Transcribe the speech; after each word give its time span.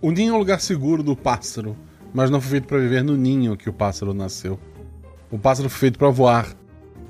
O 0.00 0.10
ninho 0.10 0.32
é 0.32 0.36
o 0.36 0.38
lugar 0.38 0.60
seguro 0.60 1.02
do 1.02 1.16
pássaro, 1.16 1.76
mas 2.12 2.30
não 2.30 2.40
foi 2.40 2.52
feito 2.52 2.68
para 2.68 2.78
viver 2.78 3.02
no 3.02 3.16
ninho 3.16 3.56
que 3.56 3.68
o 3.68 3.72
pássaro 3.72 4.12
nasceu. 4.12 4.58
O 5.30 5.38
pássaro 5.38 5.68
foi 5.68 5.80
feito 5.80 5.98
para 5.98 6.10
voar. 6.10 6.54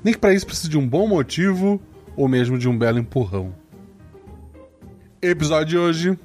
Nem 0.03 0.13
que 0.13 0.19
para 0.19 0.33
isso 0.33 0.45
precisa 0.45 0.69
de 0.69 0.77
um 0.77 0.87
bom 0.87 1.07
motivo 1.07 1.81
ou 2.15 2.27
mesmo 2.27 2.57
de 2.57 2.69
um 2.69 2.77
belo 2.77 2.99
empurrão. 2.99 3.53
Episódio 5.21 5.65
de 5.65 5.77
hoje: 5.77 6.19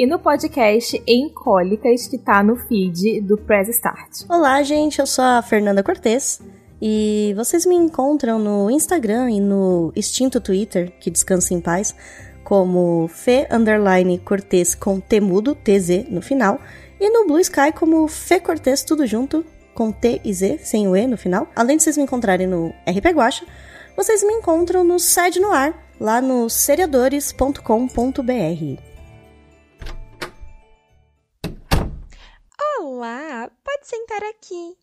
e 0.00 0.06
no 0.06 0.18
podcast 0.18 1.00
Em 1.06 1.28
Cólicas, 1.28 2.08
que 2.08 2.16
tá 2.16 2.42
no 2.42 2.56
feed 2.56 3.20
do 3.20 3.36
Press 3.36 3.68
Start. 3.68 4.22
Olá, 4.30 4.62
gente, 4.62 4.98
eu 4.98 5.06
sou 5.06 5.22
a 5.22 5.42
Fernanda 5.42 5.82
Cortez. 5.82 6.40
E 6.80 7.34
vocês 7.36 7.66
me 7.66 7.74
encontram 7.74 8.38
no 8.38 8.70
Instagram 8.70 9.30
e 9.30 9.38
no 9.38 9.92
extinto 9.94 10.40
Twitter, 10.40 10.90
que 10.98 11.10
descansa 11.10 11.52
em 11.52 11.60
paz, 11.60 11.94
como 12.42 13.08
Fê 13.08 13.46
Underline 13.52 14.18
Cortez 14.20 14.74
com 14.74 14.98
Temudo, 14.98 15.54
TZ 15.54 16.08
no 16.08 16.22
final, 16.22 16.58
e 16.98 17.10
no 17.10 17.26
Blue 17.26 17.38
Sky 17.38 17.70
como 17.78 18.08
Fê 18.08 18.40
Cortez, 18.40 18.82
tudo 18.82 19.06
junto, 19.06 19.44
com 19.74 19.92
T 19.92 20.22
e 20.24 20.32
Z, 20.32 20.60
sem 20.62 20.88
o 20.88 20.96
E 20.96 21.06
no 21.06 21.18
final. 21.18 21.46
Além 21.54 21.76
de 21.76 21.82
vocês 21.82 21.98
me 21.98 22.04
encontrarem 22.04 22.46
no 22.46 22.72
RP 22.88 23.04
Guacha, 23.12 23.44
vocês 23.94 24.24
me 24.24 24.32
encontram 24.32 24.82
no 24.82 24.98
Sede 24.98 25.40
no 25.40 25.52
Ar, 25.52 25.74
lá 26.00 26.22
no 26.22 26.48
seriadores.com.br. 26.48 28.89
Olá, 33.00 33.50
pode 33.64 33.86
sentar 33.86 34.22
aqui. 34.24 34.76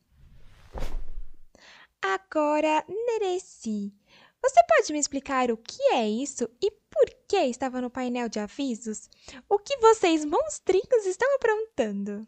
Agora, 2.02 2.84
Nereci, 2.90 3.94
você 4.42 4.60
pode 4.68 4.92
me 4.92 4.98
explicar 4.98 5.52
o 5.52 5.58
que 5.58 5.80
é 5.94 6.10
isso 6.10 6.50
e 6.60 6.72
por 6.72 7.06
que 7.28 7.38
estava 7.38 7.80
no 7.80 7.92
painel 7.92 8.28
de 8.28 8.40
avisos? 8.40 9.08
O 9.48 9.60
que 9.60 9.78
vocês 9.78 10.26
monstrinhos 10.26 11.06
estão 11.06 11.32
aprontando? 11.36 12.28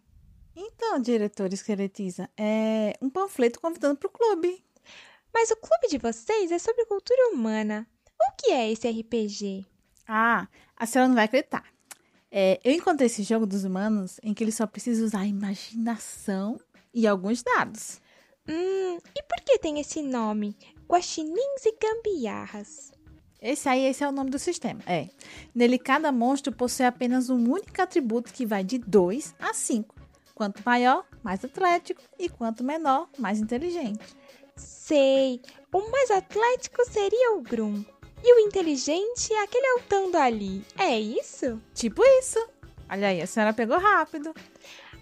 Então, 0.56 1.02
diretora 1.02 1.56
esqueletiza, 1.56 2.30
é 2.38 2.94
um 3.02 3.10
panfleto 3.10 3.60
convidando 3.60 3.98
para 3.98 4.10
o 4.10 4.12
clube. 4.12 4.64
Mas 5.34 5.50
o 5.50 5.56
clube 5.56 5.88
de 5.90 5.98
vocês 5.98 6.52
é 6.52 6.60
sobre 6.60 6.86
cultura 6.86 7.30
humana. 7.30 7.88
O 8.22 8.36
que 8.38 8.52
é 8.52 8.72
esse 8.72 8.88
RPG? 8.88 9.66
Ah, 10.08 10.48
a 10.78 10.86
senhora 10.86 11.08
não 11.08 11.16
vai 11.16 11.26
acreditar. 11.26 11.79
É, 12.32 12.60
eu 12.64 12.72
encontrei 12.74 13.08
esse 13.08 13.24
jogo 13.24 13.46
dos 13.46 13.64
humanos 13.64 14.20
em 14.22 14.34
que 14.34 14.44
ele 14.44 14.52
só 14.52 14.68
precisa 14.68 15.04
usar 15.04 15.22
a 15.22 15.28
imaginação 15.28 16.60
e 16.94 17.08
alguns 17.08 17.42
dados. 17.42 18.00
Hum, 18.48 18.98
e 19.16 19.24
por 19.24 19.44
que 19.44 19.60
tem 19.60 19.80
esse 19.80 20.02
nome? 20.02 20.56
Guaxinins 20.88 21.66
e 21.66 21.76
gambiarras. 21.80 22.92
Esse 23.42 23.70
aí, 23.70 23.86
esse 23.86 24.04
é 24.04 24.08
o 24.08 24.12
nome 24.12 24.30
do 24.30 24.38
sistema. 24.38 24.82
É. 24.86 25.08
Nele, 25.56 25.80
cada 25.80 26.12
monstro 26.12 26.54
possui 26.54 26.86
apenas 26.86 27.30
um 27.30 27.50
único 27.50 27.82
atributo 27.82 28.34
que 28.34 28.46
vai 28.46 28.64
de 28.64 28.78
2 28.80 29.36
a 29.40 29.54
5. 29.54 29.96
Quanto 30.36 30.62
maior, 30.66 31.06
mais 31.24 31.44
atlético, 31.44 32.02
e 32.18 32.28
quanto 32.28 32.64
menor, 32.64 33.10
mais 33.18 33.40
inteligente. 33.40 34.16
Sei. 34.56 35.42
O 35.72 35.90
mais 35.92 36.12
atlético 36.12 36.84
seria 36.86 37.38
o 37.38 37.42
Grum. 37.42 37.84
E 38.24 38.34
o 38.36 38.40
inteligente 38.40 39.34
é 39.34 39.44
aquele 39.44 39.68
altando 39.68 40.18
ali. 40.18 40.66
É 40.78 41.00
isso? 41.00 41.62
Tipo 41.74 42.04
isso. 42.20 42.40
Olha 42.90 43.10
aí, 43.10 43.22
a 43.22 43.28
senhora 43.28 43.54
pegou 43.54 43.78
rápido. 43.78 44.34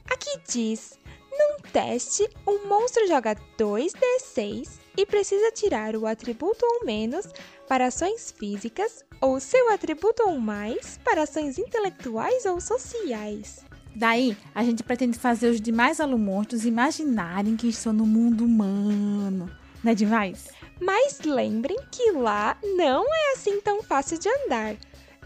Aqui 0.09 0.39
diz: 0.47 0.99
num 1.31 1.57
teste, 1.71 2.27
um 2.47 2.67
monstro 2.67 3.07
joga 3.07 3.35
2d6 3.57 4.79
e 4.97 5.05
precisa 5.05 5.51
tirar 5.51 5.95
o 5.95 6.07
atributo 6.07 6.65
ou 6.65 6.85
menos 6.85 7.27
para 7.67 7.87
ações 7.87 8.31
físicas 8.31 9.05
ou 9.21 9.39
seu 9.39 9.71
atributo 9.71 10.23
ou 10.27 10.39
mais 10.39 10.99
para 11.03 11.23
ações 11.23 11.57
intelectuais 11.57 12.45
ou 12.45 12.59
sociais. 12.59 13.63
Daí, 13.95 14.37
a 14.53 14.63
gente 14.63 14.83
pretende 14.83 15.17
fazer 15.17 15.49
os 15.49 15.61
demais 15.61 15.99
alumonstros 15.99 16.65
imaginarem 16.65 17.55
que 17.55 17.67
estão 17.67 17.93
no 17.93 18.05
mundo 18.05 18.45
humano. 18.45 19.49
Não 19.83 19.91
é 19.91 19.95
demais? 19.95 20.49
Mas 20.79 21.19
lembrem 21.21 21.77
que 21.91 22.11
lá 22.11 22.57
não 22.75 23.03
é 23.13 23.33
assim 23.33 23.59
tão 23.61 23.81
fácil 23.83 24.19
de 24.19 24.29
andar. 24.29 24.75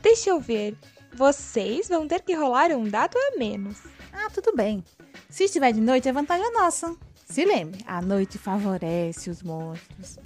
Deixa 0.01 0.29
eu 0.29 0.39
ver. 0.39 0.75
Vocês 1.13 1.89
vão 1.89 2.07
ter 2.07 2.21
que 2.21 2.33
rolar 2.33 2.71
um 2.71 2.87
dado 2.87 3.17
a 3.17 3.37
menos. 3.37 3.77
Ah, 4.13 4.29
tudo 4.33 4.55
bem. 4.55 4.83
Se 5.29 5.45
estiver 5.45 5.71
de 5.73 5.81
noite, 5.81 6.07
é 6.07 6.13
vantagem 6.13 6.51
nossa. 6.53 6.95
Se 7.25 7.45
lembre, 7.45 7.83
a 7.85 8.01
noite 8.01 8.37
favorece 8.37 9.29
os 9.29 9.41
monstros. 9.41 10.17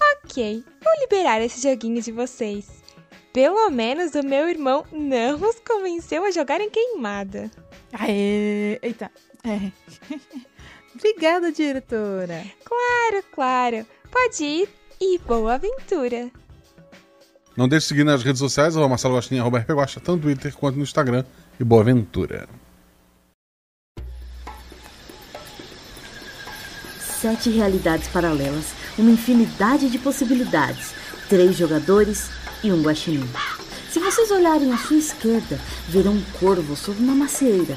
Ok, 0.00 0.64
vou 0.82 0.92
liberar 1.00 1.40
esse 1.42 1.60
joguinho 1.60 2.00
de 2.00 2.12
vocês. 2.12 2.82
Pelo 3.32 3.70
menos 3.70 4.14
o 4.14 4.22
meu 4.22 4.48
irmão 4.48 4.84
não 4.90 5.36
os 5.40 5.60
convenceu 5.60 6.24
a 6.24 6.30
jogar 6.30 6.60
em 6.60 6.70
queimada. 6.70 7.50
Aê! 7.92 8.78
Eita! 8.82 9.10
É. 9.44 9.72
Obrigada, 10.94 11.52
diretora. 11.52 12.44
Claro, 12.64 13.24
claro. 13.32 13.86
Pode 14.10 14.44
ir 14.44 14.68
e 15.00 15.18
boa 15.18 15.54
aventura. 15.54 16.30
Não 17.56 17.68
deixe 17.68 17.84
de 17.84 17.88
seguir 17.88 18.04
nas 18.04 18.22
redes 18.22 18.38
sociais, 18.38 18.76
arroba 18.76 18.90
Marcelo 18.90 19.16
Guaxinim, 19.16 19.40
arroba 19.40 19.58
RP 19.58 19.70
Guaxa, 19.70 20.00
tanto 20.00 20.16
no 20.16 20.22
Twitter 20.22 20.54
quanto 20.54 20.76
no 20.76 20.82
Instagram. 20.82 21.24
E 21.58 21.64
boa 21.64 21.82
aventura. 21.82 22.48
Sete 27.20 27.50
realidades 27.50 28.06
paralelas, 28.08 28.66
uma 28.96 29.10
infinidade 29.10 29.90
de 29.90 29.98
possibilidades, 29.98 30.94
três 31.28 31.56
jogadores 31.56 32.30
e 32.62 32.70
um 32.70 32.80
guaxinim. 32.80 33.28
Se 33.90 33.98
vocês 33.98 34.30
olharem 34.30 34.72
à 34.72 34.78
sua 34.78 34.98
esquerda, 34.98 35.58
verão 35.88 36.12
um 36.12 36.22
corvo 36.38 36.76
sob 36.76 37.02
uma 37.02 37.14
macieira. 37.14 37.76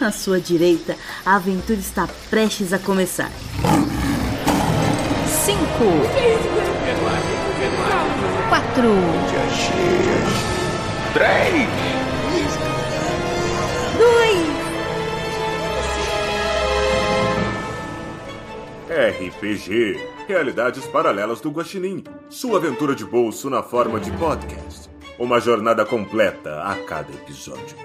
À 0.00 0.10
sua 0.10 0.40
direita, 0.40 0.96
a 1.26 1.36
aventura 1.36 1.78
está 1.78 2.08
prestes 2.30 2.72
a 2.72 2.78
começar. 2.78 3.30
Cinco. 5.50 5.84
Quatro. 8.48 8.94
Três! 11.12 11.68
RPG 18.88 19.98
Realidades 20.28 20.86
Paralelas 20.86 21.40
do 21.40 21.50
Guaxinim. 21.50 22.04
Sua 22.28 22.58
aventura 22.58 22.94
de 22.94 23.04
bolso 23.04 23.50
na 23.50 23.60
forma 23.60 23.98
de 23.98 24.12
podcast. 24.12 24.88
Uma 25.18 25.40
jornada 25.40 25.84
completa 25.84 26.62
a 26.62 26.76
cada 26.84 27.12
episódio. 27.12 27.76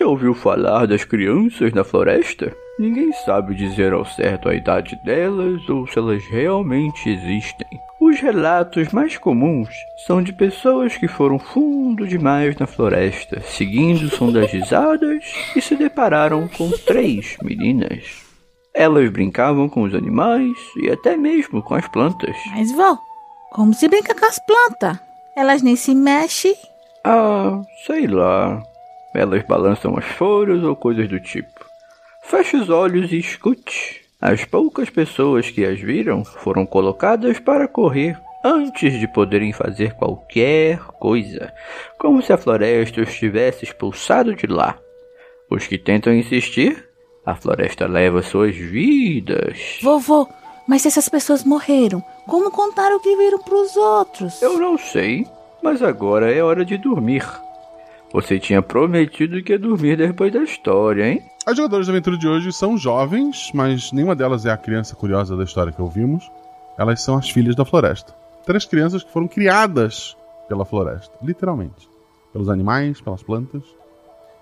Já 0.00 0.06
ouviu 0.06 0.32
falar 0.32 0.86
das 0.86 1.04
crianças 1.04 1.74
na 1.74 1.84
floresta? 1.84 2.56
Ninguém 2.78 3.12
sabe 3.12 3.54
dizer 3.54 3.92
ao 3.92 4.06
certo 4.06 4.48
a 4.48 4.54
idade 4.54 4.98
delas 5.04 5.68
ou 5.68 5.86
se 5.86 5.98
elas 5.98 6.24
realmente 6.24 7.10
existem. 7.10 7.66
Os 8.00 8.18
relatos 8.18 8.90
mais 8.92 9.18
comuns 9.18 9.68
são 10.06 10.22
de 10.22 10.32
pessoas 10.32 10.96
que 10.96 11.06
foram 11.06 11.38
fundo 11.38 12.06
demais 12.06 12.56
na 12.56 12.66
floresta, 12.66 13.42
seguindo 13.42 14.04
o 14.04 14.08
som 14.08 14.32
das 14.32 14.50
risadas 14.50 15.22
e 15.54 15.60
se 15.60 15.76
depararam 15.76 16.48
com 16.48 16.70
três 16.70 17.36
meninas. 17.42 18.24
Elas 18.72 19.10
brincavam 19.10 19.68
com 19.68 19.82
os 19.82 19.94
animais 19.94 20.56
e 20.82 20.88
até 20.90 21.14
mesmo 21.14 21.62
com 21.62 21.74
as 21.74 21.86
plantas. 21.88 22.36
Mas, 22.56 22.72
vó, 22.72 22.96
como 23.50 23.74
se 23.74 23.86
brinca 23.86 24.14
com 24.14 24.24
as 24.24 24.38
plantas? 24.38 24.98
Elas 25.36 25.60
nem 25.60 25.76
se 25.76 25.94
mexem. 25.94 26.54
Ah, 27.04 27.60
sei 27.86 28.06
lá. 28.06 28.62
Elas 29.14 29.42
balançam 29.42 29.96
as 29.96 30.04
folhas 30.04 30.62
ou 30.62 30.76
coisas 30.76 31.08
do 31.08 31.20
tipo. 31.20 31.64
Feche 32.22 32.56
os 32.56 32.70
olhos 32.70 33.12
e 33.12 33.18
escute. 33.18 34.02
As 34.20 34.44
poucas 34.44 34.90
pessoas 34.90 35.50
que 35.50 35.64
as 35.64 35.80
viram 35.80 36.24
foram 36.24 36.66
colocadas 36.66 37.38
para 37.40 37.66
correr 37.66 38.20
antes 38.44 38.98
de 38.98 39.08
poderem 39.08 39.52
fazer 39.52 39.94
qualquer 39.94 40.78
coisa, 40.98 41.52
como 41.98 42.22
se 42.22 42.32
a 42.32 42.38
floresta 42.38 43.00
os 43.00 43.14
tivesse 43.14 43.64
expulsado 43.64 44.34
de 44.34 44.46
lá. 44.46 44.78
Os 45.50 45.66
que 45.66 45.76
tentam 45.76 46.14
insistir, 46.14 46.88
a 47.24 47.34
floresta 47.34 47.86
leva 47.86 48.22
suas 48.22 48.54
vidas. 48.54 49.78
Vovô, 49.82 50.28
mas 50.66 50.82
se 50.82 50.88
essas 50.88 51.08
pessoas 51.08 51.44
morreram, 51.44 52.02
como 52.26 52.50
contar 52.50 52.92
o 52.92 53.00
que 53.00 53.16
viram 53.16 53.38
pros 53.40 53.76
outros? 53.76 54.40
Eu 54.40 54.58
não 54.58 54.78
sei, 54.78 55.26
mas 55.62 55.82
agora 55.82 56.32
é 56.32 56.42
hora 56.42 56.64
de 56.64 56.78
dormir. 56.78 57.24
Você 58.12 58.40
tinha 58.40 58.60
prometido 58.60 59.40
que 59.40 59.52
ia 59.52 59.58
dormir 59.58 59.96
depois 59.96 60.32
da 60.32 60.42
história, 60.42 61.08
hein? 61.08 61.22
As 61.46 61.56
jogadoras 61.56 61.86
de 61.86 61.92
aventura 61.92 62.18
de 62.18 62.26
hoje 62.26 62.52
são 62.52 62.76
jovens, 62.76 63.52
mas 63.54 63.92
nenhuma 63.92 64.16
delas 64.16 64.44
é 64.44 64.50
a 64.50 64.56
criança 64.56 64.96
curiosa 64.96 65.36
da 65.36 65.44
história 65.44 65.72
que 65.72 65.80
ouvimos. 65.80 66.28
Elas 66.76 67.02
são 67.02 67.16
as 67.16 67.30
filhas 67.30 67.54
da 67.54 67.64
floresta. 67.64 68.12
Três 68.44 68.64
crianças 68.64 69.04
que 69.04 69.12
foram 69.12 69.28
criadas 69.28 70.16
pela 70.48 70.64
floresta, 70.64 71.16
literalmente. 71.22 71.88
Pelos 72.32 72.48
animais, 72.48 73.00
pelas 73.00 73.22
plantas. 73.22 73.62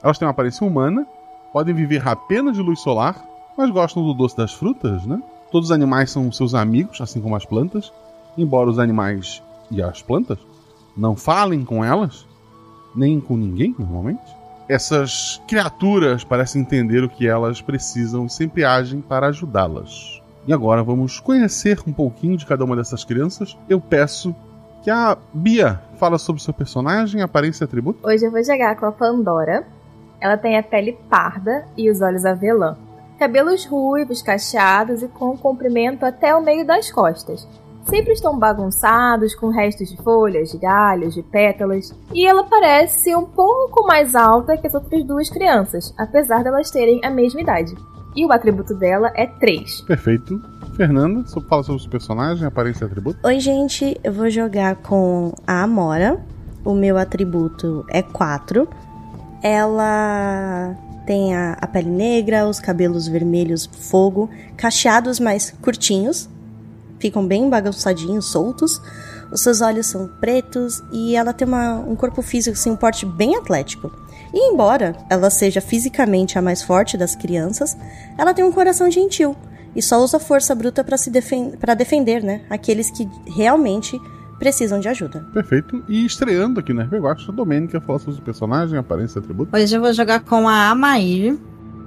Elas 0.02 0.16
têm 0.16 0.24
uma 0.26 0.32
aparência 0.32 0.66
humana, 0.66 1.06
podem 1.52 1.74
viver 1.74 2.06
apenas 2.08 2.56
de 2.56 2.62
luz 2.62 2.80
solar, 2.80 3.22
mas 3.56 3.70
gostam 3.70 4.02
do 4.02 4.14
doce 4.14 4.36
das 4.36 4.54
frutas, 4.54 5.04
né? 5.04 5.22
Todos 5.52 5.68
os 5.68 5.74
animais 5.74 6.10
são 6.10 6.32
seus 6.32 6.54
amigos, 6.54 7.02
assim 7.02 7.20
como 7.20 7.36
as 7.36 7.44
plantas. 7.44 7.92
Embora 8.36 8.70
os 8.70 8.78
animais 8.78 9.42
e 9.70 9.82
as 9.82 10.00
plantas 10.00 10.38
não 10.96 11.14
falem 11.14 11.64
com 11.64 11.84
elas, 11.84 12.27
nem 12.94 13.20
com 13.20 13.36
ninguém, 13.36 13.74
normalmente. 13.78 14.36
Essas 14.68 15.40
criaturas 15.48 16.24
parecem 16.24 16.60
entender 16.60 17.02
o 17.02 17.08
que 17.08 17.26
elas 17.26 17.60
precisam 17.60 18.26
e 18.26 18.30
sempre 18.30 18.64
agem 18.64 19.00
para 19.00 19.28
ajudá-las. 19.28 20.22
E 20.46 20.52
agora 20.52 20.82
vamos 20.82 21.20
conhecer 21.20 21.80
um 21.86 21.92
pouquinho 21.92 22.36
de 22.36 22.44
cada 22.44 22.64
uma 22.64 22.76
dessas 22.76 23.04
crianças. 23.04 23.56
Eu 23.68 23.80
peço 23.80 24.34
que 24.82 24.90
a 24.90 25.16
Bia 25.32 25.80
fala 25.96 26.18
sobre 26.18 26.42
seu 26.42 26.52
personagem, 26.52 27.22
aparência 27.22 27.64
e 27.64 27.66
atributo. 27.66 28.06
Hoje 28.06 28.24
eu 28.24 28.30
vou 28.30 28.42
jogar 28.42 28.76
com 28.76 28.86
a 28.86 28.92
Pandora. 28.92 29.66
Ela 30.20 30.36
tem 30.36 30.58
a 30.58 30.62
pele 30.62 30.98
parda 31.08 31.66
e 31.76 31.90
os 31.90 32.00
olhos 32.00 32.24
avelã. 32.24 32.76
Cabelos 33.18 33.64
ruivos, 33.64 34.22
cacheados 34.22 35.02
e 35.02 35.08
com 35.08 35.36
comprimento 35.36 36.04
até 36.04 36.34
o 36.34 36.42
meio 36.42 36.66
das 36.66 36.90
costas 36.90 37.46
sempre 37.88 38.12
estão 38.12 38.38
bagunçados 38.38 39.34
com 39.34 39.48
restos 39.48 39.88
de 39.88 39.96
folhas, 40.02 40.50
de 40.50 40.58
galhos, 40.58 41.14
de 41.14 41.22
pétalas, 41.22 41.94
e 42.12 42.26
ela 42.26 42.44
parece 42.44 43.14
um 43.16 43.24
pouco 43.24 43.86
mais 43.86 44.14
alta 44.14 44.56
que 44.56 44.66
as 44.66 44.74
outras 44.74 45.02
duas 45.04 45.30
crianças, 45.30 45.94
apesar 45.96 46.42
de 46.42 46.48
elas 46.48 46.70
terem 46.70 47.00
a 47.02 47.10
mesma 47.10 47.40
idade. 47.40 47.74
E 48.14 48.24
o 48.24 48.32
atributo 48.32 48.74
dela 48.74 49.12
é 49.14 49.26
3. 49.26 49.82
Perfeito. 49.82 50.40
Fernanda, 50.76 51.24
fala 51.48 51.62
sobre 51.62 51.76
o 51.76 51.80
seu 51.80 51.90
personagem, 51.90 52.46
aparência 52.46 52.84
e 52.84 52.86
atributo. 52.86 53.18
Oi, 53.24 53.40
gente, 53.40 53.98
eu 54.02 54.12
vou 54.12 54.30
jogar 54.30 54.76
com 54.76 55.32
a 55.46 55.62
Amora. 55.62 56.20
O 56.64 56.74
meu 56.74 56.96
atributo 56.98 57.84
é 57.90 58.02
4. 58.02 58.68
Ela 59.42 60.76
tem 61.06 61.34
a, 61.34 61.52
a 61.54 61.66
pele 61.66 61.90
negra, 61.90 62.46
os 62.46 62.60
cabelos 62.60 63.08
vermelhos 63.08 63.66
fogo, 63.66 64.28
cacheados 64.56 65.18
mais 65.18 65.50
curtinhos, 65.62 66.28
ficam 66.98 67.26
bem 67.26 67.48
bagunçadinhos, 67.48 68.26
soltos. 68.26 68.80
Os 69.30 69.40
seus 69.40 69.60
olhos 69.60 69.86
são 69.86 70.08
pretos 70.20 70.82
e 70.90 71.14
ela 71.14 71.32
tem 71.32 71.46
uma, 71.46 71.74
um 71.74 71.94
corpo 71.94 72.22
físico, 72.22 72.56
assim, 72.56 72.70
um 72.70 72.76
porte 72.76 73.04
bem 73.04 73.36
atlético. 73.36 73.92
E 74.32 74.50
embora 74.52 74.96
ela 75.08 75.30
seja 75.30 75.60
fisicamente 75.60 76.38
a 76.38 76.42
mais 76.42 76.62
forte 76.62 76.96
das 76.96 77.14
crianças, 77.14 77.76
ela 78.16 78.34
tem 78.34 78.44
um 78.44 78.52
coração 78.52 78.90
gentil 78.90 79.36
e 79.74 79.82
só 79.82 80.02
usa 80.02 80.18
força 80.18 80.54
bruta 80.54 80.82
para 80.82 80.96
se 80.96 81.10
defen 81.10 81.52
para 81.52 81.74
defender, 81.74 82.22
né, 82.22 82.42
aqueles 82.50 82.90
que 82.90 83.08
realmente 83.26 84.00
precisam 84.38 84.78
de 84.78 84.88
ajuda. 84.88 85.26
Perfeito. 85.32 85.82
E 85.88 86.04
estreando 86.04 86.60
aqui 86.60 86.72
na 86.72 86.84
RPG 86.84 87.28
a 87.28 87.32
Domênica 87.32 87.80
fala 87.80 87.98
sobre 87.98 88.20
o 88.20 88.22
personagem, 88.22 88.78
aparência 88.78 89.18
e 89.18 89.20
atributo. 89.20 89.54
Hoje 89.56 89.76
eu 89.76 89.80
vou 89.80 89.92
jogar 89.92 90.20
com 90.20 90.48
a 90.48 90.70
Amair, 90.70 91.36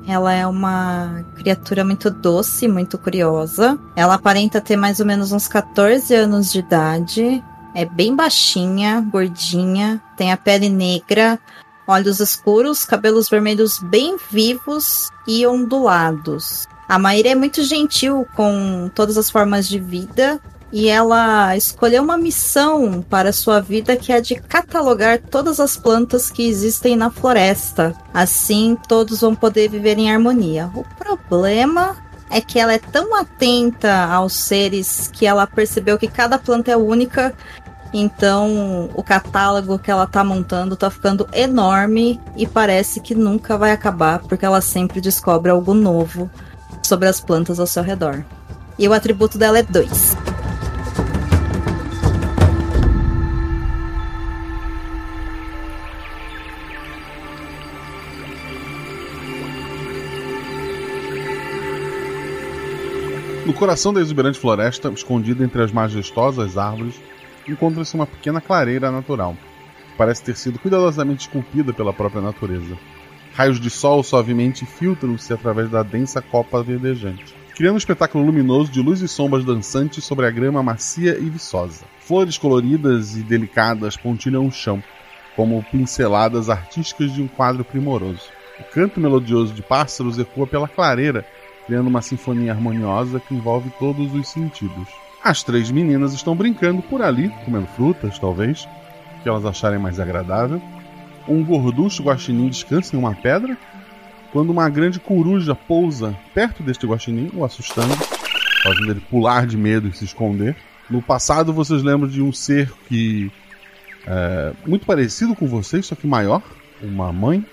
ela 0.07 0.33
é 0.33 0.45
uma 0.45 1.23
criatura 1.35 1.83
muito 1.83 2.09
doce, 2.09 2.67
muito 2.67 2.97
curiosa. 2.97 3.79
Ela 3.95 4.15
aparenta 4.15 4.59
ter 4.59 4.75
mais 4.75 4.99
ou 4.99 5.05
menos 5.05 5.31
uns 5.31 5.47
14 5.47 6.13
anos 6.13 6.51
de 6.51 6.59
idade. 6.59 7.43
É 7.75 7.85
bem 7.85 8.15
baixinha, 8.15 9.01
gordinha, 9.11 10.01
tem 10.17 10.31
a 10.31 10.37
pele 10.37 10.69
negra, 10.69 11.39
olhos 11.87 12.19
escuros, 12.19 12.83
cabelos 12.83 13.29
vermelhos 13.29 13.79
bem 13.79 14.17
vivos 14.29 15.09
e 15.27 15.45
ondulados. 15.47 16.67
A 16.87 16.99
Maíra 16.99 17.29
é 17.29 17.35
muito 17.35 17.63
gentil 17.63 18.27
com 18.35 18.91
todas 18.93 19.17
as 19.17 19.29
formas 19.29 19.67
de 19.67 19.79
vida 19.79 20.41
e 20.71 20.87
ela 20.87 21.55
escolheu 21.55 22.01
uma 22.01 22.17
missão 22.17 23.01
para 23.01 23.33
sua 23.33 23.59
vida 23.59 23.97
que 23.97 24.11
é 24.13 24.21
de 24.21 24.35
catalogar 24.35 25.19
todas 25.19 25.59
as 25.59 25.75
plantas 25.75 26.31
que 26.31 26.47
existem 26.47 26.95
na 26.95 27.09
floresta. 27.09 27.93
Assim, 28.13 28.77
todos 28.87 29.21
vão 29.21 29.35
poder 29.35 29.69
viver 29.69 29.97
em 29.97 30.11
harmonia. 30.11 30.71
O 30.73 30.83
problema 30.97 31.97
é 32.29 32.39
que 32.39 32.57
ela 32.57 32.73
é 32.73 32.79
tão 32.79 33.13
atenta 33.15 34.05
aos 34.05 34.33
seres 34.33 35.09
que 35.11 35.25
ela 35.25 35.45
percebeu 35.45 35.99
que 35.99 36.07
cada 36.07 36.39
planta 36.39 36.71
é 36.71 36.77
única. 36.77 37.33
Então, 37.93 38.89
o 38.95 39.03
catálogo 39.03 39.77
que 39.77 39.91
ela 39.91 40.07
tá 40.07 40.23
montando 40.23 40.77
tá 40.77 40.89
ficando 40.89 41.27
enorme 41.33 42.21
e 42.37 42.47
parece 42.47 43.01
que 43.01 43.13
nunca 43.13 43.57
vai 43.57 43.71
acabar, 43.71 44.19
porque 44.19 44.45
ela 44.45 44.61
sempre 44.61 45.01
descobre 45.01 45.51
algo 45.51 45.73
novo 45.73 46.31
sobre 46.81 47.09
as 47.09 47.19
plantas 47.19 47.59
ao 47.59 47.67
seu 47.67 47.83
redor. 47.83 48.23
E 48.79 48.87
o 48.87 48.93
atributo 48.93 49.37
dela 49.37 49.59
é 49.59 49.63
2. 49.63 50.40
No 63.43 63.53
coração 63.53 63.91
da 63.91 63.99
exuberante 63.99 64.39
floresta, 64.39 64.89
escondida 64.89 65.43
entre 65.43 65.63
as 65.63 65.71
majestosas 65.71 66.59
árvores, 66.59 67.01
encontra-se 67.47 67.95
uma 67.95 68.05
pequena 68.05 68.39
clareira 68.39 68.91
natural, 68.91 69.35
parece 69.97 70.23
ter 70.23 70.37
sido 70.37 70.59
cuidadosamente 70.59 71.21
esculpida 71.21 71.73
pela 71.73 71.91
própria 71.91 72.21
natureza. 72.21 72.77
Raios 73.33 73.59
de 73.59 73.69
sol 73.71 74.03
suavemente 74.03 74.63
filtram-se 74.63 75.33
através 75.33 75.71
da 75.71 75.81
densa 75.81 76.21
copa 76.21 76.61
verdejante, 76.61 77.33
criando 77.55 77.75
um 77.75 77.79
espetáculo 77.79 78.23
luminoso 78.23 78.71
de 78.71 78.79
luz 78.79 79.01
e 79.01 79.07
sombras 79.07 79.43
dançantes 79.43 80.03
sobre 80.03 80.27
a 80.27 80.31
grama 80.31 80.61
macia 80.61 81.17
e 81.17 81.27
viçosa. 81.27 81.83
Flores 81.99 82.37
coloridas 82.37 83.17
e 83.17 83.23
delicadas 83.23 83.97
pontilham 83.97 84.45
o 84.45 84.51
chão, 84.51 84.83
como 85.35 85.63
pinceladas 85.63 86.47
artísticas 86.47 87.11
de 87.11 87.23
um 87.23 87.27
quadro 87.27 87.63
primoroso. 87.63 88.29
O 88.59 88.63
canto 88.65 88.99
melodioso 88.99 89.51
de 89.51 89.63
pássaros 89.63 90.19
ecoa 90.19 90.45
pela 90.45 90.67
clareira 90.67 91.25
criando 91.71 91.87
uma 91.87 92.01
sinfonia 92.01 92.51
harmoniosa 92.51 93.17
que 93.17 93.33
envolve 93.33 93.71
todos 93.79 94.13
os 94.13 94.27
sentidos. 94.27 94.89
As 95.23 95.41
três 95.41 95.71
meninas 95.71 96.11
estão 96.11 96.35
brincando 96.35 96.81
por 96.81 97.01
ali, 97.01 97.29
comendo 97.45 97.65
frutas, 97.67 98.19
talvez, 98.19 98.67
que 99.23 99.29
elas 99.29 99.45
acharem 99.45 99.79
mais 99.79 99.97
agradável. 99.97 100.61
Um 101.25 101.41
gorducho 101.45 102.03
guaxinim 102.03 102.49
descansa 102.49 102.93
em 102.93 102.99
uma 102.99 103.15
pedra, 103.15 103.57
quando 104.33 104.49
uma 104.49 104.67
grande 104.67 104.99
coruja 104.99 105.55
pousa 105.55 106.13
perto 106.33 106.61
deste 106.61 106.85
guaxinim, 106.85 107.31
o 107.33 107.45
assustando, 107.45 107.95
fazendo 108.61 108.91
ele 108.91 109.01
pular 109.09 109.47
de 109.47 109.55
medo 109.55 109.87
e 109.87 109.93
se 109.93 110.03
esconder. 110.03 110.57
No 110.89 111.01
passado, 111.01 111.53
vocês 111.53 111.81
lembram 111.81 112.09
de 112.09 112.21
um 112.21 112.33
ser 112.33 112.69
que 112.89 113.31
é 114.05 114.51
muito 114.67 114.85
parecido 114.85 115.33
com 115.37 115.47
vocês, 115.47 115.85
só 115.85 115.95
que 115.95 116.05
maior, 116.05 116.43
uma 116.83 117.13
mãe. 117.13 117.45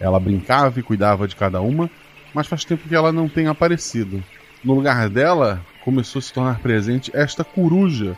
Ela 0.00 0.18
brincava 0.18 0.80
e 0.80 0.82
cuidava 0.82 1.28
de 1.28 1.36
cada 1.36 1.60
uma 1.60 1.88
mas 2.34 2.46
faz 2.46 2.64
tempo 2.64 2.88
que 2.88 2.94
ela 2.94 3.12
não 3.12 3.28
tem 3.28 3.46
aparecido. 3.46 4.22
No 4.62 4.74
lugar 4.74 5.08
dela, 5.08 5.60
começou 5.84 6.18
a 6.18 6.22
se 6.22 6.32
tornar 6.32 6.58
presente 6.58 7.10
esta 7.14 7.44
coruja, 7.44 8.16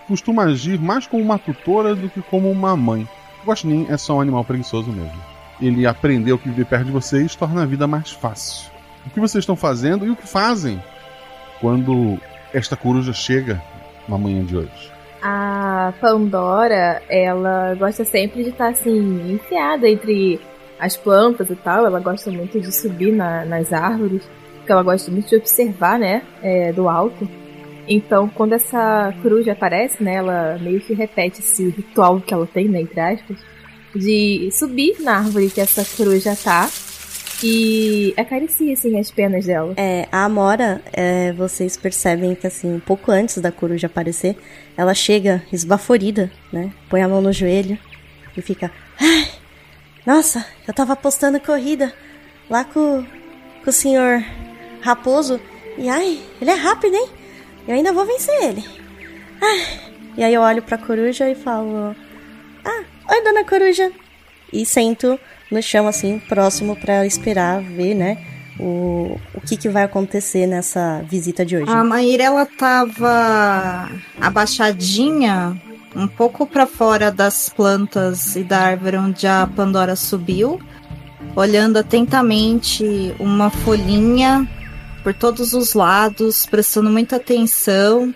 que 0.00 0.06
costuma 0.08 0.44
agir 0.44 0.80
mais 0.80 1.06
como 1.06 1.22
uma 1.22 1.38
tutora 1.38 1.94
do 1.94 2.08
que 2.08 2.20
como 2.22 2.50
uma 2.50 2.76
mãe. 2.76 3.08
Guaxinim 3.46 3.86
é 3.88 3.96
só 3.96 4.16
um 4.16 4.20
animal 4.20 4.44
preguiçoso 4.44 4.90
mesmo. 4.90 5.20
Ele 5.60 5.86
aprendeu 5.86 6.38
que 6.38 6.48
viver 6.48 6.64
perto 6.64 6.86
de 6.86 6.92
vocês 6.92 7.36
torna 7.36 7.62
a 7.62 7.66
vida 7.66 7.86
mais 7.86 8.10
fácil. 8.10 8.70
O 9.06 9.10
que 9.10 9.20
vocês 9.20 9.42
estão 9.42 9.54
fazendo 9.54 10.06
e 10.06 10.10
o 10.10 10.16
que 10.16 10.26
fazem 10.26 10.82
quando 11.60 12.18
esta 12.52 12.76
coruja 12.76 13.12
chega 13.12 13.62
na 14.08 14.18
manhã 14.18 14.44
de 14.44 14.56
hoje? 14.56 14.92
A 15.22 15.92
Pandora, 16.00 17.00
ela 17.08 17.74
gosta 17.76 18.04
sempre 18.04 18.42
de 18.42 18.50
estar 18.50 18.68
assim, 18.68 19.32
enfiada 19.32 19.88
entre 19.88 20.40
as 20.82 20.96
plantas 20.96 21.48
e 21.48 21.54
tal. 21.54 21.86
Ela 21.86 22.00
gosta 22.00 22.30
muito 22.30 22.60
de 22.60 22.74
subir 22.74 23.12
na, 23.12 23.44
nas 23.44 23.72
árvores, 23.72 24.22
porque 24.56 24.72
ela 24.72 24.82
gosta 24.82 25.10
muito 25.10 25.28
de 25.28 25.36
observar, 25.36 25.98
né, 25.98 26.22
é, 26.42 26.72
do 26.72 26.88
alto. 26.88 27.28
Então, 27.88 28.28
quando 28.28 28.52
essa 28.52 29.14
coruja 29.22 29.52
aparece, 29.52 30.02
né, 30.02 30.16
ela 30.16 30.58
meio 30.60 30.80
que 30.80 30.92
repete 30.92 31.40
esse 31.40 31.68
ritual 31.68 32.20
que 32.20 32.34
ela 32.34 32.46
tem, 32.46 32.68
né, 32.68 32.82
entre 32.82 33.00
aspas, 33.00 33.36
de 33.94 34.48
subir 34.52 35.00
na 35.00 35.18
árvore 35.18 35.50
que 35.50 35.60
essa 35.60 35.84
coruja 35.96 36.34
tá 36.36 36.68
e 37.44 38.14
acaricia, 38.16 38.72
assim, 38.72 38.98
as 38.98 39.10
penas 39.10 39.46
dela. 39.46 39.74
É, 39.76 40.06
a 40.12 40.24
Amora, 40.24 40.80
é, 40.92 41.32
vocês 41.32 41.76
percebem 41.76 42.34
que, 42.34 42.46
assim, 42.46 42.72
um 42.72 42.80
pouco 42.80 43.10
antes 43.10 43.38
da 43.38 43.50
coruja 43.50 43.88
aparecer, 43.88 44.36
ela 44.76 44.94
chega 44.94 45.42
esbaforida, 45.52 46.30
né? 46.52 46.72
Põe 46.88 47.02
a 47.02 47.08
mão 47.08 47.20
no 47.20 47.32
joelho 47.32 47.76
e 48.36 48.40
fica. 48.40 48.70
Nossa, 50.06 50.44
eu 50.66 50.74
tava 50.74 50.94
apostando 50.94 51.40
corrida 51.40 51.92
lá 52.50 52.64
com, 52.64 53.04
com 53.62 53.70
o 53.70 53.72
senhor 53.72 54.24
Raposo. 54.80 55.40
E 55.78 55.88
ai, 55.88 56.20
ele 56.40 56.50
é 56.50 56.54
rápido, 56.54 56.94
hein? 56.94 57.08
Eu 57.66 57.74
ainda 57.74 57.92
vou 57.92 58.04
vencer 58.04 58.34
ele. 58.42 58.64
Ai. 59.40 59.92
E 60.16 60.24
aí 60.24 60.34
eu 60.34 60.42
olho 60.42 60.62
pra 60.62 60.76
coruja 60.76 61.30
e 61.30 61.34
falo: 61.34 61.94
Ah, 62.64 62.84
oi, 63.10 63.22
dona 63.22 63.44
coruja. 63.44 63.90
E 64.52 64.66
sento 64.66 65.18
no 65.50 65.62
chão, 65.62 65.86
assim, 65.86 66.18
próximo 66.18 66.76
para 66.76 67.06
esperar 67.06 67.62
ver, 67.62 67.94
né? 67.94 68.18
O, 68.58 69.18
o 69.34 69.40
que, 69.40 69.56
que 69.56 69.68
vai 69.68 69.84
acontecer 69.84 70.46
nessa 70.46 71.02
visita 71.08 71.44
de 71.44 71.56
hoje. 71.56 71.70
A 71.70 71.82
Maíra, 71.82 72.24
ela 72.24 72.44
tava 72.44 73.90
abaixadinha, 74.20 75.60
um 75.94 76.06
pouco 76.06 76.46
para 76.46 76.66
fora 76.66 77.10
das 77.10 77.48
plantas 77.48 78.36
e 78.36 78.42
da 78.42 78.58
árvore 78.58 78.96
onde 78.96 79.26
a 79.26 79.46
Pandora 79.46 79.96
subiu, 79.96 80.60
olhando 81.36 81.78
atentamente 81.78 83.14
uma 83.18 83.50
folhinha 83.50 84.48
por 85.02 85.12
todos 85.12 85.52
os 85.52 85.74
lados, 85.74 86.46
prestando 86.46 86.90
muita 86.90 87.16
atenção, 87.16 88.14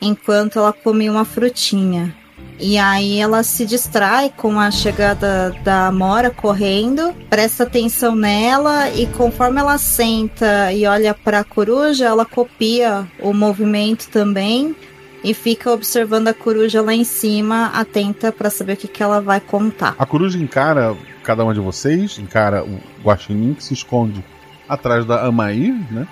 enquanto 0.00 0.58
ela 0.58 0.72
comia 0.72 1.10
uma 1.10 1.24
frutinha. 1.24 2.14
E 2.58 2.78
aí 2.78 3.18
ela 3.18 3.42
se 3.42 3.66
distrai 3.66 4.32
com 4.36 4.58
a 4.58 4.70
chegada 4.70 5.50
da 5.64 5.90
Mora 5.90 6.30
correndo, 6.30 7.12
presta 7.28 7.64
atenção 7.64 8.14
nela 8.14 8.88
e 8.90 9.06
conforme 9.06 9.60
ela 9.60 9.78
senta 9.78 10.72
e 10.72 10.86
olha 10.86 11.12
para 11.12 11.40
a 11.40 11.44
coruja, 11.44 12.06
ela 12.06 12.24
copia 12.24 13.06
o 13.20 13.32
movimento 13.32 14.08
também 14.10 14.76
e 15.22 15.34
fica 15.34 15.70
observando 15.70 16.28
a 16.28 16.34
coruja 16.34 16.82
lá 16.82 16.94
em 16.94 17.04
cima, 17.04 17.66
atenta 17.66 18.32
para 18.32 18.50
saber 18.50 18.74
o 18.74 18.76
que, 18.76 18.88
que 18.88 19.02
ela 19.02 19.20
vai 19.20 19.40
contar. 19.40 19.94
A 19.98 20.06
coruja 20.06 20.38
encara 20.38 20.96
cada 21.22 21.44
uma 21.44 21.54
de 21.54 21.60
vocês, 21.60 22.18
encara 22.18 22.64
o 22.64 22.80
guaxinim 23.02 23.54
que 23.54 23.62
se 23.62 23.74
esconde 23.74 24.24
atrás 24.68 25.04
da 25.04 25.24
Amair, 25.26 25.74
né? 25.90 26.06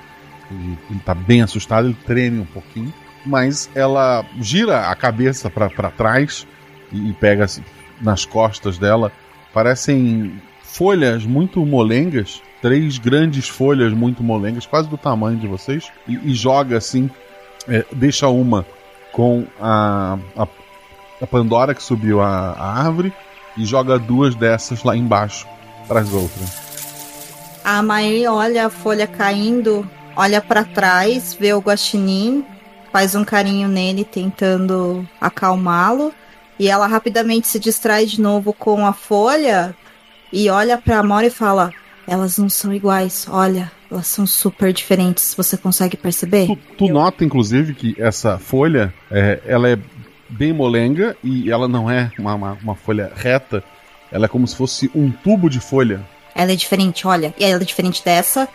Ele, 0.50 0.78
ele 0.90 1.00
tá 1.00 1.14
bem 1.14 1.42
assustado, 1.42 1.86
ele 1.86 1.96
treme 2.04 2.40
um 2.40 2.44
pouquinho 2.44 2.92
mas 3.24 3.70
ela 3.74 4.24
gira 4.40 4.88
a 4.88 4.94
cabeça 4.94 5.50
para 5.50 5.90
trás 5.90 6.46
e, 6.92 7.10
e 7.10 7.12
pega 7.12 7.44
assim, 7.44 7.62
nas 8.00 8.24
costas 8.24 8.78
dela. 8.78 9.12
Parecem 9.52 10.40
folhas 10.62 11.24
muito 11.24 11.64
molengas, 11.64 12.42
três 12.62 12.98
grandes 12.98 13.48
folhas 13.48 13.92
muito 13.92 14.22
molengas, 14.22 14.66
quase 14.66 14.88
do 14.88 14.96
tamanho 14.96 15.38
de 15.38 15.46
vocês, 15.46 15.90
e, 16.06 16.30
e 16.30 16.34
joga 16.34 16.76
assim, 16.76 17.10
é, 17.68 17.84
deixa 17.92 18.28
uma 18.28 18.64
com 19.12 19.46
a, 19.60 20.18
a, 20.36 20.46
a, 21.20 21.26
Pandora 21.26 21.74
que 21.74 21.82
subiu 21.82 22.20
a, 22.20 22.52
a 22.52 22.82
árvore 22.84 23.12
e 23.56 23.64
joga 23.64 23.98
duas 23.98 24.34
dessas 24.34 24.82
lá 24.82 24.96
embaixo 24.96 25.46
para 25.86 26.00
as 26.00 26.12
outras. 26.12 26.70
A 27.64 27.82
Maí 27.82 28.26
olha 28.26 28.66
a 28.66 28.70
folha 28.70 29.06
caindo, 29.06 29.88
olha 30.16 30.40
para 30.40 30.64
trás, 30.64 31.34
vê 31.38 31.52
o 31.52 31.60
guaxinim 31.60 32.44
faz 32.92 33.14
um 33.14 33.24
carinho 33.24 33.68
nele, 33.68 34.04
tentando 34.04 35.06
acalmá-lo. 35.20 36.12
E 36.58 36.68
ela 36.68 36.86
rapidamente 36.86 37.48
se 37.48 37.58
distrai 37.58 38.04
de 38.04 38.20
novo 38.20 38.52
com 38.52 38.86
a 38.86 38.92
folha 38.92 39.74
e 40.32 40.50
olha 40.50 40.76
pra 40.76 40.98
Amora 40.98 41.26
e 41.26 41.30
fala: 41.30 41.72
Elas 42.10 42.38
não 42.38 42.50
são 42.50 42.74
iguais, 42.74 43.28
olha, 43.30 43.70
elas 43.88 44.08
são 44.08 44.26
super 44.26 44.72
diferentes. 44.72 45.32
Você 45.36 45.56
consegue 45.56 45.96
perceber? 45.96 46.48
Tu, 46.48 46.58
tu 46.76 46.88
nota, 46.88 47.24
inclusive, 47.24 47.72
que 47.72 47.94
essa 47.96 48.36
folha 48.36 48.92
é, 49.08 49.40
ela 49.46 49.68
é 49.68 49.78
bem 50.28 50.52
molenga 50.52 51.16
e 51.22 51.48
ela 51.50 51.68
não 51.68 51.88
é 51.88 52.10
uma, 52.18 52.34
uma, 52.34 52.52
uma 52.62 52.74
folha 52.74 53.12
reta. 53.14 53.62
Ela 54.10 54.24
é 54.24 54.28
como 54.28 54.44
se 54.48 54.56
fosse 54.56 54.90
um 54.92 55.08
tubo 55.10 55.48
de 55.48 55.60
folha. 55.60 56.04
Ela 56.34 56.50
é 56.50 56.56
diferente, 56.56 57.06
olha. 57.06 57.32
E 57.38 57.44
ela 57.44 57.62
é 57.62 57.64
diferente 57.64 58.04
dessa, 58.04 58.48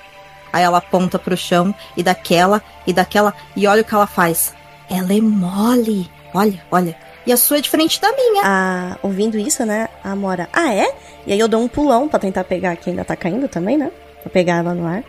Aí 0.56 0.64
ela 0.64 0.78
aponta 0.78 1.20
pro 1.20 1.36
chão 1.36 1.76
e 1.98 2.02
daquela 2.02 2.64
e 2.88 2.94
daquela 2.94 3.34
e 3.58 3.68
olha 3.68 3.82
o 3.82 3.84
que 3.84 3.94
ela 3.94 4.08
faz. 4.08 4.54
Ela 4.90 5.14
é 5.14 5.20
mole. 5.20 6.10
Olha, 6.34 6.64
olha. 6.72 6.96
E 7.26 7.32
a 7.32 7.38
sua 7.38 7.58
é 7.58 7.62
diferente 7.62 8.00
da 8.00 8.12
minha. 8.12 8.42
Ah, 8.46 8.98
ouvindo 9.02 9.38
isso, 9.38 9.66
né? 9.66 9.90
A 10.04 10.16
Mora, 10.16 10.48
ah, 10.54 10.74
é? 10.74 10.94
E 11.26 11.34
aí 11.34 11.40
eu 11.40 11.48
dou 11.48 11.62
um 11.62 11.68
pulão 11.68 12.08
para 12.08 12.20
tentar 12.20 12.44
pegar 12.44 12.76
que 12.76 12.90
ainda 12.90 13.04
tá 13.04 13.16
caindo 13.16 13.48
também, 13.48 13.78
né? 13.78 13.92
Pra 14.22 14.32
pegar 14.32 14.58
ela 14.58 14.74
no 14.74 14.86
ar. 14.86 15.04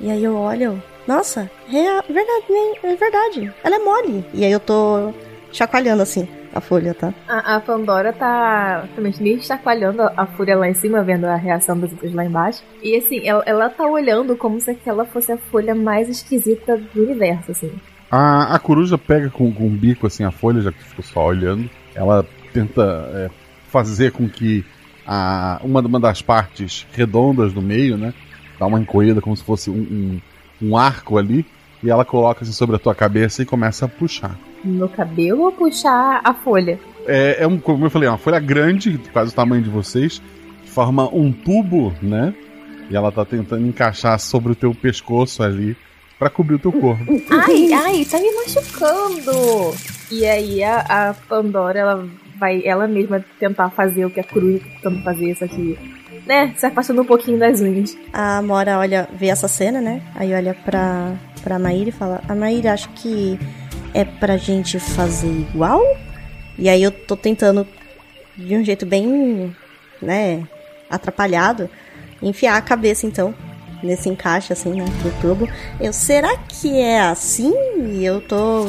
E 0.00 0.10
aí 0.10 0.22
eu 0.22 0.36
olho, 0.36 0.82
nossa, 1.06 1.50
é 1.68 2.12
verdade, 2.12 2.78
é 2.82 2.96
verdade. 2.96 3.52
Ela 3.64 3.76
é 3.76 3.78
mole. 3.80 4.24
E 4.32 4.44
aí 4.44 4.52
eu 4.52 4.60
tô 4.60 5.12
chacoalhando 5.52 6.02
assim 6.02 6.28
a 6.52 6.60
folha, 6.60 6.94
tá? 6.94 7.12
A, 7.28 7.56
a 7.56 7.60
Pandora 7.60 8.12
tá 8.12 8.88
também 8.94 9.14
meio 9.20 9.42
chacoalhando 9.42 10.02
a 10.02 10.26
folha 10.26 10.56
lá 10.56 10.68
em 10.68 10.74
cima, 10.74 11.02
vendo 11.02 11.26
a 11.26 11.36
reação 11.36 11.78
dos 11.78 11.92
outros 11.92 12.12
lá 12.12 12.24
embaixo. 12.24 12.62
E 12.82 12.96
assim, 12.96 13.26
ela, 13.26 13.42
ela 13.46 13.68
tá 13.68 13.86
olhando 13.86 14.36
como 14.36 14.60
se 14.60 14.70
aquela 14.70 15.04
fosse 15.04 15.32
a 15.32 15.38
folha 15.38 15.74
mais 15.74 16.08
esquisita 16.08 16.76
do 16.76 17.02
universo, 17.02 17.52
assim. 17.52 17.72
A, 18.10 18.54
a 18.54 18.58
coruja 18.58 18.98
pega 18.98 19.30
com, 19.30 19.52
com 19.52 19.66
o 19.66 19.70
bico 19.70 20.06
assim 20.06 20.24
a 20.24 20.30
folha, 20.30 20.60
já 20.60 20.72
que 20.72 20.82
ficou 20.82 21.04
só 21.04 21.26
olhando. 21.26 21.68
Ela 21.94 22.26
tenta 22.52 22.82
é, 23.14 23.30
fazer 23.68 24.12
com 24.12 24.28
que 24.28 24.64
a, 25.06 25.60
uma, 25.62 25.80
uma 25.80 26.00
das 26.00 26.20
partes 26.20 26.86
redondas 26.92 27.52
do 27.52 27.62
meio, 27.62 27.96
né? 27.96 28.12
Dá 28.58 28.66
uma 28.66 28.80
encolhida 28.80 29.20
como 29.20 29.36
se 29.36 29.44
fosse 29.44 29.70
um, 29.70 30.20
um, 30.60 30.68
um 30.68 30.76
arco 30.76 31.18
ali. 31.18 31.46
E 31.82 31.88
ela 31.88 32.04
coloca 32.04 32.42
assim 32.42 32.52
sobre 32.52 32.76
a 32.76 32.78
tua 32.78 32.94
cabeça 32.94 33.42
e 33.42 33.46
começa 33.46 33.86
a 33.86 33.88
puxar 33.88 34.36
no 34.64 34.88
cabelo 34.88 35.42
ou 35.42 35.52
puxar 35.52 36.20
a 36.22 36.34
folha? 36.34 36.78
É, 37.06 37.42
é 37.42 37.46
um, 37.46 37.58
como 37.58 37.86
eu 37.86 37.90
falei, 37.90 38.08
é 38.08 38.10
uma 38.10 38.18
folha 38.18 38.38
grande, 38.38 38.98
quase 39.12 39.32
o 39.32 39.34
tamanho 39.34 39.62
de 39.62 39.70
vocês, 39.70 40.22
forma 40.66 41.08
um 41.14 41.32
tubo, 41.32 41.92
né? 42.02 42.34
E 42.90 42.96
ela 42.96 43.10
tá 43.12 43.24
tentando 43.24 43.66
encaixar 43.66 44.18
sobre 44.18 44.52
o 44.52 44.54
teu 44.54 44.74
pescoço 44.74 45.42
ali 45.42 45.76
para 46.20 46.28
cobrir 46.28 46.56
o 46.56 46.58
teu 46.58 46.70
corpo. 46.70 47.02
ai, 47.30 47.72
ai, 47.72 48.04
tá 48.04 48.20
me 48.20 48.30
machucando! 48.32 49.74
E 50.10 50.26
aí 50.26 50.62
a, 50.62 50.80
a, 50.80 51.14
Pandora, 51.14 51.78
ela 51.78 52.08
vai 52.38 52.62
ela 52.62 52.86
mesma 52.86 53.24
tentar 53.38 53.70
fazer 53.70 54.04
o 54.04 54.10
que 54.10 54.20
a 54.20 54.24
Cruz 54.24 54.62
tentando 54.62 55.02
fazer, 55.02 55.34
só 55.34 55.48
que, 55.48 55.78
né, 56.26 56.52
se 56.56 56.66
afastando 56.66 57.00
um 57.00 57.06
pouquinho 57.06 57.38
das 57.38 57.62
unhas. 57.62 57.96
A 58.12 58.42
Mora 58.42 58.78
olha, 58.78 59.08
vê 59.14 59.28
essa 59.28 59.48
cena, 59.48 59.80
né? 59.80 60.02
Aí 60.14 60.34
olha 60.34 60.52
pra, 60.52 61.14
pra 61.42 61.58
Maíra 61.58 61.88
e 61.88 61.92
fala: 61.92 62.20
A 62.28 62.34
Maíra, 62.34 62.74
acho 62.74 62.90
que 62.90 63.38
é 63.94 64.04
pra 64.04 64.36
gente 64.36 64.78
fazer 64.78 65.30
igual? 65.30 65.80
E 66.58 66.68
aí 66.68 66.82
eu 66.82 66.90
tô 66.90 67.16
tentando, 67.16 67.66
de 68.36 68.54
um 68.54 68.62
jeito 68.62 68.84
bem, 68.84 69.56
né, 70.02 70.46
atrapalhado, 70.90 71.70
enfiar 72.20 72.58
a 72.58 72.60
cabeça 72.60 73.06
então 73.06 73.34
nesse 73.82 74.08
encaixe 74.08 74.52
assim, 74.52 74.72
né, 74.74 74.84
do 74.84 75.20
tubo. 75.20 75.48
Eu, 75.80 75.92
será 75.92 76.36
que 76.36 76.78
é 76.78 77.00
assim? 77.00 77.52
E 77.78 78.04
eu 78.04 78.20
tô 78.20 78.68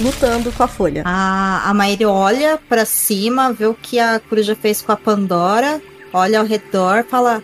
lutando 0.00 0.50
com 0.52 0.62
a 0.62 0.68
folha. 0.68 1.02
A, 1.04 1.68
a 1.68 1.74
Maíra 1.74 2.08
olha 2.08 2.58
para 2.68 2.84
cima, 2.84 3.52
vê 3.52 3.66
o 3.66 3.74
que 3.74 3.98
a 3.98 4.20
coruja 4.20 4.56
fez 4.56 4.82
com 4.82 4.92
a 4.92 4.96
Pandora, 4.96 5.80
olha 6.12 6.40
ao 6.40 6.46
redor, 6.46 7.04
fala: 7.04 7.42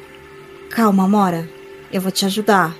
Calma, 0.71 1.09
Mora, 1.09 1.49
eu 1.93 2.01
vou 2.01 2.11
te 2.11 2.27
ajudar. 2.27 2.75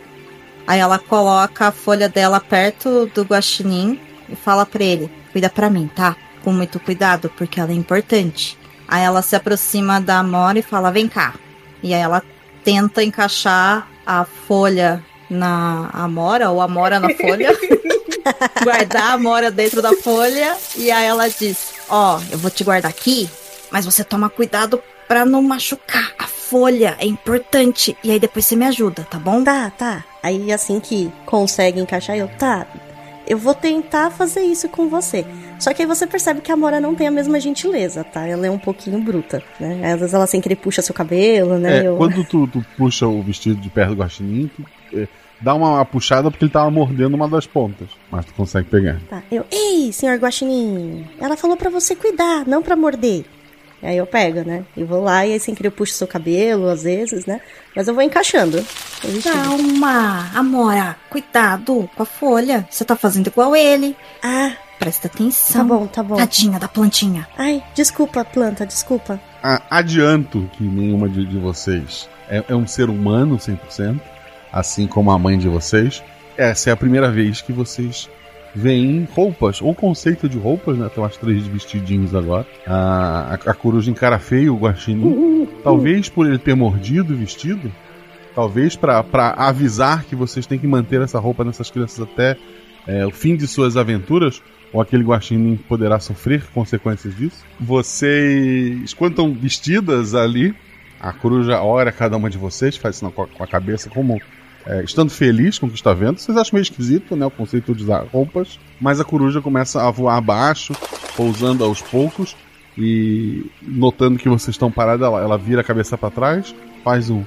Aí 0.67 0.81
ela 0.81 0.99
coloca 0.99 1.69
a 1.69 1.73
folha 1.73 2.09
dela 2.09 2.41
perto 2.41 3.07
do 3.15 3.23
guaxinim 3.23 3.99
e 4.29 4.37
fala 4.37 4.67
para 4.67 4.85
ele: 4.85 5.11
cuida 5.33 5.49
para 5.49 5.71
mim, 5.71 5.91
tá? 5.95 6.17
Com 6.43 6.53
muito 6.53 6.79
cuidado, 6.79 7.31
porque 7.37 7.61
ela 7.61 7.71
é 7.71 7.75
importante. 7.75 8.59
Aí 8.87 9.03
ela 9.03 9.23
se 9.23 9.37
aproxima 9.37 10.01
da 10.01 10.19
Amora 10.19 10.59
e 10.59 10.63
fala: 10.63 10.91
vem 10.91 11.09
cá. 11.09 11.35
E 11.83 11.95
aí 11.95 12.01
ela 12.01 12.23
tenta 12.65 13.03
encaixar 13.03 13.89
a 14.09 14.25
folha 14.25 15.05
na 15.29 15.91
Amora, 15.93 16.49
ou 16.49 16.63
a 16.63 16.65
Amora 16.65 16.99
na 16.99 17.11
folha. 17.11 17.51
guardar 18.65 19.03
a 19.03 19.13
Amora 19.13 19.51
dentro 19.51 19.83
da 19.83 19.93
folha. 19.93 20.57
E 20.75 20.91
aí 20.91 21.07
ela 21.07 21.29
diz: 21.29 21.75
Ó, 21.91 22.17
oh, 22.17 22.33
eu 22.33 22.39
vou 22.39 22.51
te 22.51 22.65
guardar 22.65 22.91
aqui, 22.91 23.29
mas 23.71 23.85
você 23.85 24.03
toma 24.03 24.31
cuidado 24.31 24.83
para 25.07 25.27
não 25.27 25.43
machucar. 25.43 26.15
A 26.19 26.27
folha 26.27 26.97
é 26.99 27.05
importante. 27.05 27.95
E 28.03 28.11
aí 28.11 28.19
depois 28.19 28.47
você 28.47 28.57
me 28.57 28.65
ajuda, 28.65 29.07
tá 29.11 29.19
bom? 29.19 29.45
Tá, 29.45 29.71
tá. 29.77 30.03
Aí 30.23 30.51
assim 30.51 30.81
que 30.81 31.13
consegue 31.27 31.79
encaixar, 31.79 32.17
eu, 32.17 32.29
tá, 32.29 32.67
eu 33.27 33.37
vou 33.37 33.55
tentar 33.55 34.11
fazer 34.11 34.41
isso 34.41 34.71
com 34.71 34.89
você. 34.89 35.27
Só 35.59 35.75
que 35.75 35.83
aí 35.83 35.89
você 35.89 36.07
percebe 36.07 36.41
que 36.41 36.53
a 36.53 36.57
Mora 36.57 36.81
não 36.81 36.95
tem 36.95 37.09
a 37.09 37.11
mesma 37.11 37.41
gentileza, 37.41 38.05
tá? 38.05 38.27
Ela 38.27 38.47
é 38.47 38.51
um 38.51 38.59
pouquinho 38.59 38.99
bruta, 39.01 39.43
né? 39.59 39.93
Às 39.93 40.01
vezes 40.01 40.15
ela 40.15 40.27
sem 40.27 40.41
querer 40.41 40.57
puxa 40.57 40.81
seu 40.81 40.95
cabelo, 40.95 41.59
né? 41.59 41.79
É, 41.79 41.89
eu... 41.89 41.97
Quando 41.97 42.25
tu, 42.25 42.47
tu, 42.47 42.65
puxa 42.77 43.07
o 43.07 43.23
vestido 43.23 43.61
de 43.61 43.69
perto 43.69 43.91
do 43.91 44.03
guaxinim, 44.03 44.49
tu, 44.55 44.65
é, 44.95 45.09
dá 45.41 45.55
uma 45.55 45.85
puxada 45.85 46.31
porque 46.31 46.45
ele 46.45 46.53
tava 46.53 46.71
mordendo 46.71 47.15
uma 47.15 47.29
das 47.29 47.47
pontas. 47.47 47.89
Mas 48.11 48.25
tu 48.25 48.35
consegue 48.35 48.69
pegar. 48.69 49.01
Tá, 49.09 49.23
eu... 49.31 49.45
Ei, 49.51 49.93
senhor 49.93 50.17
guaxinim! 50.19 51.05
Ela 51.21 51.37
falou 51.37 51.57
para 51.57 51.71
você 51.71 51.97
cuidar, 51.97 52.47
não 52.47 52.63
para 52.63 52.77
morder. 52.77 53.25
Aí 53.83 53.97
eu 53.97 54.07
pego, 54.07 54.41
né? 54.41 54.65
E 54.77 54.83
vou 54.83 55.03
lá 55.03 55.25
e 55.25 55.33
aí 55.33 55.41
sem 55.41 55.55
querer 55.55 55.69
eu 55.69 55.73
puxo 55.73 55.95
seu 55.95 56.07
cabelo, 56.07 56.69
às 56.69 56.83
vezes, 56.83 57.27
né? 57.27 57.41
Mas 57.75 57.87
eu 57.87 57.95
vou 57.95 58.03
encaixando. 58.03 58.65
Calma, 59.23 60.31
Amora, 60.35 60.97
cuidado 61.09 61.89
com 61.95 62.03
a 62.03 62.07
folha. 62.07 62.67
Você 62.69 62.85
tá 62.85 62.97
fazendo 62.97 63.29
igual 63.29 63.55
ele. 63.55 63.97
Ah, 64.23 64.53
Presta 64.79 65.09
tá 65.09 65.15
atenção. 65.15 65.67
bom, 65.67 65.87
tá 65.87 66.03
bom. 66.03 66.17
Tadinha 66.17 66.59
da 66.59 66.69
plantinha. 66.69 67.27
Ai, 67.37 67.63
desculpa, 67.75 68.25
planta, 68.25 68.65
desculpa. 68.67 69.21
A- 69.43 69.63
adianto 69.71 70.49
que 70.53 70.63
nenhuma 70.63 71.09
de, 71.09 71.27
de 71.27 71.39
vocês 71.39 72.09
é, 72.29 72.45
é 72.49 72.55
um 72.55 72.67
ser 72.67 72.89
humano 72.89 73.37
100%, 73.37 74.01
assim 74.53 74.87
como 74.87 75.11
a 75.11 75.19
mãe 75.19 75.37
de 75.39 75.49
vocês. 75.49 76.03
Essa 76.37 76.71
é 76.71 76.73
a 76.73 76.77
primeira 76.77 77.11
vez 77.11 77.41
que 77.41 77.53
vocês 77.53 78.09
veem 78.55 79.07
roupas, 79.15 79.61
ou 79.61 79.75
conceito 79.75 80.29
de 80.29 80.39
roupas, 80.39 80.77
né? 80.79 80.89
Tem 80.89 81.03
umas 81.03 81.17
três 81.17 81.47
vestidinhos 81.47 82.15
agora. 82.15 82.47
A, 82.67 83.35
a, 83.47 83.51
a 83.51 83.55
coruja 83.55 83.91
encara 83.91 84.19
feio 84.19 84.55
o 84.55 84.59
guaxinim. 84.59 85.49
Talvez 85.63 86.09
por 86.09 86.27
ele 86.27 86.39
ter 86.39 86.55
mordido 86.55 87.15
o 87.15 87.17
vestido. 87.17 87.73
Talvez 88.35 88.77
para 88.77 89.05
avisar 89.37 90.05
que 90.05 90.15
vocês 90.15 90.47
têm 90.47 90.59
que 90.59 90.67
manter 90.67 91.01
essa 91.03 91.19
roupa 91.19 91.45
nessas 91.45 91.71
crianças 91.71 92.01
até 92.01 92.37
é, 92.87 93.05
o 93.05 93.11
fim 93.11 93.37
de 93.37 93.47
suas 93.47 93.77
aventuras, 93.77 94.41
ou 94.73 94.81
aquele 94.81 95.03
guaxinim 95.03 95.57
poderá 95.57 95.99
sofrer 95.99 96.45
consequências 96.53 97.17
disso. 97.17 97.45
Vocês, 97.59 98.93
quando 98.95 99.13
estão 99.13 99.33
vestidas 99.33 100.15
ali, 100.15 100.55
a 101.01 101.13
coruja 101.13 101.63
olha 101.63 101.93
cada 101.93 102.17
uma 102.17 102.29
de 102.29 102.39
vocês, 102.39 102.77
faz 102.77 102.97
sinal 102.97 103.13
com 103.13 103.23
a, 103.23 103.27
com 103.27 103.43
a 103.43 103.47
cabeça, 103.47 103.89
como 103.89 104.21
é, 104.67 104.83
estando 104.83 105.11
feliz 105.11 105.59
com 105.59 105.67
o 105.67 105.71
que 105.71 105.77
está 105.77 105.95
vendo. 105.95 106.19
Vocês 106.19 106.37
acham 106.37 106.57
meio 106.57 106.63
esquisito, 106.63 107.17
né, 107.17 107.25
o 107.25 107.31
conceito 107.31 107.75
de 107.75 107.85
usar 107.85 108.05
roupas, 108.13 108.59
mas 108.81 109.01
a 109.01 109.05
coruja 109.05 109.41
começa 109.41 109.87
a 109.87 109.91
voar 109.91 110.17
abaixo, 110.17 110.75
pousando 111.17 111.65
aos 111.65 111.81
poucos, 111.81 112.37
e 112.77 113.47
notando 113.63 114.19
que 114.19 114.29
vocês 114.29 114.55
estão 114.55 114.71
parados, 114.71 115.05
ela, 115.05 115.21
ela 115.21 115.39
vira 115.39 115.63
a 115.63 115.65
cabeça 115.65 115.97
para 115.99 116.11
trás, 116.11 116.55
faz 116.85 117.11
um. 117.11 117.25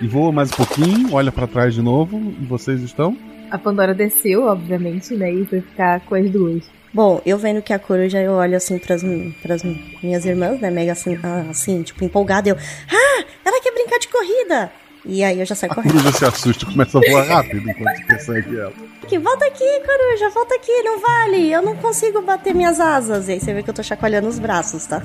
E 0.00 0.06
voa 0.06 0.32
mais 0.32 0.50
um 0.50 0.56
pouquinho, 0.56 1.14
olha 1.14 1.30
para 1.30 1.46
trás 1.46 1.74
de 1.74 1.80
novo, 1.80 2.34
e 2.40 2.44
vocês 2.44 2.82
estão. 2.82 3.16
A 3.52 3.58
Pandora 3.58 3.92
desceu, 3.92 4.46
obviamente, 4.46 5.14
né? 5.14 5.30
E 5.30 5.44
foi 5.44 5.60
ficar 5.60 6.00
com 6.00 6.14
as 6.14 6.30
duas. 6.30 6.62
Bom, 6.94 7.20
eu 7.26 7.36
vendo 7.36 7.60
que 7.60 7.72
a 7.72 7.78
coruja, 7.78 8.18
eu 8.18 8.32
olho 8.32 8.56
assim 8.56 8.78
pras, 8.78 9.02
pras 9.42 9.62
minhas 10.02 10.24
irmãs, 10.24 10.58
né? 10.58 10.70
Mega 10.70 10.92
assim, 10.92 11.18
ah, 11.22 11.44
assim, 11.50 11.82
tipo, 11.82 12.02
empolgada. 12.02 12.48
Eu, 12.48 12.56
ah, 12.56 13.24
ela 13.44 13.60
quer 13.60 13.72
brincar 13.74 13.98
de 13.98 14.08
corrida! 14.08 14.72
E 15.04 15.22
aí 15.22 15.38
eu 15.38 15.44
já 15.44 15.54
saio 15.54 15.70
A 15.70 15.74
correndo. 15.74 15.92
coruja 15.92 16.12
se 16.16 16.24
assusta 16.24 16.64
e 16.64 16.66
começa 16.72 16.96
a 16.96 17.00
voar 17.10 17.26
rápido 17.26 17.68
enquanto 17.68 17.96
você 17.96 18.04
persegue 18.04 18.58
ela. 18.58 18.72
Que 19.06 19.18
volta 19.18 19.44
aqui, 19.44 19.64
coruja, 19.84 20.30
volta 20.30 20.54
aqui, 20.54 20.82
não 20.82 20.98
vale. 21.00 21.52
Eu 21.52 21.60
não 21.60 21.76
consigo 21.76 22.22
bater 22.22 22.54
minhas 22.54 22.80
asas. 22.80 23.28
E 23.28 23.32
aí 23.32 23.40
você 23.40 23.52
vê 23.52 23.62
que 23.62 23.68
eu 23.68 23.74
tô 23.74 23.82
chacoalhando 23.82 24.28
os 24.28 24.38
braços, 24.38 24.86
tá? 24.86 25.02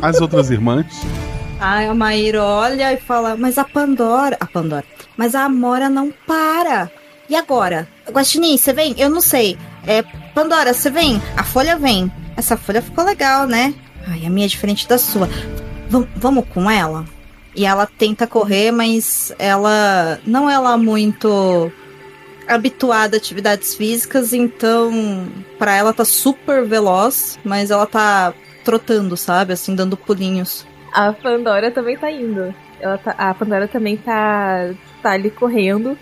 As 0.00 0.20
outras 0.20 0.50
irmãs 0.50 0.86
Aí 1.58 1.86
a 1.86 1.94
Maíra 1.94 2.42
olha 2.42 2.92
e 2.92 2.96
fala, 2.98 3.36
mas 3.36 3.58
a 3.58 3.64
Pandora. 3.64 4.36
A 4.38 4.46
Pandora. 4.46 4.84
Mas 5.16 5.34
a 5.34 5.44
Amora 5.44 5.88
não 5.88 6.12
para. 6.26 6.90
E 7.30 7.36
agora? 7.36 7.86
Guaxinim, 8.10 8.56
você 8.58 8.72
vem? 8.72 8.94
Eu 8.98 9.08
não 9.08 9.20
sei. 9.20 9.56
É, 9.86 10.02
Pandora, 10.34 10.74
você 10.74 10.90
vem? 10.90 11.22
A 11.36 11.44
folha 11.44 11.78
vem. 11.78 12.10
Essa 12.36 12.56
folha 12.56 12.82
ficou 12.82 13.04
legal, 13.04 13.46
né? 13.46 13.72
Ai, 14.06 14.26
a 14.26 14.30
minha 14.30 14.46
é 14.46 14.48
diferente 14.48 14.88
da 14.88 14.98
sua. 14.98 15.28
Vam- 15.88 16.08
vamos 16.16 16.44
com 16.48 16.68
ela? 16.70 17.04
E 17.54 17.64
ela 17.64 17.86
tenta 17.86 18.26
correr, 18.26 18.72
mas 18.72 19.32
ela 19.38 20.18
não 20.26 20.50
é 20.50 20.58
lá 20.58 20.76
muito 20.76 21.70
habituada 22.48 23.16
a 23.16 23.18
atividades 23.18 23.74
físicas, 23.76 24.32
então 24.32 25.28
pra 25.58 25.74
ela 25.74 25.92
tá 25.92 26.04
super 26.04 26.64
veloz, 26.64 27.38
mas 27.44 27.70
ela 27.70 27.86
tá 27.86 28.34
trotando, 28.64 29.16
sabe? 29.16 29.52
Assim, 29.52 29.74
dando 29.74 29.96
pulinhos. 29.96 30.66
A 30.92 31.12
Pandora 31.12 31.70
também 31.70 31.96
tá 31.96 32.10
indo. 32.10 32.52
Ela 32.80 32.98
tá- 32.98 33.14
a 33.16 33.32
Pandora 33.34 33.68
também 33.68 33.96
tá, 33.96 34.70
tá 35.02 35.12
ali 35.12 35.30
correndo. 35.30 35.96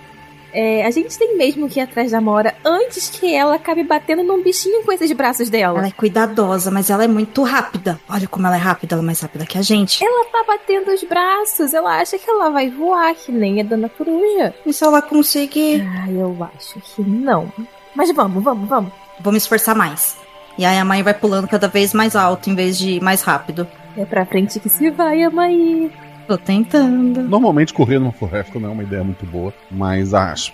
É, 0.53 0.85
a 0.87 0.91
gente 0.91 1.19
tem 1.19 1.37
mesmo 1.37 1.69
que 1.69 1.79
ir 1.79 1.83
atrás 1.83 2.13
da 2.13 2.21
Mora 2.21 2.55
antes 2.65 3.11
que 3.11 3.35
ela 3.35 3.57
acabe 3.57 3.83
batendo 3.85 4.23
num 4.23 4.43
bichinho 4.43 4.83
com 4.83 4.93
esses 4.93 5.13
braços 5.13 5.51
dela. 5.51 5.79
Ela 5.79 5.89
é 5.89 5.93
cuidadosa, 5.93 6.71
mas 6.71 6.91
ela 6.91 7.05
é 7.05 7.09
muito 7.09 7.43
rápida. 7.43 8.01
Olha 8.09 8.27
como 8.27 8.47
ela 8.47 8.57
é 8.57 8.61
rápida, 8.61 8.95
ela 8.95 9.03
é 9.03 9.07
mais 9.07 9.21
rápida 9.21 9.45
que 9.45 9.59
a 9.59 9.63
gente. 9.63 10.03
Ela 10.05 10.25
tá 10.27 10.45
batendo 10.47 10.93
os 10.93 11.03
braços, 11.05 11.75
ela 11.75 12.01
acha 12.01 12.19
que 12.19 12.29
ela 12.29 12.51
vai 12.51 12.71
voar, 12.71 13.15
que 13.15 13.31
nem 13.31 13.61
a 13.61 13.65
Dona 13.65 13.89
Coruja. 13.89 14.55
E 14.65 14.73
se 14.73 14.85
ela 14.85 15.03
conseguir. 15.03 15.83
Ah, 15.83 16.11
eu 16.11 16.37
acho 16.57 16.81
que 16.81 17.03
não. 17.03 17.53
Mas 17.95 18.11
vamos, 18.13 18.43
vamos, 18.43 18.69
vamos. 18.69 18.93
Vou 19.21 19.33
me 19.33 19.39
esforçar 19.39 19.75
mais. 19.75 20.17
E 20.57 20.65
aí 20.65 20.79
a 20.79 20.85
mãe 20.85 21.03
vai 21.03 21.15
pulando 21.15 21.47
cada 21.47 21.69
vez 21.69 21.93
mais 21.93 22.17
alto 22.17 22.51
em 22.51 22.55
vez 22.55 22.77
de 22.77 22.93
ir 22.93 23.03
mais 23.03 23.23
rápido. 23.23 23.67
É 23.97 24.05
pra 24.05 24.25
frente 24.25 24.59
que 24.59 24.69
se 24.69 24.91
vai, 24.91 25.23
Amaí. 25.23 25.91
Tô 26.29 26.37
tentando. 26.37 27.23
Normalmente 27.23 27.73
correr 27.73 27.99
numa 27.99 28.13
floresta 28.13 28.61
não 28.61 28.69
é 28.69 28.73
uma 28.73 28.83
ideia 28.83 29.03
muito 29.03 29.25
boa, 29.25 29.51
mas 29.71 30.13
as 30.13 30.53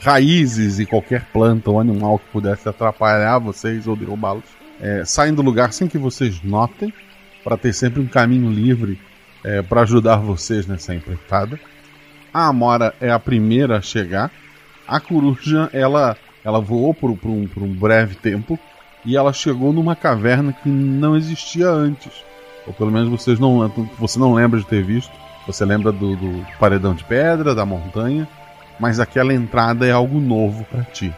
raízes 0.00 0.78
e 0.78 0.86
qualquer 0.86 1.24
planta 1.32 1.68
ou 1.68 1.80
animal 1.80 2.20
que 2.20 2.26
pudesse 2.30 2.68
atrapalhar 2.68 3.40
vocês 3.40 3.88
ou 3.88 3.96
derrubá-los 3.96 4.44
é, 4.80 5.04
saem 5.04 5.34
do 5.34 5.42
lugar 5.42 5.72
sem 5.72 5.88
que 5.88 5.98
vocês 5.98 6.40
notem, 6.44 6.94
para 7.42 7.56
ter 7.56 7.72
sempre 7.72 8.00
um 8.00 8.06
caminho 8.06 8.48
livre 8.48 9.00
é, 9.42 9.62
para 9.62 9.80
ajudar 9.80 10.18
vocês 10.18 10.64
nessa 10.64 10.94
empreitada. 10.94 11.58
A 12.32 12.46
Amora 12.46 12.94
é 13.00 13.10
a 13.10 13.18
primeira 13.18 13.78
a 13.78 13.82
chegar. 13.82 14.30
A 14.86 15.00
coruja 15.00 15.68
ela 15.72 16.16
ela 16.44 16.60
voou 16.60 16.94
por, 16.94 17.16
por 17.16 17.30
um, 17.32 17.48
por 17.48 17.64
um 17.64 17.72
breve 17.72 18.14
tempo 18.14 18.56
e 19.04 19.16
ela 19.16 19.32
chegou 19.32 19.72
numa 19.72 19.96
caverna 19.96 20.52
que 20.52 20.68
não 20.68 21.16
existia 21.16 21.68
antes. 21.68 22.12
Ou 22.66 22.72
pelo 22.74 22.90
menos 22.90 23.08
vocês 23.08 23.38
não, 23.38 23.70
você 23.98 24.18
não 24.18 24.34
lembra 24.34 24.58
de 24.58 24.66
ter 24.66 24.82
visto. 24.82 25.12
Você 25.46 25.64
lembra 25.64 25.92
do, 25.92 26.16
do 26.16 26.46
paredão 26.58 26.92
de 26.94 27.04
pedra, 27.04 27.54
da 27.54 27.64
montanha, 27.64 28.26
mas 28.80 28.98
aquela 28.98 29.32
entrada 29.32 29.86
é 29.86 29.92
algo 29.92 30.18
novo 30.18 30.64
para 30.64 30.82
ti. 30.82 31.14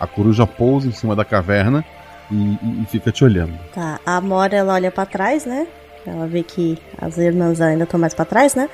A 0.00 0.06
coruja 0.06 0.46
pousa 0.46 0.88
em 0.88 0.92
cima 0.92 1.14
da 1.14 1.24
caverna 1.24 1.84
e, 2.30 2.34
e- 2.34 2.82
e 2.82 2.86
fica 2.86 3.12
te 3.12 3.24
olhando. 3.24 3.52
Tá, 3.74 4.00
a 4.06 4.16
Amora, 4.16 4.56
ela 4.56 4.72
olha 4.74 4.90
pra 4.90 5.04
trás, 5.04 5.44
né? 5.44 5.66
Ela 6.06 6.26
vê 6.26 6.42
que 6.42 6.78
as 6.96 7.18
irmãs 7.18 7.60
ainda 7.60 7.84
estão 7.84 8.00
mais 8.00 8.14
pra 8.14 8.24
trás, 8.24 8.54
né? 8.54 8.70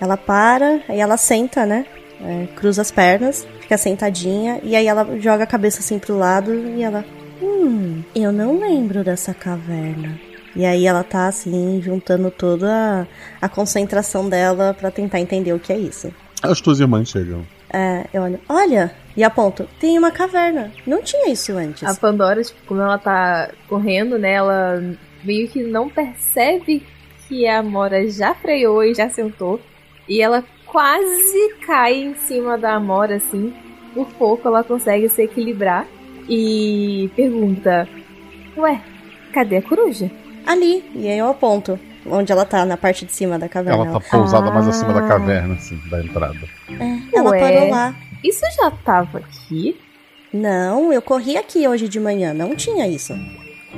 Ela 0.00 0.16
para, 0.16 0.80
aí 0.88 0.98
ela 0.98 1.16
senta, 1.16 1.64
né? 1.64 1.86
É, 2.20 2.46
cruza 2.56 2.82
as 2.82 2.90
pernas, 2.90 3.46
fica 3.60 3.76
sentadinha, 3.78 4.58
e 4.64 4.74
aí 4.74 4.86
ela 4.88 5.06
joga 5.20 5.44
a 5.44 5.46
cabeça 5.46 5.78
assim 5.80 5.98
pro 6.00 6.16
lado 6.18 6.52
e 6.52 6.82
ela. 6.82 7.04
Hum, 7.40 8.02
eu 8.14 8.32
não 8.32 8.58
lembro 8.58 9.04
dessa 9.04 9.32
caverna. 9.34 10.18
E 10.54 10.64
aí 10.64 10.86
ela 10.86 11.02
tá 11.02 11.28
assim, 11.28 11.80
juntando 11.82 12.30
toda 12.30 13.06
a, 13.40 13.46
a 13.46 13.48
concentração 13.48 14.28
dela 14.28 14.74
pra 14.78 14.90
tentar 14.90 15.20
entender 15.20 15.52
o 15.52 15.58
que 15.58 15.72
é 15.72 15.78
isso. 15.78 16.12
As 16.42 16.60
tuas 16.60 16.80
irmãs 16.80 17.08
chegam. 17.08 17.46
É, 17.72 18.06
eu 18.12 18.22
olho, 18.22 18.38
olha, 18.48 18.92
e 19.16 19.24
aponto, 19.24 19.66
tem 19.80 19.98
uma 19.98 20.10
caverna. 20.10 20.70
Não 20.86 21.02
tinha 21.02 21.30
isso 21.30 21.52
antes. 21.56 21.84
A 21.84 21.94
Pandora, 21.94 22.42
tipo, 22.42 22.58
como 22.66 22.82
ela 22.82 22.98
tá 22.98 23.50
correndo, 23.66 24.18
né? 24.18 24.32
Ela 24.32 24.82
meio 25.24 25.48
que 25.48 25.62
não 25.62 25.88
percebe 25.88 26.82
que 27.26 27.46
a 27.46 27.60
Amora 27.60 28.06
já 28.10 28.34
freou 28.34 28.84
e 28.84 28.94
já 28.94 29.08
sentou. 29.08 29.58
E 30.06 30.20
ela 30.20 30.44
quase 30.66 31.54
cai 31.66 31.94
em 31.94 32.14
cima 32.14 32.58
da 32.58 32.74
Amora, 32.74 33.16
assim. 33.16 33.54
Por 33.94 34.06
pouco 34.14 34.48
ela 34.48 34.62
consegue 34.62 35.08
se 35.08 35.22
equilibrar. 35.22 35.86
E 36.28 37.10
pergunta: 37.16 37.88
Ué, 38.56 38.82
cadê 39.32 39.56
a 39.56 39.62
coruja? 39.62 40.10
Ali, 40.46 40.84
e 40.94 41.08
aí 41.08 41.18
eu 41.18 41.28
aponto 41.28 41.78
onde 42.06 42.32
ela 42.32 42.44
tá, 42.44 42.64
na 42.64 42.76
parte 42.76 43.04
de 43.04 43.12
cima 43.12 43.38
da 43.38 43.48
caverna. 43.48 43.84
Ela 43.86 44.00
tá 44.00 44.00
pousada 44.10 44.50
mais 44.50 44.66
Ah. 44.66 44.70
acima 44.70 44.92
da 44.92 45.02
caverna, 45.02 45.54
assim, 45.54 45.80
da 45.88 46.02
entrada. 46.02 46.38
É, 46.68 47.16
ela 47.18 47.30
Ué. 47.30 47.40
parou 47.40 47.70
lá. 47.70 47.94
Isso 48.24 48.40
já 48.60 48.70
tava 48.70 49.18
aqui? 49.18 49.76
Não, 50.32 50.92
eu 50.92 51.02
corri 51.02 51.36
aqui 51.36 51.66
hoje 51.68 51.88
de 51.88 52.00
manhã, 52.00 52.32
não 52.32 52.54
tinha 52.56 52.86
isso. 52.88 53.14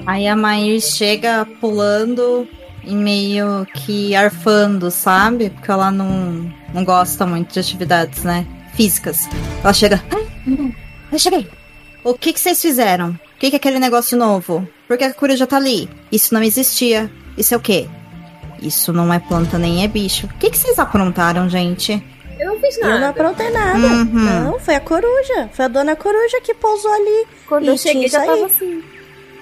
Aí 0.07 0.27
a 0.27 0.37
Maír 0.37 0.81
chega 0.81 1.47
pulando 1.61 2.47
e 2.85 2.95
meio 2.95 3.67
que 3.75 4.15
arfando, 4.15 4.91
sabe? 4.91 5.51
Porque 5.51 5.71
ela 5.71 5.91
não, 5.91 6.53
não 6.73 6.85
gosta 6.85 7.27
muito 7.27 7.53
de 7.53 7.61
atividades, 7.61 8.23
né? 8.25 8.47
Físicas. 8.75 9.29
Ela 9.63 9.73
chega. 9.73 10.03
"Ai, 10.11 10.27
Eu 11.13 11.19
cheguei. 11.19 11.47
O 12.03 12.15
que, 12.15 12.33
que 12.33 12.41
vocês 12.41 12.61
fizeram? 12.61 13.19
O 13.45 13.47
que, 13.47 13.51
que 13.51 13.57
é 13.57 13.59
aquele 13.59 13.79
negócio 13.79 14.17
novo? 14.17 14.67
Por 14.89 14.97
que 14.97 15.05
a 15.05 15.13
coruja 15.13 15.47
tá 15.47 15.59
ali? 15.59 15.87
Isso 16.11 16.33
não 16.33 16.43
existia. 16.43 17.11
Isso 17.37 17.53
é 17.53 17.57
o 17.59 17.61
quê? 17.61 17.87
Isso 18.63 18.91
não 18.91 19.13
é 19.13 19.19
planta 19.19 19.59
nem 19.59 19.85
é 19.85 19.87
bicho. 19.87 20.25
O 20.27 20.39
que, 20.39 20.49
que 20.49 20.57
vocês 20.57 20.79
aprontaram, 20.79 21.47
gente? 21.47 22.03
Eu 22.41 22.55
não 22.55 22.59
fiz 22.59 22.79
Eu 22.79 22.85
não 22.85 22.91
nada. 22.95 23.09
aprontei 23.11 23.51
nada. 23.51 23.77
Uhum. 23.87 24.45
Não, 24.45 24.59
foi 24.59 24.77
a 24.77 24.81
coruja. 24.81 25.51
Foi 25.53 25.67
a 25.67 25.69
dona 25.69 25.95
coruja 25.95 26.41
que 26.43 26.55
pousou 26.55 26.91
ali. 26.91 27.27
Quando 27.47 27.67
eu 27.67 27.75
E 27.75 27.79
cheguei 27.79 28.09
já 28.09 28.25
tava 28.25 28.47
assim. 28.47 28.83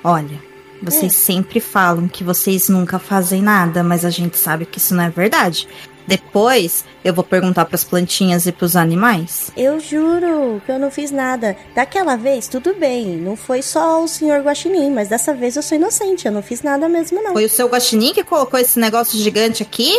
Olha, 0.03 0.43
vocês 0.83 1.13
sempre 1.13 1.61
falam 1.61 2.09
que 2.09 2.25
vocês 2.25 2.69
nunca 2.69 2.99
fazem 2.99 3.41
nada, 3.41 3.85
mas 3.85 4.05
a 4.05 4.11
gente 4.11 4.37
sabe 4.37 4.67
que 4.67 4.79
isso 4.79 4.97
não 4.97 5.05
é 5.05 5.11
verdade. 5.11 5.69
Depois 6.07 6.85
eu 7.05 7.13
vou 7.15 7.25
perguntar 7.25 7.65
pras 7.65 7.85
plantinhas 7.85 8.47
e 8.47 8.53
pros 8.53 8.77
animais. 8.77 9.51
Eu 9.57 9.79
juro 9.81 10.61
que 10.65 10.73
eu 10.73 10.79
não 10.79 10.91
fiz 10.91 11.11
nada. 11.11 11.57
Daquela 11.75 12.17
vez, 12.17 12.49
tudo 12.49 12.75
bem. 12.75 13.07
Não 13.17 13.37
foi 13.37 13.63
só 13.63 14.03
o 14.03 14.09
senhor 14.09 14.41
Guaxinim, 14.43 14.91
mas 14.91 15.09
dessa 15.09 15.33
vez 15.35 15.57
eu 15.57 15.63
sou 15.63 15.77
inocente. 15.77 16.27
Eu 16.27 16.33
não 16.33 16.43
fiz 16.43 16.63
nada 16.63 16.89
mesmo, 16.89 17.23
não. 17.23 17.33
Foi 17.33 17.45
o 17.45 17.49
seu 17.49 17.69
guaxinim 17.69 18.13
que 18.13 18.25
colocou 18.25 18.59
esse 18.59 18.79
negócio 18.79 19.19
gigante 19.19 19.63
aqui? 19.63 19.93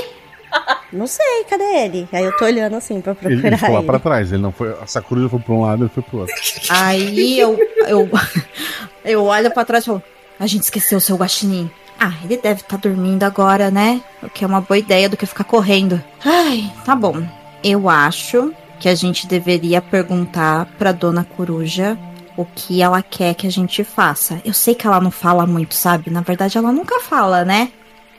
Não 0.93 1.07
sei, 1.07 1.43
cadê 1.49 1.63
ele? 1.63 2.07
Aí 2.13 2.23
eu 2.23 2.37
tô 2.37 2.45
olhando 2.45 2.75
assim 2.75 3.01
pra 3.01 3.13
Ele, 3.13 3.19
procurar 3.21 3.47
ele 3.47 3.57
ficou 3.57 3.73
lá 3.73 3.79
ele. 3.79 3.87
pra 3.87 3.97
trás. 3.99 4.31
Ele 4.31 4.41
não 4.43 4.51
foi. 4.51 4.69
A 4.79 4.85
Sakura 4.85 5.27
foi 5.27 5.39
pra 5.39 5.51
um 5.55 5.61
lado, 5.61 5.83
ele 5.85 5.89
foi 5.91 6.03
pro 6.03 6.19
outro. 6.19 6.35
Aí 6.69 7.39
eu, 7.39 7.57
eu, 7.87 8.07
eu 9.03 9.23
olho 9.23 9.49
pra 9.51 9.65
trás 9.65 9.83
e 9.83 9.87
falo: 9.87 10.03
A 10.39 10.45
gente 10.45 10.61
esqueceu 10.61 10.99
o 10.99 11.01
seu 11.01 11.15
guaxinim. 11.15 11.71
Ah, 11.99 12.13
ele 12.23 12.37
deve 12.37 12.61
estar 12.61 12.77
dormindo 12.77 13.23
agora, 13.23 13.71
né? 13.71 14.01
O 14.21 14.29
que 14.29 14.43
é 14.43 14.47
uma 14.47 14.61
boa 14.61 14.77
ideia 14.77 15.07
do 15.07 15.17
que 15.17 15.25
ficar 15.25 15.43
correndo. 15.43 16.01
Ai, 16.23 16.71
tá 16.85 16.95
bom. 16.95 17.25
Eu 17.63 17.89
acho 17.89 18.53
que 18.79 18.89
a 18.89 18.95
gente 18.95 19.27
deveria 19.27 19.81
perguntar 19.81 20.65
pra 20.77 20.91
dona 20.91 21.23
coruja 21.23 21.97
o 22.35 22.45
que 22.45 22.81
ela 22.81 23.01
quer 23.01 23.33
que 23.35 23.47
a 23.47 23.51
gente 23.51 23.83
faça. 23.83 24.41
Eu 24.43 24.53
sei 24.53 24.75
que 24.75 24.85
ela 24.85 24.99
não 24.99 25.11
fala 25.11 25.45
muito, 25.45 25.75
sabe? 25.75 26.09
Na 26.09 26.21
verdade, 26.21 26.57
ela 26.57 26.71
nunca 26.71 26.99
fala, 26.99 27.45
né? 27.45 27.71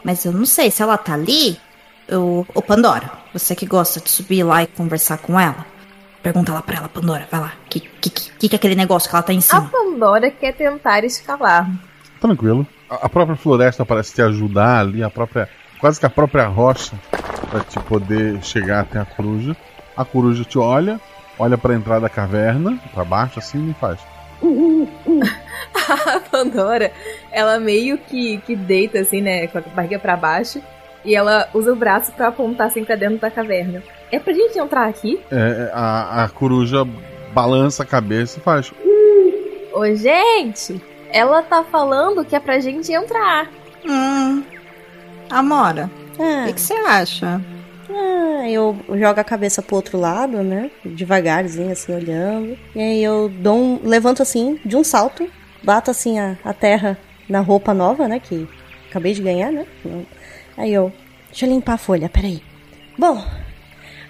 Mas 0.02 0.24
eu 0.24 0.32
não 0.32 0.46
sei 0.46 0.70
se 0.70 0.82
ela 0.82 0.96
tá 0.96 1.14
ali. 1.14 1.58
Eu, 2.06 2.46
ô 2.54 2.62
Pandora, 2.62 3.10
você 3.32 3.54
que 3.54 3.66
gosta 3.66 4.00
de 4.00 4.10
subir 4.10 4.42
lá 4.42 4.62
e 4.62 4.66
conversar 4.66 5.18
com 5.18 5.40
ela, 5.40 5.66
pergunta 6.22 6.52
lá 6.52 6.62
pra 6.62 6.76
ela, 6.76 6.88
Pandora, 6.88 7.26
vai 7.30 7.40
lá. 7.40 7.52
O 7.64 7.68
que, 7.68 7.80
que, 7.80 8.10
que, 8.10 8.48
que 8.48 8.54
é 8.54 8.56
aquele 8.56 8.74
negócio 8.74 9.08
que 9.08 9.16
ela 9.16 9.22
tá 9.22 9.32
em 9.32 9.38
A 9.38 9.42
cima? 9.42 9.68
Pandora 9.70 10.30
quer 10.30 10.54
tentar 10.54 11.04
escalar. 11.04 11.70
Tranquilo. 12.20 12.66
A, 12.88 13.06
a 13.06 13.08
própria 13.08 13.36
floresta 13.36 13.84
parece 13.84 14.14
te 14.14 14.22
ajudar 14.22 14.80
ali, 14.80 15.02
a 15.02 15.10
própria. 15.10 15.48
Quase 15.80 16.00
que 16.00 16.06
a 16.06 16.10
própria 16.10 16.46
rocha 16.46 16.92
pra 17.50 17.60
te 17.60 17.78
poder 17.80 18.42
chegar 18.42 18.80
até 18.80 18.98
a 18.98 19.04
coruja. 19.04 19.56
A 19.96 20.04
coruja 20.04 20.44
te 20.44 20.58
olha, 20.58 21.00
olha 21.38 21.58
pra 21.58 21.74
entrada 21.74 22.02
da 22.02 22.08
caverna, 22.08 22.78
pra 22.92 23.04
baixo 23.04 23.38
assim 23.38 23.70
e 23.70 23.74
faz. 23.74 24.00
A 25.86 26.20
Pandora, 26.20 26.90
ela 27.30 27.58
meio 27.58 27.98
que, 27.98 28.38
que 28.38 28.56
deita 28.56 29.00
assim, 29.00 29.20
né, 29.20 29.46
com 29.46 29.58
a 29.58 29.60
barriga 29.60 29.98
pra 29.98 30.16
baixo. 30.16 30.62
E 31.04 31.14
ela 31.14 31.48
usa 31.52 31.72
o 31.72 31.76
braço 31.76 32.12
pra 32.12 32.28
apontar 32.28 32.68
assim 32.68 32.84
pra 32.84 32.96
dentro 32.96 33.18
da 33.18 33.30
caverna. 33.30 33.82
É 34.10 34.18
pra 34.18 34.32
gente 34.32 34.58
entrar 34.58 34.88
aqui? 34.88 35.20
É, 35.30 35.70
a, 35.74 36.24
a 36.24 36.28
coruja 36.28 36.86
balança 37.34 37.82
a 37.82 37.86
cabeça 37.86 38.38
e 38.38 38.42
faz. 38.42 38.72
Ô, 39.72 39.84
gente! 39.94 40.80
Ela 41.14 41.42
tá 41.42 41.62
falando 41.62 42.24
que 42.24 42.34
é 42.34 42.40
pra 42.40 42.58
gente 42.58 42.92
entrar. 42.92 43.48
Hum. 43.88 44.42
Amora, 45.30 45.88
o 46.18 46.22
Ah, 46.22 46.44
que 46.46 46.54
que 46.54 46.60
você 46.60 46.74
acha? 46.74 47.40
ah, 47.88 48.48
eu 48.50 48.76
jogo 48.88 49.20
a 49.20 49.24
cabeça 49.24 49.62
pro 49.62 49.76
outro 49.76 49.96
lado, 49.98 50.42
né? 50.42 50.70
Devagarzinho, 50.84 51.70
assim, 51.70 51.94
olhando. 51.94 52.58
E 52.74 52.80
aí 52.80 53.02
eu 53.04 53.28
dou 53.28 53.56
um. 53.56 53.80
levanto 53.84 54.22
assim, 54.22 54.58
de 54.64 54.76
um 54.76 54.82
salto, 54.82 55.30
bato 55.62 55.88
assim 55.90 56.18
a, 56.18 56.36
a 56.44 56.52
terra 56.52 56.98
na 57.28 57.38
roupa 57.40 57.72
nova, 57.72 58.08
né? 58.08 58.18
Que 58.18 58.48
acabei 58.90 59.12
de 59.14 59.22
ganhar, 59.22 59.52
né? 59.52 59.64
Aí 60.56 60.72
eu. 60.74 60.92
Deixa 61.30 61.46
eu 61.46 61.50
limpar 61.50 61.74
a 61.74 61.78
folha, 61.78 62.08
peraí. 62.08 62.42
Bom, 62.98 63.24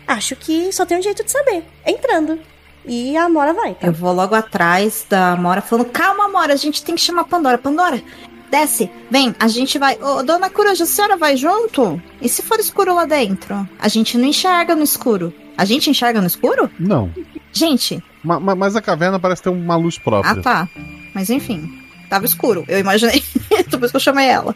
acho 0.07 0.35
que 0.37 0.73
só 0.73 0.85
tem 0.87 0.99
um 0.99 1.03
jeito 1.03 1.23
de 1.23 1.31
saber. 1.31 1.65
Entrando. 1.87 2.39
E 2.87 3.17
a 3.17 3.25
Amora 3.25 3.53
vai, 3.55 3.75
tá? 3.75 3.87
Eu 3.87 3.93
vou 3.93 4.13
logo 4.13 4.35
atrás 4.35 5.07
da 5.09 5.33
Amora 5.33 5.61
falando: 5.63 5.87
Calma, 5.91 6.27
Amora, 6.27 6.53
a 6.53 6.57
gente 6.57 6.83
tem 6.85 6.95
que 6.95 7.01
chamar 7.01 7.23
a 7.23 7.25
Pandora. 7.25 7.57
Pandora, 7.59 8.03
desce, 8.51 8.91
vem, 9.11 9.35
a 9.41 9.49
gente 9.49 9.79
vai. 9.79 9.97
Ô, 10.03 10.23
dona 10.23 10.51
Coruja, 10.51 10.85
a 10.85 10.87
senhora 10.87 11.17
vai 11.17 11.37
junto? 11.37 12.01
E 12.21 12.29
se 12.29 12.43
for 12.43 12.59
escuro 12.61 12.95
lá 12.95 13.05
dentro? 13.07 13.69
A 13.79 13.89
gente 13.89 14.19
não 14.19 14.27
enxerga 14.27 14.75
no 14.77 14.83
escuro. 14.85 15.33
A 15.57 15.65
gente 15.65 15.89
enxerga 15.89 16.21
no 16.21 16.27
escuro? 16.27 16.69
Não. 16.79 17.11
Gente, 17.53 18.03
Ma- 18.23 18.41
ma- 18.41 18.55
mas 18.57 18.75
a 18.75 18.83
caverna 18.83 19.19
parece 19.21 19.43
ter 19.43 19.51
uma 19.51 19.77
luz 19.77 19.97
própria. 19.99 20.33
ah 20.33 20.43
tá. 20.43 20.69
Mas 21.15 21.31
enfim, 21.31 21.71
tava 22.11 22.25
escuro, 22.25 22.65
eu 22.67 22.79
imaginei. 22.81 23.23
Por 23.71 23.79
isso 23.85 23.91
que 23.91 23.97
eu 23.97 24.01
chamei 24.01 24.27
ela. 24.29 24.55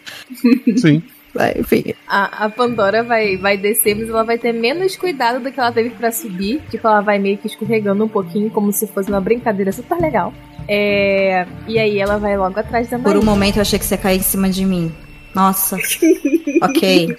Sim. 0.77 1.01
É, 1.37 1.59
enfim. 1.59 1.93
A, 2.07 2.45
a 2.45 2.49
Pandora 2.49 3.03
vai, 3.03 3.37
vai 3.37 3.57
descer, 3.57 3.95
mas 3.95 4.09
ela 4.09 4.23
vai 4.23 4.37
ter 4.37 4.53
menos 4.53 4.95
cuidado 4.95 5.39
do 5.39 5.51
que 5.51 5.59
ela 5.59 5.71
teve 5.71 5.91
pra 5.91 6.11
subir. 6.11 6.61
Tipo, 6.69 6.87
ela 6.87 7.01
vai 7.01 7.19
meio 7.19 7.37
que 7.37 7.47
escorregando 7.47 8.03
um 8.03 8.07
pouquinho, 8.07 8.49
como 8.49 8.71
se 8.71 8.87
fosse 8.87 9.09
uma 9.09 9.21
brincadeira 9.21 9.71
super 9.71 9.99
legal. 9.99 10.33
É, 10.67 11.45
e 11.67 11.79
aí 11.79 11.99
ela 11.99 12.17
vai 12.17 12.37
logo 12.37 12.59
atrás 12.59 12.89
da 12.89 12.99
Por 12.99 13.17
um 13.17 13.23
momento 13.23 13.57
eu 13.57 13.61
achei 13.61 13.79
que 13.79 13.85
você 13.85 13.95
ia 13.95 14.01
cair 14.01 14.19
em 14.19 14.23
cima 14.23 14.49
de 14.49 14.65
mim. 14.65 14.91
Nossa. 15.33 15.77
ok. 16.61 17.17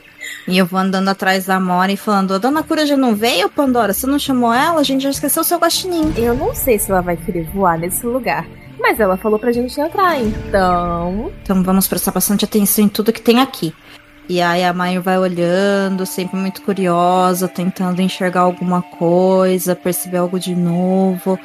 E 0.48 0.58
eu 0.58 0.66
vou 0.66 0.80
andando 0.80 1.08
atrás 1.08 1.46
da 1.46 1.56
Amora 1.56 1.92
e 1.92 1.96
falando: 1.96 2.34
A 2.34 2.38
dona 2.38 2.62
Coruja 2.62 2.96
não 2.96 3.14
veio, 3.14 3.48
Pandora? 3.48 3.92
Você 3.92 4.06
não 4.06 4.18
chamou 4.18 4.52
ela? 4.52 4.80
A 4.80 4.84
gente 4.84 5.02
já 5.02 5.10
esqueceu 5.10 5.42
o 5.42 5.44
seu 5.44 5.58
guaxinim. 5.58 6.12
Eu 6.16 6.34
não 6.34 6.54
sei 6.54 6.78
se 6.78 6.90
ela 6.90 7.00
vai 7.00 7.16
querer 7.16 7.44
voar 7.44 7.78
nesse 7.78 8.04
lugar. 8.06 8.46
Mas 8.80 8.98
ela 8.98 9.16
falou 9.16 9.38
pra 9.38 9.52
gente 9.52 9.78
entrar, 9.78 10.18
então. 10.18 11.30
Então 11.42 11.62
vamos 11.62 11.86
prestar 11.86 12.12
bastante 12.12 12.46
atenção 12.46 12.84
em 12.84 12.88
tudo 12.88 13.12
que 13.12 13.20
tem 13.20 13.40
aqui. 13.40 13.74
E 14.30 14.40
aí 14.40 14.64
a 14.64 14.72
Maio 14.72 15.02
vai 15.02 15.18
olhando, 15.18 16.06
sempre 16.06 16.38
muito 16.38 16.62
curiosa, 16.62 17.48
tentando 17.48 18.00
enxergar 18.00 18.42
alguma 18.42 18.80
coisa, 18.80 19.74
perceber 19.74 20.18
algo 20.18 20.38
de 20.38 20.54
novo. 20.54 21.36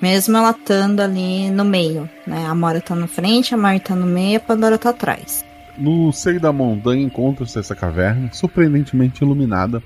Mesmo 0.00 0.38
ela 0.38 0.52
estando 0.52 1.00
ali 1.00 1.50
no 1.50 1.66
meio, 1.66 2.08
né? 2.26 2.46
A 2.46 2.54
Mora 2.54 2.80
tá 2.80 2.94
na 2.94 3.06
frente, 3.06 3.52
a 3.52 3.58
Maio 3.58 3.78
tá 3.80 3.94
no 3.94 4.06
meio, 4.06 4.38
a 4.38 4.40
Pandora 4.40 4.78
tá 4.78 4.88
atrás. 4.88 5.44
No 5.76 6.10
seio 6.14 6.40
da 6.40 6.50
montanha 6.50 7.02
encontra-se 7.02 7.58
essa 7.58 7.76
caverna, 7.76 8.32
surpreendentemente 8.32 9.22
iluminada, 9.22 9.82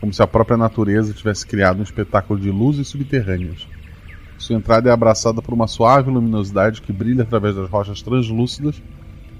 como 0.00 0.10
se 0.10 0.22
a 0.22 0.26
própria 0.26 0.56
natureza 0.56 1.12
tivesse 1.12 1.46
criado 1.46 1.80
um 1.80 1.82
espetáculo 1.82 2.40
de 2.40 2.50
luzes 2.50 2.88
subterrâneas. 2.88 3.68
Sua 4.38 4.56
entrada 4.56 4.88
é 4.88 4.92
abraçada 4.94 5.42
por 5.42 5.52
uma 5.52 5.66
suave 5.66 6.10
luminosidade 6.10 6.80
que 6.80 6.90
brilha 6.90 7.24
através 7.24 7.54
das 7.54 7.68
rochas 7.68 8.00
translúcidas, 8.00 8.80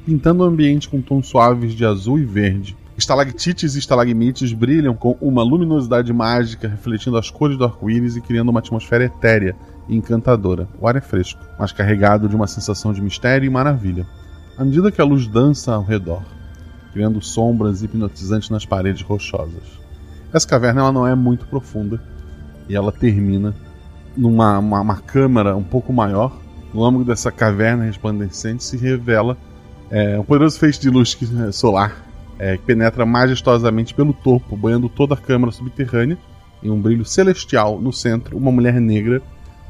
pintando 0.08 0.42
o 0.42 0.46
ambiente 0.46 0.88
com 0.88 1.02
tons 1.02 1.26
suaves 1.26 1.74
de 1.74 1.84
azul 1.84 2.18
e 2.18 2.24
verde. 2.24 2.74
Estalactites 2.96 3.74
e 3.74 3.78
estalagmites 3.78 4.54
brilham 4.54 4.94
com 4.94 5.14
uma 5.20 5.42
luminosidade 5.42 6.10
mágica, 6.14 6.66
refletindo 6.66 7.18
as 7.18 7.30
cores 7.30 7.58
do 7.58 7.64
arco-íris 7.66 8.16
e 8.16 8.22
criando 8.22 8.48
uma 8.48 8.60
atmosfera 8.60 9.04
etérea 9.04 9.54
e 9.86 9.94
encantadora. 9.94 10.66
O 10.80 10.88
ar 10.88 10.96
é 10.96 11.02
fresco, 11.02 11.38
mas 11.58 11.72
carregado 11.72 12.26
de 12.26 12.34
uma 12.34 12.46
sensação 12.46 12.90
de 12.90 13.02
mistério 13.02 13.44
e 13.46 13.50
maravilha 13.50 14.06
à 14.56 14.64
medida 14.64 14.90
que 14.90 15.00
a 15.02 15.04
luz 15.04 15.28
dança 15.28 15.74
ao 15.74 15.84
redor, 15.84 16.22
criando 16.94 17.20
sombras 17.20 17.82
hipnotizantes 17.82 18.48
nas 18.48 18.64
paredes 18.64 19.02
rochosas. 19.02 19.78
Essa 20.32 20.48
caverna 20.48 20.80
ela 20.80 20.92
não 20.92 21.06
é 21.06 21.14
muito 21.14 21.46
profunda 21.46 22.02
e 22.66 22.74
ela 22.74 22.90
termina 22.90 23.54
numa 24.16 24.58
uma, 24.58 24.80
uma 24.80 24.96
câmara 24.96 25.54
um 25.54 25.62
pouco 25.62 25.92
maior. 25.92 26.34
No 26.72 26.82
âmago 26.82 27.04
dessa 27.04 27.30
caverna 27.30 27.84
resplandecente 27.84 28.64
se 28.64 28.78
revela 28.78 29.36
é, 29.90 30.18
um 30.18 30.24
poderoso 30.24 30.58
feixe 30.58 30.80
de 30.80 30.90
luz 30.90 31.14
que- 31.14 31.26
solar 31.52 32.04
é, 32.38 32.56
que 32.56 32.64
penetra 32.64 33.04
majestosamente 33.04 33.92
pelo 33.92 34.12
topo, 34.12 34.56
banhando 34.56 34.88
toda 34.88 35.14
a 35.14 35.16
câmara 35.16 35.50
subterrânea 35.52 36.16
em 36.62 36.70
um 36.70 36.80
brilho 36.80 37.04
celestial. 37.04 37.80
No 37.80 37.92
centro, 37.92 38.36
uma 38.36 38.52
mulher 38.52 38.80
negra 38.80 39.20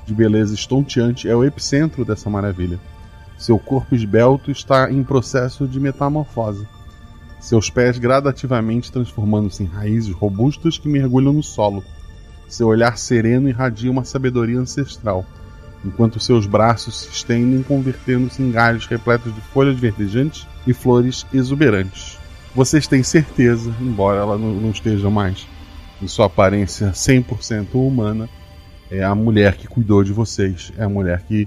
de 0.06 0.14
beleza 0.14 0.54
estonteante 0.54 1.28
é 1.28 1.34
o 1.34 1.44
epicentro 1.44 2.04
dessa 2.04 2.28
maravilha. 2.28 2.78
Seu 3.38 3.58
corpo 3.58 3.94
esbelto 3.94 4.50
está 4.50 4.90
em 4.90 5.02
processo 5.02 5.66
de 5.66 5.78
metamorfose. 5.78 6.66
Seus 7.38 7.70
pés 7.70 7.98
gradativamente 7.98 8.90
transformando-se 8.90 9.62
em 9.62 9.66
raízes 9.66 10.12
robustas 10.12 10.76
que 10.76 10.88
mergulham 10.88 11.32
no 11.32 11.42
solo. 11.42 11.84
Seu 12.48 12.66
olhar 12.66 12.98
sereno 12.98 13.48
irradia 13.48 13.90
uma 13.90 14.04
sabedoria 14.04 14.58
ancestral, 14.58 15.24
enquanto 15.84 16.20
seus 16.20 16.46
braços 16.46 17.00
se 17.00 17.10
estendem 17.10 17.62
convertendo-se 17.62 18.42
em 18.42 18.50
galhos 18.50 18.86
repletos 18.86 19.34
de 19.34 19.40
folhas 19.40 19.78
verdejantes 19.78 20.46
e 20.66 20.72
flores 20.72 21.26
exuberantes. 21.32 22.18
Vocês 22.54 22.86
têm 22.86 23.02
certeza, 23.02 23.74
embora 23.80 24.18
ela 24.18 24.38
não, 24.38 24.52
não 24.54 24.70
esteja 24.70 25.08
mais 25.08 25.46
em 26.00 26.08
sua 26.08 26.26
aparência 26.26 26.90
100% 26.92 27.74
humana, 27.74 28.28
é 28.90 29.04
a 29.04 29.14
mulher 29.14 29.56
que 29.56 29.66
cuidou 29.66 30.02
de 30.02 30.12
vocês, 30.12 30.72
é 30.76 30.84
a 30.84 30.88
mulher 30.88 31.22
que 31.22 31.46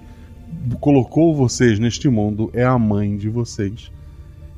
colocou 0.79 1.35
vocês 1.35 1.79
neste 1.79 2.09
mundo 2.09 2.49
é 2.53 2.63
a 2.63 2.77
mãe 2.77 3.17
de 3.17 3.29
vocês. 3.29 3.91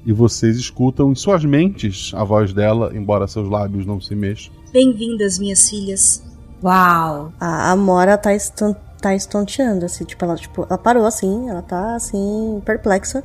E 0.05 0.11
vocês 0.11 0.57
escutam 0.57 1.11
em 1.11 1.15
suas 1.15 1.45
mentes 1.45 2.11
a 2.13 2.23
voz 2.25 2.51
dela, 2.51 2.91
embora 2.93 3.27
seus 3.27 3.49
lábios 3.49 3.85
não 3.85 4.01
se 4.01 4.13
mexam. 4.13 4.51
Bem-vindas, 4.73 5.39
minhas 5.39 5.69
filhas. 5.69 6.23
Uau! 6.61 7.31
A 7.39 7.71
Amora 7.71 8.17
tá, 8.17 8.33
eston 8.33 8.75
tá 9.03 9.13
estonteando, 9.13 9.85
assim, 9.85 10.05
tipo 10.05 10.23
ela, 10.23 10.35
tipo, 10.35 10.65
ela 10.69 10.77
parou 10.77 11.05
assim, 11.05 11.49
ela 11.49 11.61
tá 11.61 11.95
assim, 11.95 12.61
perplexa. 12.65 13.21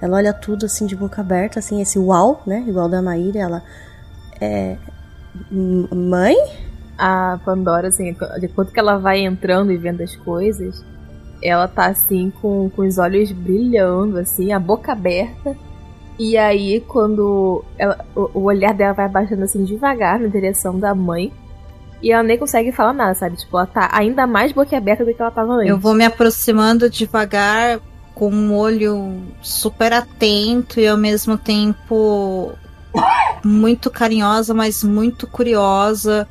Ela 0.00 0.16
olha 0.16 0.32
tudo 0.32 0.64
assim 0.64 0.86
de 0.86 0.96
boca 0.96 1.20
aberta, 1.20 1.58
assim, 1.58 1.82
esse 1.82 1.98
uau, 1.98 2.40
né? 2.46 2.64
Igual 2.66 2.88
da 2.88 3.02
Maíra, 3.02 3.38
ela. 3.40 3.62
É. 4.40 4.76
"M- 5.50 5.88
Mãe? 5.92 6.34
A 6.96 7.38
Pandora, 7.44 7.88
assim, 7.88 8.12
de 8.40 8.46
acordo 8.46 8.72
que 8.72 8.80
ela 8.80 8.96
vai 8.98 9.20
entrando 9.20 9.70
e 9.70 9.76
vendo 9.76 10.00
as 10.02 10.16
coisas, 10.16 10.82
ela 11.42 11.68
tá 11.68 11.86
assim 11.86 12.32
com, 12.40 12.70
com 12.70 12.82
os 12.82 12.96
olhos 12.98 13.30
brilhando, 13.32 14.18
assim, 14.18 14.52
a 14.52 14.58
boca 14.58 14.92
aberta. 14.92 15.54
E 16.18 16.36
aí, 16.36 16.80
quando 16.80 17.62
ela, 17.78 18.04
o, 18.16 18.30
o 18.40 18.42
olhar 18.44 18.74
dela 18.74 18.92
vai 18.94 19.08
baixando 19.08 19.44
assim 19.44 19.62
devagar 19.62 20.18
na 20.18 20.26
direção 20.28 20.78
da 20.78 20.94
mãe. 20.94 21.32
E 22.02 22.12
ela 22.12 22.22
nem 22.22 22.38
consegue 22.38 22.70
falar 22.70 22.92
nada, 22.92 23.14
sabe? 23.14 23.36
Tipo, 23.36 23.58
ela 23.58 23.66
tá 23.66 23.90
ainda 23.92 24.26
mais 24.26 24.52
boquiaberta 24.52 25.04
do 25.04 25.12
que 25.12 25.20
ela 25.20 25.30
tava 25.30 25.52
antes. 25.54 25.68
Eu 25.68 25.78
vou 25.78 25.94
me 25.94 26.04
aproximando 26.04 26.88
devagar, 26.88 27.80
com 28.14 28.30
um 28.30 28.54
olho 28.54 29.22
super 29.40 29.92
atento 29.92 30.80
e 30.80 30.86
ao 30.88 30.96
mesmo 30.96 31.38
tempo 31.38 32.52
muito 33.44 33.90
carinhosa, 33.90 34.52
mas 34.52 34.82
muito 34.82 35.26
curiosa. 35.26 36.26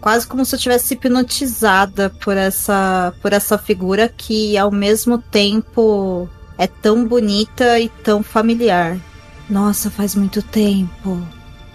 Quase 0.00 0.26
como 0.26 0.44
se 0.44 0.54
eu 0.54 0.58
tivesse 0.58 0.94
hipnotizada 0.94 2.10
por 2.24 2.36
essa, 2.36 3.12
por 3.20 3.32
essa 3.32 3.56
figura 3.58 4.08
que 4.08 4.56
ao 4.56 4.70
mesmo 4.70 5.18
tempo 5.18 6.28
é 6.58 6.66
tão 6.66 7.06
bonita 7.06 7.78
e 7.78 7.88
tão 7.88 8.22
familiar. 8.22 8.98
Nossa, 9.48 9.90
faz 9.90 10.14
muito 10.14 10.42
tempo. 10.42 11.20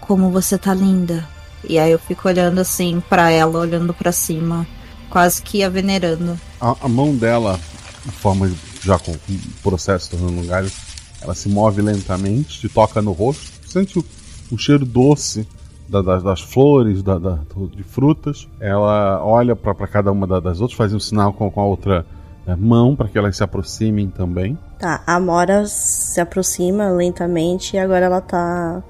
Como 0.01 0.29
você 0.29 0.57
tá 0.57 0.73
linda. 0.73 1.34
E 1.69 1.79
aí 1.79 1.91
eu 1.91 1.99
fico 1.99 2.27
olhando 2.27 2.59
assim 2.59 3.01
para 3.09 3.29
ela, 3.31 3.59
olhando 3.59 3.93
para 3.93 4.11
cima, 4.11 4.67
quase 5.09 5.41
que 5.41 5.63
a 5.63 5.69
venerando. 5.69 6.39
A, 6.59 6.75
a, 6.81 6.87
mão 6.87 7.15
dela, 7.15 7.59
em 8.05 8.11
forma 8.11 8.51
já 8.81 8.99
com 8.99 9.11
o 9.11 9.19
processo 9.63 10.11
tornando 10.11 10.41
um 10.41 10.45
galho, 10.45 10.71
ela 11.21 11.33
se 11.33 11.49
move 11.49 11.81
lentamente, 11.81 12.59
te 12.59 12.69
toca 12.69 13.01
no 13.01 13.11
rosto, 13.11 13.51
sente 13.67 13.97
o, 13.97 14.05
o 14.51 14.57
cheiro 14.57 14.85
doce 14.85 15.47
da, 15.87 16.01
das, 16.01 16.23
das, 16.23 16.41
flores, 16.41 17.01
da, 17.01 17.17
da, 17.17 17.39
de 17.73 17.83
frutas. 17.83 18.47
Ela 18.59 19.23
olha 19.23 19.55
para 19.55 19.87
cada 19.87 20.11
uma 20.11 20.27
das 20.27 20.61
outras, 20.61 20.77
faz 20.77 20.93
um 20.93 20.99
sinal 20.99 21.33
com, 21.33 21.49
com 21.49 21.61
a 21.61 21.65
outra 21.65 22.05
é, 22.47 22.55
mão 22.55 22.95
para 22.95 23.07
que 23.07 23.17
elas 23.17 23.37
se 23.37 23.43
aproximem 23.43 24.09
também. 24.09 24.57
Tá, 24.79 25.01
a 25.05 25.19
Mora 25.19 25.65
se 25.65 26.19
aproxima 26.21 26.89
lentamente 26.89 27.75
e 27.75 27.79
agora 27.79 28.05
ela 28.05 28.21
tá 28.21 28.83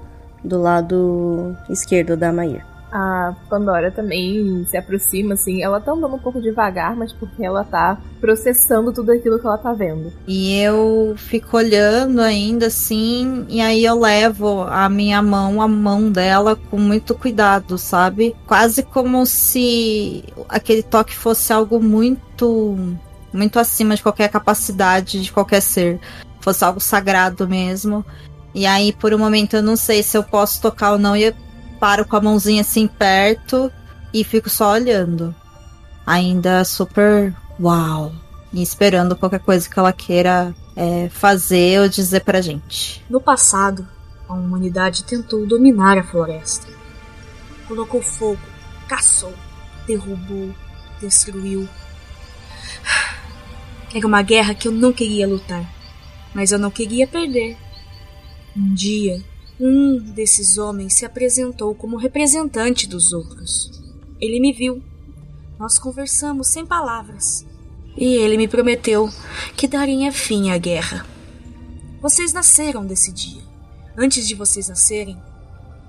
do 0.44 0.60
lado 0.60 1.56
esquerdo 1.68 2.16
da 2.16 2.32
Mair. 2.32 2.64
A 2.90 3.34
Pandora 3.50 3.90
também 3.90 4.64
se 4.70 4.76
aproxima, 4.76 5.34
assim. 5.34 5.62
Ela 5.62 5.80
tá 5.80 5.92
andando 5.92 6.14
um 6.14 6.18
pouco 6.18 6.40
devagar, 6.40 6.96
mas 6.96 7.12
porque 7.12 7.44
ela 7.44 7.64
tá 7.64 7.98
processando 8.20 8.92
tudo 8.92 9.10
aquilo 9.10 9.38
que 9.38 9.46
ela 9.46 9.58
tá 9.58 9.72
vendo. 9.72 10.12
E 10.26 10.56
eu 10.58 11.14
fico 11.16 11.56
olhando 11.56 12.20
ainda, 12.22 12.68
assim, 12.68 13.44
e 13.48 13.60
aí 13.60 13.84
eu 13.84 13.98
levo 13.98 14.62
a 14.62 14.88
minha 14.88 15.20
mão, 15.20 15.60
a 15.60 15.68
mão 15.68 16.10
dela, 16.10 16.56
com 16.56 16.78
muito 16.78 17.14
cuidado, 17.14 17.76
sabe? 17.76 18.34
Quase 18.46 18.82
como 18.82 19.26
se 19.26 20.24
aquele 20.48 20.82
toque 20.82 21.14
fosse 21.14 21.52
algo 21.52 21.82
muito. 21.82 22.78
muito 23.32 23.58
acima 23.58 23.96
de 23.96 24.02
qualquer 24.02 24.30
capacidade 24.30 25.20
de 25.20 25.32
qualquer 25.32 25.60
ser. 25.60 26.00
Fosse 26.40 26.64
algo 26.64 26.80
sagrado 26.80 27.48
mesmo. 27.48 28.06
E 28.56 28.64
aí, 28.64 28.90
por 28.90 29.12
um 29.12 29.18
momento, 29.18 29.54
eu 29.54 29.62
não 29.62 29.76
sei 29.76 30.02
se 30.02 30.16
eu 30.16 30.24
posso 30.24 30.62
tocar 30.62 30.92
ou 30.92 30.98
não. 30.98 31.14
E 31.14 31.24
eu 31.24 31.34
paro 31.78 32.06
com 32.06 32.16
a 32.16 32.22
mãozinha 32.22 32.62
assim 32.62 32.86
perto 32.86 33.70
e 34.14 34.24
fico 34.24 34.48
só 34.48 34.72
olhando. 34.72 35.34
Ainda 36.06 36.64
super 36.64 37.36
uau. 37.60 38.14
E 38.54 38.62
esperando 38.62 39.14
qualquer 39.14 39.40
coisa 39.40 39.68
que 39.68 39.78
ela 39.78 39.92
queira 39.92 40.54
é, 40.74 41.10
fazer 41.10 41.82
ou 41.82 41.88
dizer 41.88 42.24
pra 42.24 42.40
gente. 42.40 43.04
No 43.10 43.20
passado, 43.20 43.86
a 44.26 44.32
humanidade 44.32 45.04
tentou 45.04 45.46
dominar 45.46 45.98
a 45.98 46.02
floresta. 46.02 46.66
Colocou 47.68 48.00
fogo, 48.00 48.40
caçou, 48.88 49.34
derrubou, 49.86 50.48
destruiu. 50.98 51.68
Era 53.94 54.06
uma 54.06 54.22
guerra 54.22 54.54
que 54.54 54.66
eu 54.66 54.72
não 54.72 54.94
queria 54.94 55.28
lutar, 55.28 55.70
mas 56.32 56.52
eu 56.52 56.58
não 56.58 56.70
queria 56.70 57.06
perder. 57.06 57.65
Um 58.58 58.72
dia, 58.72 59.22
um 59.60 59.98
desses 59.98 60.56
homens 60.56 60.94
se 60.94 61.04
apresentou 61.04 61.74
como 61.74 61.98
representante 61.98 62.88
dos 62.88 63.12
outros. 63.12 63.70
Ele 64.18 64.40
me 64.40 64.50
viu. 64.50 64.82
Nós 65.58 65.78
conversamos 65.78 66.48
sem 66.48 66.64
palavras. 66.64 67.46
E 67.98 68.14
ele 68.14 68.38
me 68.38 68.48
prometeu 68.48 69.10
que 69.54 69.68
daria 69.68 70.10
fim 70.10 70.50
à 70.50 70.56
guerra. 70.56 71.04
Vocês 72.00 72.32
nasceram 72.32 72.86
desse 72.86 73.12
dia. 73.12 73.42
Antes 73.94 74.26
de 74.26 74.34
vocês 74.34 74.68
nascerem, 74.68 75.18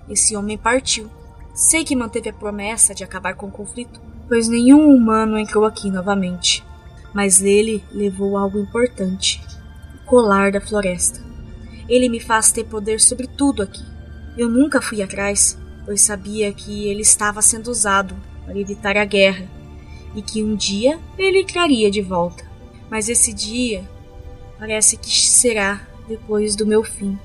esse 0.09 0.35
homem 0.35 0.57
partiu. 0.57 1.09
Sei 1.53 1.85
que 1.85 1.95
manteve 1.95 2.29
a 2.29 2.33
promessa 2.33 2.93
de 2.93 3.03
acabar 3.03 3.33
com 3.35 3.47
o 3.47 3.51
conflito, 3.51 4.01
pois 4.27 4.49
nenhum 4.49 4.93
humano 4.93 5.39
entrou 5.39 5.63
aqui 5.63 5.89
novamente. 5.89 6.65
Mas 7.13 7.41
ele 7.41 7.81
levou 7.93 8.37
algo 8.37 8.59
importante: 8.59 9.41
o 9.95 10.05
colar 10.05 10.51
da 10.51 10.59
floresta. 10.59 11.26
Ele 11.87 12.09
me 12.09 12.19
faz 12.19 12.51
ter 12.51 12.65
poder 12.65 12.99
sobre 12.99 13.27
tudo 13.27 13.61
aqui. 13.61 13.83
Eu 14.37 14.49
nunca 14.49 14.81
fui 14.81 15.01
atrás, 15.01 15.57
pois 15.85 16.01
sabia 16.01 16.51
que 16.53 16.87
ele 16.87 17.01
estava 17.01 17.41
sendo 17.41 17.69
usado 17.69 18.15
para 18.45 18.59
evitar 18.59 18.97
a 18.97 19.05
guerra 19.05 19.47
e 20.15 20.21
que 20.21 20.43
um 20.43 20.55
dia 20.55 20.99
ele 21.17 21.45
traria 21.45 21.89
de 21.89 22.01
volta. 22.01 22.45
Mas 22.89 23.09
esse 23.09 23.33
dia 23.33 23.87
parece 24.59 24.97
que 24.97 25.09
será 25.09 25.87
depois 26.07 26.55
do 26.55 26.65
meu 26.65 26.83
fim. 26.83 27.17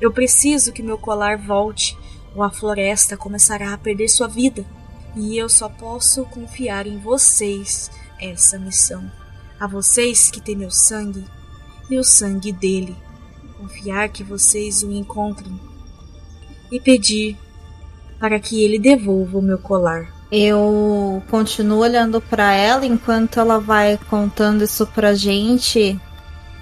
Eu 0.00 0.12
preciso 0.12 0.72
que 0.72 0.82
meu 0.82 0.98
colar 0.98 1.38
volte 1.38 1.96
ou 2.34 2.42
a 2.42 2.50
floresta 2.50 3.16
começará 3.16 3.72
a 3.72 3.78
perder 3.78 4.08
sua 4.08 4.26
vida. 4.26 4.64
E 5.16 5.38
eu 5.38 5.48
só 5.48 5.68
posso 5.68 6.24
confiar 6.24 6.86
em 6.86 6.98
vocês 6.98 7.90
essa 8.20 8.58
missão. 8.58 9.10
A 9.58 9.66
vocês 9.66 10.30
que 10.30 10.40
têm 10.40 10.56
meu 10.56 10.70
sangue 10.70 11.24
e 11.88 11.96
o 11.96 12.02
sangue 12.02 12.50
dele 12.50 12.96
confiar 13.64 14.10
que 14.10 14.22
vocês 14.22 14.82
o 14.82 14.92
encontrem 14.92 15.58
e 16.70 16.78
pedir 16.78 17.36
para 18.20 18.38
que 18.38 18.62
ele 18.62 18.78
devolva 18.78 19.38
o 19.38 19.42
meu 19.42 19.58
colar. 19.58 20.12
Eu 20.30 21.22
continuo 21.30 21.78
olhando 21.78 22.20
para 22.20 22.52
ela 22.52 22.84
enquanto 22.84 23.40
ela 23.40 23.58
vai 23.58 23.98
contando 24.10 24.64
isso 24.64 24.86
pra 24.88 25.14
gente. 25.14 25.98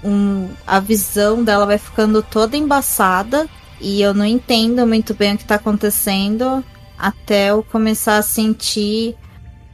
Um, 0.04 0.48
a 0.66 0.80
visão 0.80 1.42
dela 1.42 1.66
vai 1.66 1.78
ficando 1.78 2.22
toda 2.22 2.56
embaçada 2.56 3.48
e 3.80 4.00
eu 4.00 4.12
não 4.14 4.24
entendo 4.24 4.86
muito 4.86 5.14
bem 5.14 5.34
o 5.34 5.38
que 5.38 5.44
tá 5.44 5.56
acontecendo 5.56 6.64
até 6.98 7.50
eu 7.50 7.62
começar 7.64 8.18
a 8.18 8.22
sentir 8.22 9.16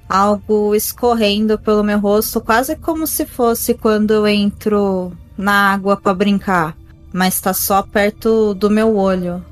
algo 0.09 0.75
escorrendo 0.75 1.59
pelo 1.59 1.85
meu 1.85 1.99
rosto, 1.99 2.41
quase 2.41 2.77
como 2.77 3.07
se 3.07 3.27
fosse 3.27 3.75
quando 3.75 4.13
eu 4.13 4.27
entro 4.27 5.13
na 5.37 5.73
água 5.73 5.97
para 5.97 6.15
brincar 6.15 6.77
mas 7.19 7.41
tá 7.41 7.53
só 7.53 7.83
perto 7.83 8.55
do 8.55 8.71
meu 8.71 8.97
olho. 8.97 9.45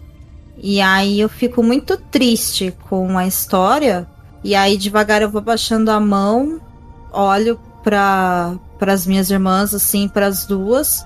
E 0.57 0.81
aí 0.81 1.19
eu 1.19 1.29
fico 1.29 1.65
muito 1.65 1.97
triste 1.97 2.73
com 2.89 3.19
a 3.19 3.27
história. 3.27 4.07
E 4.45 4.55
aí 4.55 4.77
devagar 4.77 5.21
eu 5.21 5.29
vou 5.29 5.43
baixando 5.43 5.91
a 5.91 5.99
mão, 5.99 6.61
olho 7.13 7.59
para 7.83 8.57
as 8.81 9.05
minhas 9.05 9.31
irmãs 9.31 9.75
assim, 9.75 10.07
para 10.07 10.27
as 10.27 10.47
duas, 10.47 11.05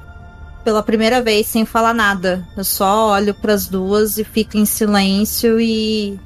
pela 0.63 0.83
primeira 0.83 1.23
vez 1.23 1.47
sem 1.47 1.65
falar 1.65 1.95
nada. 1.95 2.47
Eu 2.55 2.63
só 2.63 3.13
olho 3.13 3.33
para 3.33 3.55
as 3.55 3.67
duas 3.67 4.19
e 4.19 4.25
fico 4.25 4.59
em 4.59 4.67
silêncio 4.67 5.59
e 5.59 6.21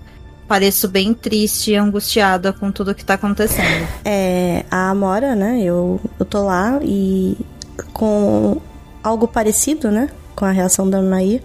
pareço 0.48 0.88
bem 0.88 1.14
triste 1.14 1.70
e 1.70 1.76
angustiada 1.76 2.52
com 2.52 2.72
tudo 2.72 2.92
que 2.92 3.04
tá 3.04 3.14
acontecendo. 3.14 3.86
É, 4.04 4.64
a 4.68 4.90
Amora, 4.90 5.36
né? 5.36 5.62
Eu, 5.62 6.00
eu 6.18 6.26
tô 6.26 6.42
lá 6.42 6.80
e 6.82 7.38
com 7.92 8.60
algo 9.00 9.28
parecido, 9.28 9.90
né? 9.90 10.08
Com 10.34 10.44
a 10.44 10.50
reação 10.50 10.88
da 10.90 11.00
Nair, 11.00 11.42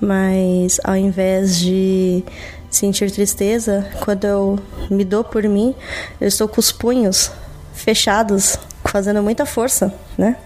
mas 0.00 0.80
ao 0.82 0.96
invés 0.96 1.58
de 1.58 2.24
sentir 2.70 3.10
tristeza, 3.10 3.86
quando 4.00 4.24
eu 4.24 4.58
me 4.90 5.04
dou 5.04 5.22
por 5.22 5.42
mim, 5.44 5.74
eu 6.18 6.26
estou 6.28 6.48
com 6.48 6.58
os 6.58 6.72
punhos 6.72 7.30
fechados, 7.74 8.58
fazendo 8.86 9.22
muita 9.22 9.44
força, 9.44 9.92
né? 10.16 10.36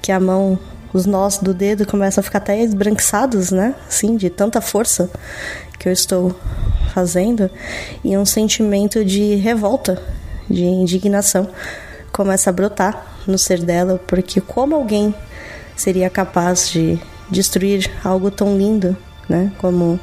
Que 0.00 0.10
a 0.10 0.18
mão, 0.18 0.58
os 0.92 1.06
nós 1.06 1.38
do 1.38 1.54
dedo 1.54 1.86
começam 1.86 2.20
a 2.20 2.24
ficar 2.24 2.38
até 2.38 2.60
esbranquiçados, 2.60 3.52
né? 3.52 3.76
Sim, 3.88 4.16
de 4.16 4.28
tanta 4.28 4.60
força 4.60 5.08
que 5.78 5.88
eu 5.88 5.92
estou 5.92 6.34
fazendo, 6.92 7.48
e 8.04 8.16
um 8.18 8.24
sentimento 8.24 9.04
de 9.04 9.36
revolta, 9.36 10.02
de 10.50 10.64
indignação 10.64 11.48
começa 12.12 12.50
a 12.50 12.52
brotar 12.52 13.06
no 13.26 13.38
ser 13.38 13.60
dela, 13.60 14.00
porque 14.06 14.40
como 14.40 14.74
alguém 14.74 15.14
seria 15.76 16.10
capaz 16.10 16.68
de 16.68 17.00
destruir 17.32 17.90
algo 18.04 18.30
tão 18.30 18.56
lindo, 18.56 18.96
né, 19.28 19.50
como 19.58 19.98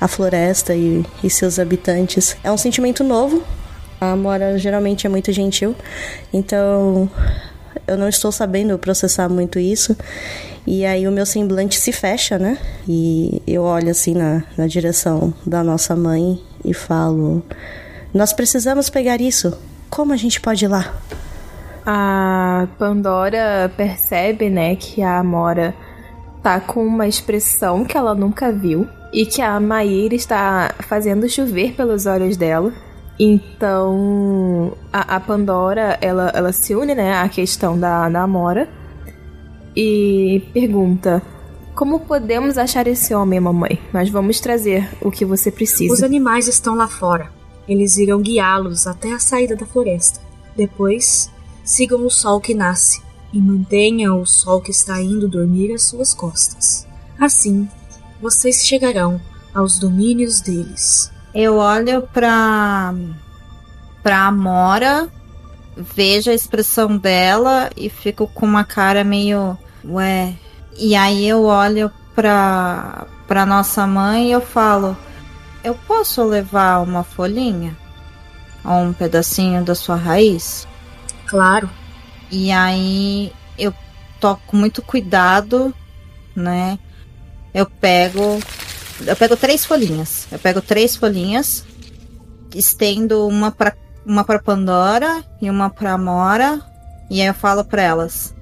a 0.00 0.08
floresta 0.08 0.74
e, 0.74 1.04
e 1.22 1.28
seus 1.28 1.58
habitantes. 1.58 2.36
É 2.42 2.50
um 2.50 2.56
sentimento 2.56 3.04
novo. 3.04 3.42
A 4.00 4.14
Mora 4.14 4.56
geralmente 4.56 5.06
é 5.06 5.10
muito 5.10 5.32
gentil, 5.32 5.74
então 6.32 7.10
eu 7.86 7.96
não 7.96 8.08
estou 8.08 8.30
sabendo 8.30 8.78
processar 8.78 9.28
muito 9.28 9.58
isso. 9.58 9.96
E 10.64 10.84
aí 10.84 11.08
o 11.08 11.10
meu 11.10 11.26
semblante 11.26 11.80
se 11.80 11.90
fecha, 11.90 12.38
né? 12.38 12.58
E 12.86 13.42
eu 13.46 13.62
olho 13.62 13.90
assim 13.90 14.14
na, 14.14 14.44
na 14.56 14.66
direção 14.66 15.34
da 15.44 15.64
nossa 15.64 15.96
mãe 15.96 16.40
e 16.64 16.72
falo: 16.72 17.42
Nós 18.14 18.32
precisamos 18.32 18.88
pegar 18.88 19.20
isso. 19.20 19.58
Como 19.90 20.12
a 20.12 20.16
gente 20.16 20.40
pode 20.40 20.64
ir 20.64 20.68
lá? 20.68 20.94
A 21.86 22.68
Pandora 22.78 23.72
percebe, 23.74 24.50
né, 24.50 24.76
que 24.76 25.00
a 25.00 25.18
Amora 25.18 25.74
tá 26.42 26.60
com 26.60 26.84
uma 26.84 27.06
expressão 27.06 27.84
que 27.84 27.96
ela 27.96 28.14
nunca 28.14 28.52
viu 28.52 28.86
e 29.12 29.26
que 29.26 29.40
a 29.40 29.58
Maíra 29.58 30.14
está 30.14 30.74
fazendo 30.80 31.28
chover 31.28 31.72
pelos 31.72 32.06
olhos 32.06 32.36
dela. 32.36 32.72
Então, 33.18 34.72
a, 34.92 35.16
a 35.16 35.20
Pandora, 35.20 35.98
ela, 36.00 36.30
ela 36.34 36.52
se 36.52 36.74
une, 36.74 36.94
né, 36.94 37.18
à 37.18 37.28
questão 37.28 37.78
da, 37.78 38.08
da 38.08 38.22
Amora 38.22 38.68
e 39.74 40.42
pergunta: 40.52 41.20
Como 41.74 42.00
podemos 42.00 42.56
achar 42.56 42.86
esse 42.86 43.12
homem, 43.14 43.40
mamãe? 43.40 43.80
Nós 43.92 44.08
vamos 44.08 44.38
trazer 44.40 44.88
o 45.00 45.10
que 45.10 45.24
você 45.24 45.50
precisa. 45.50 45.92
Os 45.92 46.02
animais 46.02 46.46
estão 46.46 46.76
lá 46.76 46.86
fora. 46.86 47.30
Eles 47.68 47.98
irão 47.98 48.20
guiá-los 48.20 48.86
até 48.86 49.12
a 49.12 49.18
saída 49.18 49.56
da 49.56 49.66
floresta. 49.66 50.20
Depois, 50.56 51.30
sigam 51.64 52.06
o 52.06 52.10
sol 52.10 52.40
que 52.40 52.54
nasce 52.54 53.07
e 53.32 53.40
mantenham 53.40 54.20
o 54.20 54.26
sol 54.26 54.60
que 54.60 54.70
está 54.70 55.00
indo 55.00 55.28
dormir 55.28 55.72
às 55.72 55.82
suas 55.84 56.14
costas. 56.14 56.86
Assim, 57.20 57.68
vocês 58.20 58.66
chegarão 58.66 59.20
aos 59.54 59.78
domínios 59.78 60.40
deles. 60.40 61.10
Eu 61.34 61.56
olho 61.56 62.02
pra. 62.12 62.94
pra 64.02 64.26
Amora, 64.26 65.08
vejo 65.76 66.30
a 66.30 66.34
expressão 66.34 66.96
dela 66.96 67.70
e 67.76 67.88
fico 67.88 68.26
com 68.26 68.46
uma 68.46 68.64
cara 68.64 69.04
meio. 69.04 69.56
Ué. 69.84 70.34
E 70.76 70.94
aí 70.94 71.26
eu 71.28 71.44
olho 71.44 71.90
pra, 72.14 73.06
pra 73.26 73.44
nossa 73.44 73.86
mãe 73.86 74.28
e 74.28 74.32
eu 74.32 74.40
falo: 74.40 74.96
Eu 75.62 75.74
posso 75.86 76.24
levar 76.24 76.82
uma 76.82 77.02
folhinha? 77.02 77.76
Ou 78.64 78.82
um 78.82 78.92
pedacinho 78.92 79.64
da 79.64 79.74
sua 79.74 79.96
raiz? 79.96 80.66
Claro. 81.26 81.68
E 82.30 82.52
aí 82.52 83.32
eu 83.58 83.72
toco 84.20 84.42
com 84.46 84.56
muito 84.56 84.82
cuidado, 84.82 85.74
né? 86.34 86.78
Eu 87.54 87.66
pego. 87.66 88.40
Eu 89.06 89.16
pego 89.16 89.36
três 89.36 89.64
folhinhas. 89.64 90.26
Eu 90.30 90.38
pego 90.38 90.60
três 90.60 90.96
folhinhas, 90.96 91.64
estendo 92.54 93.26
uma 93.26 93.50
para 93.50 93.74
uma 94.08 94.24
para 94.24 94.38
Pandora 94.38 95.22
e 95.40 95.50
uma 95.50 95.68
para 95.68 95.92
Amora, 95.92 96.62
e 97.10 97.20
aí 97.20 97.26
eu 97.26 97.34
falo 97.34 97.64
para 97.64 97.82
elas: 97.82 98.34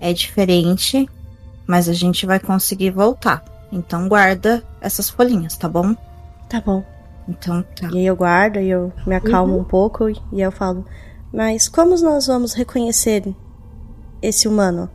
é 0.00 0.12
diferente, 0.12 1.08
mas 1.66 1.88
a 1.88 1.92
gente 1.92 2.24
vai 2.24 2.40
conseguir 2.40 2.90
voltar. 2.90 3.44
Então 3.70 4.08
guarda 4.08 4.64
essas 4.80 5.10
folhinhas, 5.10 5.56
tá 5.56 5.68
bom? 5.68 5.94
Tá 6.48 6.60
bom. 6.60 6.82
Então 7.28 7.62
tá. 7.62 7.88
E 7.92 7.98
aí 7.98 8.06
eu 8.06 8.16
guardo 8.16 8.58
e 8.58 8.70
eu 8.70 8.92
me 9.06 9.14
acalmo 9.14 9.58
um 9.58 9.64
pouco 9.64 10.08
e 10.08 10.40
eu 10.40 10.50
falo: 10.50 10.84
Mas 11.32 11.68
como 11.68 11.96
nós 11.96 12.26
vamos 12.26 12.54
reconhecer 12.54 13.34
esse 14.22 14.48
humano? 14.48 14.88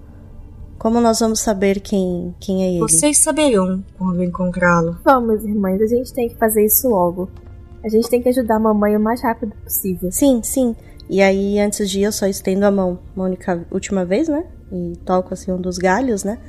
Como 0.78 1.00
nós 1.00 1.20
vamos 1.20 1.40
saber 1.40 1.80
quem, 1.80 2.34
quem 2.40 2.64
é 2.64 2.70
ele? 2.70 2.80
Vocês 2.80 3.20
saberão 3.20 3.84
quando 3.98 4.24
encontrá-lo. 4.24 4.98
Vamos, 5.04 5.44
irmãs, 5.46 5.80
a 5.82 5.86
gente 5.86 6.12
tem 6.12 6.28
que 6.28 6.36
fazer 6.36 6.66
isso 6.66 6.90
logo. 6.90 7.30
A 7.84 7.90
gente 7.90 8.10
tem 8.10 8.22
que 8.22 8.30
ajudar 8.30 8.56
a 8.56 8.60
mamãe 8.60 8.96
o 8.96 9.00
mais 9.00 9.22
rápido 9.22 9.54
possível. 9.64 10.12
Sim, 10.12 10.42
sim. 10.44 10.76
E 11.10 11.22
aí, 11.22 11.60
antes 11.60 11.90
de 11.90 12.00
ir, 12.00 12.04
eu 12.04 12.12
só 12.12 12.26
estendo 12.26 12.66
a 12.66 12.72
mão 12.72 13.00
uma 13.16 13.26
única 13.26 13.66
última 13.70 14.06
vez, 14.06 14.28
né? 14.28 14.46
E 14.72 14.94
toco 15.06 15.34
assim 15.34 15.52
um 15.52 15.60
dos 15.62 15.78
galhos, 15.78 16.24
né? 16.24 16.40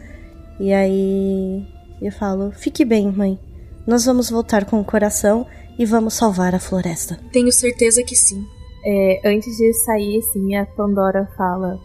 E 0.58 0.72
aí 0.72 1.66
eu 2.00 2.12
falo: 2.12 2.52
Fique 2.52 2.84
bem, 2.84 3.10
mãe. 3.10 3.38
Nós 3.86 4.04
vamos 4.04 4.30
voltar 4.30 4.64
com 4.64 4.80
o 4.80 4.84
coração 4.84 5.46
e 5.78 5.84
vamos 5.84 6.14
salvar 6.14 6.54
a 6.54 6.60
floresta. 6.60 7.18
Tenho 7.32 7.50
certeza 7.52 8.02
que 8.02 8.14
sim. 8.14 8.46
É, 8.84 9.20
antes 9.24 9.56
de 9.56 9.72
sair, 9.72 10.18
assim, 10.18 10.56
a 10.56 10.66
Pandora 10.66 11.28
fala: 11.36 11.78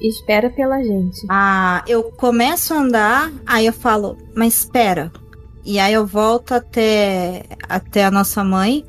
Espera 0.00 0.50
pela 0.50 0.82
gente. 0.82 1.26
Ah, 1.28 1.82
eu 1.86 2.04
começo 2.04 2.74
a 2.74 2.78
andar, 2.78 3.32
aí 3.46 3.66
eu 3.66 3.72
falo, 3.72 4.16
mas 4.34 4.58
espera. 4.58 5.10
E 5.64 5.78
aí 5.78 5.94
eu 5.94 6.06
volto 6.06 6.52
até, 6.52 7.44
até 7.68 8.04
a 8.04 8.10
nossa 8.10 8.44
mãe. 8.44 8.84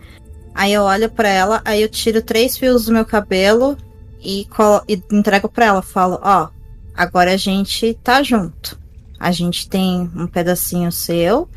Aí 0.53 0.73
eu 0.73 0.83
olho 0.83 1.09
pra 1.09 1.29
ela, 1.29 1.61
aí 1.63 1.81
eu 1.81 1.89
tiro 1.89 2.21
três 2.21 2.57
fios 2.57 2.85
do 2.85 2.93
meu 2.93 3.05
cabelo 3.05 3.77
e, 4.19 4.47
e 4.87 5.03
entrego 5.11 5.47
pra 5.47 5.65
ela. 5.65 5.81
Falo, 5.81 6.19
ó, 6.21 6.49
agora 6.93 7.33
a 7.33 7.37
gente 7.37 7.93
tá 8.03 8.21
junto. 8.21 8.77
A 9.19 9.31
gente 9.31 9.69
tem 9.69 10.11
um 10.15 10.27
pedacinho 10.27 10.91
seu 10.91 11.47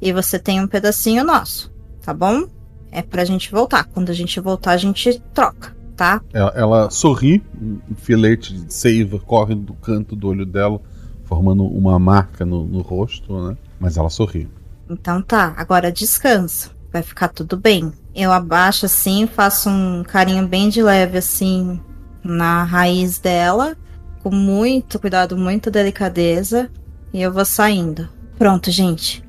e 0.00 0.12
você 0.12 0.38
tem 0.38 0.60
um 0.60 0.68
pedacinho 0.68 1.24
nosso, 1.24 1.72
tá 2.02 2.12
bom? 2.12 2.46
É 2.90 3.02
pra 3.02 3.24
gente 3.24 3.50
voltar. 3.50 3.84
Quando 3.84 4.10
a 4.10 4.14
gente 4.14 4.38
voltar, 4.40 4.72
a 4.72 4.76
gente 4.76 5.20
troca, 5.32 5.74
tá? 5.96 6.20
Ela, 6.32 6.52
ela 6.54 6.90
sorri, 6.90 7.42
um 7.60 7.94
filete 7.96 8.54
de 8.54 8.72
seiva 8.72 9.18
corre 9.18 9.54
do 9.54 9.74
canto 9.74 10.16
do 10.16 10.28
olho 10.28 10.46
dela, 10.46 10.80
formando 11.24 11.64
uma 11.64 11.98
marca 11.98 12.44
no, 12.44 12.64
no 12.64 12.80
rosto, 12.80 13.48
né? 13.48 13.56
Mas 13.78 13.96
ela 13.96 14.10
sorri. 14.10 14.48
Então 14.88 15.22
tá, 15.22 15.54
agora 15.56 15.92
descansa. 15.92 16.70
Vai 16.92 17.02
ficar 17.02 17.28
tudo 17.28 17.56
bem. 17.56 17.92
Eu 18.14 18.32
abaixo 18.32 18.86
assim, 18.86 19.26
faço 19.26 19.70
um 19.70 20.02
carinho 20.02 20.46
bem 20.46 20.68
de 20.68 20.82
leve 20.82 21.18
assim 21.18 21.80
na 22.22 22.64
raiz 22.64 23.18
dela, 23.18 23.76
com 24.22 24.30
muito 24.30 24.98
cuidado, 24.98 25.36
muita 25.36 25.70
delicadeza, 25.70 26.70
e 27.12 27.22
eu 27.22 27.32
vou 27.32 27.44
saindo. 27.44 28.08
Pronto, 28.36 28.70
gente. 28.70 29.24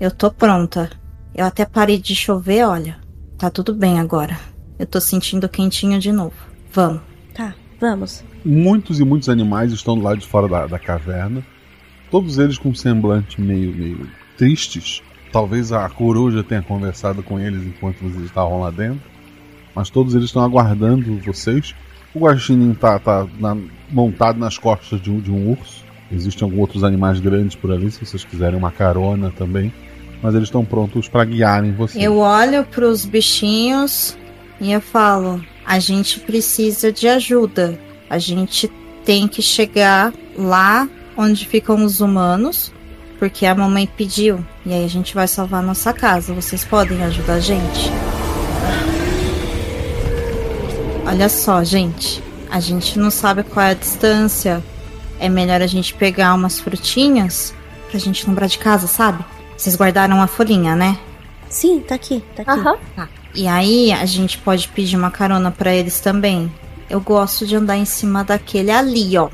Eu 0.00 0.10
tô 0.10 0.30
pronta. 0.30 0.90
Eu 1.34 1.46
até 1.46 1.64
parei 1.64 1.98
de 1.98 2.14
chover, 2.14 2.64
olha. 2.64 2.96
Tá 3.44 3.50
tudo 3.50 3.74
bem 3.74 4.00
agora. 4.00 4.40
Eu 4.78 4.86
tô 4.86 4.98
sentindo 4.98 5.46
quentinho 5.50 6.00
de 6.00 6.10
novo. 6.10 6.32
Vamos. 6.72 7.02
Tá, 7.34 7.54
vamos. 7.78 8.24
Muitos 8.42 9.00
e 9.00 9.04
muitos 9.04 9.28
animais 9.28 9.70
estão 9.70 9.98
do 9.98 10.02
lado 10.02 10.16
de 10.16 10.26
fora 10.26 10.48
da, 10.48 10.66
da 10.66 10.78
caverna. 10.78 11.44
Todos 12.10 12.38
eles 12.38 12.56
com 12.56 12.70
um 12.70 12.74
semblante 12.74 13.38
meio, 13.42 13.70
meio 13.76 14.08
tristes. 14.38 15.02
Talvez 15.30 15.72
a 15.72 15.86
coruja 15.90 16.42
tenha 16.42 16.62
conversado 16.62 17.22
com 17.22 17.38
eles 17.38 17.66
enquanto 17.66 17.98
vocês 17.98 18.24
estavam 18.24 18.60
lá 18.60 18.70
dentro. 18.70 19.02
Mas 19.74 19.90
todos 19.90 20.14
eles 20.14 20.28
estão 20.28 20.42
aguardando 20.42 21.14
vocês. 21.18 21.74
O 22.14 22.20
guaxinim 22.20 22.72
tá, 22.72 22.98
tá 22.98 23.26
na- 23.38 23.58
montado 23.90 24.38
nas 24.38 24.56
costas 24.56 25.02
de 25.02 25.10
um, 25.10 25.20
de 25.20 25.30
um 25.30 25.50
urso. 25.50 25.84
Existem 26.10 26.46
alguns 26.46 26.60
outros 26.60 26.82
animais 26.82 27.20
grandes 27.20 27.54
por 27.54 27.70
ali, 27.70 27.90
se 27.90 28.06
vocês 28.06 28.24
quiserem 28.24 28.58
uma 28.58 28.72
carona 28.72 29.30
também. 29.30 29.70
Mas 30.22 30.34
eles 30.34 30.48
estão 30.48 30.64
prontos 30.64 31.08
para 31.08 31.24
guiarem 31.24 31.72
vocês. 31.72 32.02
Eu 32.02 32.18
olho 32.18 32.64
pros 32.64 33.04
bichinhos 33.04 34.16
e 34.60 34.72
eu 34.72 34.80
falo: 34.80 35.44
a 35.64 35.78
gente 35.78 36.20
precisa 36.20 36.92
de 36.92 37.08
ajuda. 37.08 37.78
A 38.08 38.18
gente 38.18 38.70
tem 39.04 39.28
que 39.28 39.42
chegar 39.42 40.12
lá 40.36 40.88
onde 41.16 41.46
ficam 41.46 41.84
os 41.84 42.00
humanos, 42.00 42.72
porque 43.18 43.46
a 43.46 43.54
mamãe 43.54 43.86
pediu. 43.86 44.44
E 44.64 44.72
aí 44.72 44.84
a 44.84 44.88
gente 44.88 45.14
vai 45.14 45.28
salvar 45.28 45.62
nossa 45.62 45.92
casa. 45.92 46.32
Vocês 46.32 46.64
podem 46.64 47.02
ajudar 47.02 47.34
a 47.34 47.40
gente? 47.40 47.90
Olha 51.06 51.28
só, 51.28 51.62
gente. 51.62 52.22
A 52.50 52.60
gente 52.60 52.98
não 52.98 53.10
sabe 53.10 53.42
qual 53.42 53.66
é 53.66 53.70
a 53.70 53.74
distância. 53.74 54.62
É 55.18 55.28
melhor 55.28 55.62
a 55.62 55.66
gente 55.66 55.94
pegar 55.94 56.34
umas 56.34 56.58
frutinhas 56.58 57.54
pra 57.90 57.98
gente 58.00 58.26
lembrar 58.26 58.46
de 58.46 58.58
casa, 58.58 58.86
sabe? 58.86 59.24
Vocês 59.64 59.76
guardaram 59.76 60.20
a 60.20 60.26
folhinha, 60.26 60.76
né? 60.76 60.98
Sim, 61.48 61.80
tá 61.80 61.94
aqui, 61.94 62.22
tá 62.36 62.42
aqui. 62.42 62.50
Aham. 62.50 62.76
Tá. 62.94 63.08
E 63.34 63.48
aí 63.48 63.92
a 63.92 64.04
gente 64.04 64.36
pode 64.36 64.68
pedir 64.68 64.94
uma 64.94 65.10
carona 65.10 65.50
pra 65.50 65.74
eles 65.74 66.00
também. 66.00 66.52
Eu 66.90 67.00
gosto 67.00 67.46
de 67.46 67.56
andar 67.56 67.74
em 67.74 67.86
cima 67.86 68.22
daquele 68.22 68.70
ali, 68.70 69.16
ó. 69.16 69.30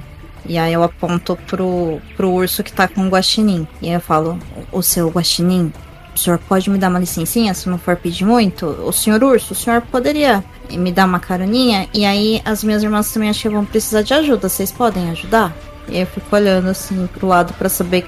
E 0.47 0.57
aí 0.57 0.73
eu 0.73 0.85
aponto 0.85 1.37
pro, 1.49 2.01
pro 2.17 2.31
urso 2.31 2.63
que 2.63 2.73
tá 2.73 2.87
com 2.87 3.09
o 3.09 3.11
guaxinim. 3.11 3.67
E 3.83 3.89
aí 3.89 3.95
eu 3.95 4.01
falo, 4.01 4.39
o 4.71 4.81
seu 4.85 5.09
guaxinim, 5.11 5.73
o 6.15 6.17
senhor 6.17 6.39
pode 6.39 6.71
me 6.71 6.79
dar 6.79 6.91
uma 6.91 7.01
licencinha 7.01 7.53
se 7.53 7.69
não 7.69 7.77
for 7.77 7.97
pedir 7.97 8.25
muito? 8.25 8.67
O 8.67 8.93
senhor 8.93 9.21
urso, 9.25 9.53
o 9.53 9.57
senhor 9.57 9.83
poderia 9.83 10.45
me 10.71 10.93
dar 10.93 11.07
uma 11.07 11.19
caroninha? 11.19 11.89
E 11.93 12.05
aí 12.05 12.41
as 12.45 12.63
minhas 12.63 12.85
irmãs 12.85 13.13
também 13.13 13.31
acho 13.31 13.43
que 13.43 13.49
vão 13.49 13.65
precisar 13.65 14.03
de 14.03 14.15
ajuda. 14.15 14.49
Vocês 14.49 14.71
podem 14.71 15.11
ajudar? 15.11 15.53
E 15.89 15.97
aí 15.97 16.03
eu 16.03 16.07
fico 16.07 16.37
olhando 16.37 16.69
assim 16.69 17.09
pro 17.09 17.27
lado 17.27 17.53
pra 17.55 17.69
saber 17.69 18.07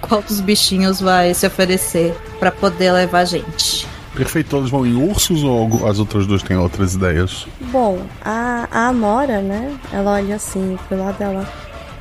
qual 0.00 0.22
dos 0.22 0.40
bichinhos 0.40 1.00
vai 1.00 1.32
se 1.34 1.46
oferecer 1.46 2.14
pra 2.38 2.50
poder 2.50 2.92
levar 2.92 3.20
a 3.20 3.24
gente. 3.24 3.86
Perfeito, 4.14 4.50
todos 4.50 4.70
vão 4.70 4.84
em 4.86 4.94
ursos 4.96 5.42
ou 5.44 5.56
algo- 5.58 5.86
as 5.86 5.98
outras 5.98 6.26
duas 6.26 6.42
têm 6.42 6.56
outras 6.56 6.94
ideias? 6.94 7.46
Bom, 7.70 8.00
a, 8.24 8.66
a 8.70 8.88
Amora, 8.88 9.40
né? 9.40 9.76
Ela 9.92 10.12
olha 10.14 10.34
assim 10.36 10.76
pro 10.88 10.98
lado 10.98 11.16
dela. 11.18 11.48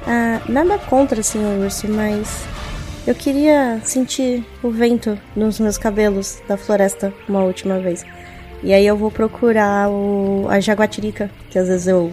Ah, 0.07 0.41
nada 0.49 0.77
contra, 0.79 1.19
assim, 1.19 1.37
o 1.39 1.63
urso, 1.63 1.87
mas 1.87 2.43
eu 3.05 3.13
queria 3.13 3.79
sentir 3.83 4.43
o 4.63 4.71
vento 4.71 5.17
nos 5.35 5.59
meus 5.59 5.77
cabelos 5.77 6.39
da 6.47 6.57
floresta 6.57 7.13
uma 7.27 7.41
última 7.43 7.77
vez. 7.79 8.03
E 8.63 8.73
aí 8.73 8.85
eu 8.85 8.97
vou 8.97 9.11
procurar 9.11 9.87
o, 9.89 10.47
a 10.49 10.59
jaguatirica, 10.59 11.29
que 11.49 11.59
às 11.59 11.67
vezes 11.67 11.87
eu 11.87 12.11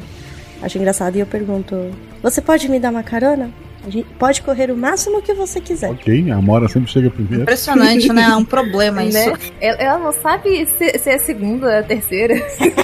acho 0.62 0.76
engraçado, 0.78 1.16
e 1.16 1.20
eu 1.20 1.26
pergunto: 1.26 1.90
Você 2.22 2.40
pode 2.42 2.68
me 2.68 2.78
dar 2.78 2.90
uma 2.90 3.02
carona? 3.02 3.50
A 3.86 3.90
gente 3.90 4.06
pode 4.18 4.42
correr 4.42 4.70
o 4.72 4.76
máximo 4.76 5.22
que 5.22 5.32
você 5.32 5.60
quiser. 5.60 5.90
Ok, 5.92 6.30
a 6.32 6.36
Amora 6.36 6.66
sempre 6.68 6.90
chega 6.90 7.08
primeiro. 7.08 7.42
Impressionante, 7.42 8.12
né? 8.12 8.22
É 8.32 8.34
um 8.36 8.42
problema 8.44 9.04
isso. 9.04 9.16
Né? 9.16 9.32
Ela, 9.60 9.76
ela 9.78 9.98
não 9.98 10.12
sabe 10.12 10.66
se, 10.76 10.98
se 10.98 11.08
é 11.10 11.14
a 11.14 11.18
segunda, 11.20 11.78
a 11.78 11.82
terceira. 11.84 12.34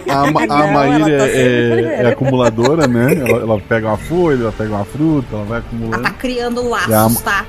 A, 0.09 0.31
Ma- 0.31 0.45
a 0.45 0.67
Maíra 0.73 1.11
ela 1.11 1.19
tá 1.19 1.29
é, 1.29 2.03
é 2.03 2.07
acumuladora, 2.07 2.87
né? 2.87 3.15
Ela, 3.33 3.43
ela 3.43 3.61
pega 3.61 3.89
uma 3.89 3.97
folha, 3.97 4.43
ela 4.43 4.53
pega 4.53 4.71
uma 4.71 4.85
fruta, 4.85 5.27
ela 5.33 5.45
vai 5.45 5.59
Ela 5.59 5.67
acumulando. 5.67 6.03
tá 6.03 6.11
criando 6.11 6.69
laços, 6.69 7.21
tá? 7.23 7.45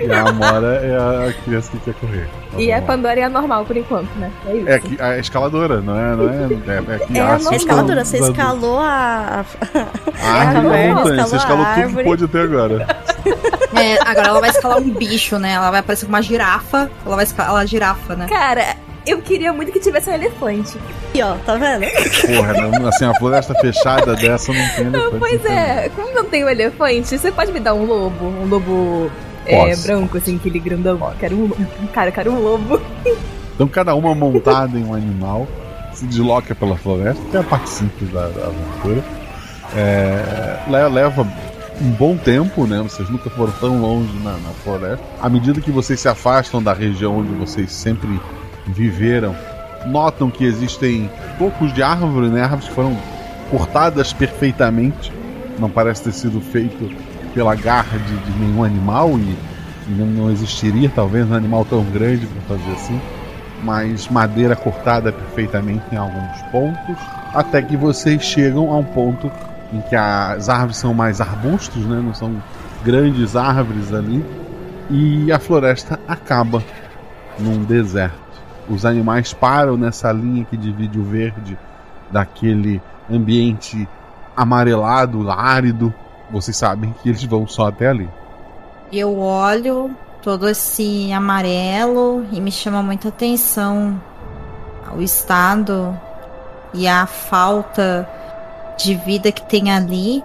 E 0.00 0.10
a 0.10 0.28
Amora 0.28 0.80
é 0.82 1.28
a 1.28 1.32
criança 1.44 1.70
que 1.70 1.78
quer 1.78 1.94
correr. 1.94 2.28
E 2.58 2.72
a 2.72 2.76
lá. 2.76 2.82
Pandora 2.82 3.20
é 3.20 3.22
a 3.24 3.28
normal 3.28 3.64
por 3.64 3.76
enquanto, 3.76 4.08
né? 4.16 4.30
É 4.46 4.56
isso. 4.56 4.68
É 4.68 4.78
que- 4.78 5.00
a 5.00 5.18
escaladora, 5.18 5.80
não 5.80 5.98
é? 5.98 6.16
Não 6.16 6.28
é, 6.28 6.34
é, 6.34 7.16
é, 7.16 7.18
É 7.18 7.20
a 7.20 7.26
a. 7.26 7.34
A 7.50 7.56
escaladora, 7.56 8.04
você 8.04 8.20
da- 8.20 8.26
escalou 8.28 8.78
a. 8.78 9.44
a 10.22 10.30
árvore 10.30 10.54
da 10.54 10.62
caverna, 10.62 10.94
montanha, 10.94 11.26
você 11.26 11.36
escalou 11.36 11.36
escalou 11.36 11.62
a 11.64 11.66
tudo 11.66 11.74
que 11.74 11.82
árvore. 11.82 12.04
pôde 12.04 12.24
até 12.24 12.38
agora. 12.64 12.86
É, 13.76 13.98
agora 14.08 14.28
ela 14.28 14.40
vai 14.40 14.50
escalar 14.50 14.78
um 14.78 14.88
bicho, 14.88 15.36
né? 15.36 15.54
Ela 15.54 15.68
vai 15.72 15.80
aparecer 15.80 16.06
com 16.06 16.12
uma 16.12 16.22
girafa. 16.22 16.88
Ela 17.04 17.16
vai 17.16 17.24
escalar 17.24 17.60
a 17.60 17.66
girafa, 17.66 18.14
né? 18.14 18.26
Cara, 18.28 18.76
eu 19.04 19.20
queria 19.20 19.52
muito 19.52 19.72
que 19.72 19.80
tivesse 19.80 20.08
um 20.10 20.14
elefante. 20.14 20.78
Aqui, 21.08 21.20
ó, 21.20 21.34
tá 21.44 21.56
vendo? 21.56 21.84
Porra, 21.90 22.88
assim, 22.88 23.04
a 23.04 23.14
floresta 23.14 23.52
fechada 23.56 24.14
dessa 24.14 24.52
não 24.52 24.68
tem 24.76 24.86
elefante. 24.86 25.16
Pois 25.18 25.44
é, 25.44 25.88
como 25.96 26.14
não 26.14 26.24
tem 26.24 26.44
um 26.44 26.48
elefante, 26.48 27.18
você 27.18 27.32
pode 27.32 27.50
me 27.50 27.58
dar 27.58 27.74
um 27.74 27.84
lobo? 27.84 28.24
Um 28.26 28.46
lobo 28.46 29.10
é, 29.44 29.70
Posso. 29.70 29.86
branco, 29.88 30.18
assim, 30.18 30.36
aquele 30.36 30.60
grandão. 30.60 31.12
Quero 31.18 31.34
um. 31.34 31.50
Cara, 31.92 32.12
quero 32.12 32.30
um 32.30 32.38
lobo. 32.40 32.80
Então 33.56 33.66
cada 33.68 33.94
uma 33.96 34.14
montada 34.16 34.76
em 34.78 34.84
um 34.84 34.94
animal 34.94 35.46
se 35.92 36.04
desloca 36.06 36.54
pela 36.56 36.76
floresta, 36.76 37.22
que 37.30 37.36
é 37.36 37.40
a 37.40 37.42
parte 37.44 37.70
simples 37.70 38.10
da, 38.12 38.28
da 38.28 38.46
aventura. 38.46 39.02
É, 39.76 40.58
le- 40.68 40.88
leva 40.88 41.26
um 41.80 41.90
bom 41.90 42.16
tempo, 42.16 42.66
né? 42.66 42.80
Vocês 42.82 43.08
nunca 43.08 43.28
foram 43.30 43.52
tão 43.60 43.80
longe 43.80 44.16
na, 44.22 44.32
na 44.32 44.50
floresta. 44.62 45.04
À 45.20 45.28
medida 45.28 45.60
que 45.60 45.70
vocês 45.70 46.00
se 46.00 46.08
afastam 46.08 46.62
da 46.62 46.72
região 46.72 47.18
onde 47.18 47.32
vocês 47.34 47.72
sempre 47.72 48.20
viveram, 48.66 49.34
notam 49.86 50.30
que 50.30 50.44
existem 50.44 51.10
tocos 51.38 51.72
de 51.72 51.82
árvore, 51.82 52.28
né? 52.28 52.42
Árvores 52.42 52.68
que 52.68 52.74
foram 52.74 52.96
cortadas 53.50 54.12
perfeitamente. 54.12 55.12
Não 55.58 55.70
parece 55.70 56.04
ter 56.04 56.12
sido 56.12 56.40
feito 56.40 56.90
pela 57.34 57.54
garra 57.54 57.98
de, 57.98 58.16
de 58.16 58.38
nenhum 58.38 58.62
animal 58.62 59.10
e 59.18 59.36
não, 59.88 60.06
não 60.06 60.30
existiria 60.30 60.90
talvez 60.94 61.28
um 61.28 61.34
animal 61.34 61.64
tão 61.64 61.84
grande 61.84 62.26
para 62.26 62.56
fazer 62.56 62.72
assim 62.72 63.00
mas 63.64 64.08
madeira 64.08 64.54
cortada 64.54 65.10
perfeitamente 65.10 65.84
em 65.90 65.96
alguns 65.96 66.42
pontos, 66.52 66.96
até 67.32 67.62
que 67.62 67.76
vocês 67.76 68.22
chegam 68.22 68.70
a 68.70 68.76
um 68.76 68.84
ponto 68.84 69.30
em 69.72 69.80
que 69.80 69.96
as 69.96 70.48
árvores 70.48 70.76
são 70.76 70.94
mais 70.94 71.20
arbustos, 71.20 71.84
né? 71.84 72.00
não 72.02 72.14
são 72.14 72.42
grandes 72.84 73.34
árvores 73.34 73.92
ali, 73.92 74.24
e 74.90 75.32
a 75.32 75.38
floresta 75.38 75.98
acaba 76.06 76.62
num 77.38 77.64
deserto. 77.64 78.24
Os 78.68 78.84
animais 78.84 79.32
param 79.32 79.76
nessa 79.76 80.10
linha 80.12 80.44
que 80.44 80.56
divide 80.56 80.98
o 80.98 81.04
verde 81.04 81.58
daquele 82.10 82.80
ambiente 83.10 83.88
amarelado, 84.36 85.30
árido. 85.30 85.92
Vocês 86.30 86.56
sabem 86.56 86.94
que 87.02 87.08
eles 87.08 87.24
vão 87.24 87.46
só 87.46 87.68
até 87.68 87.88
ali. 87.88 88.08
Eu 88.92 89.18
olho 89.18 89.90
todo 90.22 90.48
esse 90.48 91.12
amarelo 91.12 92.24
e 92.32 92.40
me 92.40 92.50
chama 92.50 92.82
muita 92.82 93.08
atenção 93.08 94.00
o 94.96 95.02
estado 95.02 95.98
e 96.72 96.86
a 96.86 97.06
falta 97.06 98.08
de 98.76 98.94
vida 98.94 99.32
que 99.32 99.42
tem 99.42 99.70
ali. 99.70 100.22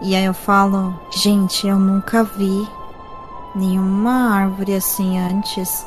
E 0.00 0.14
aí 0.14 0.24
eu 0.24 0.34
falo, 0.34 0.98
gente, 1.12 1.66
eu 1.66 1.78
nunca 1.78 2.24
vi 2.24 2.66
nenhuma 3.54 4.34
árvore 4.34 4.74
assim 4.74 5.18
antes. 5.18 5.86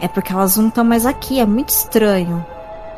É 0.00 0.06
porque 0.06 0.32
elas 0.32 0.56
não 0.56 0.68
estão 0.68 0.84
mais 0.84 1.04
aqui, 1.04 1.40
é 1.40 1.46
muito 1.46 1.70
estranho. 1.70 2.44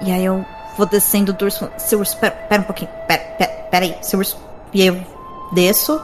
E 0.02 0.10
aí 0.10 0.24
eu 0.24 0.44
vou 0.76 0.86
descendo 0.86 1.32
do 1.32 1.44
urso. 1.44 1.68
Seu 1.78 1.98
urso, 2.00 2.16
pera, 2.18 2.34
pera 2.34 2.62
um 2.62 2.64
pouquinho, 2.64 2.90
pera, 3.06 3.22
pera, 3.38 3.52
pera 3.70 3.84
aí, 3.84 3.96
seu 4.02 4.18
urso. 4.18 4.38
E 4.72 4.82
aí 4.82 4.88
eu 4.88 5.00
desço 5.52 6.00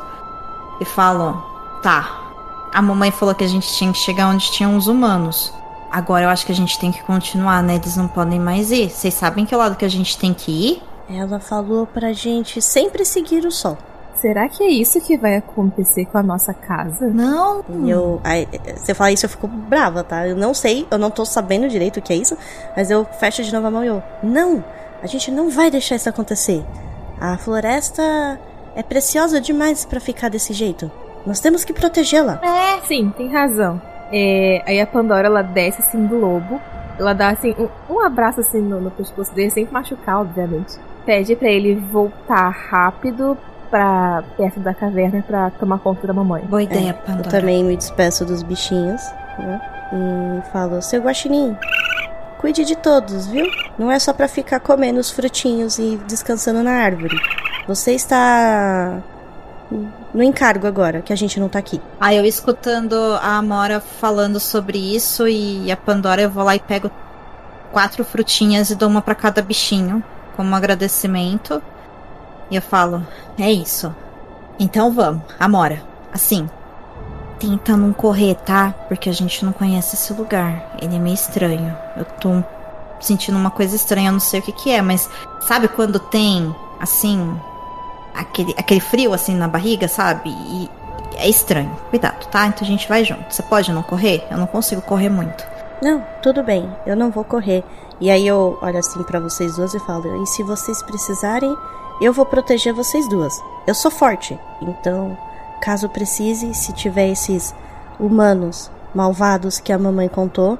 e 0.81 0.85
falo, 0.85 1.43
tá, 1.83 2.27
a 2.73 2.83
mamãe 2.83 3.11
falou 3.11 3.35
que 3.35 3.45
a 3.45 3.49
gente 3.49 3.73
tinha 3.75 3.93
que 3.93 3.99
chegar 3.99 4.29
onde 4.29 4.51
tinham 4.51 4.77
os 4.77 4.87
humanos. 4.87 5.53
Agora 5.91 6.25
eu 6.25 6.29
acho 6.29 6.45
que 6.45 6.53
a 6.53 6.55
gente 6.55 6.79
tem 6.79 6.93
que 6.93 7.03
continuar, 7.05 7.63
né? 7.63 7.77
Eles 7.77 7.97
não 7.97 8.09
podem 8.09 8.41
mais 8.41 8.71
ir. 8.71 8.91
Vocês 8.91 9.15
sabem 9.15 9.47
que 9.47 9.55
lado 9.55 9.77
que 9.77 9.85
a 9.85 9.91
gente 9.91 10.19
tem 10.19 10.35
que 10.35 10.51
ir? 10.51 10.83
Ela 11.09 11.39
falou 11.39 11.87
pra 11.87 12.13
gente 12.13 12.61
sempre 12.61 13.05
seguir 13.05 13.45
o 13.45 13.51
sol. 13.51 13.79
Será 14.17 14.49
que 14.49 14.63
é 14.63 14.69
isso 14.69 15.01
que 15.01 15.17
vai 15.17 15.37
acontecer 15.37 16.07
com 16.07 16.17
a 16.17 16.23
nossa 16.23 16.55
casa? 16.55 17.07
Não. 17.09 17.63
Eu. 17.87 18.21
aí, 18.25 18.49
você 18.75 18.95
fala 18.95 19.13
isso, 19.13 19.27
eu 19.27 19.31
fico 19.31 19.47
brava, 19.47 20.03
tá? 20.03 20.27
Eu 20.27 20.37
não 20.37 20.55
sei, 20.55 20.87
eu 20.91 20.97
não 20.97 21.11
tô 21.11 21.25
sabendo 21.25 21.69
direito 21.69 21.99
o 21.99 22.03
que 22.03 22.13
é 22.13 22.17
isso, 22.17 22.37
mas 22.75 22.91
eu 22.91 23.05
fecho 23.05 23.43
de 23.45 23.53
novo 23.53 23.67
a 23.67 23.71
mão 23.71 23.85
e 23.85 23.89
eu. 23.89 24.03
Não! 24.23 24.65
A 25.03 25.07
gente 25.07 25.31
não 25.31 25.51
vai 25.51 25.71
deixar 25.71 25.97
isso 25.97 26.09
acontecer. 26.09 26.65
A 27.21 27.37
floresta 27.37 28.41
é 28.75 28.83
preciosa 28.83 29.41
demais 29.41 29.85
pra 29.85 30.01
ficar 30.01 30.31
desse 30.31 30.53
jeito. 30.55 30.91
Nós 31.27 31.39
temos 31.39 31.65
que 31.65 31.73
protegê-la. 31.73 32.41
É, 32.43 32.81
sim, 32.87 33.13
tem 33.17 33.29
razão. 33.29 33.81
É, 34.11 34.63
aí 34.67 34.81
a 34.81 34.87
Pandora, 34.87 35.27
ela 35.27 35.43
desce 35.43 35.83
assim 35.83 36.07
do 36.07 36.17
lobo. 36.17 36.61
Ela 36.99 37.13
dá 37.13 37.29
assim 37.29 37.55
um, 37.59 37.95
um 37.95 38.01
abraço 38.01 38.41
assim 38.41 38.61
no, 38.61 38.81
no 38.81 38.91
pescoço 38.91 39.35
dele, 39.35 39.51
sem 39.51 39.69
machucar, 39.71 40.21
obviamente. 40.21 40.79
Pede 41.07 41.37
pra 41.37 41.49
ele 41.49 41.77
voltar 41.77 42.51
rápido 42.51 43.39
pra 43.71 44.23
perto 44.37 44.61
da 44.61 44.75
caverna 44.75 45.23
pra 45.27 45.51
tomar 45.51 45.79
conta 45.79 46.07
da 46.07 46.13
mamãe. 46.13 46.43
Boa 46.45 46.63
ideia, 46.63 46.91
É, 46.91 46.93
Pandora. 46.93 47.29
Eu 47.29 47.31
também 47.31 47.65
me 47.65 47.77
despeço 47.77 48.25
dos 48.25 48.43
bichinhos, 48.43 49.01
né? 49.39 49.61
E 49.93 50.51
falo, 50.51 50.83
seu 50.83 51.01
guaxinim, 51.01 51.57
cuide 52.39 52.65
de 52.65 52.77
todos, 52.77 53.29
viu? 53.29 53.47
Não 53.79 53.91
é 53.91 53.99
só 53.99 54.13
pra 54.13 54.27
ficar 54.27 54.59
comendo 54.61 54.99
os 54.99 55.11
frutinhos 55.11 55.79
e 55.79 55.97
descansando 56.09 56.63
na 56.63 56.73
árvore. 56.73 57.17
Você 57.69 57.93
está 57.93 59.01
no 60.15 60.23
encargo 60.23 60.67
agora, 60.67 61.03
que 61.03 61.13
a 61.13 61.17
gente 61.17 61.39
não 61.39 61.49
tá 61.49 61.59
aqui. 61.59 61.81
Aí 62.01 62.17
eu 62.17 62.25
escutando 62.25 62.95
a 63.21 63.37
Amora 63.37 63.81
falando 63.81 64.41
sobre 64.41 64.79
isso 64.79 65.27
e 65.29 65.71
a 65.71 65.77
Pandora, 65.77 66.23
eu 66.23 66.31
vou 66.31 66.45
lá 66.45 66.55
e 66.57 66.61
pego 66.61 66.91
quatro 67.73 68.05
frutinhas 68.05 68.71
e 68.71 68.75
dou 68.75 68.89
uma 68.89 69.03
pra 69.03 69.15
cada 69.15 69.43
bichinho, 69.43 70.03
como 70.37 70.55
agradecimento. 70.55 71.63
E 72.51 72.57
eu 72.57 72.63
falo, 72.63 73.05
é 73.39 73.51
isso. 73.51 73.95
Então 74.59 74.93
vamos, 74.93 75.23
Amora. 75.39 75.83
Assim, 76.13 76.49
tenta 77.39 77.77
não 77.77 77.93
correr, 77.93 78.35
tá? 78.37 78.75
Porque 78.89 79.09
a 79.09 79.13
gente 79.13 79.45
não 79.45 79.53
conhece 79.53 79.97
esse 79.97 80.13
lugar. 80.13 80.77
Ele 80.81 80.97
é 80.97 80.99
meio 80.99 81.15
estranho. 81.15 81.77
Eu 81.97 82.05
tô 82.05 82.43
sentindo 83.01 83.37
uma 83.37 83.51
coisa 83.51 83.77
estranha, 83.77 84.09
eu 84.09 84.13
não 84.13 84.21
sei 84.21 84.41
o 84.41 84.43
que 84.43 84.53
que 84.53 84.71
é, 84.71 84.81
mas 84.81 85.11
sabe 85.41 85.69
quando 85.69 85.99
tem, 85.99 86.55
assim, 86.81 87.39
aquele, 88.15 88.55
aquele 88.57 88.81
frio 88.81 89.13
assim 89.13 89.35
na 89.35 89.49
barriga, 89.49 89.87
sabe? 89.89 90.31
E 90.31 90.71
é 91.17 91.29
estranho. 91.29 91.77
Cuidado, 91.91 92.27
tá? 92.29 92.47
Então 92.47 92.63
a 92.63 92.71
gente 92.71 92.89
vai 92.89 93.05
junto. 93.05 93.33
Você 93.33 93.43
pode 93.43 93.73
não 93.73 93.83
correr? 93.83 94.27
Eu 94.31 94.39
não 94.39 94.47
consigo 94.47 94.81
correr 94.83 95.09
muito. 95.09 95.45
Não, 95.83 96.03
tudo 96.23 96.43
bem, 96.43 96.69
eu 96.87 96.97
não 96.97 97.11
vou 97.11 97.25
correr. 97.25 97.63
E 98.01 98.11
aí 98.11 98.27
eu 98.27 98.59
olho 98.61 98.79
assim 98.79 99.03
pra 99.03 99.21
vocês 99.21 99.57
duas 99.57 99.75
e 99.75 99.81
falo: 99.81 100.23
e 100.23 100.27
se 100.27 100.43
vocês 100.43 100.83
precisarem, 100.83 101.57
eu 102.01 102.13
vou 102.13 102.27
proteger 102.27 102.73
vocês 102.73 103.09
duas. 103.09 103.43
Eu 103.67 103.75
sou 103.75 103.91
forte, 103.91 104.39
então, 104.61 105.17
caso 105.61 105.89
precise, 105.89 106.53
se 106.55 106.73
tiver 106.73 107.09
esses 107.09 107.55
humanos 107.99 108.71
malvados 108.95 109.59
que 109.59 109.73
a 109.73 109.79
mamãe 109.79 110.09
contou, 110.09 110.59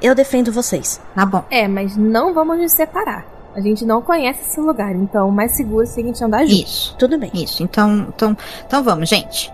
eu 0.00 0.14
defendo 0.14 0.52
vocês. 0.52 1.00
Tá 1.14 1.24
bom. 1.24 1.44
É, 1.50 1.66
mas 1.66 1.96
não 1.96 2.34
vamos 2.34 2.58
nos 2.58 2.72
separar. 2.72 3.24
A 3.54 3.60
gente 3.60 3.86
não 3.86 4.02
conhece 4.02 4.42
esse 4.42 4.60
lugar, 4.60 4.94
então 4.94 5.30
o 5.30 5.32
mais 5.32 5.56
seguro 5.56 5.86
seria 5.86 6.10
a 6.10 6.12
gente 6.12 6.24
andar 6.24 6.44
junto. 6.44 6.62
Isso. 6.62 6.94
Tudo 6.98 7.18
bem. 7.18 7.30
Isso. 7.32 7.62
Então, 7.62 8.06
então, 8.14 8.36
então 8.66 8.82
vamos, 8.82 9.08
gente. 9.08 9.50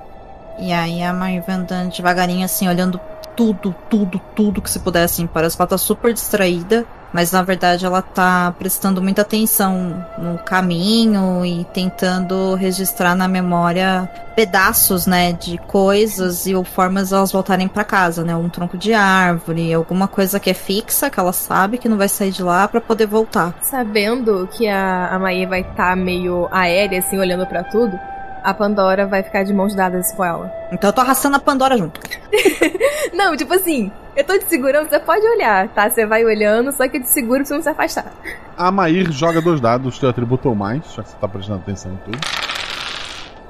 E 0.58 0.72
aí 0.72 1.02
a 1.02 1.12
Mari 1.12 1.40
vai 1.40 1.54
andando 1.54 1.92
devagarinho, 1.92 2.44
assim, 2.44 2.68
olhando 2.68 3.00
tudo, 3.36 3.74
tudo, 3.88 4.20
tudo 4.34 4.60
que 4.60 4.68
se 4.68 4.80
puder, 4.80 5.04
assim. 5.04 5.26
Parece 5.26 5.56
que 5.56 5.62
ela 5.62 5.68
tá 5.68 5.78
super 5.78 6.12
distraída. 6.12 6.84
Mas 7.12 7.30
na 7.30 7.42
verdade 7.42 7.84
ela 7.84 8.00
tá 8.00 8.54
prestando 8.58 9.02
muita 9.02 9.22
atenção 9.22 10.04
no 10.18 10.38
caminho 10.38 11.44
e 11.44 11.64
tentando 11.72 12.54
registrar 12.54 13.14
na 13.14 13.28
memória 13.28 14.08
pedaços, 14.34 15.06
né, 15.06 15.32
de 15.32 15.58
coisas 15.58 16.46
e 16.46 16.54
ou 16.54 16.64
formas 16.64 17.08
de 17.08 17.14
elas 17.14 17.30
voltarem 17.30 17.68
para 17.68 17.84
casa, 17.84 18.24
né? 18.24 18.34
Um 18.34 18.48
tronco 18.48 18.78
de 18.78 18.94
árvore, 18.94 19.72
alguma 19.74 20.08
coisa 20.08 20.40
que 20.40 20.48
é 20.48 20.54
fixa, 20.54 21.10
que 21.10 21.20
ela 21.20 21.32
sabe 21.32 21.76
que 21.76 21.88
não 21.88 21.98
vai 21.98 22.08
sair 22.08 22.30
de 22.30 22.42
lá 22.42 22.66
para 22.66 22.80
poder 22.80 23.06
voltar. 23.06 23.54
Sabendo 23.60 24.48
que 24.50 24.66
a, 24.66 25.08
a 25.08 25.18
Maia 25.18 25.46
vai 25.46 25.60
estar 25.60 25.94
meio 25.96 26.48
aérea, 26.50 26.98
assim, 27.00 27.18
olhando 27.18 27.46
pra 27.46 27.62
tudo, 27.62 27.98
a 28.42 28.52
Pandora 28.52 29.06
vai 29.06 29.22
ficar 29.22 29.44
de 29.44 29.52
mãos 29.52 29.74
dadas 29.74 30.12
com 30.12 30.24
ela. 30.24 30.52
Então 30.72 30.88
eu 30.88 30.94
tô 30.94 31.00
arrastando 31.00 31.36
a 31.36 31.40
Pandora 31.40 31.76
junto. 31.76 32.00
Não, 33.12 33.36
tipo 33.36 33.52
assim, 33.52 33.90
eu 34.16 34.24
tô 34.24 34.38
te 34.38 34.46
segurando, 34.46 34.88
você 34.88 34.98
pode 34.98 35.26
olhar, 35.26 35.68
tá? 35.68 35.88
Você 35.88 36.06
vai 36.06 36.24
olhando, 36.24 36.72
só 36.72 36.88
que 36.88 36.96
eu 36.96 37.02
te 37.02 37.08
seguro 37.08 37.38
pra 37.38 37.46
você 37.46 37.54
não 37.54 37.62
se 37.62 37.68
afastar. 37.68 38.12
A 38.56 38.70
Mair 38.70 39.10
joga 39.12 39.40
dois 39.40 39.60
dados, 39.60 39.98
teu 39.98 40.08
atributo 40.08 40.48
ou 40.48 40.54
mais, 40.54 40.82
já 40.94 41.02
que 41.02 41.10
você 41.10 41.16
tá 41.16 41.28
prestando 41.28 41.58
atenção 41.60 41.92
em 41.92 41.96
tudo. 41.96 42.18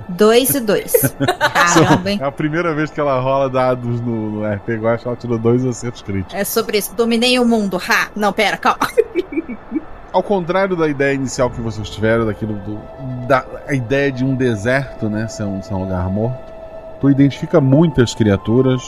Dois 0.08 0.50
e 0.50 0.60
dois. 0.60 0.92
Caramba, 1.54 2.10
hein? 2.10 2.18
É 2.20 2.24
a 2.24 2.32
primeira 2.32 2.74
vez 2.74 2.90
que 2.90 3.00
ela 3.00 3.18
rola 3.20 3.48
dados 3.48 4.00
no, 4.00 4.30
no 4.30 4.54
RP 4.54 4.70
Guacha, 4.80 5.08
ela 5.08 5.16
tirou 5.16 5.38
dois 5.38 5.64
acertos 5.64 6.02
críticos. 6.02 6.34
É 6.34 6.44
sobre 6.44 6.78
isso. 6.78 6.94
Dominei 6.94 7.38
o 7.38 7.44
mundo. 7.44 7.76
Ha! 7.76 8.08
Não, 8.14 8.32
pera, 8.32 8.56
calma. 8.56 8.88
Ao 10.12 10.22
contrário 10.22 10.76
da 10.76 10.86
ideia 10.88 11.14
inicial 11.14 11.48
que 11.48 11.60
vocês 11.60 11.88
tiveram, 11.88 12.26
daquilo 12.26 12.54
do, 12.54 12.78
da 13.26 13.46
a 13.66 13.74
ideia 13.74 14.12
de 14.12 14.22
um 14.22 14.34
deserto, 14.34 15.08
né, 15.08 15.26
ser 15.26 15.44
um, 15.44 15.62
ser 15.62 15.72
um 15.72 15.84
lugar 15.84 16.06
morto, 16.10 16.52
tu 17.00 17.08
identifica 17.08 17.62
muitas 17.62 18.14
criaturas 18.14 18.82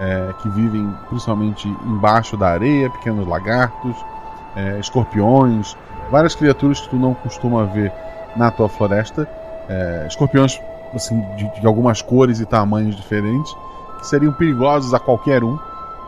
é, 0.00 0.32
que 0.40 0.48
vivem 0.48 0.90
principalmente 1.10 1.68
embaixo 1.84 2.36
da 2.36 2.48
areia, 2.48 2.88
pequenos 2.88 3.28
lagartos, 3.28 3.94
é, 4.56 4.80
escorpiões, 4.80 5.76
várias 6.10 6.34
criaturas 6.34 6.80
que 6.80 6.88
tu 6.88 6.96
não 6.96 7.12
costuma 7.12 7.64
ver 7.66 7.92
na 8.34 8.50
tua 8.50 8.68
floresta, 8.68 9.28
é, 9.68 10.06
escorpiões 10.08 10.58
assim 10.94 11.20
de, 11.36 11.60
de 11.60 11.66
algumas 11.66 12.00
cores 12.00 12.40
e 12.40 12.46
tamanhos 12.46 12.96
diferentes, 12.96 13.54
que 13.98 14.06
seriam 14.06 14.32
perigosos 14.32 14.94
a 14.94 14.98
qualquer 14.98 15.44
um, 15.44 15.58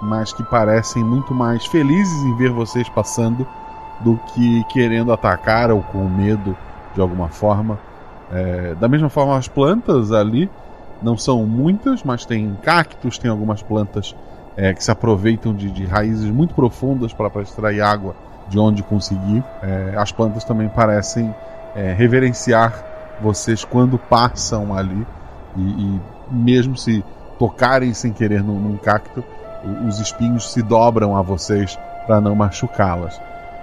mas 0.01 0.32
que 0.32 0.43
parecem 0.43 1.05
muito 1.05 1.34
mais 1.34 1.66
felizes 1.66 2.22
em 2.22 2.36
ver 2.36 2.51
vocês 2.51 2.88
passando 2.88 3.47
do 4.01 4.18
que 4.34 4.64
querendo 4.64 5.12
atacar 5.12 5.70
ou 5.70 5.82
com 5.82 6.09
medo 6.09 6.57
de 6.95 7.01
alguma 7.01 7.28
forma. 7.28 7.78
É, 8.32 8.74
da 8.74 8.88
mesma 8.88 9.11
forma, 9.11 9.36
as 9.36 9.47
plantas 9.47 10.11
ali 10.11 10.51
não 11.03 11.16
são 11.16 11.46
muitas, 11.46 12.03
mas 12.03 12.24
tem 12.24 12.57
cactos, 12.62 13.18
tem 13.18 13.30
algumas 13.30 13.62
plantas 13.62 14.14
é, 14.57 14.72
que 14.72 14.82
se 14.82 14.90
aproveitam 14.90 15.55
de, 15.55 15.70
de 15.70 15.84
raízes 15.84 16.30
muito 16.30 16.55
profundas 16.55 17.12
para 17.12 17.42
extrair 17.42 17.80
água 17.80 18.14
de 18.48 18.59
onde 18.59 18.82
conseguir. 18.82 19.42
É, 19.62 19.94
as 19.96 20.12
plantas 20.12 20.44
também 20.44 20.68
parecem 20.68 21.34
é, 21.74 21.92
reverenciar 21.92 22.84
vocês 23.20 23.64
quando 23.64 23.98
passam 23.98 24.74
ali 24.74 25.07
e, 25.57 25.61
e 25.61 26.00
mesmo 26.30 26.76
se 26.76 27.05
tocarem 27.38 27.92
sem 27.94 28.12
querer 28.12 28.42
num, 28.42 28.59
num 28.59 28.76
cacto, 28.76 29.24
os 29.86 29.98
espinhos 30.00 30.53
se 30.53 30.62
dobram 30.62 31.16
a 31.16 31.22
vocês 31.22 31.78
para 32.07 32.20
não 32.20 32.34
machucá-las. 32.34 33.20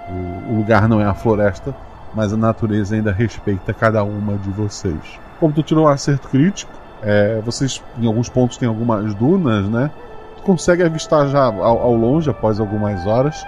O, 0.08 0.52
o 0.52 0.56
lugar 0.56 0.88
não 0.88 1.00
é 1.00 1.04
a 1.04 1.14
floresta, 1.14 1.74
mas 2.14 2.32
a 2.32 2.36
natureza 2.36 2.94
ainda 2.94 3.12
respeita 3.12 3.72
cada 3.72 4.02
uma 4.02 4.36
de 4.36 4.50
vocês. 4.50 4.98
Como 5.38 5.52
tu 5.52 5.62
tirou 5.62 5.84
um 5.84 5.88
acerto 5.88 6.28
crítico, 6.28 6.72
é, 7.02 7.40
vocês 7.44 7.82
em 7.98 8.06
alguns 8.06 8.28
pontos 8.28 8.56
tem 8.56 8.68
algumas 8.68 9.14
dunas, 9.14 9.68
né? 9.68 9.90
Tu 10.36 10.42
consegue 10.42 10.82
avistar 10.82 11.28
já 11.28 11.44
ao, 11.44 11.82
ao 11.82 11.94
longe, 11.94 12.30
após 12.30 12.60
algumas 12.60 13.06
horas, 13.06 13.44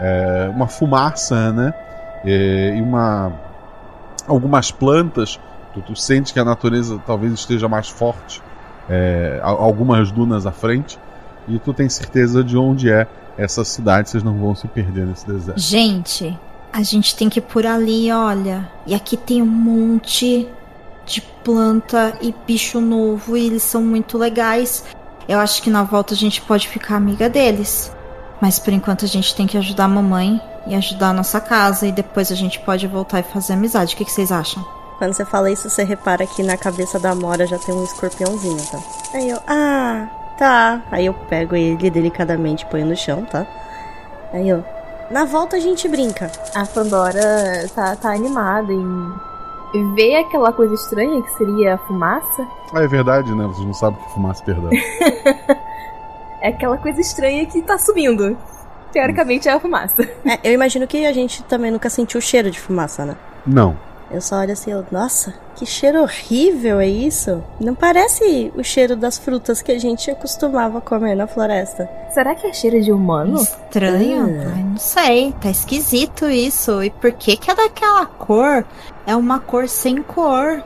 é, 0.00 0.50
uma 0.54 0.66
fumaça, 0.66 1.52
né? 1.52 1.74
É, 2.24 2.76
e 2.76 2.82
uma 2.82 3.32
algumas 4.26 4.70
plantas. 4.70 5.38
Tu, 5.72 5.80
tu 5.82 5.96
sente 5.96 6.32
que 6.32 6.40
a 6.40 6.44
natureza 6.44 7.00
talvez 7.06 7.32
esteja 7.32 7.68
mais 7.68 7.88
forte, 7.88 8.42
é, 8.88 9.38
algumas 9.42 10.10
dunas 10.10 10.46
à 10.46 10.50
frente, 10.50 10.98
e 11.46 11.58
tu 11.58 11.72
tem 11.72 11.88
certeza 11.88 12.42
de 12.42 12.56
onde 12.56 12.90
é 12.90 13.06
essa 13.38 13.64
cidade, 13.64 14.10
vocês 14.10 14.22
não 14.22 14.36
vão 14.36 14.54
se 14.54 14.66
perder 14.68 15.06
nesse 15.06 15.26
deserto. 15.26 15.60
Gente, 15.60 16.36
a 16.72 16.82
gente 16.82 17.16
tem 17.16 17.28
que 17.28 17.38
ir 17.38 17.42
por 17.42 17.66
ali, 17.66 18.12
olha. 18.12 18.68
E 18.86 18.94
aqui 18.94 19.16
tem 19.16 19.40
um 19.40 19.46
monte 19.46 20.48
de 21.10 21.20
planta 21.20 22.16
e 22.20 22.34
bicho 22.46 22.80
novo 22.80 23.36
e 23.36 23.46
eles 23.46 23.62
são 23.62 23.82
muito 23.82 24.16
legais. 24.16 24.84
Eu 25.28 25.38
acho 25.38 25.62
que 25.62 25.70
na 25.70 25.82
volta 25.82 26.14
a 26.14 26.16
gente 26.16 26.40
pode 26.42 26.68
ficar 26.68 26.96
amiga 26.96 27.28
deles. 27.28 27.92
Mas 28.40 28.58
por 28.58 28.72
enquanto 28.72 29.04
a 29.04 29.08
gente 29.08 29.34
tem 29.34 29.46
que 29.46 29.58
ajudar 29.58 29.84
a 29.84 29.88
mamãe 29.88 30.40
e 30.66 30.74
ajudar 30.74 31.10
a 31.10 31.12
nossa 31.12 31.40
casa 31.40 31.86
e 31.86 31.92
depois 31.92 32.32
a 32.32 32.34
gente 32.34 32.58
pode 32.60 32.86
voltar 32.86 33.20
e 33.20 33.22
fazer 33.24 33.54
amizade. 33.54 33.94
O 33.94 33.98
que, 33.98 34.04
que 34.04 34.12
vocês 34.12 34.32
acham? 34.32 34.64
Quando 34.98 35.14
você 35.14 35.24
fala 35.24 35.50
isso, 35.50 35.68
você 35.68 35.82
repara 35.82 36.26
que 36.26 36.42
na 36.42 36.56
cabeça 36.56 36.98
da 36.98 37.14
Mora 37.14 37.46
já 37.46 37.58
tem 37.58 37.74
um 37.74 37.84
escorpiãozinho, 37.84 38.62
tá? 38.70 38.78
Aí 39.14 39.30
eu, 39.30 39.38
ah, 39.46 40.06
tá. 40.38 40.82
Aí 40.90 41.06
eu 41.06 41.14
pego 41.14 41.56
ele 41.56 41.90
delicadamente, 41.90 42.66
ponho 42.66 42.86
no 42.86 42.96
chão, 42.96 43.24
tá? 43.24 43.46
Aí 44.32 44.48
eu, 44.48 44.62
na 45.10 45.24
volta 45.24 45.56
a 45.56 45.60
gente 45.60 45.88
brinca. 45.88 46.30
A 46.54 46.66
Pandora 46.66 47.66
tá, 47.74 47.96
tá 47.96 48.12
animada 48.12 48.72
em 48.72 49.29
ver 49.94 50.16
aquela 50.16 50.52
coisa 50.52 50.74
estranha 50.74 51.22
que 51.22 51.30
seria 51.32 51.74
a 51.74 51.78
fumaça. 51.78 52.46
Ah, 52.72 52.82
é 52.82 52.86
verdade, 52.86 53.34
né? 53.34 53.46
Vocês 53.46 53.66
não 53.66 53.74
sabem 53.74 54.00
o 54.00 54.04
que 54.04 54.12
fumaça, 54.12 54.44
perdão. 54.44 54.70
é 56.40 56.48
aquela 56.48 56.78
coisa 56.78 57.00
estranha 57.00 57.46
que 57.46 57.62
tá 57.62 57.78
subindo. 57.78 58.36
Teoricamente 58.92 59.48
é 59.48 59.52
a 59.52 59.60
fumaça. 59.60 60.02
É, 60.24 60.50
eu 60.50 60.52
imagino 60.52 60.86
que 60.86 61.06
a 61.06 61.12
gente 61.12 61.42
também 61.44 61.70
nunca 61.70 61.88
sentiu 61.88 62.18
o 62.18 62.22
cheiro 62.22 62.50
de 62.50 62.60
fumaça, 62.60 63.04
né? 63.04 63.16
Não. 63.46 63.76
Eu 64.10 64.20
só 64.20 64.40
olho 64.40 64.52
assim, 64.52 64.72
eu, 64.72 64.84
nossa, 64.90 65.32
que 65.54 65.64
cheiro 65.64 66.02
horrível 66.02 66.80
é 66.80 66.88
isso? 66.88 67.42
Não 67.60 67.74
parece 67.74 68.52
o 68.56 68.64
cheiro 68.64 68.96
das 68.96 69.18
frutas 69.18 69.62
que 69.62 69.70
a 69.70 69.78
gente 69.78 70.12
costumava 70.16 70.80
comer 70.80 71.14
na 71.14 71.26
floresta. 71.28 71.88
Será 72.12 72.34
que 72.34 72.46
é 72.46 72.52
cheiro 72.52 72.82
de 72.82 72.90
humano? 72.90 73.40
Estranho? 73.40 74.24
Ai, 74.52 74.62
não 74.64 74.76
sei, 74.76 75.32
tá 75.40 75.48
esquisito 75.48 76.28
isso. 76.28 76.82
E 76.82 76.90
por 76.90 77.12
que 77.12 77.36
que 77.36 77.50
é 77.50 77.54
daquela 77.54 78.04
cor? 78.06 78.64
É 79.06 79.14
uma 79.14 79.38
cor 79.38 79.68
sem 79.68 80.02
cor, 80.02 80.62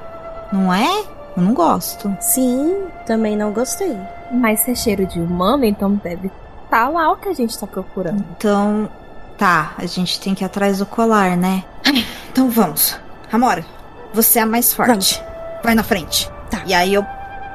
não 0.51 0.73
é? 0.73 1.05
Eu 1.37 1.43
não 1.43 1.53
gosto. 1.53 2.17
Sim, 2.21 2.85
também 3.07 3.37
não 3.37 3.53
gostei. 3.53 3.95
Mas 4.33 4.61
se 4.61 4.71
é 4.71 4.75
cheiro 4.75 5.07
de 5.07 5.21
humano, 5.21 5.65
então 5.65 5.95
deve 5.97 6.31
tá 6.71 6.89
lá 6.89 7.13
o 7.13 7.17
que 7.17 7.29
a 7.29 7.35
gente 7.35 7.59
tá 7.59 7.67
procurando. 7.67 8.25
Então, 8.37 8.89
tá, 9.37 9.75
a 9.77 9.87
gente 9.87 10.19
tem 10.19 10.35
que 10.35 10.43
ir 10.43 10.47
atrás 10.47 10.79
do 10.79 10.87
colar, 10.87 11.37
né? 11.37 11.63
Então 12.35 12.51
vamos. 12.51 12.99
Amora, 13.35 13.65
você 14.13 14.39
é 14.39 14.43
a 14.43 14.47
mais 14.47 14.73
forte. 14.73 15.23
Vai 15.63 15.75
na 15.75 15.83
frente. 15.83 16.31
Tá. 16.51 16.63
E 16.67 16.75
aí 16.75 16.95
eu 16.95 17.05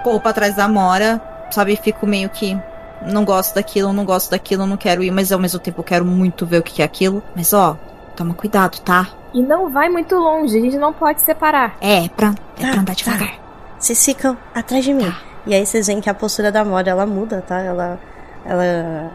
corro 0.04 0.20
pra 0.20 0.34
trás 0.34 0.56
da 0.56 0.66
Amora, 0.66 1.22
sabe? 1.52 1.76
Fico 1.76 2.06
meio 2.08 2.30
que. 2.30 2.58
Não 3.06 3.24
gosto 3.24 3.56
daquilo, 3.56 3.94
não 3.94 4.04
gosto 4.04 4.32
daquilo, 4.32 4.66
não 4.66 4.76
quero 4.76 5.02
ir, 5.02 5.10
mas 5.10 5.32
ao 5.32 5.40
mesmo 5.40 5.58
tempo 5.58 5.80
eu 5.80 5.84
quero 5.86 6.04
muito 6.04 6.46
ver 6.46 6.58
o 6.58 6.64
que 6.64 6.82
é 6.82 6.86
aquilo. 6.86 7.24
Mas 7.34 7.54
ó, 7.54 7.78
toma 8.16 8.34
cuidado, 8.34 8.80
tá? 8.82 9.08
E 9.34 9.42
não 9.42 9.70
vai 9.70 9.88
muito 9.88 10.16
longe, 10.16 10.58
a 10.58 10.62
gente 10.62 10.78
não 10.78 10.92
pode 10.92 11.22
separar. 11.22 11.78
É, 11.80 12.06
é 12.06 12.10
pra, 12.10 12.34
é 12.58 12.62
Tá, 12.62 12.72
pra 12.72 12.82
andar 12.82 12.86
tá. 12.88 12.94
devagar. 12.94 13.40
Vocês 13.80 14.04
ficam 14.04 14.38
atrás 14.54 14.84
de 14.84 14.94
mim. 14.94 15.14
E 15.46 15.54
aí 15.54 15.66
vocês 15.66 15.88
veem 15.88 16.02
que 16.02 16.10
a 16.10 16.14
postura 16.14 16.52
da 16.52 16.66
Mora, 16.66 16.90
ela 16.90 17.06
muda, 17.06 17.42
tá? 17.48 17.60
Ela, 17.62 17.98
ela 18.46 19.12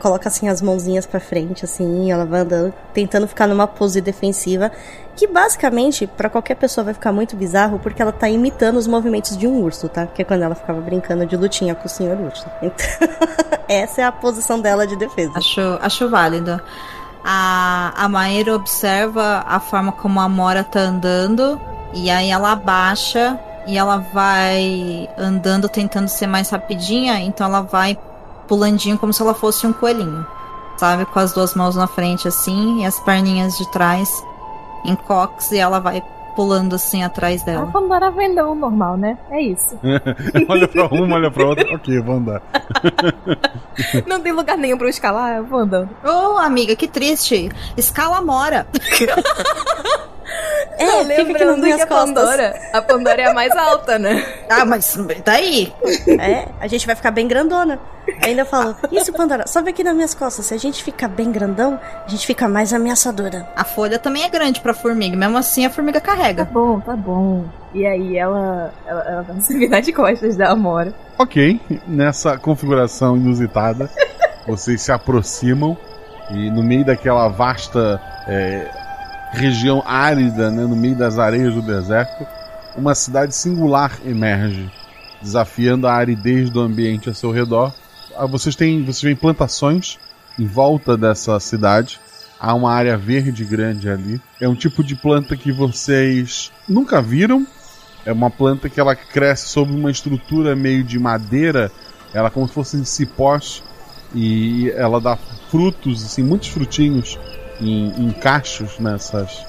coloca 0.00 0.28
assim 0.28 0.48
as 0.48 0.62
mãozinhas 0.62 1.06
pra 1.06 1.20
frente, 1.20 1.64
assim, 1.64 2.10
ela 2.10 2.24
vai 2.24 2.40
andando, 2.40 2.72
tentando 2.92 3.28
ficar 3.28 3.46
numa 3.46 3.66
pose 3.66 4.00
defensiva, 4.00 4.72
que 5.14 5.26
basicamente, 5.26 6.06
pra 6.06 6.28
qualquer 6.28 6.56
pessoa 6.56 6.84
vai 6.84 6.94
ficar 6.94 7.12
muito 7.12 7.36
bizarro, 7.36 7.78
porque 7.78 8.02
ela 8.02 8.12
tá 8.12 8.28
imitando 8.28 8.76
os 8.76 8.86
movimentos 8.86 9.36
de 9.36 9.46
um 9.46 9.62
urso, 9.62 9.88
tá? 9.88 10.06
Que 10.06 10.22
é 10.22 10.24
quando 10.24 10.42
ela 10.42 10.54
ficava 10.54 10.80
brincando 10.80 11.24
de 11.24 11.36
lutinha 11.36 11.74
com 11.74 11.86
o 11.86 11.88
senhor 11.88 12.18
urso. 12.18 12.46
Então, 12.62 12.86
essa 13.68 14.02
é 14.02 14.04
a 14.04 14.12
posição 14.12 14.60
dela 14.60 14.86
de 14.86 14.96
defesa. 14.96 15.32
Acho, 15.36 15.78
acho 15.80 16.08
válido. 16.08 16.60
A, 17.24 17.92
a 17.96 18.08
Maíra 18.08 18.54
observa 18.54 19.44
a 19.46 19.60
forma 19.60 19.92
como 19.92 20.20
a 20.20 20.28
Mora 20.28 20.64
tá 20.64 20.80
andando. 20.80 21.60
E 21.92 22.10
aí 22.10 22.30
ela 22.30 22.52
abaixa 22.52 23.38
e 23.66 23.78
ela 23.78 23.98
vai 23.98 25.08
andando 25.16 25.68
tentando 25.68 26.08
ser 26.08 26.26
mais 26.26 26.50
rapidinha. 26.50 27.20
Então 27.20 27.46
ela 27.46 27.62
vai 27.62 27.96
pulandinho 28.46 28.98
como 28.98 29.12
se 29.12 29.22
ela 29.22 29.34
fosse 29.34 29.66
um 29.66 29.72
coelhinho. 29.72 30.26
Sabe? 30.76 31.06
Com 31.06 31.18
as 31.20 31.32
duas 31.32 31.54
mãos 31.54 31.76
na 31.76 31.86
frente 31.86 32.26
assim 32.26 32.82
e 32.82 32.86
as 32.86 32.98
perninhas 33.00 33.56
de 33.56 33.70
trás 33.70 34.24
em 34.84 34.94
cox. 34.96 35.52
E 35.52 35.58
ela 35.58 35.78
vai 35.78 36.02
pulando 36.34 36.74
assim 36.74 37.02
atrás 37.02 37.42
A 37.42 37.44
dela. 37.44 37.66
Pandora 37.66 38.10
vai 38.10 38.26
andando 38.26 38.54
normal, 38.54 38.96
né? 38.96 39.16
É 39.30 39.40
isso. 39.40 39.78
olha 40.48 40.68
pra 40.68 40.86
uma, 40.86 41.16
olha 41.16 41.30
pra 41.30 41.46
outra. 41.46 41.74
Ok, 41.74 42.00
vou 42.00 42.16
andar. 42.16 42.42
não 44.06 44.20
tem 44.20 44.32
lugar 44.32 44.58
nenhum 44.58 44.76
pra 44.76 44.86
eu 44.86 44.90
escalar, 44.90 45.36
eu 45.36 45.44
vou 45.44 45.60
andando. 45.60 45.90
Ô, 46.04 46.38
amiga, 46.38 46.74
que 46.76 46.88
triste. 46.88 47.50
Escala 47.76 48.18
a 48.18 48.22
Mora. 48.22 48.66
É, 50.76 50.86
Não, 50.86 51.02
lembrando 51.02 51.62
minhas 51.62 51.76
que 51.76 51.82
a 51.82 51.86
costas. 51.86 52.14
Pandora, 52.14 52.60
a 52.72 52.82
Pandora 52.82 53.22
é 53.22 53.30
a 53.30 53.34
mais 53.34 53.54
alta, 53.56 53.98
né? 53.98 54.24
Ah, 54.50 54.64
mas 54.64 54.98
daí? 55.24 55.72
É, 56.20 56.48
a 56.60 56.66
gente 56.66 56.86
vai 56.86 56.96
ficar 56.96 57.10
bem 57.12 57.28
grandona. 57.28 57.78
Ainda 58.22 58.42
eu 58.42 58.46
falo, 58.46 58.76
isso, 58.92 59.12
Pandora, 59.12 59.46
sobe 59.46 59.70
aqui 59.70 59.82
nas 59.84 59.94
minhas 59.94 60.14
costas. 60.14 60.46
Se 60.46 60.52
a 60.54 60.58
gente 60.58 60.82
ficar 60.82 61.08
bem 61.08 61.30
grandão, 61.30 61.78
a 62.04 62.08
gente 62.08 62.26
fica 62.26 62.48
mais 62.48 62.72
ameaçadora. 62.72 63.46
A 63.56 63.64
folha 63.64 63.98
também 63.98 64.24
é 64.24 64.28
grande 64.28 64.60
pra 64.60 64.74
formiga, 64.74 65.16
mesmo 65.16 65.38
assim 65.38 65.64
a 65.64 65.70
formiga 65.70 66.00
Tá 66.00 66.06
carrega. 66.14 66.44
bom, 66.44 66.80
tá 66.80 66.94
bom. 66.96 67.44
E 67.72 67.86
aí 67.86 68.16
ela, 68.18 68.72
ela, 68.86 69.00
ela 69.08 69.22
vai 69.22 69.40
se 69.40 69.56
virar 69.58 69.80
de 69.80 69.92
costas 69.92 70.36
da 70.36 70.50
Amora. 70.50 70.92
Ok, 71.18 71.60
nessa 71.86 72.36
configuração 72.36 73.16
inusitada, 73.16 73.88
vocês 74.46 74.82
se 74.82 74.92
aproximam 74.92 75.76
e 76.30 76.50
no 76.50 76.62
meio 76.62 76.84
daquela 76.84 77.28
vasta 77.28 78.00
é, 78.26 78.68
região 79.34 79.82
árida, 79.84 80.50
né, 80.50 80.62
no 80.62 80.76
meio 80.76 80.94
das 80.94 81.18
areias 81.18 81.54
do 81.54 81.60
deserto, 81.60 82.26
uma 82.76 82.94
cidade 82.94 83.34
singular 83.34 83.98
emerge, 84.04 84.70
desafiando 85.20 85.86
a 85.86 85.94
aridez 85.94 86.50
do 86.50 86.60
ambiente 86.60 87.10
a 87.10 87.14
seu 87.14 87.30
redor. 87.30 87.74
Ah, 88.16 88.26
Vocês 88.26 88.54
têm, 88.54 88.82
vocês 88.84 89.02
veem 89.02 89.16
plantações 89.16 89.98
em 90.38 90.46
volta 90.46 90.96
dessa 90.96 91.38
cidade. 91.40 92.00
Há 92.38 92.54
uma 92.54 92.72
área 92.72 92.96
verde 92.96 93.44
grande 93.44 93.88
ali. 93.88 94.20
É 94.40 94.48
um 94.48 94.54
tipo 94.54 94.82
de 94.82 94.94
planta 94.94 95.36
que 95.36 95.52
vocês 95.52 96.52
nunca 96.68 97.00
viram, 97.02 97.46
É 98.06 98.12
uma 98.12 98.30
planta 98.30 98.68
que 98.68 98.78
ela 98.78 98.94
cresce 98.94 99.48
sobre 99.48 99.74
uma 99.74 99.90
estrutura 99.90 100.54
meio 100.54 100.84
de 100.84 100.98
madeira, 100.98 101.72
ela 102.12 102.30
como 102.30 102.46
se 102.46 102.52
fossem 102.52 102.84
cipós 102.84 103.62
e 104.14 104.70
ela 104.76 105.00
dá 105.00 105.16
frutos, 105.50 106.04
assim, 106.04 106.22
muitos 106.22 106.48
frutinhos 106.48 107.18
em, 107.60 108.06
em 108.06 108.10
cachos 108.10 108.78
nessas, 108.78 109.44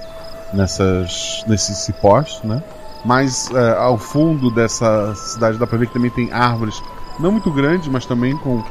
nessas, 0.54 1.44
nesses 1.48 1.78
cipós, 1.78 2.42
né? 2.44 2.62
Mas 3.04 3.50
é, 3.54 3.78
ao 3.78 3.98
fundo 3.98 4.50
dessa 4.50 5.14
cidade 5.16 5.58
dá 5.58 5.68
pra 5.68 5.78
ver 5.78 5.88
que 5.88 5.94
também 5.94 6.10
tem 6.10 6.32
árvores, 6.32 6.82
não 7.20 7.32
muito 7.32 7.52
grandes, 7.52 7.88
mas 7.88 8.06
também 8.06 8.36
com 8.38 8.64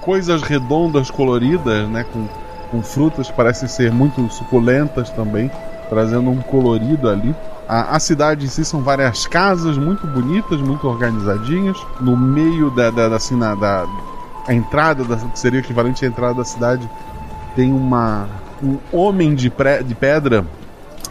coisas 0.00 0.42
redondas 0.42 1.10
coloridas, 1.10 1.88
né? 1.88 2.04
Com, 2.04 2.28
com 2.70 2.82
frutas 2.82 3.28
que 3.28 3.36
parecem 3.36 3.68
ser 3.68 3.92
muito 3.92 4.28
suculentas 4.30 5.10
também, 5.10 5.50
trazendo 5.88 6.30
um 6.30 6.40
colorido 6.40 7.08
ali. 7.08 7.34
A, 7.68 7.96
a, 7.96 8.00
cidade 8.00 8.46
em 8.46 8.48
si 8.48 8.64
são 8.64 8.82
várias 8.82 9.26
casas 9.26 9.76
muito 9.76 10.06
bonitas, 10.06 10.60
muito 10.60 10.86
organizadinhas. 10.88 11.78
No 12.00 12.16
meio 12.16 12.70
da, 12.70 12.90
da, 12.90 13.08
da 13.08 13.16
assim, 13.16 13.36
na, 13.36 13.54
da 13.54 13.86
a 14.46 14.52
entrada, 14.52 15.04
da, 15.04 15.16
que 15.16 15.38
seria 15.38 15.60
equivalente 15.60 16.04
à 16.04 16.08
entrada 16.08 16.34
da 16.34 16.44
cidade, 16.44 16.88
tem 17.54 17.72
uma 17.72 18.28
um 18.62 18.78
homem 18.92 19.34
de, 19.34 19.50
pré, 19.50 19.82
de 19.82 19.94
pedra 19.94 20.44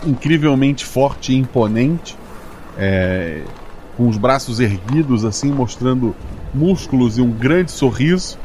incrivelmente 0.06 0.86
forte 0.86 1.34
e 1.34 1.38
imponente, 1.38 2.18
é, 2.78 3.42
com 3.98 4.08
os 4.08 4.18
braços 4.18 4.60
erguidos, 4.60 5.26
assim, 5.26 5.52
mostrando 5.52 6.16
músculos 6.54 7.18
e 7.18 7.22
um 7.22 7.30
grande 7.32 7.72
sorriso. 7.72 8.38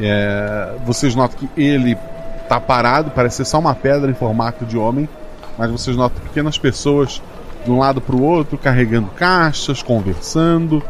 É, 0.00 0.76
vocês 0.86 1.14
notam 1.14 1.38
que 1.38 1.60
ele 1.60 1.96
está 2.42 2.60
parado, 2.60 3.10
parece 3.10 3.38
ser 3.38 3.44
só 3.44 3.58
uma 3.58 3.74
pedra 3.74 4.10
em 4.10 4.14
formato 4.14 4.64
de 4.64 4.78
homem, 4.78 5.08
mas 5.58 5.70
vocês 5.70 5.96
notam 5.96 6.22
pequenas 6.22 6.56
pessoas 6.56 7.20
de 7.64 7.70
um 7.70 7.78
lado 7.78 8.00
para 8.00 8.14
o 8.14 8.22
outro 8.22 8.56
carregando 8.56 9.08
caixas, 9.08 9.82
conversando. 9.82 10.82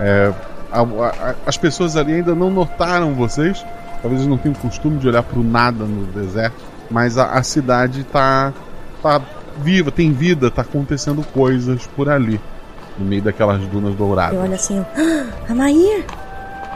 É, 0.00 0.32
a, 0.72 0.80
a, 0.80 1.34
as 1.46 1.56
pessoas 1.56 1.96
ali 1.96 2.14
ainda 2.14 2.34
não 2.34 2.50
notaram 2.50 3.14
vocês, 3.14 3.64
talvez 4.02 4.26
não 4.26 4.38
tenham 4.38 4.54
costume 4.54 4.98
de 4.98 5.06
olhar 5.06 5.22
para 5.22 5.38
o 5.38 5.44
nada 5.44 5.84
no 5.84 6.06
deserto, 6.06 6.56
mas 6.90 7.18
a, 7.18 7.32
a 7.32 7.42
cidade 7.42 8.00
está 8.00 8.52
tá 9.02 9.20
viva, 9.58 9.90
tem 9.90 10.12
vida, 10.12 10.50
tá 10.50 10.62
acontecendo 10.62 11.24
coisas 11.32 11.86
por 11.88 12.08
ali, 12.08 12.40
no 12.98 13.04
meio 13.04 13.22
daquelas 13.22 13.60
dunas 13.66 13.94
douradas. 13.94 14.34
Eu 14.34 14.42
olho 14.42 14.54
assim, 14.54 14.84
ah, 14.96 15.52
Amair, 15.52 16.04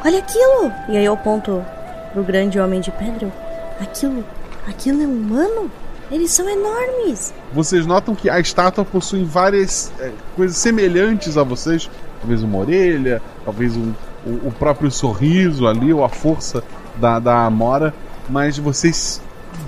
olha 0.04 0.18
aquilo! 0.18 0.72
E 0.88 0.96
aí 0.96 1.04
eu 1.04 1.14
aponto 1.14 1.64
pro 2.12 2.22
grande 2.22 2.58
homem 2.58 2.80
de 2.80 2.90
pedra, 2.90 3.32
aquilo, 3.80 4.24
aquilo 4.68 5.02
é 5.02 5.06
humano? 5.06 5.70
Eles 6.11 6.32
são 6.32 6.48
enormes! 6.48 7.32
Vocês 7.52 7.86
notam 7.86 8.14
que 8.16 8.28
a 8.28 8.40
estátua 8.40 8.84
possui 8.84 9.24
várias 9.24 9.92
é, 10.00 10.11
coisas 10.34 10.56
semelhantes 10.56 11.36
a 11.36 11.44
vocês, 11.44 11.88
talvez 12.20 12.42
uma 12.42 12.58
orelha, 12.58 13.22
talvez 13.44 13.76
um, 13.76 13.92
o, 14.26 14.48
o, 14.48 14.52
próprio 14.58 14.90
sorriso 14.90 15.68
ali, 15.68 15.92
ou 15.92 16.04
a 16.04 16.08
força 16.08 16.64
da, 16.96 17.20
da 17.20 17.44
Amora, 17.44 17.94
mas 18.28 18.58
vocês 18.58 19.22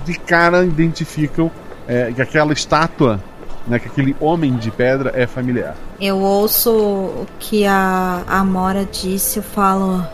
de 0.05 0.13
cara 0.15 0.63
identificam 0.63 1.51
é, 1.87 2.11
que 2.11 2.21
aquela 2.21 2.53
estátua, 2.53 3.19
né, 3.67 3.79
que 3.79 3.87
aquele 3.87 4.15
homem 4.19 4.55
de 4.55 4.71
pedra 4.71 5.11
é 5.15 5.25
familiar. 5.25 5.75
Eu 5.99 6.19
ouço 6.19 6.71
o 6.71 7.27
que 7.39 7.65
a 7.65 8.23
Amora 8.27 8.85
disse, 8.85 9.37
eu 9.37 9.43
falo. 9.43 10.05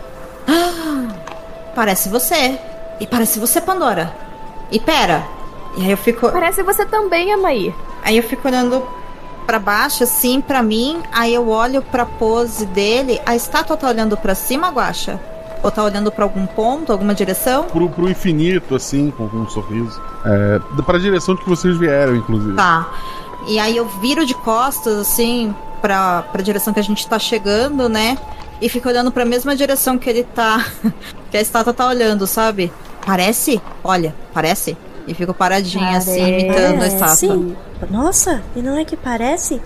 Ah, 0.47 1.07
parece 1.75 2.09
você. 2.09 2.59
E 2.99 3.07
parece 3.07 3.39
você, 3.39 3.61
Pandora. 3.61 4.13
E 4.71 4.79
pera. 4.79 5.25
E 5.77 5.83
aí 5.83 5.91
eu 5.91 5.97
fico. 5.97 6.29
Parece 6.31 6.61
você 6.63 6.85
também, 6.85 7.31
Amaí. 7.33 7.73
Aí 8.03 8.17
eu 8.17 8.23
fico 8.23 8.47
olhando 8.47 8.85
para 9.45 9.57
baixo, 9.57 10.03
assim, 10.03 10.41
para 10.41 10.61
mim. 10.61 11.01
Aí 11.11 11.33
eu 11.33 11.49
olho 11.49 11.81
pra 11.81 12.05
pose 12.05 12.65
dele. 12.67 13.19
A 13.25 13.35
estátua 13.35 13.77
tá 13.77 13.87
olhando 13.87 14.17
para 14.17 14.35
cima, 14.35 14.69
Guacha? 14.69 15.19
Ou 15.61 15.69
tá 15.69 15.83
olhando 15.83 16.11
para 16.11 16.23
algum 16.23 16.45
ponto, 16.45 16.91
alguma 16.91 17.13
direção? 17.13 17.65
Pro, 17.65 17.89
pro 17.89 18.09
infinito, 18.09 18.75
assim, 18.75 19.11
com, 19.11 19.27
com 19.27 19.37
um 19.37 19.49
sorriso. 19.49 20.01
É, 20.25 20.59
pra 20.83 20.97
direção 20.97 21.35
de 21.35 21.41
que 21.41 21.49
vocês 21.49 21.77
vieram, 21.77 22.15
inclusive. 22.15 22.55
Tá. 22.55 22.87
E 23.47 23.59
aí 23.59 23.75
eu 23.75 23.85
viro 23.85 24.25
de 24.25 24.33
costas, 24.33 24.97
assim, 24.97 25.53
pra, 25.81 26.21
pra 26.23 26.41
direção 26.41 26.73
que 26.73 26.79
a 26.79 26.83
gente 26.83 27.07
tá 27.07 27.19
chegando, 27.19 27.89
né? 27.89 28.17
E 28.61 28.67
fico 28.69 28.89
olhando 28.89 29.11
pra 29.11 29.25
mesma 29.25 29.55
direção 29.55 29.97
que 29.97 30.09
ele 30.09 30.23
tá. 30.23 30.65
que 31.31 31.37
a 31.37 31.41
estátua 31.41 31.73
tá 31.73 31.87
olhando, 31.87 32.27
sabe? 32.27 32.71
Parece? 33.05 33.61
Olha, 33.83 34.13
parece? 34.33 34.77
E 35.07 35.13
fico 35.13 35.33
paradinha, 35.33 35.97
assim, 35.97 36.21
imitando 36.21 36.83
a 36.83 36.87
estátua. 36.87 37.15
Sim. 37.15 37.55
Nossa, 37.89 38.43
e 38.55 38.61
não 38.61 38.77
é 38.77 38.85
que 38.85 38.95
parece? 38.95 39.61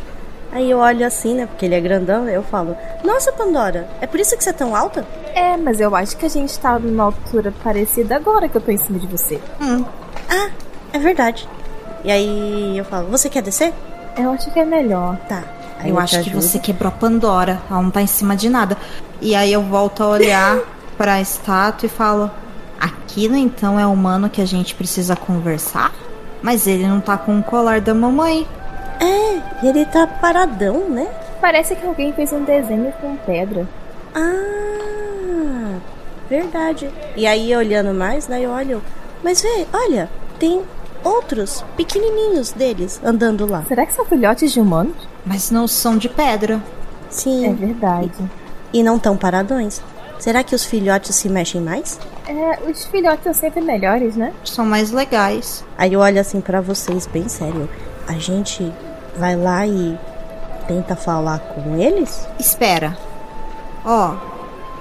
Aí 0.53 0.69
eu 0.69 0.77
olho 0.77 1.05
assim, 1.05 1.33
né? 1.33 1.47
Porque 1.47 1.65
ele 1.65 1.73
é 1.73 1.81
grandão, 1.81 2.29
eu 2.29 2.43
falo: 2.43 2.77
Nossa, 3.03 3.31
Pandora, 3.31 3.89
é 3.99 4.05
por 4.05 4.19
isso 4.19 4.37
que 4.37 4.43
você 4.43 4.51
é 4.51 4.53
tão 4.53 4.75
alta? 4.75 5.03
É, 5.33 5.57
mas 5.57 5.79
eu 5.79 5.95
acho 5.95 6.15
que 6.15 6.27
a 6.27 6.29
gente 6.29 6.57
tá 6.59 6.77
numa 6.77 7.05
altura 7.05 7.51
parecida 7.63 8.15
agora 8.15 8.47
que 8.47 8.55
eu 8.55 8.61
tô 8.61 8.71
em 8.71 8.77
cima 8.77 8.99
de 8.99 9.07
você. 9.07 9.41
Hum. 9.59 9.83
Ah, 10.29 10.51
é 10.93 10.99
verdade. 10.99 11.49
E 12.03 12.11
aí 12.11 12.77
eu 12.77 12.85
falo: 12.85 13.09
Você 13.09 13.29
quer 13.29 13.41
descer? 13.41 13.73
Eu 14.15 14.29
acho 14.31 14.51
que 14.51 14.59
é 14.59 14.65
melhor. 14.65 15.17
Tá. 15.27 15.43
Aí 15.79 15.89
eu, 15.89 15.95
eu 15.95 15.99
acho 15.99 16.21
que 16.21 16.29
você 16.29 16.59
quebrou 16.59 16.89
a 16.89 16.91
Pandora. 16.91 17.59
Ela 17.69 17.81
não 17.81 17.89
tá 17.89 18.03
em 18.03 18.07
cima 18.07 18.35
de 18.35 18.47
nada. 18.47 18.77
E 19.19 19.33
aí 19.33 19.51
eu 19.51 19.63
volto 19.63 20.03
a 20.03 20.07
olhar 20.07 20.59
pra 20.95 21.19
estátua 21.19 21.87
e 21.87 21.89
falo: 21.89 22.29
Aquilo 22.79 23.35
então 23.35 23.79
é 23.79 23.87
o 23.87 23.91
humano 23.91 24.29
que 24.29 24.41
a 24.41 24.45
gente 24.45 24.75
precisa 24.75 25.15
conversar? 25.15 25.91
Mas 26.43 26.67
ele 26.67 26.85
não 26.85 27.01
tá 27.01 27.17
com 27.17 27.39
o 27.39 27.43
colar 27.43 27.81
da 27.81 27.95
mamãe. 27.95 28.45
É, 29.03 29.67
ele 29.67 29.85
tá 29.85 30.07
paradão, 30.07 30.89
né? 30.89 31.07
Parece 31.41 31.75
que 31.75 31.85
alguém 31.85 32.13
fez 32.13 32.31
um 32.31 32.43
desenho 32.43 32.91
com 33.01 33.17
pedra. 33.17 33.67
Ah, 34.15 35.77
verdade. 36.29 36.89
E 37.15 37.27
aí, 37.27 37.53
olhando 37.55 37.93
mais, 37.93 38.27
daí 38.27 38.43
eu 38.43 38.51
olho. 38.51 38.81
Mas 39.21 39.41
vê, 39.41 39.67
olha, 39.73 40.09
tem 40.39 40.61
outros 41.03 41.65
pequenininhos 41.75 42.51
deles 42.53 43.01
andando 43.03 43.45
lá. 43.45 43.63
Será 43.67 43.85
que 43.85 43.93
são 43.93 44.05
filhotes 44.05 44.53
de 44.53 44.59
humanos? 44.59 44.95
Mas 45.25 45.51
não 45.51 45.67
são 45.67 45.97
de 45.97 46.07
pedra. 46.07 46.61
Sim. 47.09 47.45
É 47.45 47.53
verdade. 47.53 48.31
E, 48.71 48.79
e 48.79 48.83
não 48.83 48.97
tão 48.97 49.17
paradões. 49.17 49.81
Será 50.17 50.43
que 50.43 50.55
os 50.55 50.63
filhotes 50.63 51.15
se 51.15 51.27
mexem 51.27 51.59
mais? 51.59 51.99
É, 52.25 52.59
os 52.69 52.85
filhotes 52.85 53.25
são 53.25 53.33
sempre 53.33 53.59
melhores, 53.59 54.15
né? 54.15 54.31
São 54.45 54.65
mais 54.65 54.91
legais. 54.91 55.65
Aí 55.77 55.91
eu 55.91 55.99
olho 55.99 56.21
assim 56.21 56.39
para 56.39 56.61
vocês, 56.61 57.05
bem 57.05 57.27
sério. 57.27 57.69
A 58.07 58.13
gente 58.13 58.71
vai 59.17 59.35
lá 59.35 59.65
e 59.65 59.97
tenta 60.67 60.95
falar 60.95 61.39
com 61.39 61.75
eles? 61.75 62.27
Espera. 62.39 62.97
Ó, 63.85 64.15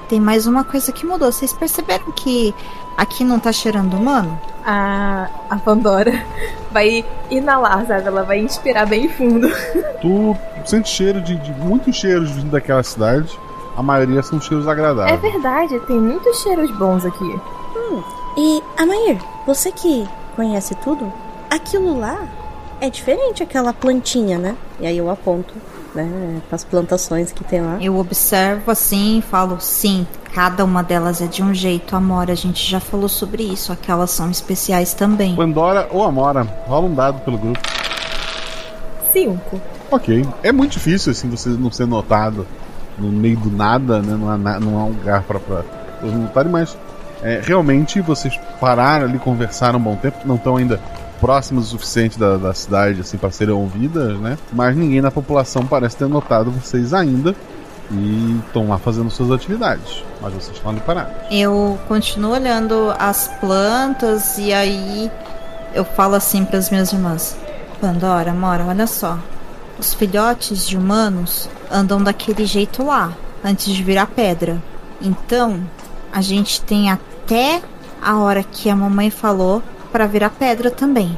tem 0.09 0.21
mais 0.21 0.47
uma 0.47 0.65
coisa 0.65 0.93
que 0.93 1.07
mudou. 1.07 1.33
Vocês 1.33 1.53
perceberam 1.53 2.13
que 2.13 2.55
aqui 2.97 3.25
não 3.25 3.39
tá 3.39 3.53
cheirando 3.53 3.95
humano? 3.95 4.39
A, 4.65 5.29
a 5.51 5.57
Pandora 5.57 6.25
vai 6.71 7.05
inalar, 7.31 7.87
sabe? 7.87 8.07
Ela 8.07 8.23
vai 8.23 8.39
inspirar 8.39 8.87
bem 8.87 9.09
fundo. 9.09 9.49
Tu 10.01 10.37
sente 10.65 10.89
cheiro 10.89 11.21
de, 11.21 11.37
de 11.37 11.53
muitos 11.53 11.97
cheiros 11.97 12.31
vindo 12.31 12.51
daquela 12.51 12.83
cidade. 12.83 13.39
A 13.77 13.83
maioria 13.83 14.23
são 14.23 14.41
cheiros 14.41 14.69
agradáveis. 14.69 15.15
É 15.15 15.17
verdade, 15.17 15.81
tem 15.81 15.99
muitos 15.99 16.43
cheiros 16.43 16.71
bons 16.77 17.07
aqui. 17.07 17.41
Hum, 17.75 18.03
e, 18.37 18.63
Amair, 18.77 19.19
você 19.47 19.73
que 19.73 20.07
conhece 20.37 20.75
tudo, 20.77 21.11
aquilo 21.51 21.99
lá 21.99 22.23
é 22.83 22.91
diferente 22.91 23.45
aquela 23.45 23.73
plantinha, 23.73 24.37
né? 24.37 24.57
E 24.81 24.87
aí 24.89 24.99
eu 24.99 25.09
aponto, 25.09 25.55
né, 25.95 26.41
as 26.51 26.65
plantações 26.65 27.31
que 27.31 27.45
tem 27.45 27.61
lá. 27.61 27.79
Eu 27.81 27.97
observo 27.97 28.73
assim 28.73 29.19
e 29.19 29.23
falo, 29.23 29.61
sim, 29.61 30.05
cada 30.35 30.65
uma 30.65 30.83
delas 30.83 31.23
é 31.23 31.29
de 31.29 31.45
um 31.45 31.55
jeito. 31.55 31.95
Amora, 31.95 32.33
a 32.33 32.35
gente 32.35 32.69
já 32.69 32.81
falou 32.81 33.09
sobre 33.09 33.45
isso, 33.45 33.73
aquelas 33.73 34.11
são 34.11 34.29
especiais 34.33 34.95
também. 34.95 35.37
Pandora 35.37 35.87
ou 35.93 36.03
Amora, 36.03 36.43
rola 36.67 36.87
um 36.87 36.95
dado 36.95 37.21
pelo 37.21 37.39
grupo. 37.39 37.61
Cinco. 39.13 39.61
Ok. 39.89 40.27
É 40.43 40.51
muito 40.51 40.73
difícil, 40.73 41.13
assim, 41.13 41.31
você 41.31 41.51
não 41.51 41.71
ser 41.71 41.87
notado 41.87 42.45
no 42.99 43.13
meio 43.13 43.37
do 43.37 43.51
nada, 43.57 44.03
né? 44.03 44.17
Não 44.19 44.29
há, 44.29 44.37
não 44.59 44.77
há 44.77 44.85
um 44.87 44.89
lugar 44.89 45.23
para 45.23 45.39
todos 45.39 46.17
notarem, 46.17 46.51
mas 46.51 46.77
é, 47.23 47.41
realmente 47.45 48.01
vocês 48.01 48.37
pararam 48.61 49.05
ali, 49.05 49.21
conversaram 49.21 49.79
um 49.79 49.83
bom 49.83 49.95
tempo, 49.95 50.19
não 50.25 50.35
estão 50.35 50.57
ainda 50.57 50.81
próximas 51.23 51.67
o 51.67 51.69
suficiente 51.69 52.19
da, 52.19 52.37
da 52.37 52.53
cidade 52.53 53.01
assim 53.01 53.17
para 53.17 53.31
serem 53.31 53.55
ouvidas, 53.55 54.19
né? 54.19 54.37
Mas 54.53 54.77
ninguém 54.77 55.01
na 55.01 55.13
população 55.13 55.65
parece 55.65 55.97
ter 55.97 56.09
notado 56.09 56.51
vocês 56.51 56.93
ainda 56.93 57.33
e 57.93 58.41
estão 58.45 58.69
lá 58.69 58.77
fazendo 58.77 59.09
suas 59.09 59.31
atividades. 59.31 60.03
Mas 60.21 60.35
vocês 60.35 60.57
estão 60.57 60.73
ali 60.73 60.81
parados. 60.81 61.13
Eu 61.31 61.79
continuo 61.87 62.33
olhando 62.33 62.93
as 62.99 63.29
plantas 63.39 64.37
e 64.37 64.53
aí 64.53 65.09
eu 65.73 65.85
falo 65.85 66.17
assim 66.17 66.45
para 66.45 66.59
as 66.59 66.71
minhas 66.71 66.93
irmãs: 66.93 67.37
Pandora, 67.81 68.35
Mora, 68.35 68.65
olha 68.67 68.89
só. 68.89 69.17
Os 69.79 69.95
filhotes 69.95 70.67
de 70.67 70.77
humanos 70.77 71.49
andam 71.71 72.03
daquele 72.03 72.45
jeito 72.47 72.85
lá, 72.85 73.13
antes 73.45 73.73
de 73.73 73.81
virar 73.85 74.07
pedra. 74.07 74.61
Então, 75.01 75.61
a 76.13 76.21
gente 76.21 76.61
tem 76.63 76.91
até 76.91 77.63
a 78.03 78.19
hora 78.19 78.43
que 78.43 78.69
a 78.69 78.75
mamãe 78.75 79.09
falou 79.09 79.63
para 79.93 80.07
virar 80.07 80.31
pedra 80.31 80.71
também. 80.71 81.17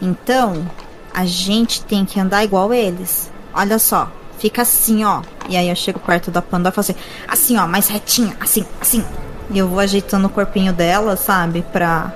Então, 0.00 0.66
a 1.14 1.26
gente 1.26 1.82
tem 1.84 2.04
que 2.04 2.18
andar 2.18 2.42
igual 2.42 2.72
eles. 2.72 3.30
Olha 3.54 3.78
só, 3.78 4.10
fica 4.38 4.62
assim, 4.62 5.04
ó. 5.04 5.22
E 5.48 5.56
aí 5.56 5.68
eu 5.68 5.76
chego 5.76 6.00
perto 6.00 6.30
da 6.30 6.40
Pandora 6.40 6.72
e 6.72 6.74
falo 6.74 6.86
assim, 6.88 6.94
assim, 7.28 7.58
ó, 7.58 7.66
mais 7.66 7.88
retinha, 7.88 8.34
assim, 8.40 8.64
assim. 8.80 9.04
E 9.50 9.58
eu 9.58 9.68
vou 9.68 9.80
ajeitando 9.80 10.26
o 10.26 10.30
corpinho 10.30 10.72
dela, 10.72 11.16
sabe? 11.16 11.62
Pra, 11.72 12.12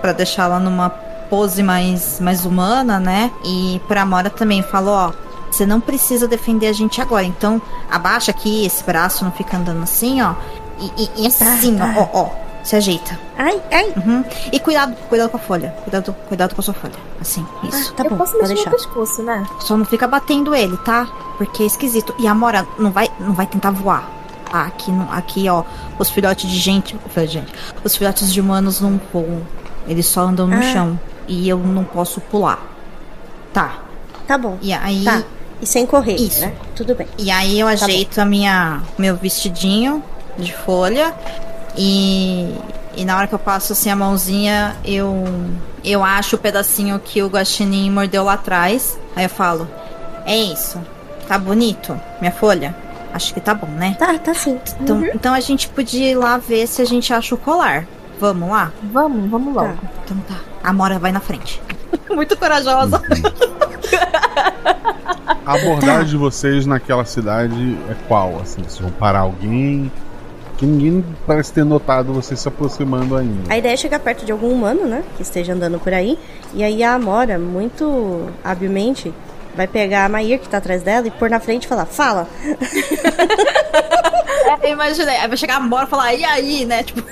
pra 0.00 0.12
deixar 0.12 0.44
ela 0.44 0.58
numa 0.58 0.90
pose 0.90 1.62
mais, 1.62 2.18
mais 2.18 2.44
humana, 2.44 2.98
né? 2.98 3.30
E 3.44 3.80
pra 3.86 4.02
Amora 4.02 4.30
também 4.30 4.62
falo, 4.62 4.90
ó, 4.90 5.12
você 5.50 5.64
não 5.64 5.80
precisa 5.80 6.26
defender 6.26 6.66
a 6.66 6.72
gente 6.72 7.00
agora. 7.00 7.24
Então, 7.24 7.62
abaixa 7.90 8.30
aqui, 8.30 8.64
esse 8.64 8.82
braço 8.82 9.24
não 9.24 9.32
fica 9.32 9.56
andando 9.56 9.82
assim, 9.82 10.20
ó. 10.22 10.34
E, 10.80 11.04
e, 11.04 11.24
e 11.24 11.26
assim, 11.26 11.76
Tá, 11.76 11.94
ó, 11.96 12.02
ó, 12.02 12.22
ó. 12.22 12.49
Se 12.62 12.76
ajeita. 12.76 13.18
Ai, 13.38 13.60
ai. 13.72 13.92
Uhum. 13.96 14.22
E 14.52 14.60
cuidado, 14.60 14.94
cuidado 15.08 15.30
com 15.30 15.36
a 15.36 15.40
folha. 15.40 15.74
Cuidado, 15.82 16.14
cuidado 16.28 16.54
com 16.54 16.60
a 16.60 16.64
sua 16.64 16.74
folha. 16.74 16.94
Assim, 17.20 17.44
isso. 17.64 17.92
Tá 17.94 18.04
eu 18.04 18.10
bom, 18.10 18.16
posso 18.18 18.32
mexer 18.36 18.48
no 18.48 18.54
deixar. 18.54 18.70
pescoço, 18.70 19.22
né? 19.22 19.46
Só 19.60 19.76
não 19.76 19.84
fica 19.84 20.06
batendo 20.06 20.54
ele, 20.54 20.76
tá? 20.78 21.06
Porque 21.38 21.62
é 21.62 21.66
esquisito. 21.66 22.14
E 22.18 22.26
a 22.26 22.32
Amora 22.32 22.66
não 22.78 22.90
vai, 22.90 23.08
não 23.18 23.32
vai 23.32 23.46
tentar 23.46 23.70
voar. 23.70 24.08
Ah, 24.52 24.64
aqui, 24.66 24.90
não- 24.90 25.10
aqui, 25.12 25.48
ó, 25.48 25.62
os 25.98 26.10
filhotes 26.10 26.50
de 26.50 26.58
gente, 26.58 26.98
gente, 27.28 27.54
os 27.84 27.96
filhotes 27.96 28.32
de 28.32 28.40
humanos 28.40 28.80
não 28.80 29.00
voam. 29.12 29.40
Eles 29.88 30.06
só 30.06 30.22
andam 30.22 30.46
no 30.46 30.56
Ah. 30.56 30.62
chão. 30.62 31.00
E 31.28 31.48
eu 31.48 31.58
não 31.58 31.84
posso 31.84 32.20
pular. 32.20 32.58
Tá. 33.52 33.78
Tá 34.26 34.36
bom. 34.36 34.58
E 34.60 34.72
aí, 34.72 35.04
Tá. 35.04 35.22
E 35.62 35.66
sem 35.66 35.84
correr, 35.86 36.16
Isso. 36.16 36.40
né? 36.40 36.54
Tudo 36.74 36.94
bem. 36.94 37.06
e 37.18 37.30
aí 37.30 37.60
eu 37.60 37.66
ajeito 37.68 38.18
a 38.20 38.24
minha 38.24 38.80
meu 38.98 39.14
vestidinho 39.16 40.02
de 40.38 40.54
folha 40.54 41.14
e 41.76 42.54
e 42.96 43.04
na 43.04 43.16
hora 43.16 43.26
que 43.26 43.34
eu 43.34 43.38
passo 43.38 43.72
assim 43.72 43.90
a 43.90 43.96
mãozinha, 43.96 44.76
eu 44.84 45.24
eu 45.84 46.04
acho 46.04 46.36
o 46.36 46.38
pedacinho 46.38 46.98
que 46.98 47.22
o 47.22 47.28
guaxinim 47.28 47.90
mordeu 47.90 48.24
lá 48.24 48.34
atrás. 48.34 48.98
Aí 49.14 49.24
eu 49.24 49.30
falo: 49.30 49.68
"É 50.26 50.36
isso. 50.36 50.80
Tá 51.26 51.38
bonito, 51.38 51.98
minha 52.20 52.32
folha? 52.32 52.74
Acho 53.12 53.32
que 53.32 53.40
tá 53.40 53.54
bom, 53.54 53.68
né?" 53.68 53.96
Tá, 53.98 54.18
tá 54.18 54.34
sim. 54.34 54.58
Então, 54.80 55.04
então 55.06 55.34
a 55.34 55.40
gente 55.40 55.68
podia 55.68 56.10
ir 56.10 56.16
lá 56.16 56.36
ver 56.38 56.66
se 56.66 56.82
a 56.82 56.84
gente 56.84 57.12
acha 57.12 57.34
o 57.34 57.38
colar. 57.38 57.86
Vamos 58.18 58.50
lá? 58.50 58.70
Vamos, 58.92 59.30
vamos 59.30 59.54
logo. 59.54 59.78
Então 60.04 60.16
tá. 60.28 60.36
A 60.62 60.72
Mora 60.72 60.98
vai 60.98 61.10
na 61.10 61.20
frente. 61.20 61.62
Muito 62.10 62.36
corajosa. 62.36 63.00
A 65.46 65.54
abordagem 65.54 66.10
de 66.10 66.16
vocês 66.16 66.66
naquela 66.66 67.04
cidade 67.04 67.78
é 67.88 67.94
qual? 68.06 68.38
Assim, 68.40 68.62
vocês 68.62 68.78
vão 68.78 68.90
parar 68.90 69.20
alguém? 69.20 69.90
Que 70.60 70.66
ninguém 70.66 71.02
parece 71.26 71.54
ter 71.54 71.64
notado 71.64 72.12
vocês 72.12 72.38
se 72.38 72.46
aproximando 72.46 73.16
ainda. 73.16 73.50
A 73.50 73.56
ideia 73.56 73.72
é 73.72 73.76
chegar 73.78 73.98
perto 73.98 74.26
de 74.26 74.32
algum 74.32 74.52
humano, 74.52 74.84
né? 74.84 75.02
Que 75.16 75.22
esteja 75.22 75.54
andando 75.54 75.80
por 75.80 75.94
aí. 75.94 76.18
E 76.52 76.62
aí 76.62 76.82
a 76.82 76.92
Amora, 76.92 77.38
muito 77.38 78.28
habilmente, 78.44 79.10
vai 79.56 79.66
pegar 79.66 80.04
a 80.04 80.08
Maír 80.10 80.38
que 80.38 80.50
tá 80.50 80.58
atrás 80.58 80.82
dela 80.82 81.06
e 81.06 81.10
pôr 81.10 81.30
na 81.30 81.40
frente 81.40 81.64
e 81.64 81.66
falar: 81.66 81.86
Fala! 81.86 82.28
Eu 84.62 84.72
imaginei. 84.72 85.16
Aí 85.16 85.28
vai 85.28 85.36
chegar 85.38 85.56
a 85.56 85.60
Mora 85.60 85.86
e 85.86 85.88
falar, 85.88 86.12
e 86.12 86.24
aí, 86.24 86.66
né? 86.66 86.82
Tipo, 86.82 87.00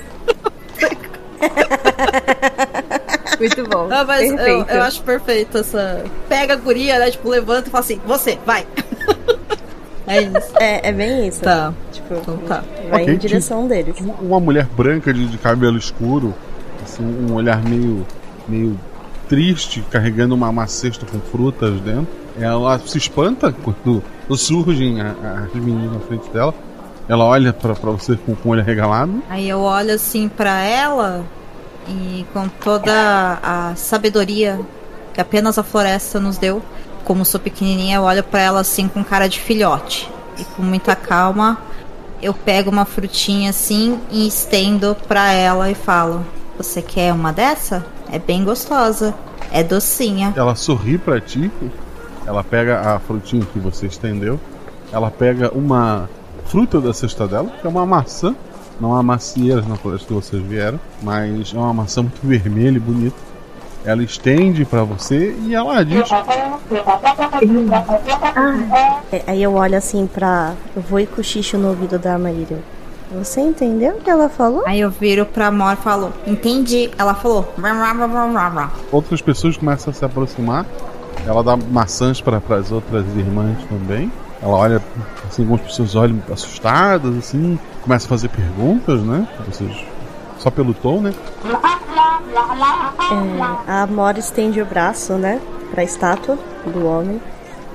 Muito 3.39 3.67
bom. 3.67 3.87
ah, 3.89 4.03
mas 4.03 4.29
eu, 4.29 4.63
eu 4.65 4.83
acho 4.83 5.01
perfeito 5.01 5.57
essa. 5.57 6.03
Pega 6.27 6.53
a 6.53 6.57
guria, 6.57 6.99
né? 6.99 7.09
Tipo, 7.09 7.29
levanta 7.29 7.67
e 7.67 7.71
fala 7.71 7.83
assim, 7.83 7.99
você, 8.05 8.37
vai. 8.45 8.67
é 10.09 10.21
isso. 10.23 10.57
É, 10.59 10.89
é 10.89 10.91
bem 10.91 11.27
isso. 11.27 11.41
Tá. 11.41 11.73
Tipo, 11.91 12.15
Então 12.15 12.37
tá. 12.39 12.63
vai 12.89 13.03
Ok, 13.03 13.13
em 13.13 13.17
direção 13.17 13.67
deles. 13.67 13.95
Uma 14.21 14.39
mulher 14.39 14.65
branca 14.65 15.13
de, 15.13 15.27
de 15.27 15.37
cabelo 15.37 15.77
escuro, 15.77 16.33
assim, 16.83 17.03
um 17.03 17.33
olhar 17.33 17.63
meio, 17.63 18.05
meio 18.47 18.77
triste, 19.27 19.83
carregando 19.91 20.33
uma, 20.35 20.49
uma 20.49 20.67
cesta 20.67 21.05
com 21.05 21.19
frutas 21.19 21.79
dentro. 21.81 22.07
Ela 22.39 22.79
se 22.79 22.97
espanta 22.97 23.51
quando 23.51 24.01
surgem 24.35 24.99
as 25.01 25.53
meninas 25.53 25.93
na 25.93 25.99
frente 25.99 26.29
dela. 26.31 26.53
Ela 27.07 27.25
olha 27.25 27.51
pra, 27.53 27.73
pra 27.73 27.91
você 27.91 28.15
com, 28.15 28.35
com 28.35 28.49
o 28.49 28.51
olho 28.51 28.61
arregalado. 28.61 29.21
Aí 29.29 29.49
eu 29.49 29.59
olho 29.61 29.93
assim 29.93 30.29
pra 30.29 30.63
ela 30.63 31.23
e 31.87 32.25
com 32.33 32.47
toda 32.47 33.39
a 33.41 33.73
sabedoria 33.75 34.59
que 35.13 35.19
apenas 35.19 35.57
a 35.57 35.63
floresta 35.63 36.19
nos 36.19 36.37
deu, 36.37 36.61
como 37.03 37.25
sou 37.25 37.39
pequenininha, 37.39 37.97
eu 37.97 38.03
olho 38.03 38.23
pra 38.23 38.41
ela 38.41 38.59
assim 38.59 38.87
com 38.87 39.03
cara 39.03 39.27
de 39.27 39.39
filhote. 39.39 40.09
E 40.37 40.43
com 40.43 40.61
muita 40.61 40.95
calma, 40.95 41.57
eu 42.21 42.33
pego 42.33 42.69
uma 42.69 42.85
frutinha 42.85 43.49
assim 43.49 43.99
e 44.11 44.27
estendo 44.27 44.95
pra 45.07 45.31
ela 45.31 45.69
e 45.69 45.75
falo: 45.75 46.25
Você 46.57 46.81
quer 46.81 47.13
uma 47.13 47.31
dessa? 47.31 47.85
É 48.11 48.19
bem 48.19 48.43
gostosa. 48.43 49.13
É 49.51 49.63
docinha. 49.63 50.33
Ela 50.35 50.55
sorri 50.55 50.97
pra 50.97 51.19
ti. 51.19 51.51
Ela 52.25 52.43
pega 52.43 52.95
a 52.95 52.99
frutinha 52.99 53.45
que 53.45 53.59
você 53.59 53.87
estendeu. 53.87 54.39
Ela 54.91 55.09
pega 55.09 55.51
uma 55.55 56.09
fruta 56.45 56.79
da 56.79 56.93
cesta 56.93 57.27
dela, 57.27 57.49
que 57.59 57.65
é 57.65 57.69
uma 57.69 57.85
maçã. 57.85 58.35
Não 58.79 58.95
há 58.95 59.03
macieiras 59.03 59.67
na 59.67 59.75
floresta 59.75 60.07
que 60.07 60.13
vocês 60.13 60.41
vieram, 60.41 60.79
mas 61.01 61.53
é 61.53 61.57
uma 61.57 61.73
maçã 61.73 62.01
muito 62.01 62.19
vermelha 62.23 62.77
e 62.77 62.79
bonita. 62.79 63.28
Ela 63.85 64.03
estende 64.03 64.65
pra 64.65 64.83
você 64.83 65.35
e 65.45 65.55
ela 65.55 65.83
diz: 65.83 66.09
É, 69.11 69.23
aí 69.25 69.41
eu 69.41 69.53
olho 69.53 69.77
assim 69.77 70.05
pra. 70.07 70.53
Eu 70.75 70.81
vou 70.81 70.99
e 70.99 71.07
cochicho 71.07 71.57
no 71.57 71.69
ouvido 71.69 71.97
da 71.97 72.17
Maíra. 72.17 72.59
Você 73.11 73.41
entendeu 73.41 73.95
o 73.95 74.01
que 74.01 74.09
ela 74.09 74.29
falou? 74.29 74.63
Aí 74.67 74.81
eu 74.81 74.91
viro 74.91 75.25
pra 75.25 75.49
Mor 75.49 75.73
e 75.73 75.77
falo: 75.77 76.13
Entendi. 76.27 76.91
Ela 76.97 77.15
falou. 77.15 77.53
Outras 78.91 79.21
pessoas 79.21 79.57
começam 79.57 79.91
a 79.91 79.93
se 79.93 80.03
aproximar. 80.03 80.65
Ela 81.25 81.43
dá 81.43 81.57
maçãs 81.57 82.21
para 82.21 82.41
as 82.55 82.71
outras 82.71 83.05
irmãs 83.15 83.57
também. 83.69 84.11
Ela 84.41 84.55
olha, 84.55 84.81
assim, 85.27 85.41
algumas 85.41 85.61
pessoas 85.61 85.95
olham 85.95 86.21
assustadas, 86.31 87.17
assim, 87.17 87.59
começa 87.81 88.05
a 88.05 88.09
fazer 88.09 88.29
perguntas, 88.29 89.01
né? 89.01 89.27
Vocês, 89.45 89.85
só 90.37 90.49
pelo 90.49 90.73
tom, 90.73 91.01
né? 91.01 91.13
É, 91.99 93.71
a 93.71 93.83
Amora 93.83 94.19
estende 94.19 94.61
o 94.61 94.65
braço, 94.65 95.13
né? 95.13 95.41
Pra 95.71 95.83
estátua 95.83 96.37
do 96.65 96.85
homem 96.85 97.21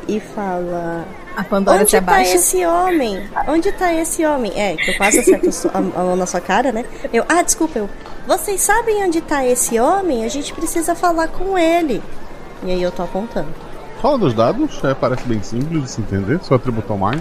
e 0.09 0.21
fala. 0.21 1.05
A 1.37 1.43
Pandora 1.43 1.81
Onde 1.81 1.91
se 1.91 2.01
tá 2.01 2.13
abaixa. 2.13 2.37
esse 2.37 2.65
homem? 2.65 3.29
Onde 3.49 3.73
tá 3.73 3.93
esse 3.93 4.25
homem? 4.25 4.53
É, 4.55 4.77
que 4.77 4.93
eu 4.93 4.97
quase 4.97 5.19
acerto 5.19 5.51
a, 5.75 5.79
a 5.79 6.05
mão 6.05 6.17
na 6.17 6.27
sua 6.27 6.41
cara, 6.41 6.71
né? 6.71 6.85
Eu, 7.13 7.25
ah, 7.29 7.43
desculpa, 7.43 7.79
eu. 7.79 7.91
Vocês 8.27 8.61
sabem 8.61 9.05
onde 9.05 9.21
tá 9.21 9.45
esse 9.45 9.79
homem? 9.81 10.25
A 10.25 10.29
gente 10.29 10.55
precisa 10.55 10.95
falar 10.95 11.29
com 11.29 11.59
ele. 11.59 12.01
E 12.63 12.71
aí 12.71 12.83
eu 12.83 12.93
tô 12.93 13.03
apontando. 13.03 13.49
Fala 14.01 14.17
dos 14.17 14.33
dados, 14.33 14.83
é, 14.85 14.95
parece 14.95 15.25
bem 15.27 15.43
simples 15.43 15.83
de 15.83 15.91
se 15.91 16.01
entender, 16.01 16.39
só 16.43 16.55
atributo 16.55 16.97
mais. 16.97 17.21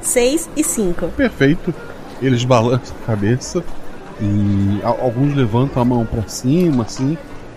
6 0.00 0.48
e 0.56 0.64
5. 0.64 1.08
Perfeito. 1.08 1.74
Eles 2.22 2.44
balançam 2.44 2.96
a 3.02 3.06
cabeça 3.06 3.62
e 4.20 4.80
alguns 4.84 5.34
levantam 5.34 5.82
a 5.82 5.84
mão 5.84 6.04
para 6.04 6.22
cima, 6.28 6.84
assim. 6.84 7.16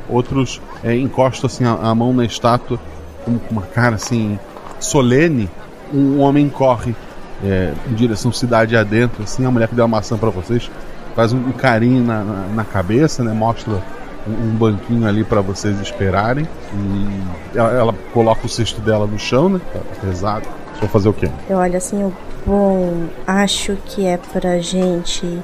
Outros 0.09 0.61
é, 0.83 0.95
encostam 0.95 1.47
assim, 1.47 1.65
a, 1.65 1.73
a 1.73 1.95
mão 1.95 2.13
na 2.13 2.25
estátua 2.25 2.79
com 3.25 3.39
uma 3.51 3.63
cara 3.63 3.95
assim 3.95 4.39
solene. 4.79 5.49
Um 5.93 6.19
homem 6.19 6.49
corre 6.49 6.95
é, 7.43 7.73
em 7.89 7.93
direção 7.93 8.31
cidade 8.31 8.75
adentro, 8.75 9.23
assim. 9.23 9.45
A 9.45 9.51
mulher 9.51 9.67
que 9.67 9.75
deu 9.75 9.85
a 9.85 9.87
maçã 9.87 10.17
para 10.17 10.29
vocês 10.29 10.69
faz 11.15 11.33
um, 11.33 11.37
um 11.37 11.51
carinho 11.51 12.03
na, 12.03 12.23
na, 12.23 12.47
na 12.47 12.63
cabeça, 12.63 13.23
né? 13.23 13.33
Mostra 13.33 13.81
um, 14.27 14.31
um 14.31 14.55
banquinho 14.55 15.07
ali 15.07 15.23
para 15.23 15.41
vocês 15.41 15.79
esperarem. 15.79 16.47
E 16.73 17.57
ela, 17.57 17.71
ela 17.71 17.95
coloca 18.13 18.45
o 18.45 18.49
cesto 18.49 18.81
dela 18.81 19.05
no 19.05 19.19
chão, 19.19 19.49
né? 19.49 19.61
Tá 19.73 19.79
pesado. 20.01 20.47
Vai 20.79 20.89
fazer 20.89 21.09
o 21.09 21.13
quê? 21.13 21.29
Eu 21.49 21.57
olho 21.57 21.77
assim, 21.77 22.01
eu. 22.01 22.13
Bom, 22.45 23.07
acho 23.25 23.77
que 23.85 24.05
é 24.05 24.17
pra 24.17 24.59
gente 24.59 25.39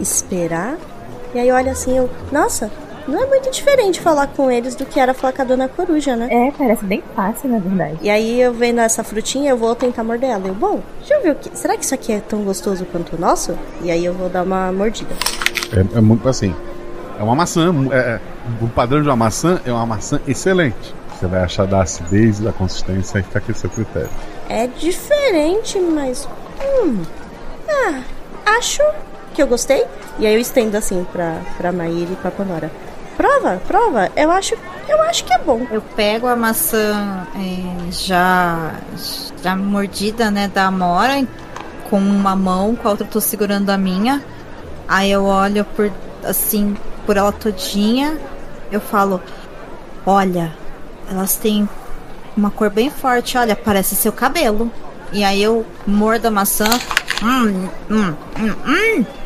esperar. 0.00 0.76
E 1.34 1.38
aí 1.38 1.48
eu 1.48 1.54
olho 1.54 1.70
assim, 1.70 1.96
eu. 1.96 2.08
Nossa, 2.32 2.70
não 3.06 3.22
é 3.22 3.26
muito 3.26 3.50
diferente 3.50 4.00
falar 4.00 4.26
com 4.26 4.50
eles 4.50 4.74
do 4.74 4.84
que 4.84 4.98
era 4.98 5.14
falar 5.14 5.32
com 5.32 5.42
a 5.42 5.44
dona 5.44 5.68
coruja, 5.68 6.16
né? 6.16 6.28
É, 6.30 6.50
parece 6.50 6.84
bem 6.84 7.02
fácil, 7.14 7.48
na 7.48 7.58
verdade. 7.58 7.98
E 8.02 8.10
aí 8.10 8.40
eu 8.40 8.52
vendo 8.52 8.80
essa 8.80 9.04
frutinha, 9.04 9.50
eu 9.50 9.56
vou 9.56 9.74
tentar 9.74 10.02
morder 10.02 10.30
ela. 10.30 10.48
Eu, 10.48 10.54
bom, 10.54 10.80
deixa 10.98 11.14
eu 11.14 11.22
ver 11.22 11.30
o 11.32 11.34
que. 11.36 11.56
Será 11.56 11.76
que 11.76 11.84
isso 11.84 11.94
aqui 11.94 12.12
é 12.12 12.20
tão 12.20 12.42
gostoso 12.42 12.84
quanto 12.86 13.14
o 13.16 13.20
nosso? 13.20 13.56
E 13.82 13.90
aí 13.90 14.04
eu 14.04 14.12
vou 14.12 14.28
dar 14.28 14.42
uma 14.42 14.72
mordida. 14.72 15.14
É, 15.72 15.98
é 15.98 16.00
muito 16.00 16.28
assim. 16.28 16.54
É 17.18 17.22
uma 17.22 17.34
maçã. 17.34 17.72
É, 17.92 17.96
é- 17.96 18.20
o 18.60 18.68
padrão 18.68 19.02
de 19.02 19.08
uma 19.08 19.16
maçã 19.16 19.60
é 19.64 19.72
uma 19.72 19.86
maçã 19.86 20.20
excelente. 20.26 20.94
Você 21.18 21.26
vai 21.26 21.42
achar 21.42 21.66
da 21.66 21.82
acidez 21.82 22.40
e 22.40 22.42
da 22.42 22.52
consistência 22.52 23.18
e 23.18 23.22
fica 23.22 23.38
aqui 23.38 23.54
seu 23.54 23.70
critério. 23.70 24.10
É 24.48 24.66
diferente, 24.66 25.78
mas. 25.78 26.28
Hum. 26.60 27.02
Ah, 27.68 28.00
acho 28.58 28.82
que 29.36 29.42
eu 29.42 29.46
gostei. 29.46 29.84
E 30.18 30.26
aí 30.26 30.34
eu 30.34 30.40
estendo 30.40 30.76
assim 30.76 31.06
pra, 31.12 31.40
pra 31.58 31.70
Maíra 31.70 32.12
e 32.12 32.16
pra 32.16 32.30
Pandora. 32.30 32.72
Prova, 33.16 33.60
prova. 33.66 34.10
Eu 34.16 34.30
acho, 34.30 34.56
eu 34.88 35.02
acho 35.02 35.24
que 35.24 35.32
é 35.32 35.38
bom. 35.38 35.66
Eu 35.70 35.80
pego 35.80 36.26
a 36.26 36.34
maçã 36.34 37.26
é, 37.36 37.90
já, 37.92 38.72
já 39.42 39.54
mordida, 39.54 40.30
né, 40.30 40.48
da 40.48 40.66
Amora, 40.66 41.26
com 41.88 41.98
uma 41.98 42.34
mão, 42.34 42.74
com 42.74 42.88
a 42.88 42.90
outra 42.90 43.06
eu 43.06 43.10
tô 43.10 43.20
segurando 43.20 43.70
a 43.70 43.78
minha. 43.78 44.22
Aí 44.88 45.10
eu 45.10 45.24
olho 45.24 45.64
por, 45.64 45.92
assim, 46.24 46.76
por 47.04 47.16
ela 47.16 47.32
todinha. 47.32 48.18
Eu 48.72 48.80
falo, 48.80 49.20
olha, 50.04 50.52
elas 51.10 51.36
têm 51.36 51.68
uma 52.36 52.50
cor 52.50 52.70
bem 52.70 52.90
forte. 52.90 53.36
Olha, 53.36 53.54
parece 53.54 53.94
seu 53.94 54.12
cabelo. 54.12 54.70
E 55.12 55.22
aí 55.22 55.42
eu 55.42 55.64
mordo 55.86 56.28
a 56.28 56.30
maçã. 56.30 56.68
Hum, 57.22 57.48
hum, 57.48 57.68
hum, 57.90 58.14
hum, 58.38 58.54
hum. 58.66 59.25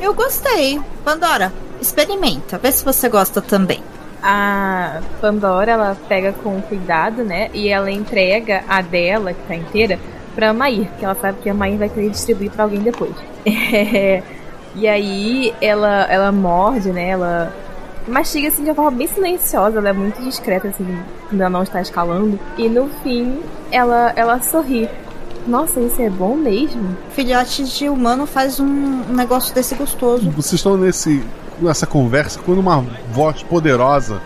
Eu 0.00 0.14
gostei. 0.14 0.80
Pandora, 1.04 1.52
experimenta. 1.80 2.58
Vê 2.58 2.70
se 2.72 2.84
você 2.84 3.08
gosta 3.08 3.40
também. 3.40 3.82
A 4.22 5.00
Pandora, 5.20 5.72
ela 5.72 5.96
pega 6.08 6.32
com 6.32 6.60
cuidado, 6.62 7.24
né? 7.24 7.50
E 7.54 7.68
ela 7.68 7.90
entrega 7.90 8.64
a 8.68 8.80
dela, 8.80 9.32
que 9.32 9.42
tá 9.46 9.54
inteira, 9.54 9.98
pra 10.34 10.52
Mair, 10.52 10.88
que 10.98 11.04
ela 11.04 11.14
sabe 11.14 11.38
que 11.40 11.48
a 11.48 11.54
Mair 11.54 11.78
vai 11.78 11.88
querer 11.88 12.10
distribuir 12.10 12.50
pra 12.50 12.64
alguém 12.64 12.80
depois. 12.80 13.14
É, 13.46 14.22
e 14.74 14.88
aí 14.88 15.54
ela, 15.60 16.04
ela 16.10 16.32
morde, 16.32 16.90
né? 16.90 17.10
Ela 17.10 17.52
mastiga 18.08 18.48
assim 18.48 18.64
de 18.64 18.70
uma 18.70 18.74
forma 18.74 18.92
bem 18.92 19.06
silenciosa, 19.06 19.78
ela 19.78 19.90
é 19.90 19.92
muito 19.92 20.20
discreta, 20.22 20.68
assim, 20.68 20.98
ela 21.32 21.50
não 21.50 21.62
está 21.62 21.80
escalando. 21.80 22.38
E 22.56 22.68
no 22.68 22.88
fim, 23.02 23.40
ela, 23.70 24.12
ela 24.16 24.40
sorri. 24.40 24.88
Nossa, 25.48 25.80
isso 25.80 26.02
é 26.02 26.10
bom 26.10 26.36
mesmo? 26.36 26.94
Filhote 27.12 27.64
de 27.64 27.88
humano 27.88 28.26
faz 28.26 28.60
um, 28.60 29.02
negócio 29.14 29.54
desse 29.54 29.74
gostoso. 29.74 30.30
Vocês 30.30 30.54
estão 30.54 30.76
nesse, 30.76 31.24
nessa 31.58 31.86
conversa 31.86 32.38
quando 32.44 32.58
uma 32.58 32.84
voz 33.10 33.42
poderosa 33.42 34.20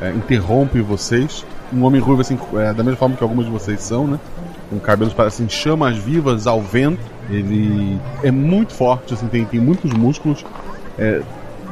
é, 0.00 0.10
interrompe 0.10 0.80
vocês. 0.80 1.44
Um 1.72 1.82
homem 1.82 2.00
ruivo, 2.00 2.20
assim, 2.20 2.38
é, 2.54 2.72
da 2.72 2.84
mesma 2.84 2.96
forma 2.96 3.16
que 3.16 3.22
alguns 3.24 3.46
de 3.46 3.50
vocês 3.50 3.80
são, 3.82 4.06
né? 4.06 4.20
Com 4.70 4.78
cabelos 4.78 5.12
parecem 5.12 5.48
chamas 5.48 5.98
vivas 5.98 6.46
ao 6.46 6.62
vento. 6.62 7.02
Ele 7.28 7.98
é 8.22 8.30
muito 8.30 8.72
forte, 8.72 9.12
assim, 9.12 9.26
tem, 9.26 9.44
tem 9.44 9.58
muitos 9.58 9.92
músculos. 9.92 10.44
É, 10.96 11.20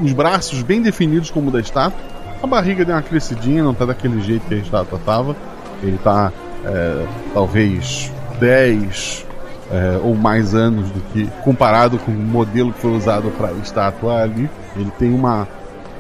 os 0.03 0.12
braços 0.12 0.61
bem 0.62 0.82
definidos 0.82 1.30
como 1.30 1.51
o 1.51 1.53
da 1.53 1.61
estátua. 1.61 2.01
A 2.42 2.46
barriga 2.49 2.84
deu 2.84 2.96
uma 2.96 3.03
crescidinha, 3.03 3.62
não 3.62 3.74
tá 3.74 3.84
daquele 3.84 4.20
jeito 4.20 4.44
que 4.49 4.55
a 4.55 4.59
estátua 4.59 5.01
tava. 5.07 5.36
Ele 5.84 5.99
tá 5.99 6.32
é, 6.64 7.07
talvez 7.32 8.11
10 8.39 9.26
é, 9.70 10.01
ou 10.03 10.14
mais 10.14 10.55
anos 10.55 10.91
do 10.91 11.01
que 11.12 11.26
comparado 11.43 11.99
com 11.99 12.11
o 12.11 12.14
modelo 12.14 12.72
que 12.72 12.80
foi 12.80 12.93
usado 12.93 13.30
para 13.30 13.49
a 13.49 13.53
estátua 13.53 14.22
ali. 14.22 14.49
Ele 14.76 14.91
tem 14.99 15.12
uma, 15.12 15.47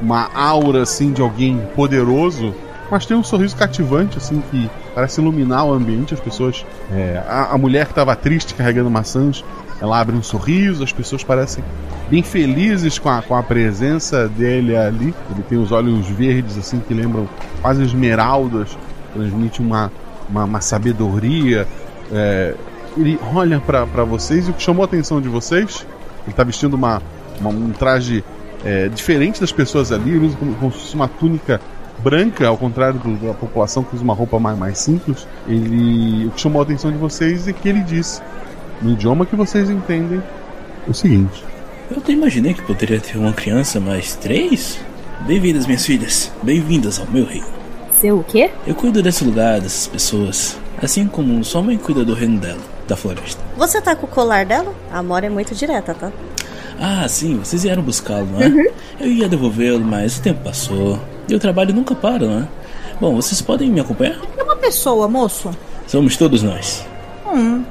uma 0.00 0.28
aura 0.34 0.82
assim 0.82 1.12
de 1.12 1.20
alguém 1.20 1.58
poderoso, 1.74 2.54
mas 2.90 3.04
tem 3.04 3.16
um 3.16 3.22
sorriso 3.22 3.56
cativante 3.56 4.16
assim 4.16 4.42
que 4.50 4.70
parece 4.94 5.20
iluminar 5.20 5.66
o 5.66 5.72
ambiente. 5.72 6.14
As 6.14 6.20
pessoas, 6.20 6.64
é, 6.92 7.22
a, 7.28 7.52
a 7.52 7.58
mulher 7.58 7.84
que 7.86 7.92
estava 7.92 8.16
triste 8.16 8.54
carregando 8.54 8.90
maçãs, 8.90 9.44
ela 9.80 10.00
abre 10.00 10.16
um 10.16 10.22
sorriso. 10.22 10.82
As 10.82 10.92
pessoas 10.92 11.22
parecem 11.22 11.62
bem 12.08 12.22
felizes 12.22 12.98
com 12.98 13.10
a, 13.10 13.20
com 13.20 13.34
a 13.34 13.42
presença 13.42 14.28
dele 14.28 14.76
ali. 14.76 15.14
Ele 15.30 15.42
tem 15.48 15.58
os 15.58 15.72
olhos 15.72 16.06
verdes 16.08 16.56
assim 16.56 16.80
que 16.80 16.94
lembram 16.94 17.28
quase 17.60 17.82
esmeraldas, 17.82 18.76
transmite 19.12 19.60
uma, 19.60 19.92
uma, 20.28 20.44
uma 20.44 20.60
sabedoria. 20.60 21.66
É, 22.12 22.54
ele 22.96 23.18
olha 23.34 23.60
para 23.60 24.04
vocês 24.04 24.48
e 24.48 24.50
o 24.50 24.54
que 24.54 24.62
chamou 24.62 24.82
a 24.82 24.86
atenção 24.86 25.20
de 25.20 25.28
vocês, 25.28 25.86
ele 26.26 26.34
tá 26.34 26.42
vestindo 26.42 26.74
uma, 26.74 27.02
uma 27.40 27.50
um 27.50 27.70
traje 27.70 28.24
é, 28.64 28.88
diferente 28.88 29.40
das 29.40 29.52
pessoas 29.52 29.92
ali, 29.92 30.10
ele 30.10 30.26
usa 30.26 30.36
como, 30.36 30.54
como 30.54 30.72
se 30.72 30.78
fosse 30.78 30.94
uma 30.94 31.08
túnica 31.08 31.60
branca, 31.98 32.46
ao 32.46 32.56
contrário 32.56 32.98
do, 32.98 33.16
da 33.26 33.34
população 33.34 33.82
que 33.82 33.94
usa 33.94 34.04
uma 34.04 34.14
roupa 34.14 34.38
mais, 34.38 34.58
mais 34.58 34.78
simples. 34.78 35.26
Ele, 35.46 36.26
o 36.26 36.30
que 36.30 36.40
chamou 36.40 36.60
a 36.60 36.64
atenção 36.64 36.90
de 36.90 36.98
vocês 36.98 37.46
é 37.48 37.52
que 37.52 37.68
ele 37.68 37.80
disse, 37.80 38.20
no 38.80 38.92
idioma 38.92 39.26
que 39.26 39.36
vocês 39.36 39.68
entendem, 39.68 40.22
o 40.86 40.94
seguinte: 40.94 41.44
Eu 41.90 41.98
até 41.98 42.12
imaginei 42.12 42.54
que 42.54 42.62
poderia 42.62 43.00
ter 43.00 43.18
uma 43.18 43.32
criança, 43.32 43.80
mas 43.80 44.16
três? 44.16 44.78
Bem-vindas, 45.26 45.66
minhas 45.66 45.84
filhas. 45.84 46.32
Bem-vindas 46.42 47.00
ao 47.00 47.06
meu 47.06 47.24
reino. 47.24 47.46
Seu 48.00 48.20
o 48.20 48.24
quê? 48.24 48.50
Eu 48.66 48.74
cuido 48.74 49.02
desse 49.02 49.24
lugar, 49.24 49.60
dessas 49.60 49.88
pessoas. 49.88 50.56
Assim 50.82 51.06
como 51.06 51.42
sua 51.44 51.62
mãe 51.62 51.76
cuida 51.76 52.04
do 52.04 52.14
reino 52.14 52.38
dela, 52.38 52.60
da 52.86 52.96
floresta. 52.96 53.42
Você 53.56 53.80
tá 53.80 53.96
com 53.96 54.06
o 54.06 54.08
colar 54.08 54.44
dela? 54.44 54.72
A 54.92 54.98
Amora 54.98 55.26
é 55.26 55.30
muito 55.30 55.54
direta, 55.54 55.92
tá? 55.94 56.12
Ah, 56.80 57.06
sim, 57.08 57.38
vocês 57.38 57.64
vieram 57.64 57.82
buscá-lo, 57.82 58.26
não 58.26 58.40
é? 58.40 58.72
Eu 59.00 59.08
ia 59.08 59.28
devolvê-lo, 59.28 59.84
mas 59.84 60.18
o 60.18 60.22
tempo 60.22 60.44
passou. 60.44 60.98
E 61.28 61.34
o 61.34 61.38
trabalho 61.40 61.74
nunca 61.74 61.94
para, 61.94 62.24
não 62.26 62.38
é? 62.40 62.48
Bom, 63.00 63.14
vocês 63.16 63.40
podem 63.42 63.70
me 63.70 63.80
acompanhar? 63.80 64.20
É 64.36 64.42
uma 64.42 64.56
pessoa, 64.56 65.08
moço. 65.08 65.50
Somos 65.86 66.16
todos 66.16 66.42
nós. 66.42 66.86
Hum. 67.26 67.64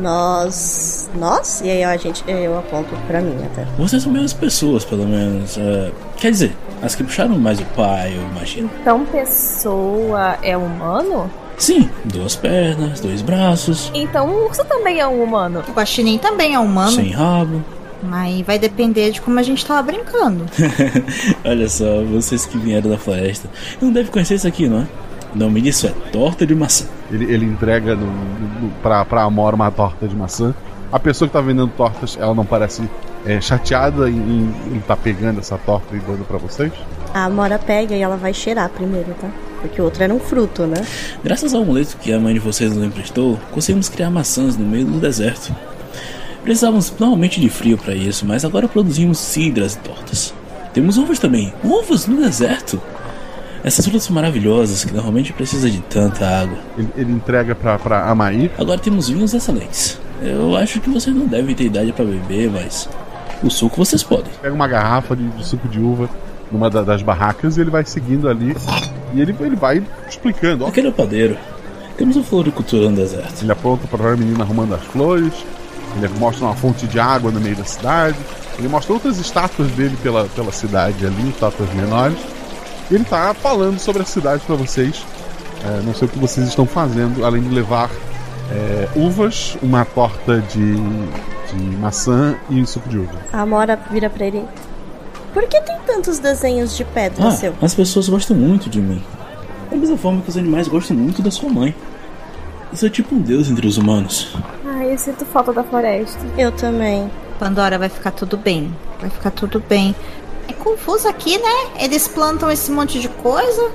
Nós. 0.00 1.08
Nós? 1.14 1.60
E 1.62 1.70
aí 1.70 1.84
a 1.84 1.96
gente. 1.96 2.22
Eu 2.26 2.58
aponto 2.58 2.94
pra 3.06 3.20
mim 3.20 3.36
até. 3.44 3.64
Vocês 3.78 4.02
são 4.02 4.12
mesmas 4.12 4.32
pessoas, 4.32 4.84
pelo 4.84 5.06
menos. 5.06 5.56
é, 5.58 5.92
quer 6.16 6.30
dizer, 6.30 6.56
as 6.82 6.94
que 6.94 7.04
puxaram 7.04 7.38
mais 7.38 7.60
o 7.60 7.64
pai, 7.76 8.14
eu 8.16 8.22
imagino. 8.30 8.70
Então, 8.80 9.04
pessoa 9.06 10.36
é 10.42 10.56
humano? 10.56 11.30
Sim, 11.58 11.88
duas 12.04 12.36
pernas, 12.36 13.00
dois 13.00 13.22
braços, 13.22 13.90
Então, 13.94 14.28
o 14.28 14.44
urso 14.46 14.64
também 14.64 15.00
é 15.00 15.06
um 15.06 15.22
humano. 15.22 15.62
O 15.68 15.72
guaxinim 15.72 16.18
também 16.18 16.54
é 16.54 16.58
humano, 16.58 16.92
sem 16.92 17.10
rabo. 17.10 17.62
mas 18.02 18.44
vai 18.46 18.58
depender 18.58 19.10
de 19.10 19.20
como 19.20 19.38
a 19.38 19.42
gente 19.42 19.64
tava 19.64 19.82
brincando. 19.82 20.44
Olha 21.44 21.68
só, 21.68 22.02
vocês 22.04 22.44
que 22.44 22.58
vieram 22.58 22.90
da 22.90 22.98
floresta. 22.98 23.48
Não 23.80 23.90
deve 23.92 24.10
conhecer 24.10 24.34
isso 24.34 24.46
aqui, 24.46 24.68
não 24.68 24.80
é? 24.80 24.86
O 25.34 25.38
nome 25.38 25.60
disso 25.62 25.86
é 25.86 25.94
torta 26.12 26.46
de 26.46 26.54
maçã. 26.54 26.86
Ele, 27.10 27.24
ele 27.32 27.44
entrega 27.46 27.94
no, 27.94 28.06
no, 28.06 28.70
pra, 28.82 29.04
pra 29.04 29.22
Amora 29.22 29.56
uma 29.56 29.70
torta 29.70 30.06
de 30.06 30.14
maçã. 30.14 30.54
A 30.92 30.98
pessoa 30.98 31.26
que 31.28 31.32
tá 31.32 31.40
vendendo 31.40 31.68
tortas, 31.76 32.16
ela 32.20 32.34
não 32.34 32.44
parece 32.44 32.88
é, 33.24 33.40
chateada 33.40 34.08
em, 34.08 34.54
ele 34.66 34.82
tá 34.86 34.96
pegando 34.96 35.40
essa 35.40 35.58
torta 35.58 35.96
e 35.96 35.98
dando 35.98 36.24
pra 36.26 36.38
vocês? 36.38 36.72
A 37.12 37.24
Amora 37.24 37.58
pega 37.58 37.94
e 37.94 38.02
ela 38.02 38.16
vai 38.16 38.32
cheirar 38.32 38.68
primeiro, 38.70 39.14
tá? 39.20 39.28
Porque 39.60 39.80
o 39.80 39.84
outro 39.84 40.02
era 40.02 40.12
um 40.12 40.20
fruto, 40.20 40.66
né? 40.66 40.84
Graças 41.24 41.54
ao 41.54 41.62
amuleto 41.62 41.96
que 41.96 42.12
a 42.12 42.20
mãe 42.20 42.34
de 42.34 42.40
vocês 42.40 42.74
nos 42.74 42.84
emprestou, 42.84 43.38
conseguimos 43.52 43.88
criar 43.88 44.10
maçãs 44.10 44.56
no 44.56 44.66
meio 44.66 44.84
do 44.84 45.00
deserto. 45.00 45.54
Precisávamos 46.42 46.92
normalmente 46.98 47.40
de 47.40 47.48
frio 47.48 47.76
para 47.76 47.94
isso, 47.94 48.24
mas 48.24 48.44
agora 48.44 48.68
produzimos 48.68 49.18
cidras 49.18 49.74
e 49.74 49.78
tortas. 49.78 50.32
Temos 50.72 50.98
uvas 50.98 51.18
também. 51.18 51.52
Uvas 51.64 52.06
no 52.06 52.20
deserto! 52.20 52.80
Essas 53.64 53.84
frutas 53.84 54.04
são 54.04 54.14
maravilhosas 54.14 54.84
que 54.84 54.94
normalmente 54.94 55.32
precisa 55.32 55.68
de 55.68 55.80
tanta 55.80 56.24
água. 56.24 56.56
Ele, 56.78 56.88
ele 56.96 57.12
entrega 57.12 57.52
pra, 57.54 57.78
pra 57.78 58.08
Amaí. 58.08 58.48
Agora 58.56 58.78
temos 58.78 59.08
vinhos 59.08 59.34
excelentes. 59.34 59.98
Eu 60.22 60.54
acho 60.56 60.80
que 60.80 60.88
vocês 60.88 61.14
não 61.14 61.26
devem 61.26 61.54
ter 61.54 61.64
idade 61.64 61.92
para 61.92 62.04
beber, 62.04 62.48
mas 62.50 62.88
o 63.42 63.50
suco 63.50 63.76
vocês 63.76 64.02
podem. 64.02 64.30
Pega 64.40 64.54
uma 64.54 64.68
garrafa 64.68 65.16
de, 65.16 65.26
de 65.28 65.44
suco 65.44 65.66
de 65.66 65.80
uva 65.80 66.08
numa 66.50 66.68
da- 66.70 66.82
das 66.82 67.02
barracas 67.02 67.56
e 67.56 67.60
ele 67.60 67.70
vai 67.70 67.84
seguindo 67.84 68.28
ali. 68.28 68.56
E 69.14 69.20
ele, 69.20 69.34
ele 69.40 69.56
vai 69.56 69.82
explicando. 70.08 70.64
Ó, 70.64 70.68
Aquele 70.68 70.86
é 70.88 70.90
o 70.90 70.92
padeiro. 70.92 71.36
Temos 71.96 72.16
uma 72.16 72.24
floricultura 72.24 72.90
no 72.90 72.96
deserto. 72.96 73.42
Ele 73.42 73.52
aponta 73.52 73.86
para 73.86 74.12
a 74.12 74.16
menina 74.16 74.44
arrumando 74.44 74.74
as 74.74 74.82
flores. 74.84 75.32
Ele 75.96 76.08
mostra 76.18 76.44
uma 76.44 76.54
fonte 76.54 76.86
de 76.86 77.00
água 77.00 77.30
no 77.30 77.40
meio 77.40 77.56
da 77.56 77.64
cidade. 77.64 78.16
Ele 78.58 78.68
mostra 78.68 78.92
outras 78.92 79.18
estátuas 79.18 79.70
dele 79.72 79.96
pela, 80.02 80.24
pela 80.26 80.52
cidade 80.52 81.06
ali, 81.06 81.28
estátuas 81.30 81.72
menores. 81.74 82.18
E 82.90 82.94
ele 82.94 83.04
tá 83.04 83.32
falando 83.34 83.78
sobre 83.78 84.02
a 84.02 84.04
cidade 84.04 84.42
para 84.46 84.54
vocês. 84.56 85.04
É, 85.64 85.80
não 85.82 85.94
sei 85.94 86.06
o 86.06 86.10
que 86.10 86.18
vocês 86.18 86.46
estão 86.46 86.66
fazendo, 86.66 87.24
além 87.24 87.42
de 87.42 87.48
levar 87.48 87.90
é, 88.52 88.88
uvas, 88.94 89.56
uma 89.62 89.84
torta 89.86 90.38
de, 90.40 90.74
de 90.76 91.76
maçã 91.80 92.36
e 92.50 92.64
suco 92.66 92.88
de 92.88 92.98
uva. 92.98 93.10
A 93.32 93.40
Amora 93.40 93.78
vira 93.90 94.08
pra 94.10 94.26
ele. 94.26 94.44
Por 95.36 95.46
que 95.48 95.60
tem 95.60 95.76
tantos 95.86 96.18
desenhos 96.18 96.74
de 96.74 96.82
pedra, 96.82 97.28
Ah, 97.28 97.30
seu? 97.30 97.52
as 97.60 97.74
pessoas 97.74 98.08
gostam 98.08 98.34
muito 98.34 98.70
de 98.70 98.80
mim. 98.80 99.02
Da 99.70 99.76
mesma 99.76 99.98
forma 99.98 100.22
que 100.22 100.30
os 100.30 100.36
animais 100.38 100.66
gostam 100.66 100.96
muito 100.96 101.20
da 101.20 101.30
sua 101.30 101.50
mãe. 101.50 101.74
Eu 102.72 102.78
sou 102.78 102.88
tipo 102.88 103.14
um 103.14 103.20
deus 103.20 103.50
entre 103.50 103.66
os 103.66 103.76
humanos. 103.76 104.34
Ai, 104.64 104.94
eu 104.94 104.96
sinto 104.96 105.26
falta 105.26 105.52
da 105.52 105.62
floresta. 105.62 106.18
Eu 106.38 106.50
também. 106.52 107.10
Pandora 107.38 107.78
vai 107.78 107.90
ficar 107.90 108.12
tudo 108.12 108.38
bem. 108.38 108.74
Vai 108.98 109.10
ficar 109.10 109.30
tudo 109.30 109.60
bem. 109.60 109.94
É 110.48 110.54
confuso 110.54 111.06
aqui, 111.06 111.36
né? 111.36 111.70
Eles 111.80 112.08
plantam 112.08 112.50
esse 112.50 112.70
monte 112.70 112.98
de 112.98 113.10
coisa. 113.10 113.70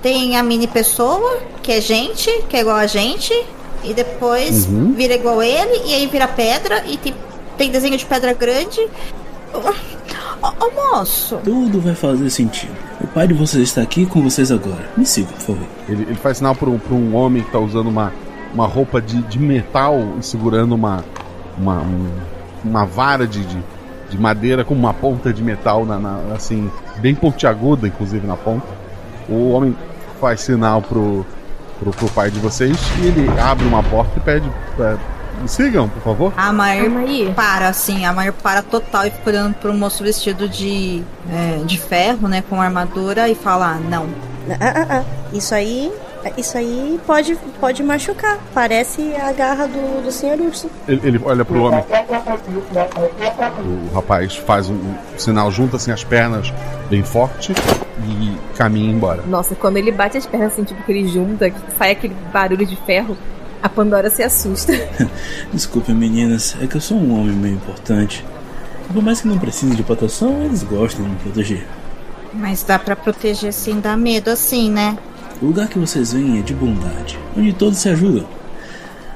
Tem 0.00 0.34
a 0.38 0.42
mini 0.42 0.66
pessoa, 0.66 1.40
que 1.62 1.72
é 1.72 1.80
gente, 1.82 2.30
que 2.48 2.56
é 2.56 2.60
igual 2.60 2.76
a 2.76 2.86
gente. 2.86 3.34
E 3.84 3.92
depois 3.92 4.64
Uhum. 4.64 4.94
vira 4.94 5.12
igual 5.12 5.42
ele. 5.42 5.82
E 5.84 5.92
aí 5.94 6.06
vira 6.06 6.26
pedra. 6.26 6.82
E 6.86 6.96
tem, 6.96 7.14
tem 7.58 7.70
desenho 7.70 7.98
de 7.98 8.06
pedra 8.06 8.32
grande. 8.32 8.80
Ô, 10.42 10.96
moço. 10.96 11.38
Tudo 11.44 11.80
vai 11.80 11.94
fazer 11.94 12.28
sentido. 12.30 12.72
O 13.00 13.06
pai 13.08 13.26
de 13.28 13.34
vocês 13.34 13.64
está 13.68 13.82
aqui 13.82 14.06
com 14.06 14.22
vocês 14.22 14.50
agora. 14.52 14.88
Me 14.96 15.04
sigam, 15.04 15.32
por 15.32 15.40
favor. 15.40 15.66
Ele, 15.88 16.02
ele 16.02 16.14
faz 16.14 16.38
sinal 16.38 16.54
para 16.54 16.70
um, 16.70 16.78
pra 16.78 16.94
um 16.94 17.14
homem 17.14 17.42
que 17.42 17.50
tá 17.50 17.58
usando 17.58 17.88
uma, 17.88 18.12
uma 18.54 18.66
roupa 18.66 19.00
de, 19.00 19.20
de 19.22 19.38
metal 19.38 19.98
e 20.18 20.22
segurando 20.24 20.74
uma, 20.74 21.04
uma, 21.58 21.80
um- 21.80 22.10
uma 22.64 22.84
vara 22.84 23.26
de, 23.26 23.44
de, 23.44 23.58
de 24.10 24.18
madeira 24.18 24.64
com 24.64 24.74
uma 24.74 24.92
ponta 24.94 25.32
de 25.32 25.42
metal, 25.42 25.84
na, 25.84 25.98
na- 25.98 26.20
assim, 26.34 26.70
bem 26.98 27.14
pontiaguda, 27.14 27.86
inclusive, 27.86 28.26
na 28.26 28.36
ponta. 28.36 28.66
O 29.28 29.50
homem 29.50 29.76
faz 30.20 30.40
sinal 30.40 30.80
pro, 30.82 31.26
pro, 31.78 31.90
pro 31.90 32.08
pai 32.10 32.30
de 32.30 32.38
vocês 32.38 32.76
e 33.02 33.06
ele 33.06 33.28
abre 33.40 33.66
uma 33.66 33.82
porta 33.82 34.12
e 34.16 34.20
pede. 34.20 34.48
é, 34.78 34.92
me 34.92 34.98
sigam, 35.46 35.88
por 35.88 36.02
favor. 36.02 36.32
A 36.36 36.52
Mair 36.52 36.86
Amaí. 36.86 37.32
para, 37.34 37.68
assim, 37.68 38.04
a 38.04 38.12
Mair 38.12 38.32
para 38.32 38.62
total 38.62 39.06
e 39.06 39.10
fica 39.10 39.30
olhando 39.30 39.54
pro 39.54 39.72
moço 39.74 40.02
vestido 40.02 40.48
de, 40.48 41.02
é, 41.30 41.62
de 41.64 41.78
ferro, 41.78 42.28
né, 42.28 42.42
com 42.48 42.60
armadura 42.60 43.28
e 43.28 43.34
fala, 43.34 43.74
ah, 43.74 43.78
não. 43.78 44.06
Ah, 44.50 44.56
ah, 44.60 44.86
ah. 45.00 45.04
Isso 45.32 45.54
aí 45.54 45.92
Isso 46.36 46.56
aí 46.58 47.00
pode, 47.06 47.36
pode 47.60 47.82
machucar. 47.82 48.38
Parece 48.52 49.14
a 49.14 49.32
garra 49.32 49.66
do, 49.66 50.02
do 50.02 50.10
senhor 50.10 50.40
urso. 50.40 50.68
Ele, 50.88 51.00
ele 51.04 51.20
olha 51.24 51.44
pro 51.44 51.62
homem. 51.62 51.84
O 53.90 53.94
rapaz 53.94 54.36
faz 54.36 54.68
um, 54.68 54.74
um 54.74 54.96
sinal, 55.18 55.50
junta 55.50 55.76
assim 55.76 55.92
as 55.92 56.02
pernas 56.04 56.52
bem 56.90 57.02
forte 57.02 57.52
e 58.08 58.56
caminha 58.56 58.92
embora. 58.92 59.22
Nossa, 59.26 59.54
quando 59.54 59.76
ele 59.76 59.92
bate 59.92 60.16
as 60.16 60.26
pernas 60.26 60.52
assim, 60.52 60.64
tipo 60.64 60.82
que 60.82 60.92
ele 60.92 61.08
junta, 61.08 61.50
que 61.50 61.58
sai 61.78 61.92
aquele 61.92 62.14
barulho 62.32 62.66
de 62.66 62.76
ferro, 62.76 63.16
a 63.62 63.68
Pandora 63.68 64.10
se 64.10 64.22
assusta. 64.22 64.72
Desculpem, 65.52 65.94
meninas, 65.94 66.56
é 66.60 66.66
que 66.66 66.76
eu 66.76 66.80
sou 66.80 66.96
um 66.96 67.20
homem 67.20 67.34
meio 67.34 67.54
importante. 67.54 68.24
Por 68.92 69.02
mais 69.02 69.20
que 69.20 69.28
não 69.28 69.38
precise 69.38 69.74
de 69.74 69.82
proteção, 69.82 70.44
eles 70.44 70.62
gostam 70.62 71.04
de 71.04 71.10
me 71.10 71.16
proteger. 71.16 71.66
Mas 72.32 72.62
dá 72.62 72.78
pra 72.78 72.94
proteger 72.94 73.52
sem 73.52 73.80
dar 73.80 73.96
medo 73.96 74.30
assim, 74.30 74.70
né? 74.70 74.96
O 75.40 75.46
lugar 75.46 75.68
que 75.68 75.78
vocês 75.78 76.12
vêm 76.12 76.38
é 76.38 76.42
de 76.42 76.54
bondade, 76.54 77.18
onde 77.36 77.52
todos 77.52 77.78
se 77.78 77.88
ajudam. 77.88 78.26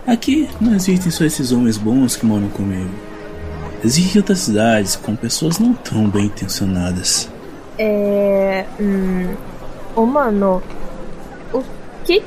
Aqui 0.06 0.48
não 0.60 0.74
existem 0.74 1.10
só 1.10 1.24
esses 1.24 1.52
homens 1.52 1.76
bons 1.76 2.16
que 2.16 2.26
moram 2.26 2.48
comigo. 2.48 2.90
Existem 3.82 4.20
outras 4.20 4.40
cidades 4.40 4.96
com 4.96 5.16
pessoas 5.16 5.58
não 5.58 5.72
tão 5.72 6.08
bem 6.08 6.26
intencionadas. 6.26 7.30
É. 7.78 8.66
Hum. 8.78 9.34
Ô, 9.96 10.04
mano. 10.04 10.62
O 11.52 11.62
que. 12.04 12.22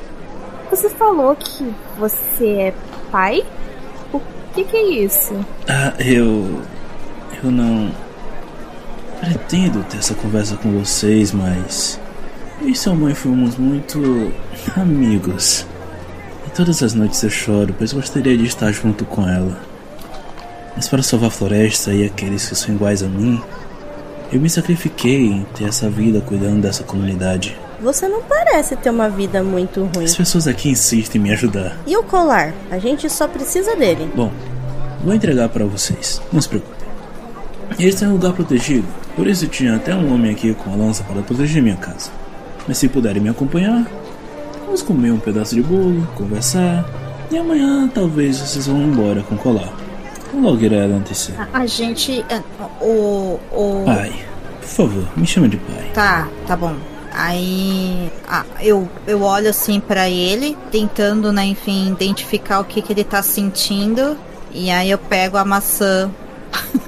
Você 0.74 0.88
falou 0.88 1.36
que 1.36 1.72
você 1.96 2.46
é 2.46 2.74
pai? 3.08 3.44
O 4.12 4.20
que, 4.52 4.64
que 4.64 4.76
é 4.76 4.82
isso? 5.04 5.32
Ah, 5.68 5.94
eu. 6.00 6.62
Eu 7.40 7.48
não. 7.52 7.92
Pretendo 9.20 9.84
ter 9.84 9.98
essa 9.98 10.14
conversa 10.14 10.56
com 10.56 10.76
vocês, 10.76 11.30
mas. 11.30 12.00
Eu 12.60 12.70
e 12.70 12.74
sua 12.74 12.92
mãe 12.92 13.14
fomos 13.14 13.56
muito. 13.56 14.32
amigos. 14.76 15.64
E 16.44 16.50
todas 16.50 16.82
as 16.82 16.92
noites 16.92 17.22
eu 17.22 17.30
choro, 17.30 17.72
pois 17.78 17.92
gostaria 17.92 18.36
de 18.36 18.44
estar 18.44 18.72
junto 18.72 19.04
com 19.04 19.28
ela. 19.28 19.56
Mas 20.74 20.88
para 20.88 21.04
salvar 21.04 21.28
a 21.28 21.32
floresta 21.32 21.94
e 21.94 22.04
aqueles 22.04 22.48
que 22.48 22.56
são 22.56 22.74
iguais 22.74 23.00
a 23.00 23.06
mim, 23.06 23.40
eu 24.32 24.40
me 24.40 24.50
sacrifiquei 24.50 25.24
em 25.24 25.46
ter 25.54 25.66
essa 25.68 25.88
vida 25.88 26.20
cuidando 26.20 26.62
dessa 26.62 26.82
comunidade. 26.82 27.56
Você 27.84 28.08
não 28.08 28.22
parece 28.22 28.74
ter 28.76 28.88
uma 28.88 29.10
vida 29.10 29.42
muito 29.44 29.84
ruim. 29.94 30.06
As 30.06 30.16
pessoas 30.16 30.48
aqui 30.48 30.70
insistem 30.70 31.20
em 31.20 31.24
me 31.24 31.32
ajudar. 31.32 31.76
E 31.86 31.94
o 31.98 32.02
colar? 32.02 32.54
A 32.70 32.78
gente 32.78 33.10
só 33.10 33.28
precisa 33.28 33.76
dele. 33.76 34.10
Bom, 34.16 34.32
vou 35.04 35.12
entregar 35.12 35.50
para 35.50 35.66
vocês, 35.66 36.20
não 36.32 36.40
se 36.40 36.48
preocupem. 36.48 36.88
Este 37.78 38.04
é 38.04 38.08
um 38.08 38.12
lugar 38.12 38.32
protegido, 38.32 38.86
por 39.14 39.26
isso 39.26 39.46
tinha 39.48 39.76
até 39.76 39.94
um 39.94 40.14
homem 40.14 40.32
aqui 40.32 40.54
com 40.54 40.72
a 40.72 40.76
lança 40.76 41.04
para 41.04 41.20
proteger 41.20 41.62
minha 41.62 41.76
casa. 41.76 42.10
Mas 42.66 42.78
se 42.78 42.88
puderem 42.88 43.20
me 43.22 43.28
acompanhar, 43.28 43.86
vamos 44.64 44.80
comer 44.80 45.10
um 45.10 45.18
pedaço 45.18 45.54
de 45.54 45.62
bolo, 45.62 46.08
conversar, 46.14 46.88
e 47.30 47.36
amanhã 47.36 47.86
talvez 47.92 48.38
vocês 48.38 48.66
vão 48.66 48.80
embora 48.80 49.22
com 49.22 49.34
o 49.34 49.38
colar. 49.38 49.72
Logo 50.32 50.58
irá 50.64 50.84
anoitecer. 50.84 51.34
A, 51.38 51.60
a 51.60 51.66
gente. 51.66 52.24
é, 52.30 52.40
O. 52.80 53.38
o... 53.52 53.82
Pai, 53.84 54.10
por 54.62 54.68
favor, 54.68 55.04
me 55.16 55.26
chama 55.26 55.48
de 55.50 55.58
pai. 55.58 55.90
Tá, 55.92 56.28
tá 56.46 56.56
bom. 56.56 56.74
Aí 57.14 58.10
ah, 58.28 58.44
eu, 58.60 58.88
eu 59.06 59.22
olho 59.22 59.48
assim 59.48 59.78
pra 59.78 60.10
ele, 60.10 60.58
tentando, 60.72 61.32
né, 61.32 61.44
enfim, 61.44 61.92
identificar 61.92 62.58
o 62.58 62.64
que, 62.64 62.82
que 62.82 62.92
ele 62.92 63.04
tá 63.04 63.22
sentindo. 63.22 64.16
E 64.52 64.68
aí 64.68 64.90
eu 64.90 64.98
pego 64.98 65.36
a 65.36 65.44
maçã. 65.44 66.10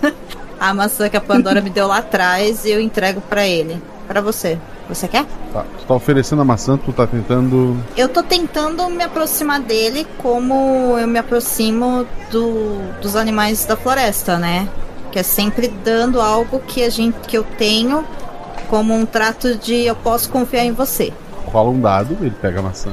a 0.59 0.74
maçã 0.74 1.09
que 1.09 1.16
a 1.16 1.20
Pandora 1.20 1.61
me 1.61 1.70
deu 1.70 1.87
lá 1.87 1.99
atrás 1.99 2.64
e 2.64 2.70
eu 2.70 2.81
entrego 2.81 3.20
pra 3.20 3.47
ele. 3.47 3.81
Pra 4.09 4.20
você. 4.20 4.59
Você 4.89 5.09
quer? 5.09 5.24
Tá, 5.53 5.64
tu 5.79 5.85
tá 5.85 5.95
oferecendo 5.95 6.43
a 6.43 6.45
maçã, 6.45 6.77
tu 6.77 6.93
tá 6.93 7.07
tentando. 7.07 7.77
Eu 7.97 8.09
tô 8.09 8.22
tentando 8.22 8.89
me 8.89 9.03
aproximar 9.03 9.61
dele 9.61 10.07
como 10.18 10.97
eu 10.99 11.09
me 11.09 11.18
aproximo 11.18 12.07
do, 12.31 12.93
dos 13.01 13.16
animais 13.16 13.64
da 13.64 13.77
floresta, 13.77 14.39
né? 14.39 14.68
Que 15.11 15.18
é 15.18 15.22
sempre 15.22 15.68
dando 15.68 16.20
algo 16.20 16.61
que 16.61 16.85
a 16.85 16.91
gente 16.91 17.16
que 17.27 17.37
eu 17.37 17.45
tenho 17.59 18.05
como 18.69 18.95
um 18.95 19.05
trato 19.07 19.57
de 19.57 19.75
eu 19.85 19.95
posso 19.97 20.29
confiar 20.31 20.64
em 20.64 20.73
você. 20.73 21.12
Rola 21.47 21.71
um 21.71 21.81
dado, 21.81 22.17
ele 22.21 22.35
pega 22.41 22.61
a 22.61 22.62
maçã. 22.62 22.91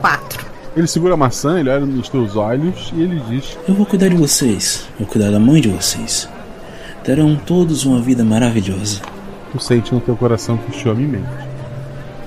Quatro. 0.00 0.44
Ele 0.76 0.86
segura 0.86 1.14
a 1.14 1.16
maçã, 1.16 1.58
ele 1.58 1.70
olha 1.70 1.86
nos 1.86 2.08
teus 2.08 2.36
olhos 2.36 2.92
e 2.94 3.00
ele 3.02 3.20
diz: 3.28 3.56
Eu 3.66 3.74
vou 3.74 3.86
cuidar 3.86 4.08
de 4.08 4.16
vocês, 4.16 4.86
vou 4.98 5.08
cuidar 5.08 5.30
da 5.30 5.38
mãe 5.38 5.60
de 5.60 5.68
vocês. 5.68 6.28
Terão 7.02 7.36
todos 7.36 7.84
uma 7.84 8.00
vida 8.00 8.24
maravilhosa. 8.24 9.00
Tu 9.52 9.60
sente 9.60 9.94
no 9.94 10.00
teu 10.00 10.16
coração 10.16 10.56
que 10.58 10.70
o 10.70 10.74
chama 10.80 11.00
em 11.00 11.06
mente. 11.06 11.28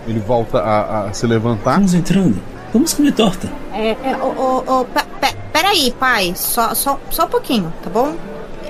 Ele 0.08 0.20
volta 0.20 0.60
a, 0.60 1.08
a 1.10 1.14
se 1.14 1.28
levantar. 1.28 1.76
Vamos 1.76 1.94
entrando. 1.94 2.42
Vamos 2.74 2.94
comer 2.94 3.12
torta. 3.12 3.52
É, 3.74 3.90
é, 3.92 4.18
ô, 4.18 4.28
ô, 4.30 4.80
ô, 4.82 4.86
pe- 4.86 5.04
pe- 5.22 5.36
peraí, 5.52 5.92
pai. 6.00 6.34
Só, 6.36 6.74
só, 6.74 7.00
só 7.12 7.26
um 7.26 7.30
pouquinho, 7.30 7.72
tá 7.84 7.90
bom? 7.90 8.16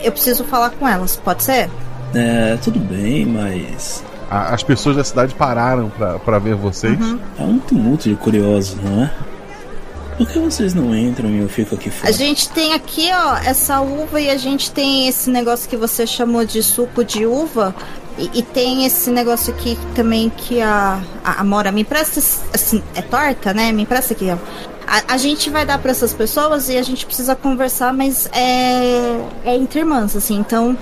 Eu 0.04 0.12
preciso 0.12 0.44
falar 0.44 0.72
com 0.72 0.88
elas, 0.88 1.16
pode 1.18 1.44
ser? 1.44 1.70
É, 2.14 2.58
tudo 2.64 2.80
bem, 2.80 3.26
mas. 3.26 4.04
A- 4.30 4.54
as 4.54 4.64
pessoas 4.64 4.96
da 4.96 5.04
cidade 5.04 5.34
pararam 5.36 5.90
pra, 5.90 6.20
pra 6.20 6.40
ver 6.40 6.56
vocês. 6.56 6.98
Há 7.38 7.44
um 7.44 7.60
tumulto 7.60 8.08
de 8.10 8.16
curiosos, 8.16 8.76
não 8.84 9.04
é? 9.04 9.12
Por 10.18 10.28
que 10.28 10.38
vocês 10.38 10.74
não 10.74 10.94
entram 10.94 11.30
e 11.30 11.40
eu 11.40 11.48
fico 11.48 11.76
aqui 11.76 11.88
A 11.88 11.92
fora? 11.94 12.12
gente 12.12 12.50
tem 12.50 12.74
aqui, 12.74 13.10
ó, 13.14 13.38
essa 13.38 13.80
uva 13.80 14.20
e 14.20 14.30
a 14.30 14.36
gente 14.38 14.70
tem 14.70 15.08
esse 15.08 15.30
negócio 15.30 15.70
que 15.70 15.78
você 15.78 16.06
chamou 16.06 16.44
de 16.46 16.62
suco 16.62 17.04
de 17.06 17.26
uva. 17.26 17.74
E, 18.18 18.30
e 18.40 18.44
tem 18.44 18.86
esse 18.86 19.10
negócio 19.10 19.54
aqui 19.54 19.78
também 19.96 20.30
que 20.30 20.62
a, 20.62 21.00
a 21.24 21.40
Amora 21.40 21.72
me 21.72 21.82
empresta. 21.82 22.20
Assim, 22.54 22.84
é 22.94 23.02
torta, 23.02 23.54
né? 23.54 23.72
Me 23.72 23.84
empresta 23.84 24.14
aqui, 24.14 24.30
ó. 24.30 24.38
A, 24.86 25.14
a 25.14 25.18
gente 25.18 25.50
vai 25.50 25.66
dar 25.66 25.78
pra 25.80 25.92
essas 25.92 26.14
pessoas 26.14 26.68
e 26.68 26.76
a 26.78 26.82
gente 26.84 27.06
precisa 27.06 27.34
conversar, 27.36 27.94
mas 27.94 28.28
é, 28.34 29.22
é 29.46 29.56
entre 29.56 29.80
irmãs, 29.80 30.16
assim, 30.18 30.38
então 30.38 30.78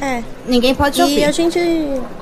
É. 0.00 0.22
ninguém 0.46 0.74
pode 0.74 0.98
E 0.98 1.02
ouvir. 1.02 1.24
a 1.24 1.30
gente. 1.30 1.58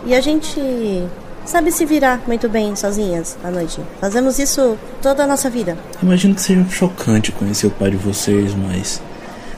E 0.06 0.14
a 0.14 0.20
gente 0.20 1.06
sabe 1.44 1.70
se 1.72 1.84
virar 1.86 2.20
muito 2.26 2.48
bem 2.48 2.74
sozinhas 2.76 3.36
à 3.42 3.50
noite. 3.50 3.80
Fazemos 4.00 4.38
isso 4.38 4.76
toda 5.00 5.24
a 5.24 5.26
nossa 5.26 5.48
vida. 5.48 5.76
Imagino 6.02 6.34
que 6.34 6.40
seja 6.40 6.64
chocante 6.70 7.32
conhecer 7.32 7.66
o 7.66 7.70
pai 7.70 7.90
de 7.90 7.96
vocês, 7.96 8.54
mas. 8.54 9.00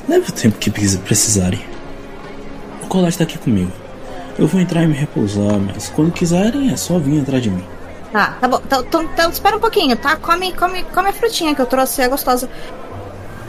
Leve 0.09 0.29
o 0.31 0.33
tempo 0.33 0.59
que 0.59 0.71
precisa- 0.71 0.99
precisarem. 0.99 1.61
O 2.83 2.87
colar 2.87 3.09
está 3.09 3.25
aqui 3.25 3.39
comigo. 3.39 3.71
Eu 4.39 4.47
vou 4.47 4.61
entrar 4.61 4.83
e 4.83 4.87
me 4.87 4.95
repousar, 4.95 5.59
mas 5.59 5.89
quando 5.91 6.11
quiserem 6.13 6.73
é 6.73 6.77
só 6.77 6.99
vir 6.99 7.21
atrás 7.21 7.43
de 7.43 7.51
mim. 7.51 7.65
Tá, 8.13 8.37
tá 8.41 8.49
bom. 8.49 8.61
Então, 8.65 8.81
então, 8.83 9.03
então 9.05 9.31
espera 9.31 9.57
um 9.57 9.61
pouquinho, 9.61 9.97
tá? 9.97 10.17
Come, 10.17 10.53
come, 10.53 10.83
come 10.85 11.09
a 11.09 11.13
frutinha 11.13 11.55
que 11.55 11.61
eu 11.63 11.67
trouxe, 11.67 12.01
é 12.03 12.09
gostosa. 12.09 12.49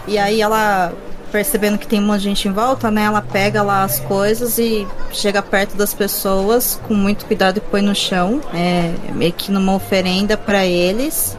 E 0.07 0.17
aí 0.19 0.41
ela, 0.41 0.93
percebendo 1.31 1.77
que 1.77 1.87
tem 1.87 1.99
um 1.99 2.05
monte 2.05 2.19
de 2.19 2.23
gente 2.25 2.47
em 2.47 2.51
volta, 2.51 2.91
né? 2.91 3.03
Ela 3.03 3.21
pega 3.21 3.63
lá 3.63 3.83
as 3.83 3.99
coisas 3.99 4.57
e 4.57 4.87
chega 5.11 5.41
perto 5.41 5.75
das 5.75 5.93
pessoas 5.93 6.79
com 6.87 6.93
muito 6.93 7.25
cuidado 7.25 7.57
e 7.57 7.61
põe 7.61 7.81
no 7.81 7.95
chão. 7.95 8.41
É 8.53 8.93
meio 9.13 9.33
que 9.33 9.51
numa 9.51 9.73
oferenda 9.73 10.37
pra 10.37 10.65
eles. 10.65 11.37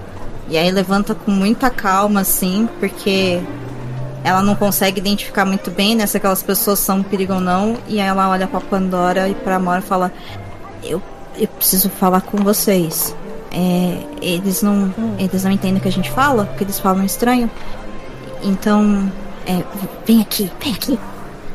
E 0.48 0.56
aí 0.56 0.70
levanta 0.70 1.14
com 1.14 1.30
muita 1.30 1.70
calma, 1.70 2.20
assim, 2.20 2.68
porque 2.80 3.40
ela 4.24 4.42
não 4.42 4.54
consegue 4.54 5.00
identificar 5.00 5.44
muito 5.44 5.70
bem, 5.70 5.94
né? 5.94 6.06
Se 6.06 6.16
aquelas 6.16 6.42
pessoas 6.42 6.78
são 6.78 6.98
um 6.98 7.02
perigo 7.02 7.34
ou 7.34 7.40
não. 7.40 7.76
E 7.86 8.00
aí 8.00 8.06
ela 8.06 8.28
olha 8.28 8.46
pra 8.46 8.60
Pandora 8.60 9.28
e 9.28 9.34
pra 9.34 9.56
Amora 9.56 9.80
e 9.80 9.82
fala: 9.82 10.12
Eu 10.82 11.02
eu 11.38 11.48
preciso 11.48 11.88
falar 11.88 12.20
com 12.20 12.38
vocês. 12.38 13.14
É, 13.50 13.98
eles 14.20 14.62
não 14.62 14.92
eles 15.18 15.44
não 15.44 15.50
entendem 15.50 15.78
o 15.78 15.80
que 15.80 15.88
a 15.88 15.92
gente 15.92 16.10
fala, 16.10 16.46
porque 16.46 16.64
eles 16.64 16.78
falam 16.78 17.04
estranho. 17.04 17.50
Então, 18.42 19.10
é, 19.46 19.62
vem 20.06 20.20
aqui, 20.20 20.50
vem 20.60 20.72
aqui. 20.72 20.98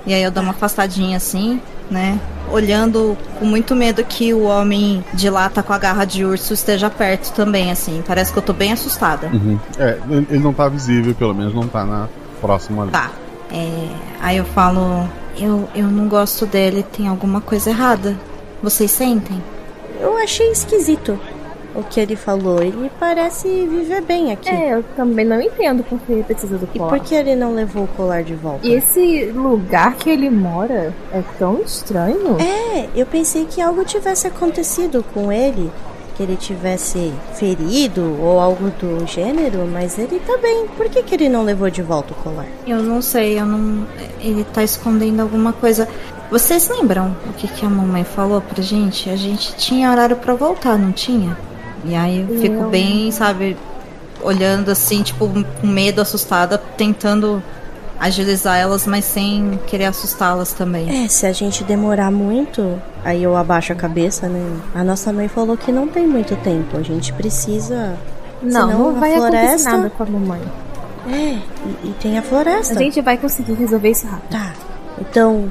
E 0.06 0.14
aí 0.14 0.24
eu 0.24 0.32
dou 0.32 0.42
uma 0.42 0.52
afastadinha 0.52 1.18
assim, 1.18 1.62
né? 1.92 2.20
Olhando 2.50 3.18
com 3.38 3.46
muito 3.46 3.76
medo 3.76 4.04
que 4.04 4.34
o 4.34 4.44
homem 4.44 5.04
de 5.14 5.30
lá 5.30 5.50
tá 5.50 5.62
com 5.62 5.74
a 5.74 5.78
garra 5.78 6.06
de 6.06 6.24
urso 6.24 6.54
esteja 6.54 6.90
perto 6.90 7.34
também, 7.34 7.72
assim. 7.72 8.02
Parece 8.08 8.32
que 8.32 8.40
eu 8.40 8.44
tô 8.44 8.54
bem 8.54 8.72
assustada. 8.72 9.28
Uhum. 9.28 9.60
É, 9.78 10.00
ele 10.10 10.28
ele 10.30 10.40
não 10.40 10.54
tá 10.54 10.70
visível, 10.70 11.14
pelo 11.14 11.34
menos 11.34 11.54
não 11.54 11.68
tá 11.68 11.86
na 11.86 12.08
próxima 12.40 12.84
ali. 12.84 12.92
Tá. 12.92 13.12
É, 13.52 13.88
aí 14.22 14.38
eu 14.38 14.46
falo, 14.46 15.10
eu, 15.38 15.68
eu 15.76 15.88
não 15.88 16.08
gosto 16.08 16.46
dele, 16.46 16.84
tem 16.84 17.08
alguma 17.08 17.42
coisa 17.42 17.70
errada. 17.70 18.18
Vocês 18.64 18.92
sentem? 18.92 19.44
Eu 20.00 20.18
achei 20.18 20.52
esquisito 20.52 21.20
o 21.78 21.84
que 21.84 22.00
ele 22.00 22.16
falou. 22.16 22.62
Ele 22.62 22.92
parece 23.00 23.48
viver 23.48 24.02
bem 24.02 24.32
aqui. 24.32 24.50
É, 24.50 24.74
eu 24.74 24.84
também 24.96 25.24
não 25.26 25.40
entendo 25.40 25.84
por 25.84 26.00
que 26.00 26.12
ele 26.12 26.24
precisa 26.24 26.58
do 26.58 26.68
E 26.74 26.78
colar. 26.80 26.90
por 26.90 27.00
que 27.00 27.14
ele 27.16 27.36
não 27.36 27.54
levou 27.54 27.84
o 27.84 27.88
colar 27.90 28.24
de 28.24 28.34
volta? 28.34 28.66
E 28.68 28.74
esse 28.74 29.26
lugar 29.34 29.94
que 29.96 30.10
ele 30.10 30.30
mora 30.30 30.94
é 31.14 31.22
tão 31.38 31.62
estranho. 31.62 32.38
É, 32.42 32.90
eu 32.96 33.06
pensei 33.06 33.46
que 33.46 33.62
algo 33.62 33.86
tivesse 33.86 34.26
acontecido 34.28 35.06
com 35.14 35.32
ele, 35.32 35.72
que 36.16 36.24
ele 36.24 36.36
tivesse 36.36 37.14
ferido 37.36 38.18
ou 38.22 38.40
algo 38.40 38.72
do 38.72 39.06
gênero, 39.06 39.68
mas 39.72 40.00
ele 40.00 40.20
tá 40.26 40.36
bem. 40.38 40.66
Por 40.76 40.90
que, 40.90 41.04
que 41.04 41.14
ele 41.14 41.30
não 41.30 41.44
levou 41.44 41.70
de 41.70 41.84
volta 41.84 42.14
o 42.14 42.16
colar? 42.24 42.48
Eu 42.66 42.82
não 42.82 43.02
sei, 43.04 43.40
eu 43.40 43.46
não. 43.46 43.86
Ele 44.20 44.44
tá 44.46 44.64
escondendo 44.64 45.22
alguma 45.22 45.54
coisa. 45.54 45.88
Vocês 46.32 46.68
lembram 46.68 47.16
o 47.30 47.34
que, 47.34 47.48
que 47.48 47.66
a 47.66 47.70
mamãe 47.70 48.04
falou 48.04 48.42
pra 48.42 48.62
gente? 48.62 49.10
A 49.10 49.16
gente 49.16 49.56
tinha 49.56 49.90
horário 49.92 50.16
pra 50.18 50.34
voltar, 50.34 50.78
não 50.78 50.92
tinha? 50.92 51.38
E 51.86 51.96
aí 51.96 52.26
eu 52.30 52.40
fico 52.40 52.56
Eu- 52.64 52.70
bem, 52.70 53.12
sabe, 53.12 53.56
olhando 54.22 54.70
assim, 54.72 55.02
tipo, 55.04 55.28
com 55.62 55.68
medo, 55.68 56.02
assustada, 56.02 56.58
tentando 56.58 57.42
agilizar 58.00 58.58
elas, 58.58 58.86
mas 58.86 59.06
sem 59.06 59.60
querer 59.68 59.86
assustá-las 59.86 60.54
também. 60.54 61.04
É, 61.06 61.08
se 61.08 61.26
a 61.26 61.32
gente 61.34 61.64
demorar 61.64 62.12
muito, 62.12 62.80
aí 63.04 63.24
eu 63.24 63.36
abaixo 63.36 63.74
a 63.74 63.76
cabeça, 63.76 64.28
né? 64.28 64.60
A 64.76 64.84
nossa 64.84 65.12
mãe 65.12 65.28
falou 65.28 65.58
que 65.58 65.72
não 65.72 65.88
tem 65.88 66.06
muito 66.06 66.36
tempo. 66.38 66.78
A 66.78 66.84
gente 66.84 67.12
precisa. 67.14 67.96
Não, 68.42 68.68
Senão, 68.70 68.80
não 68.94 69.00
vai 69.00 69.14
a 69.14 69.18
acontecer 69.18 69.40
floresta- 69.48 69.72
nada 69.72 69.90
com 69.90 70.04
a 70.04 70.06
mamãe. 70.06 70.42
É, 71.10 71.12
e, 71.14 71.88
e 71.90 71.96
tem 72.00 72.18
a 72.20 72.22
floresta. 72.22 72.76
A 72.76 72.78
gente 72.78 73.02
vai 73.02 73.18
conseguir 73.18 73.54
resolver 73.54 73.90
isso 73.90 74.06
rápido. 74.06 74.30
Tá. 74.30 74.54
Então, 75.02 75.50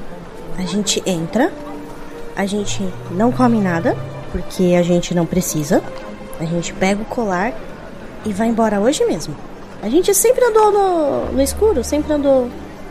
a 0.57 0.61
gente 0.61 1.03
entra, 1.05 1.51
a 2.35 2.45
gente 2.45 2.81
não 3.11 3.31
come 3.31 3.59
nada, 3.59 3.97
porque 4.31 4.75
a 4.79 4.83
gente 4.83 5.13
não 5.13 5.25
precisa. 5.25 5.81
A 6.39 6.45
gente 6.45 6.73
pega 6.73 7.01
o 7.01 7.05
colar 7.05 7.53
e 8.25 8.33
vai 8.33 8.47
embora 8.47 8.79
hoje 8.79 9.05
mesmo. 9.05 9.35
A 9.81 9.89
gente 9.89 10.13
sempre 10.13 10.43
andou 10.43 10.71
no, 10.71 11.31
no 11.33 11.41
escuro, 11.41 11.83
sempre 11.83 12.13
andou 12.13 12.49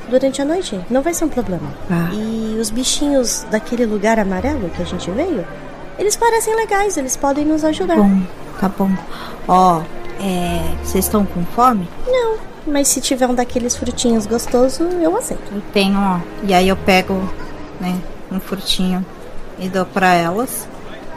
durante 0.09 0.41
a 0.41 0.45
noite. 0.45 0.81
Não 0.89 1.03
vai 1.03 1.13
ser 1.15 1.25
um 1.25 1.29
problema. 1.29 1.69
Tá. 1.89 2.11
E 2.13 2.57
os 2.61 2.71
bichinhos 2.71 3.45
daquele 3.51 3.85
lugar 3.85 4.19
amarelo 4.19 4.71
que 4.71 4.83
a 4.83 4.85
gente 4.85 5.11
veio, 5.11 5.45
eles 5.99 6.17
parecem 6.17 6.55
legais, 6.55 6.97
eles 6.97 7.17
podem 7.17 7.45
nos 7.45 7.65
ajudar. 7.65 7.97
Bom, 7.97 8.23
tá 8.61 8.69
bom. 8.69 8.91
Ó, 9.49 9.83
é. 10.21 10.77
Vocês 10.83 11.05
estão 11.05 11.25
com 11.25 11.45
fome? 11.45 11.89
Não, 12.07 12.39
mas 12.67 12.89
se 12.89 13.01
tiver 13.01 13.27
um 13.27 13.35
daqueles 13.35 13.77
frutinhos 13.77 14.27
gostosos, 14.27 14.93
eu 15.01 15.17
aceito. 15.17 15.53
Eu 15.53 15.63
tenho, 15.73 15.99
ó. 15.99 16.21
E 16.45 16.55
aí 16.55 16.69
eu 16.69 16.77
pego, 16.77 17.15
né, 17.81 17.99
um 18.31 18.41
frutinho 18.41 19.05
e 19.59 19.69
dou 19.69 19.87
pra 19.87 20.15
elas 20.15 20.69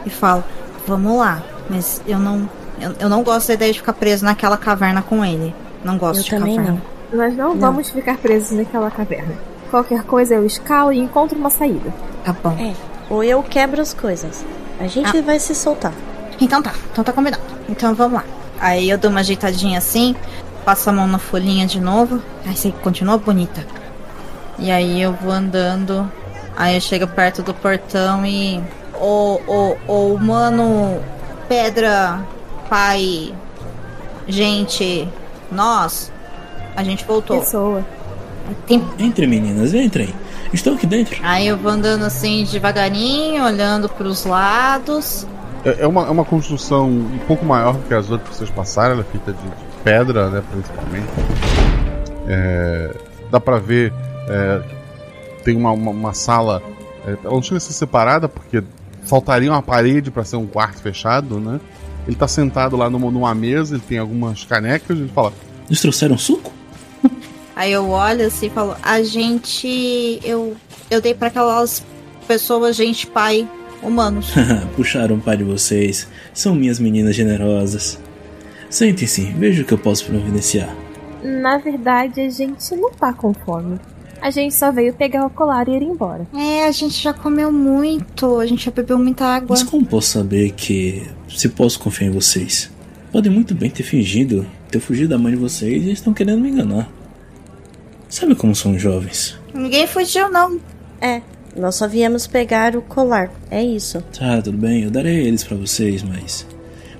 e 0.04 0.10
falo, 0.10 0.42
vamos 0.86 1.16
lá. 1.18 1.42
Mas 1.70 2.02
eu 2.06 2.18
não. 2.18 2.48
Eu, 2.80 2.94
eu 2.98 3.08
não 3.08 3.22
gosto 3.22 3.48
da 3.48 3.54
ideia 3.54 3.72
de 3.72 3.78
ficar 3.78 3.92
preso 3.92 4.24
naquela 4.24 4.56
caverna 4.56 5.02
com 5.02 5.24
ele. 5.24 5.54
Não 5.84 5.96
gosto 5.96 6.20
Eu 6.20 6.24
de 6.24 6.30
também 6.30 6.56
caverna. 6.56 6.82
Nós 7.12 7.36
não, 7.36 7.56
vamos 7.56 7.90
ficar 7.90 8.16
presos 8.18 8.50
naquela 8.56 8.90
caverna. 8.90 9.34
Qualquer 9.70 10.02
coisa 10.02 10.34
eu 10.34 10.44
escalo 10.44 10.92
e 10.92 10.98
encontro 10.98 11.38
uma 11.38 11.50
saída. 11.50 11.92
Tá 12.24 12.32
bom. 12.32 12.56
É, 12.58 12.74
ou 13.08 13.22
eu 13.22 13.42
quebro 13.42 13.80
as 13.80 13.94
coisas. 13.94 14.44
A 14.80 14.86
gente 14.86 15.16
Ah. 15.16 15.22
vai 15.22 15.38
se 15.38 15.54
soltar. 15.54 15.92
Então 16.40 16.62
tá, 16.62 16.72
então 16.90 17.04
tá 17.04 17.12
combinado. 17.12 17.42
Então 17.68 17.94
vamos 17.94 18.14
lá. 18.14 18.24
Aí 18.58 18.90
eu 18.90 18.98
dou 18.98 19.10
uma 19.10 19.20
ajeitadinha 19.20 19.78
assim, 19.78 20.14
passo 20.64 20.90
a 20.90 20.92
mão 20.92 21.06
na 21.06 21.18
folhinha 21.18 21.66
de 21.66 21.80
novo. 21.80 22.20
Aí 22.46 22.56
você 22.56 22.72
continua 22.82 23.16
bonita. 23.18 23.64
E 24.58 24.70
aí 24.70 25.00
eu 25.00 25.12
vou 25.12 25.32
andando. 25.32 26.10
Aí 26.56 26.74
eu 26.74 26.80
chego 26.80 27.06
perto 27.06 27.42
do 27.42 27.54
portão 27.54 28.24
e. 28.26 28.62
Ô, 29.00 29.40
ô, 29.46 29.76
ô, 29.86 30.14
humano, 30.14 31.00
pedra, 31.54 32.24
pai, 32.68 33.34
gente, 34.28 35.08
nós, 35.50 36.12
a 36.76 36.84
gente 36.84 37.04
voltou. 37.04 37.40
Pessoa. 37.40 37.84
Tem- 38.68 38.86
Entre 39.00 39.26
meninas, 39.26 39.74
entrem. 39.74 40.14
Estou 40.52 40.74
aqui 40.74 40.86
dentro. 40.86 41.18
Aí 41.24 41.48
eu 41.48 41.56
vou 41.56 41.72
andando 41.72 42.04
assim 42.04 42.44
devagarinho, 42.44 43.44
olhando 43.44 43.88
pros 43.88 44.24
lados. 44.24 45.26
É 45.64 45.82
é 45.82 45.86
uma, 45.88 46.06
é 46.06 46.10
uma 46.10 46.24
construção 46.24 46.86
um 46.88 47.18
pouco 47.26 47.44
maior 47.44 47.74
do 47.74 47.82
que 47.82 47.94
as 47.94 48.08
outras 48.08 48.30
que 48.30 48.36
vocês 48.36 48.50
passaram, 48.50 48.92
ela 48.92 49.00
é 49.00 49.04
feita 49.10 49.32
de, 49.32 49.42
de 49.42 49.82
pedra, 49.82 50.30
né, 50.30 50.44
principalmente. 50.52 51.08
É, 52.28 52.94
dá 53.28 53.40
pra 53.40 53.58
ver, 53.58 53.92
é, 54.28 54.62
tem 55.42 55.56
uma, 55.56 55.72
uma, 55.72 55.90
uma 55.90 56.14
sala, 56.14 56.62
é, 57.04 57.10
ela 57.24 57.34
não 57.34 57.42
chega 57.42 57.56
a 57.56 57.60
ser 57.60 57.72
separada 57.72 58.28
porque 58.28 58.62
faltaria 59.02 59.50
uma 59.50 59.62
parede 59.62 60.10
pra 60.10 60.24
ser 60.24 60.36
um 60.36 60.46
quarto 60.46 60.80
fechado, 60.80 61.40
né? 61.40 61.60
Ele 62.06 62.16
tá 62.16 62.26
sentado 62.26 62.76
lá 62.76 62.88
numa, 62.88 63.10
numa 63.10 63.34
mesa, 63.34 63.74
ele 63.74 63.82
tem 63.86 63.98
algumas 63.98 64.44
canecas, 64.44 64.98
ele 64.98 65.08
fala, 65.08 65.32
Nos 65.68 65.80
trouxeram 65.80 66.16
suco? 66.16 66.52
Aí 67.54 67.72
eu 67.72 67.90
olho 67.90 68.26
assim 68.26 68.46
e 68.46 68.50
falo, 68.50 68.74
a 68.82 69.02
gente. 69.02 70.18
Eu, 70.24 70.56
eu 70.90 71.00
dei 71.00 71.14
pra 71.14 71.28
aquelas 71.28 71.84
pessoas, 72.26 72.74
gente, 72.74 73.06
pai, 73.06 73.46
humanos. 73.82 74.32
Puxaram 74.76 75.16
o 75.16 75.20
pai 75.20 75.36
de 75.36 75.44
vocês. 75.44 76.08
São 76.32 76.54
minhas 76.54 76.78
meninas 76.78 77.14
generosas. 77.14 77.98
Sentem-se, 78.70 79.24
veja 79.32 79.62
o 79.62 79.64
que 79.64 79.74
eu 79.74 79.78
posso 79.78 80.06
providenciar. 80.06 80.74
Na 81.22 81.58
verdade, 81.58 82.20
a 82.20 82.30
gente 82.30 82.74
não 82.76 82.90
tá 82.92 83.12
com 83.12 83.34
fome. 83.34 83.78
A 84.20 84.30
gente 84.30 84.54
só 84.54 84.70
veio 84.70 84.92
pegar 84.92 85.24
o 85.26 85.30
colar 85.30 85.68
e 85.68 85.72
ir 85.72 85.82
embora. 85.82 86.26
é, 86.34 86.66
a 86.66 86.70
gente 86.72 87.02
já 87.02 87.12
comeu 87.12 87.50
muito, 87.50 88.38
a 88.38 88.46
gente 88.46 88.64
já 88.64 88.70
bebeu 88.70 88.98
muita 88.98 89.24
água. 89.24 89.48
Mas 89.50 89.62
como 89.62 89.84
posso 89.84 90.08
saber 90.08 90.52
que 90.52 91.02
se 91.28 91.48
posso 91.48 91.78
confiar 91.78 92.08
em 92.08 92.12
vocês? 92.12 92.70
Podem 93.10 93.32
muito 93.32 93.54
bem 93.54 93.70
ter 93.70 93.82
fingido 93.82 94.46
ter 94.70 94.78
fugido 94.80 95.08
da 95.08 95.18
mãe 95.18 95.32
de 95.32 95.38
vocês 95.38 95.84
e 95.84 95.90
estão 95.90 96.14
querendo 96.14 96.40
me 96.40 96.50
enganar. 96.50 96.88
Sabe 98.08 98.34
como 98.34 98.54
são 98.54 98.74
os 98.74 98.82
jovens? 98.82 99.36
Ninguém 99.52 99.86
fugiu, 99.86 100.30
não. 100.30 100.60
É, 101.00 101.22
nós 101.56 101.74
só 101.74 101.88
viemos 101.88 102.26
pegar 102.26 102.76
o 102.76 102.82
colar. 102.82 103.30
É 103.50 103.62
isso. 103.62 104.00
Tá, 104.16 104.40
tudo 104.40 104.56
bem, 104.56 104.84
eu 104.84 104.90
darei 104.90 105.26
eles 105.26 105.44
pra 105.44 105.56
vocês, 105.56 106.02
mas. 106.02 106.46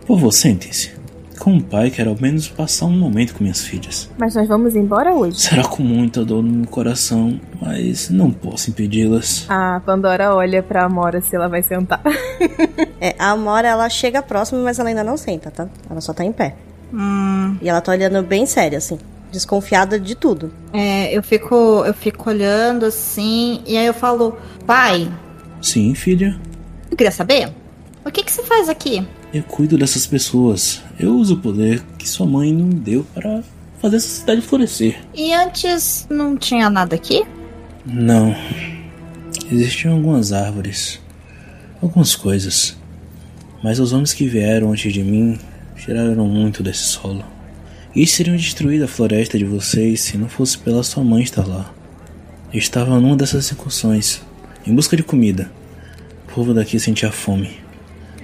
Por 0.07 0.17
favor, 0.17 0.33
sentem-se. 0.33 0.93
Como 1.41 1.63
pai, 1.63 1.91
quero 1.91 2.11
ao 2.11 2.17
menos 2.21 2.49
passar 2.49 2.85
um 2.85 2.91
momento 2.99 3.35
com 3.35 3.43
minhas 3.43 3.63
filhas. 3.63 4.11
Mas 4.19 4.35
nós 4.35 4.47
vamos 4.47 4.77
embora 4.77 5.15
hoje. 5.15 5.41
Será 5.41 5.65
com 5.67 5.83
muita 5.83 6.23
dor 6.23 6.43
no 6.43 6.51
meu 6.53 6.67
coração, 6.67 7.41
mas 7.61 8.11
não 8.11 8.31
posso 8.31 8.69
impedi-las. 8.69 9.47
A 9.49 9.81
Pandora 9.85 10.35
olha 10.35 10.63
pra 10.63 10.85
Amora 10.85 11.23
se 11.23 11.35
ela 11.35 11.49
vai 11.49 11.63
sentar. 11.63 12.03
É, 13.03 13.15
a 13.19 13.31
Amora, 13.31 13.67
ela 13.67 13.89
chega 13.89 14.21
próximo, 14.21 14.63
mas 14.63 14.79
ela 14.79 14.91
ainda 14.91 15.03
não 15.03 15.17
senta, 15.17 15.51
tá? 15.51 15.67
Ela 15.89 16.03
só 16.03 16.13
tá 16.13 16.23
em 16.23 16.31
pé. 16.33 16.55
Hum, 16.93 17.57
E 17.63 17.67
ela 17.71 17.81
tá 17.81 17.93
olhando 17.93 18.23
bem 18.23 18.45
séria, 18.45 18.77
assim. 18.77 18.99
Desconfiada 19.33 19.99
de 19.99 20.15
tudo. 20.15 20.53
é, 20.75 21.17
eu 21.17 21.23
fico, 21.23 21.55
eu 21.87 21.95
fico 21.95 22.29
olhando 22.29 22.85
assim, 22.85 23.63
e 23.67 23.79
aí 23.79 23.87
eu 23.87 23.95
falo, 23.95 24.37
pai, 24.67 25.11
Sim, 25.63 25.95
filha. 25.95 26.39
eu 26.91 26.97
queria 26.99 27.11
saber, 27.11 27.49
o 28.05 28.11
que 28.11 28.23
que 28.23 28.31
você 28.31 28.43
faz 28.43 28.69
aqui? 28.69 29.07
Eu 29.33 29.45
cuido 29.45 29.79
dessas 29.79 30.09
pessoas. 30.09 30.83
Eu 30.99 31.17
uso 31.17 31.35
o 31.35 31.39
poder 31.39 31.81
que 31.97 32.09
sua 32.09 32.27
mãe 32.27 32.53
não 32.53 32.69
deu 32.69 33.07
para 33.15 33.45
fazer 33.81 33.97
essa 33.97 34.09
cidade 34.09 34.41
florescer. 34.41 34.99
E 35.15 35.33
antes 35.33 36.05
não 36.11 36.37
tinha 36.37 36.69
nada 36.69 36.97
aqui? 36.97 37.23
Não. 37.87 38.35
Existiam 39.49 39.95
algumas 39.95 40.33
árvores, 40.33 41.01
algumas 41.81 42.17
coisas. 42.17 42.77
Mas 43.63 43.79
os 43.79 43.93
homens 43.93 44.13
que 44.13 44.27
vieram 44.27 44.73
antes 44.73 44.93
de 44.93 45.05
mim 45.05 45.39
tiraram 45.77 46.27
muito 46.27 46.61
desse 46.61 46.83
solo. 46.83 47.25
E 47.95 48.05
teriam 48.07 48.37
destruído 48.37 48.85
a 48.85 48.89
floresta 48.89 49.39
de 49.39 49.45
vocês 49.45 50.01
se 50.01 50.19
não 50.19 50.29
fosse 50.29 50.59
pela 50.59 50.83
sua 50.83 51.05
mãe 51.05 51.23
estar 51.23 51.47
lá. 51.47 51.73
Eu 52.53 52.59
estava 52.59 52.99
numa 52.99 53.17
dessas 53.17 53.53
incursões, 53.53 54.21
em 54.67 54.75
busca 54.75 54.97
de 54.97 55.05
comida. 55.05 55.49
O 56.27 56.35
povo 56.35 56.53
daqui 56.53 56.81
sentia 56.81 57.13
fome. 57.13 57.70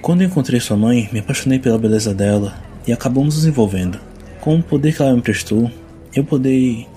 Quando 0.01 0.23
encontrei 0.23 0.59
sua 0.59 0.77
mãe, 0.77 1.09
me 1.11 1.19
apaixonei 1.19 1.59
pela 1.59 1.77
beleza 1.77 2.13
dela 2.13 2.53
e 2.87 2.93
acabamos 2.93 3.35
nos 3.35 3.45
envolvendo. 3.45 3.99
Com 4.39 4.57
o 4.57 4.63
poder 4.63 4.95
que 4.95 5.01
ela 5.01 5.13
me 5.13 5.21
prestou, 5.21 5.71
eu 6.13 6.23
podei. 6.23 6.87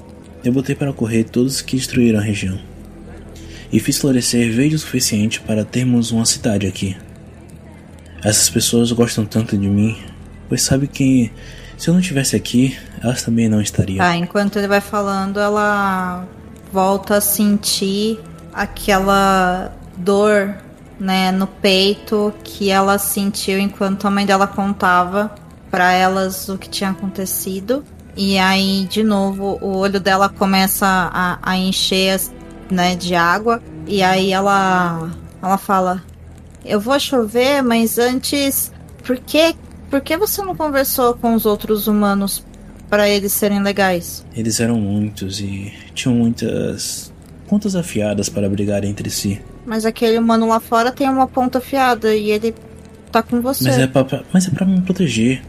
Eu 0.45 0.53
botei 0.53 0.75
para 0.75 0.93
correr 0.93 1.25
todos 1.25 1.61
que 1.61 1.77
destruíram 1.77 2.19
a 2.19 2.23
região 2.23 2.59
e 3.73 3.79
fiz 3.79 3.99
florescer 3.99 4.53
verde 4.53 4.75
o 4.75 4.79
suficiente 4.79 5.41
para 5.41 5.65
termos 5.65 6.11
uma 6.11 6.27
cidade 6.27 6.67
aqui. 6.67 6.97
Essas 8.23 8.51
pessoas 8.51 8.91
gostam 8.93 9.25
tanto 9.25 9.57
de 9.57 9.69
mim, 9.69 9.97
pois 10.49 10.63
sabe 10.63 10.87
que 10.87 11.31
se 11.79 11.89
eu 11.89 11.95
não 11.95 12.01
estivesse 12.01 12.37
aqui, 12.37 12.77
elas 13.03 13.23
também 13.23 13.49
não 13.49 13.61
estariam. 13.61 13.99
Tá, 13.99 14.17
enquanto 14.17 14.57
ele 14.57 14.69
vai 14.69 14.81
falando, 14.81 15.41
ela 15.41 16.27
volta 16.73 17.17
a 17.17 17.21
sentir 17.21 18.19
aquela 18.53 19.73
dor, 19.97 20.55
né, 21.01 21.33
no 21.33 21.47
peito 21.47 22.33
que 22.45 22.71
ela 22.71 22.99
sentiu 22.99 23.59
enquanto 23.59 24.07
a 24.07 24.11
mãe 24.11 24.27
dela 24.27 24.47
contava 24.47 25.35
pra 25.71 25.93
elas 25.93 26.49
o 26.51 26.59
que 26.59 26.69
tinha 26.69 26.91
acontecido. 26.91 27.83
E 28.17 28.37
aí, 28.37 28.87
de 28.91 29.03
novo, 29.03 29.59
o 29.63 29.79
olho 29.79 29.99
dela 29.99 30.29
começa 30.29 30.87
a, 30.87 31.39
a 31.43 31.57
encher, 31.57 32.21
né, 32.71 32.95
de 32.95 33.15
água. 33.15 33.63
E 33.87 34.03
aí 34.03 34.33
ela, 34.33 35.11
ela 35.43 35.57
fala: 35.57 36.03
Eu 36.65 36.79
vou 36.79 36.99
chover, 37.01 37.63
mas 37.63 37.99
antes, 37.99 38.71
por 39.07 39.17
que, 39.17 39.55
por 39.89 40.03
que 40.03 40.17
você 40.19 40.43
não 40.43 40.55
conversou 40.55 41.15
com 41.15 41.35
os 41.35 41.47
outros 41.47 41.87
humanos 41.87 42.45
para 42.91 43.09
eles 43.09 43.33
serem 43.33 43.63
legais? 43.63 44.27
Eles 44.35 44.61
eram 44.61 44.77
muitos 44.79 45.41
e 45.41 45.73
tinham 45.95 46.15
muitas 46.15 47.11
pontas 47.49 47.75
afiadas 47.75 48.29
para 48.29 48.49
brigar 48.49 48.85
entre 48.85 49.09
si. 49.09 49.41
Mas 49.71 49.87
aquele 49.87 50.19
humano 50.19 50.49
lá 50.49 50.59
fora 50.59 50.91
tem 50.91 51.09
uma 51.09 51.29
ponta 51.29 51.59
afiada 51.59 52.13
e 52.13 52.33
ele 52.33 52.53
tá 53.13 53.23
com 53.23 53.41
você. 53.41 53.63
Mas 53.69 53.79
é 53.79 53.87
pra, 53.87 54.05
pra- 54.05 54.25
mas 54.33 54.49
é 54.49 54.51
pra 54.51 54.67
me 54.67 54.81
proteger. 54.81 55.41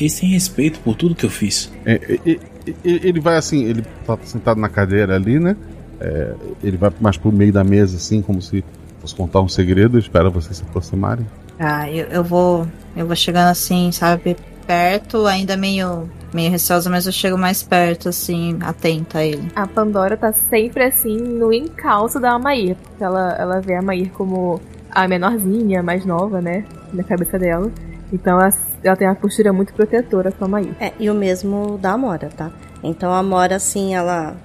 Eles 0.00 0.18
têm 0.18 0.30
respeito 0.30 0.80
por 0.80 0.96
tudo 0.96 1.14
que 1.14 1.26
eu 1.26 1.28
fiz. 1.28 1.70
É, 1.84 1.92
é, 2.24 2.30
é, 2.30 2.32
é, 2.32 2.74
ele 2.82 3.20
vai 3.20 3.36
assim, 3.36 3.62
ele 3.64 3.82
tá 4.06 4.16
sentado 4.24 4.58
na 4.58 4.70
cadeira 4.70 5.14
ali, 5.16 5.38
né? 5.38 5.54
É, 6.00 6.32
ele 6.64 6.78
vai 6.78 6.90
mais 6.98 7.18
pro 7.18 7.30
meio 7.30 7.52
da 7.52 7.62
mesa, 7.62 7.98
assim, 7.98 8.22
como 8.22 8.40
se 8.40 8.64
fosse 9.02 9.14
contar 9.14 9.42
um 9.42 9.48
segredo, 9.50 9.98
espera 9.98 10.30
vocês 10.30 10.56
se 10.56 10.62
aproximarem. 10.62 11.26
Ah, 11.58 11.90
eu, 11.90 12.06
eu 12.06 12.24
vou. 12.24 12.66
Eu 12.96 13.06
vou 13.06 13.14
chegando 13.14 13.50
assim, 13.50 13.92
sabe, 13.92 14.34
perto, 14.66 15.26
ainda 15.26 15.58
meio. 15.58 16.08
Meio 16.32 16.50
receosa, 16.50 16.88
mas 16.88 17.06
eu 17.06 17.12
chego 17.12 17.36
mais 17.36 17.62
perto, 17.62 18.08
assim, 18.08 18.58
atenta 18.62 19.18
a 19.18 19.24
ele. 19.24 19.50
A 19.54 19.66
Pandora 19.66 20.16
tá 20.16 20.32
sempre 20.32 20.84
assim 20.84 21.16
no 21.16 21.52
encalço 21.52 22.18
da 22.18 22.32
Amair. 22.32 22.76
Porque 22.76 23.04
ela, 23.04 23.34
ela 23.38 23.60
vê 23.60 23.74
a 23.74 23.80
Amair 23.80 24.10
como 24.12 24.60
a 24.90 25.06
menorzinha, 25.08 25.82
mais 25.82 26.04
nova, 26.04 26.40
né? 26.40 26.64
Na 26.92 27.02
cabeça 27.02 27.38
dela. 27.38 27.70
Então 28.12 28.40
ela, 28.40 28.50
ela 28.82 28.96
tem 28.96 29.08
uma 29.08 29.14
postura 29.14 29.52
muito 29.52 29.72
protetora 29.72 30.30
com 30.32 30.44
a 30.44 30.46
Amair. 30.46 30.74
É, 30.80 30.92
e 30.98 31.08
o 31.08 31.14
mesmo 31.14 31.78
da 31.78 31.92
Amora, 31.92 32.28
tá? 32.28 32.50
Então 32.82 33.12
a 33.12 33.18
Amora, 33.18 33.56
assim, 33.56 33.94
ela 33.94 34.36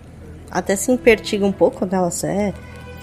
até 0.49 0.75
se 0.75 0.91
impertiga 0.91 1.45
um 1.45 1.51
pouco, 1.51 1.85
né? 1.85 1.97
Ela 1.97 2.09
é, 2.23 2.53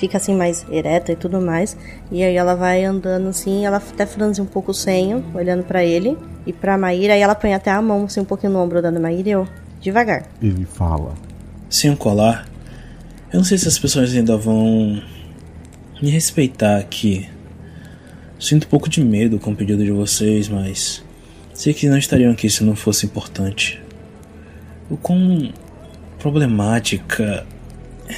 fica 0.04 0.18
assim 0.18 0.34
mais 0.34 0.66
ereta 0.70 1.12
e 1.12 1.16
tudo 1.16 1.40
mais. 1.40 1.76
E 2.12 2.22
aí 2.22 2.36
ela 2.36 2.54
vai 2.54 2.84
andando 2.84 3.28
assim, 3.28 3.64
ela 3.64 3.78
até 3.78 4.04
franze 4.04 4.40
um 4.40 4.44
pouco 4.44 4.70
o 4.70 4.74
senho, 4.74 5.24
olhando 5.34 5.64
pra 5.64 5.82
ele 5.82 6.18
e 6.46 6.52
pra 6.52 6.76
Maíra. 6.76 7.14
Aí 7.14 7.20
ela 7.20 7.34
põe 7.34 7.54
até 7.54 7.70
a 7.70 7.80
mão 7.80 8.04
assim 8.04 8.20
um 8.20 8.24
pouquinho 8.24 8.52
no 8.52 8.58
ombro 8.58 8.82
da 8.82 8.92
Maíra 8.92 9.28
e 9.28 9.32
eu, 9.32 9.48
devagar. 9.80 10.24
Ele 10.42 10.66
fala. 10.66 11.14
Sem 11.70 11.90
um 11.90 11.96
colar, 11.96 12.46
eu 13.32 13.38
não 13.38 13.44
sei 13.44 13.56
se 13.56 13.66
as 13.66 13.78
pessoas 13.78 14.14
ainda 14.14 14.36
vão 14.36 15.02
me 16.02 16.10
respeitar 16.10 16.76
aqui. 16.76 17.26
Sinto 18.38 18.66
um 18.66 18.68
pouco 18.68 18.88
de 18.90 19.02
medo 19.02 19.38
com 19.38 19.52
o 19.52 19.56
pedido 19.56 19.82
de 19.82 19.90
vocês, 19.90 20.50
mas 20.50 21.02
sei 21.54 21.72
que 21.72 21.88
não 21.88 21.96
estariam 21.96 22.30
aqui 22.30 22.50
se 22.50 22.62
não 22.62 22.76
fosse 22.76 23.06
importante. 23.06 23.82
O 24.90 24.98
quão 24.98 25.50
problemática 26.18 27.46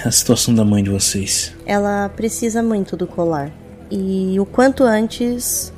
a 0.05 0.10
situação 0.10 0.55
da 0.55 0.64
mãe 0.64 0.82
de 0.82 0.90
vocês. 0.90 1.55
Ela 1.64 2.09
precisa 2.09 2.62
muito 2.62 2.97
do 2.97 3.06
colar. 3.06 3.51
E 3.90 4.39
o 4.39 4.47
quanto 4.47 4.85
antes 4.85 5.73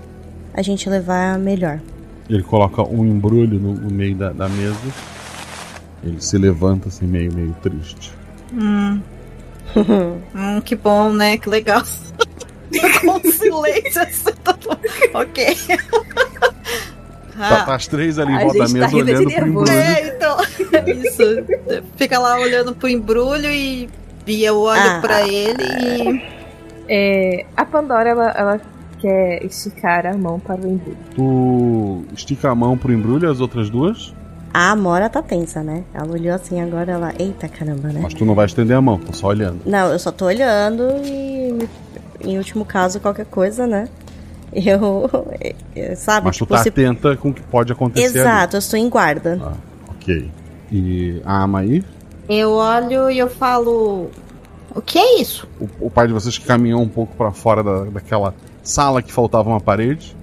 a 0.54 0.62
gente 0.62 0.88
levar, 0.88 1.38
melhor. 1.38 1.80
Ele 2.28 2.42
coloca 2.42 2.82
um 2.82 3.04
embrulho 3.04 3.58
no, 3.58 3.74
no 3.74 3.90
meio 3.90 4.16
da, 4.16 4.32
da 4.32 4.48
mesa. 4.48 4.76
Ele 6.02 6.20
se 6.20 6.36
levanta 6.38 6.88
assim, 6.88 7.06
meio, 7.06 7.32
meio 7.32 7.54
triste. 7.62 8.12
Hum. 8.52 9.00
hum, 10.34 10.60
que 10.62 10.74
bom, 10.74 11.12
né? 11.12 11.36
Que 11.38 11.48
legal. 11.48 11.82
Com 13.00 13.20
silêncio 13.30 14.02
assim, 14.02 14.32
todo... 14.44 14.78
Ok. 15.14 15.56
Tá, 17.38 17.64
tá 17.64 17.74
as 17.76 17.86
três 17.86 18.18
ali 18.18 18.32
em 18.32 18.38
volta 18.40 18.58
da 18.58 18.66
gente 18.66 18.74
mesa 18.74 18.90
tá 18.90 18.96
olhando 18.96 19.30
pro 19.30 19.46
embrulho. 19.46 19.70
É, 19.70 20.08
então. 20.08 20.36
Isso. 21.06 21.22
Fica 21.96 22.18
lá 22.18 22.40
olhando 22.40 22.74
pro 22.74 22.88
embrulho 22.88 23.48
e, 23.48 23.88
e 24.30 24.44
eu 24.44 24.58
olho 24.60 24.80
Ah. 24.80 24.98
pra 25.00 25.26
ele 25.26 25.64
e. 25.64 26.38
É, 26.88 27.44
a 27.56 27.64
Pandora, 27.64 28.08
ela, 28.10 28.30
ela 28.30 28.60
quer 28.98 29.44
esticar 29.44 30.06
a 30.06 30.16
mão 30.16 30.40
para 30.40 30.56
o 30.60 30.66
embrulho. 30.66 30.96
Tu 31.14 32.04
estica 32.14 32.50
a 32.50 32.54
mão 32.54 32.76
pro 32.78 32.92
embrulho, 32.92 33.30
as 33.30 33.40
outras 33.40 33.68
duas, 33.70 34.14
A 34.54 34.70
Amora 34.70 35.10
tá 35.10 35.20
tensa, 35.22 35.62
né? 35.62 35.84
Ela 35.92 36.10
olhou 36.10 36.34
assim 36.34 36.60
agora, 36.60 36.92
ela. 36.92 37.12
Eita 37.18 37.46
caramba, 37.48 37.88
né? 37.88 38.00
mas 38.02 38.14
tu 38.14 38.24
não 38.24 38.34
vai 38.34 38.46
estender 38.46 38.74
a 38.76 38.80
mão, 38.80 38.98
tô 38.98 39.12
só 39.12 39.26
olhando. 39.28 39.60
Não, 39.66 39.92
eu 39.92 39.98
só 39.98 40.10
tô 40.10 40.24
olhando 40.24 40.84
e. 41.04 41.68
Em 42.24 42.36
último 42.38 42.64
caso, 42.64 42.98
qualquer 42.98 43.26
coisa, 43.26 43.66
né? 43.66 43.86
Eu. 44.52 45.08
eu- 45.76 45.94
sabe? 45.96 46.26
Mas 46.26 46.36
tu 46.36 46.44
tipo, 46.44 46.54
tá 46.56 46.62
se- 46.62 46.70
atenta 46.70 47.14
com 47.16 47.28
o 47.28 47.34
que 47.34 47.42
pode 47.42 47.70
acontecer 47.70 48.18
Exato, 48.18 48.56
eu 48.56 48.58
estou 48.58 48.78
em 48.80 48.88
guarda. 48.88 49.32
ali. 49.34 49.42
Ok. 49.90 50.30
E 50.72 51.22
a 51.24 51.42
Amaí, 51.42 51.84
Eu 52.28 52.52
olho 52.52 53.10
e 53.10 53.18
eu 53.18 53.28
falo. 53.30 54.10
O 54.74 54.82
que 54.82 54.98
é 54.98 55.20
isso? 55.20 55.48
o, 55.60 55.86
o 55.86 55.90
pai 55.90 56.06
de 56.06 56.12
vocês 56.12 56.36
que 56.38 56.44
caminhou 56.44 56.80
um 56.82 56.88
pouco 56.88 57.16
pra 57.16 57.32
fora 57.32 57.62
da, 57.62 57.84
daquela 57.84 58.34
sala 58.62 59.02
que 59.02 59.12
faltava 59.12 59.48
uma 59.48 59.60
parede, 59.60 60.14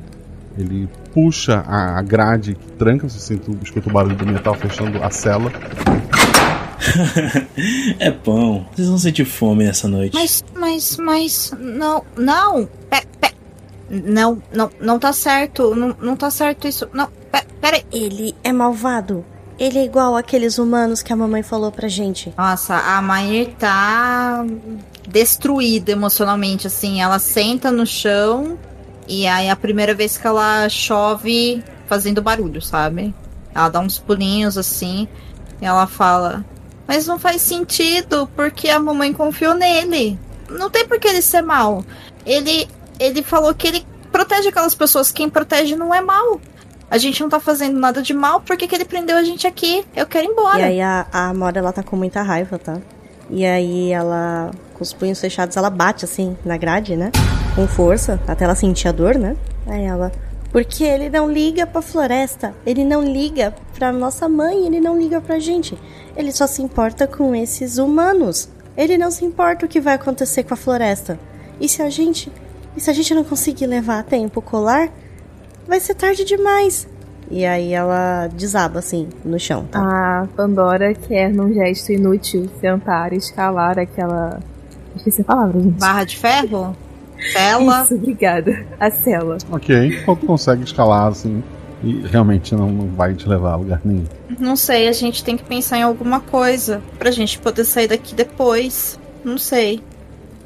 ele 0.58 0.88
puxa 1.14 1.64
a, 1.68 1.98
a 1.98 2.02
grade 2.02 2.56
que 2.56 2.72
tranca, 2.74 3.10
você 3.10 3.20
sente, 3.20 3.50
o- 3.50 3.58
escuta 3.64 3.90
o 3.90 3.94
barulho 3.94 4.16
do 4.16 4.26
metal 4.26 4.54
fechando 4.54 5.02
a 5.04 5.10
cela. 5.10 5.52
é 8.00 8.12
pão. 8.12 8.66
Vocês 8.74 8.88
vão 8.88 8.98
sentir 8.98 9.26
fome 9.26 9.66
nessa 9.66 9.88
noite. 9.88 10.14
Mas, 10.14 10.44
mas, 10.56 10.98
mas. 10.98 11.54
Não, 11.60 12.04
não. 12.18 12.68
Pe, 12.90 13.02
pe, 13.20 13.34
não, 13.90 14.42
não, 14.54 14.70
não 14.80 15.00
tá 15.00 15.12
certo. 15.12 15.74
Não, 15.76 15.96
não 16.00 16.16
tá 16.16 16.30
certo 16.30 16.68
isso. 16.68 16.88
Não, 16.94 17.08
pe, 17.32 17.42
pera 17.60 17.78
aí. 17.78 17.86
Ele 17.92 18.36
é 18.44 18.52
malvado. 18.52 19.26
Ele 19.58 19.80
é 19.80 19.86
igual 19.86 20.16
aqueles 20.16 20.58
humanos 20.58 21.02
que 21.02 21.14
a 21.14 21.16
mamãe 21.16 21.42
falou 21.42 21.72
pra 21.72 21.88
gente. 21.88 22.34
Nossa, 22.38 22.76
a 22.76 23.02
Mair 23.02 23.56
tá 23.56 24.46
destruída 25.08 25.92
emocionalmente, 25.92 26.68
assim. 26.68 27.02
Ela 27.02 27.20
senta 27.20 27.72
no 27.72 27.86
chão 27.86 28.58
e 29.08 29.26
aí 29.28 29.50
a 29.50 29.56
primeira 29.56 29.94
vez 29.94 30.18
que 30.18 30.28
ela 30.28 30.68
chove 30.68 31.64
fazendo 31.88 32.22
barulho, 32.22 32.62
sabe? 32.62 33.14
Ela 33.54 33.70
dá 33.70 33.80
uns 33.80 33.98
pulinhos 33.98 34.58
assim 34.58 35.08
e 35.62 35.66
ela 35.66 35.88
fala: 35.88 36.44
Mas 36.86 37.08
não 37.08 37.18
faz 37.18 37.42
sentido 37.42 38.30
porque 38.36 38.70
a 38.70 38.80
mamãe 38.80 39.14
confiou 39.14 39.54
nele. 39.54 40.20
Não 40.50 40.70
tem 40.70 40.86
por 40.86 41.00
que 41.00 41.08
ele 41.08 41.22
ser 41.22 41.42
mal. 41.42 41.84
Ele, 42.26 42.68
ele 43.00 43.24
falou 43.24 43.54
que 43.54 43.68
ele 43.68 43.86
protege 44.12 44.50
aquelas 44.50 44.76
pessoas. 44.76 45.12
Quem 45.12 45.30
protege 45.30 45.76
não 45.76 45.94
é 45.94 46.02
mal. 46.02 46.42
A 46.90 46.98
gente 46.98 47.20
não 47.22 47.30
tá 47.30 47.40
fazendo 47.40 47.80
nada 47.80 48.02
de 48.02 48.14
mal, 48.14 48.42
por 48.42 48.56
que, 48.56 48.68
que 48.68 48.76
ele 48.76 48.86
prendeu 48.86 49.18
a 49.18 49.24
gente 49.24 49.48
aqui? 49.48 49.84
Eu 49.96 50.06
quero 50.06 50.28
ir 50.28 50.32
embora. 50.32 50.60
E 50.60 50.64
aí 50.64 50.82
a, 50.82 51.08
a 51.12 51.30
Amora, 51.30 51.60
ela 51.60 51.74
tá 51.74 51.82
com 51.82 51.96
muita 51.96 52.22
raiva, 52.22 52.60
tá? 52.60 52.78
E 53.30 53.46
aí 53.46 53.92
ela, 53.92 54.52
com 54.76 54.84
os 54.84 54.94
punhos 54.94 55.20
fechados, 55.20 55.58
ela 55.58 55.70
bate 55.70 56.06
assim 56.06 56.38
na 56.46 56.58
grade, 56.58 56.96
né? 56.96 57.12
Com 57.56 57.68
força, 57.68 58.20
até 58.28 58.46
ela 58.46 58.56
sentir 58.56 58.88
a 58.88 58.92
dor, 58.92 59.16
né? 59.16 59.36
Aí 59.66 59.84
ela. 59.84 60.12
Porque 60.52 60.84
ele 60.84 61.10
não 61.10 61.30
liga 61.30 61.66
pra 61.66 61.82
floresta, 61.82 62.54
ele 62.66 62.86
não 62.86 63.04
liga 63.04 63.54
pra 63.74 63.92
nossa 63.92 64.30
mãe, 64.30 64.66
ele 64.66 64.80
não 64.80 64.98
liga 64.98 65.20
pra 65.20 65.40
gente. 65.40 65.78
Ele 66.16 66.32
só 66.32 66.48
se 66.48 66.62
importa 66.62 67.08
com 67.08 67.36
esses 67.36 67.78
humanos. 67.78 68.48
Ele 68.78 68.98
não 68.98 69.10
se 69.10 69.26
importa 69.26 69.66
o 69.66 69.70
que 69.70 69.82
vai 69.82 69.96
acontecer 69.96 70.44
com 70.44 70.54
a 70.54 70.58
floresta. 70.58 71.20
E 71.60 71.68
se 71.68 71.82
a 71.82 71.90
gente. 71.90 72.32
E 72.76 72.82
se 72.82 72.90
a 72.90 72.94
gente 72.94 73.14
não 73.14 73.24
conseguir 73.24 73.66
levar 73.66 74.00
a 74.00 74.04
tempo 74.04 74.42
colar, 74.42 74.90
vai 75.68 75.80
ser 75.80 75.96
tarde 75.96 76.24
demais. 76.24 76.88
E 77.30 77.46
aí 77.46 77.74
ela 77.74 78.28
desaba 78.28 78.80
assim 78.80 79.10
no 79.24 79.40
chão, 79.40 79.66
tá? 79.66 79.80
A 79.80 80.28
Pandora 80.36 80.94
quer, 80.94 81.34
num 81.34 81.52
gesto 81.54 81.92
inútil, 81.92 82.48
tentar 82.62 83.14
escalar 83.14 83.80
aquela. 83.80 84.40
Esqueci 84.96 85.22
a 85.22 85.26
palavra, 85.26 85.60
gente. 85.60 85.80
Barra 85.80 86.04
de 86.04 86.18
ferro? 86.18 86.76
Cela? 87.34 87.84
Isso, 87.84 87.96
obrigada. 87.96 88.66
A 88.80 88.92
cela. 88.92 89.38
Ok, 89.52 90.04
quando 90.04 90.20
tu 90.20 90.26
consegue 90.28 90.64
escalar 90.64 91.08
assim, 91.08 91.44
e 91.84 92.06
realmente 92.08 92.54
não, 92.56 92.70
não 92.70 92.88
vai 92.88 93.14
te 93.14 93.28
levar 93.28 93.54
a 93.54 93.56
lugar 93.56 93.82
nenhum. 93.84 94.06
Não 94.40 94.56
sei, 94.56 94.88
a 94.88 94.92
gente 94.92 95.24
tem 95.24 95.36
que 95.36 95.44
pensar 95.44 95.78
em 95.78 95.84
alguma 95.84 96.20
coisa 96.20 96.82
pra 96.98 97.12
gente 97.12 97.40
poder 97.40 97.64
sair 97.64 97.88
daqui 97.88 98.14
depois. 98.14 99.00
Não 99.24 99.38
sei. 99.38 99.82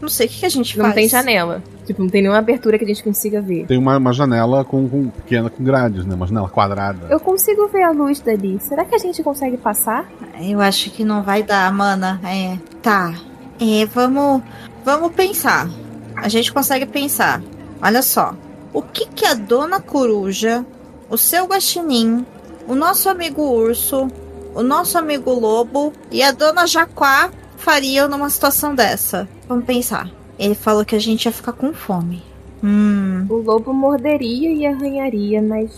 Não 0.02 0.08
sei, 0.10 0.28
o 0.28 0.30
que, 0.30 0.40
que 0.40 0.46
a 0.46 0.50
gente 0.50 0.78
Não 0.78 0.86
faz? 0.86 0.96
tem 0.96 1.10
janela. 1.10 1.62
Tipo, 1.86 2.02
não 2.04 2.10
tem 2.10 2.22
nenhuma 2.22 2.38
abertura 2.40 2.78
que 2.78 2.86
a 2.86 2.88
gente 2.88 3.04
consiga 3.04 3.42
ver. 3.42 3.66
Tem 3.66 3.78
uma, 3.78 3.98
uma 3.98 4.14
janela 4.14 4.64
com, 4.64 4.88
com- 4.88 5.10
pequena 5.10 5.50
com 5.50 5.64
grades, 5.64 6.06
né? 6.06 6.16
Uma 6.16 6.26
janela 6.28 6.48
quadrada. 6.48 7.08
Eu 7.10 7.20
consigo 7.20 7.68
ver 7.68 7.84
a 7.84 7.92
luz 7.92 8.20
dali. 8.22 8.60
Será 8.62 8.86
que 8.86 8.96
a 8.96 8.98
gente 9.00 9.22
consegue 9.24 9.58
passar? 9.58 10.10
Eu 10.42 10.62
acho 10.62 10.90
que 10.92 11.04
não 11.04 11.22
vai 11.24 11.44
dar, 11.44 11.72
mana. 11.74 12.20
É. 12.24 12.58
Tá. 12.82 13.14
É, 13.60 13.86
vamos. 13.88 14.42
Vamos 14.86 15.12
pensar. 15.14 15.68
A 16.16 16.30
gente 16.30 16.54
consegue 16.54 16.86
pensar. 16.86 17.42
Olha 17.82 18.02
só. 18.02 18.34
O 18.72 18.82
que 18.82 19.06
que 19.08 19.26
a 19.26 19.34
dona 19.34 19.80
coruja, 19.82 20.64
o 21.10 21.18
seu 21.18 21.46
guaxinim, 21.46 22.26
o 22.68 22.76
nosso 22.76 23.10
amigo 23.10 23.42
urso, 23.42 24.08
o 24.54 24.62
nosso 24.62 24.98
amigo 24.98 25.32
lobo 25.34 25.92
e 26.12 26.22
a 26.22 26.32
dona 26.32 26.68
Jaquá 26.68 27.32
fariam 27.58 28.08
numa 28.08 28.30
situação 28.30 28.76
dessa? 28.76 29.28
Vamos 29.50 29.66
pensar. 29.66 30.10
Ele 30.38 30.54
falou 30.54 30.86
que 30.86 30.96
a 30.96 31.00
gente 31.00 31.26
ia 31.26 31.32
ficar 31.32 31.54
com 31.54 31.74
fome. 31.74 32.22
Hum. 32.64 33.26
O 33.28 33.38
lobo 33.38 33.74
morderia 33.74 34.52
e 34.52 34.66
arranharia, 34.66 35.42
mas 35.42 35.72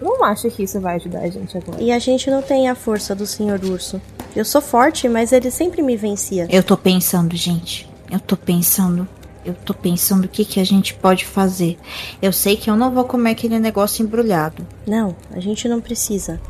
não 0.00 0.24
acho 0.24 0.50
que 0.50 0.62
isso 0.62 0.80
vai 0.80 0.96
ajudar 0.96 1.20
a 1.20 1.28
gente 1.28 1.56
agora. 1.58 1.82
E 1.82 1.92
a 1.92 1.98
gente 1.98 2.30
não 2.30 2.40
tem 2.40 2.70
a 2.70 2.74
força 2.74 3.14
do 3.14 3.26
Senhor 3.26 3.62
Urso. 3.62 4.00
Eu 4.34 4.44
sou 4.44 4.62
forte, 4.62 5.08
mas 5.08 5.30
ele 5.30 5.50
sempre 5.50 5.82
me 5.82 5.94
vencia. 5.94 6.46
Eu 6.50 6.62
tô 6.62 6.76
pensando, 6.76 7.36
gente. 7.36 7.88
Eu 8.10 8.18
tô 8.18 8.36
pensando. 8.36 9.06
Eu 9.44 9.54
tô 9.54 9.74
pensando 9.74 10.24
o 10.24 10.28
que, 10.28 10.44
que 10.44 10.58
a 10.58 10.64
gente 10.64 10.94
pode 10.94 11.26
fazer. 11.26 11.78
Eu 12.22 12.32
sei 12.32 12.56
que 12.56 12.70
eu 12.70 12.76
não 12.76 12.92
vou 12.92 13.04
comer 13.04 13.32
aquele 13.32 13.58
negócio 13.58 14.02
embrulhado. 14.02 14.66
Não, 14.86 15.14
a 15.32 15.40
gente 15.40 15.68
não 15.68 15.80
precisa. 15.80 16.40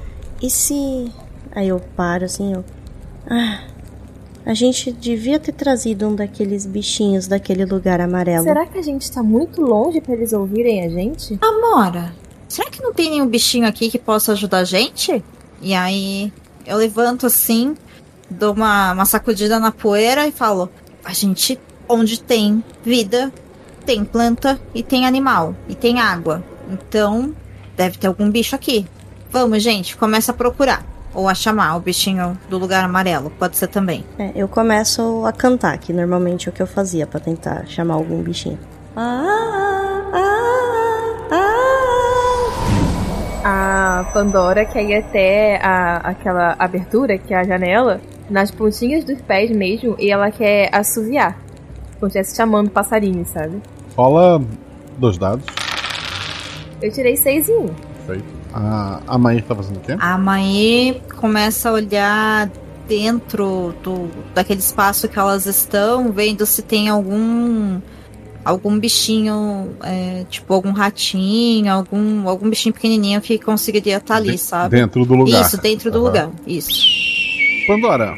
E 0.40 0.48
se. 0.48 1.10
Aí 1.52 1.68
eu 1.68 1.80
paro 1.96 2.24
assim, 2.24 2.52
eu. 2.54 2.64
Ah, 3.28 3.64
a 4.48 4.54
gente 4.54 4.90
devia 4.90 5.38
ter 5.38 5.52
trazido 5.52 6.08
um 6.08 6.14
daqueles 6.14 6.64
bichinhos 6.64 7.26
daquele 7.26 7.66
lugar 7.66 8.00
amarelo. 8.00 8.44
Será 8.44 8.64
que 8.64 8.78
a 8.78 8.82
gente 8.82 9.12
tá 9.12 9.22
muito 9.22 9.60
longe 9.60 10.00
pra 10.00 10.14
eles 10.14 10.32
ouvirem 10.32 10.86
a 10.86 10.88
gente? 10.88 11.38
Amora, 11.42 12.14
será 12.48 12.70
que 12.70 12.82
não 12.82 12.94
tem 12.94 13.10
nenhum 13.10 13.26
bichinho 13.26 13.68
aqui 13.68 13.90
que 13.90 13.98
possa 13.98 14.32
ajudar 14.32 14.60
a 14.60 14.64
gente? 14.64 15.22
E 15.60 15.74
aí 15.74 16.32
eu 16.66 16.78
levanto 16.78 17.26
assim, 17.26 17.74
dou 18.30 18.54
uma, 18.54 18.94
uma 18.94 19.04
sacudida 19.04 19.60
na 19.60 19.70
poeira 19.70 20.26
e 20.26 20.32
falo: 20.32 20.70
A 21.04 21.12
gente, 21.12 21.60
onde 21.86 22.18
tem 22.18 22.64
vida, 22.82 23.30
tem 23.84 24.02
planta 24.02 24.58
e 24.74 24.82
tem 24.82 25.04
animal 25.04 25.54
e 25.68 25.74
tem 25.74 26.00
água. 26.00 26.42
Então, 26.70 27.34
deve 27.76 27.98
ter 27.98 28.06
algum 28.06 28.30
bicho 28.30 28.56
aqui. 28.56 28.86
Vamos, 29.30 29.62
gente, 29.62 29.94
começa 29.94 30.32
a 30.32 30.34
procurar. 30.34 30.86
Ou 31.14 31.28
a 31.28 31.34
chamar 31.34 31.76
o 31.76 31.80
bichinho 31.80 32.38
do 32.48 32.58
lugar 32.58 32.84
amarelo. 32.84 33.30
Pode 33.30 33.56
ser 33.56 33.68
também. 33.68 34.04
É, 34.18 34.30
eu 34.34 34.46
começo 34.46 35.24
a 35.24 35.32
cantar, 35.32 35.78
que 35.78 35.92
normalmente 35.92 36.48
é 36.48 36.50
o 36.50 36.54
que 36.54 36.62
eu 36.62 36.66
fazia 36.66 37.06
pra 37.06 37.18
tentar 37.18 37.66
chamar 37.66 37.94
algum 37.94 38.22
bichinho. 38.22 38.58
Ah, 38.96 40.02
ah, 40.12 41.28
ah. 41.30 41.54
A 44.00 44.04
Pandora 44.12 44.64
quer 44.64 44.84
ir 44.84 44.96
até 44.96 45.56
a, 45.64 45.96
aquela 45.96 46.54
abertura, 46.58 47.16
que 47.16 47.32
é 47.32 47.38
a 47.38 47.44
janela, 47.44 48.00
nas 48.28 48.50
pontinhas 48.50 49.04
dos 49.04 49.20
pés 49.22 49.50
mesmo, 49.50 49.96
e 49.98 50.10
ela 50.10 50.30
quer 50.30 50.68
assoviar. 50.72 51.38
Como 51.98 52.10
se 52.10 52.18
estivesse 52.18 52.36
chamando 52.36 52.70
passarinho, 52.70 53.24
sabe? 53.26 53.60
Rola 53.96 54.40
dois 54.98 55.18
dados. 55.18 55.44
Eu 56.80 56.92
tirei 56.92 57.16
seis 57.16 57.48
em 57.48 57.56
um. 57.56 57.68
Feito. 58.06 58.37
A, 58.52 59.00
a 59.06 59.18
Maír 59.18 59.42
tá 59.42 59.54
fazendo 59.54 59.76
o 59.76 59.80
quê? 59.80 59.96
A 59.98 60.16
mãe 60.18 61.02
começa 61.16 61.68
a 61.68 61.72
olhar 61.72 62.50
dentro 62.88 63.74
do 63.82 64.08
daquele 64.34 64.60
espaço 64.60 65.08
que 65.08 65.18
elas 65.18 65.44
estão, 65.46 66.10
vendo 66.10 66.46
se 66.46 66.62
tem 66.62 66.88
algum 66.88 67.80
algum 68.44 68.78
bichinho, 68.78 69.70
é, 69.82 70.24
tipo 70.30 70.54
algum 70.54 70.72
ratinho, 70.72 71.70
algum 71.70 72.26
algum 72.26 72.48
bichinho 72.48 72.72
pequenininho 72.72 73.20
que 73.20 73.38
conseguiria 73.38 73.98
estar 73.98 74.16
ali, 74.16 74.32
De- 74.32 74.38
sabe? 74.38 74.76
Dentro 74.76 75.04
do 75.04 75.14
lugar. 75.14 75.42
Isso, 75.42 75.60
dentro 75.60 75.90
do 75.90 75.98
Aham. 75.98 76.06
lugar. 76.06 76.30
Isso. 76.46 76.82
Pandora, 77.66 78.14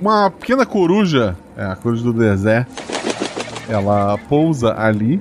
uma 0.00 0.30
pequena 0.30 0.66
coruja, 0.66 1.36
é 1.56 1.64
a 1.64 1.76
coruja 1.76 2.02
do 2.02 2.12
deserto, 2.12 2.72
ela 3.68 4.18
pousa 4.28 4.74
ali. 4.76 5.20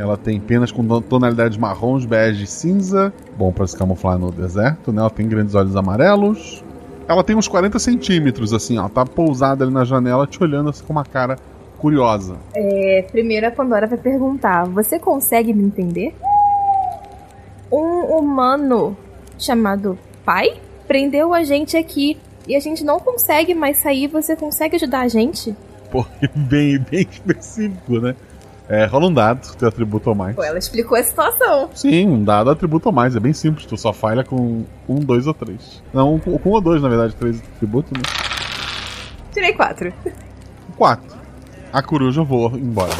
Ela 0.00 0.16
tem 0.16 0.40
penas 0.40 0.72
com 0.72 0.82
ton- 0.86 1.00
tonalidades 1.02 1.58
marrons, 1.58 2.04
bege 2.04 2.44
e 2.44 2.46
cinza, 2.46 3.12
bom 3.36 3.52
pra 3.52 3.66
se 3.66 3.76
camuflar 3.76 4.18
no 4.18 4.30
deserto, 4.32 4.92
né? 4.92 5.00
Ela 5.00 5.10
tem 5.10 5.28
grandes 5.28 5.54
olhos 5.54 5.76
amarelos. 5.76 6.64
Ela 7.06 7.22
tem 7.24 7.36
uns 7.36 7.46
40 7.48 7.78
centímetros, 7.78 8.52
assim, 8.54 8.78
ó. 8.78 8.88
Tá 8.88 9.04
pousada 9.04 9.64
ali 9.64 9.72
na 9.72 9.84
janela, 9.84 10.26
te 10.26 10.42
olhando 10.42 10.70
assim 10.70 10.84
com 10.84 10.92
uma 10.92 11.04
cara 11.04 11.36
curiosa. 11.78 12.36
É, 12.54 13.04
primeiro 13.10 13.46
a 13.46 13.50
Pandora 13.50 13.86
vai 13.86 13.98
perguntar: 13.98 14.64
Você 14.68 14.98
consegue 14.98 15.52
me 15.52 15.64
entender? 15.64 16.14
Um 17.70 18.16
humano 18.18 18.96
chamado 19.38 19.98
Pai 20.24 20.54
prendeu 20.86 21.32
a 21.32 21.44
gente 21.44 21.76
aqui 21.76 22.16
e 22.48 22.56
a 22.56 22.60
gente 22.60 22.84
não 22.84 22.98
consegue 22.98 23.54
mais 23.54 23.76
sair. 23.78 24.06
Você 24.08 24.34
consegue 24.36 24.76
ajudar 24.76 25.00
a 25.00 25.08
gente? 25.08 25.54
Porque 25.90 26.28
bem, 26.34 26.78
bem 26.78 27.06
específico, 27.10 27.98
né? 28.00 28.14
É, 28.70 28.84
rola 28.84 29.08
um 29.08 29.12
dado, 29.12 29.56
teu 29.56 29.66
atributo 29.66 30.10
ou 30.10 30.14
mais. 30.14 30.36
Pô, 30.36 30.44
ela 30.44 30.56
explicou 30.56 30.96
a 30.96 31.02
situação. 31.02 31.68
Sim, 31.74 32.06
um 32.06 32.22
dado 32.22 32.50
atributo 32.50 32.88
ou 32.88 32.94
mais, 32.94 33.16
é 33.16 33.20
bem 33.20 33.32
simples, 33.32 33.66
tu 33.66 33.76
só 33.76 33.92
falha 33.92 34.22
com 34.22 34.64
um, 34.88 34.94
dois 35.00 35.26
ou 35.26 35.34
três. 35.34 35.82
Não, 35.92 36.20
com 36.20 36.38
com 36.38 36.50
um 36.50 36.52
ou 36.52 36.60
dois, 36.60 36.80
na 36.80 36.88
verdade, 36.88 37.16
três 37.16 37.42
atributos, 37.56 37.90
né? 37.90 38.02
Tirei 39.32 39.54
quatro. 39.54 39.92
Quatro. 40.76 41.18
A 41.72 41.82
coruja 41.82 42.22
voa 42.22 42.56
embora. 42.56 42.92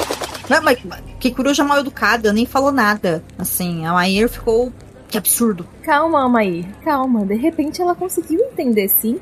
Não, 0.48 0.60
mas 0.60 0.76
que 1.20 1.30
coruja 1.30 1.62
mal 1.62 1.78
educada, 1.78 2.32
nem 2.32 2.46
falou 2.46 2.72
nada. 2.72 3.22
Assim, 3.38 3.86
a 3.86 3.92
Maír 3.92 4.28
ficou. 4.28 4.72
Que 5.08 5.18
absurdo. 5.18 5.64
Calma, 5.84 6.24
Amair, 6.24 6.66
calma. 6.84 7.24
De 7.24 7.36
repente 7.36 7.80
ela 7.80 7.94
conseguiu 7.94 8.40
entender 8.40 8.88
sim 8.88 9.20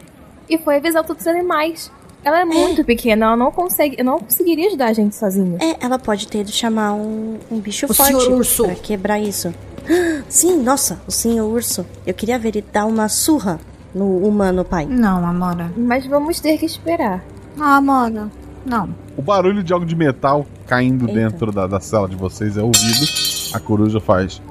e 0.48 0.56
foi 0.56 0.76
avisar 0.76 1.04
todos 1.04 1.22
os 1.22 1.28
animais. 1.28 1.92
Ela 2.28 2.40
é 2.40 2.44
muito 2.44 2.84
pequena, 2.84 3.24
ela 3.24 3.36
não 3.38 3.50
consegue. 3.50 3.96
Eu 3.98 4.04
não 4.04 4.18
conseguiria 4.18 4.66
ajudar 4.68 4.88
a 4.88 4.92
gente 4.92 5.16
sozinha. 5.16 5.56
É, 5.62 5.82
ela 5.82 5.98
pode 5.98 6.28
ter 6.28 6.40
ido 6.40 6.52
chamar 6.52 6.92
um, 6.92 7.38
um 7.50 7.58
bicho 7.58 7.86
O 7.86 7.94
forte 7.94 8.08
senhor 8.08 8.32
urso. 8.32 8.64
pra 8.64 8.74
quebrar 8.74 9.18
isso. 9.18 9.54
Sim, 10.28 10.62
nossa, 10.62 11.00
o 11.06 11.10
senhor 11.10 11.46
urso. 11.50 11.86
Eu 12.06 12.12
queria 12.12 12.38
ver 12.38 12.48
ele 12.48 12.64
dar 12.70 12.84
uma 12.84 13.08
surra 13.08 13.58
no 13.94 14.18
humano 14.18 14.62
pai. 14.62 14.84
Não, 14.84 15.24
Amora. 15.26 15.72
Mas 15.74 16.06
vamos 16.06 16.38
ter 16.38 16.58
que 16.58 16.66
esperar. 16.66 17.24
Ah, 17.58 17.76
Amora. 17.76 18.28
Não. 18.66 18.94
O 19.16 19.22
barulho 19.22 19.64
de 19.64 19.72
algo 19.72 19.86
de 19.86 19.96
metal 19.96 20.44
caindo 20.66 21.08
Eita. 21.08 21.18
dentro 21.18 21.50
da, 21.50 21.66
da 21.66 21.80
cela 21.80 22.06
de 22.06 22.14
vocês 22.14 22.58
é 22.58 22.62
ouvido. 22.62 23.06
A 23.54 23.58
coruja 23.58 24.00
faz. 24.00 24.42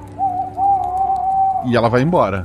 E 1.64 1.76
ela 1.76 1.88
vai 1.88 2.02
embora. 2.02 2.44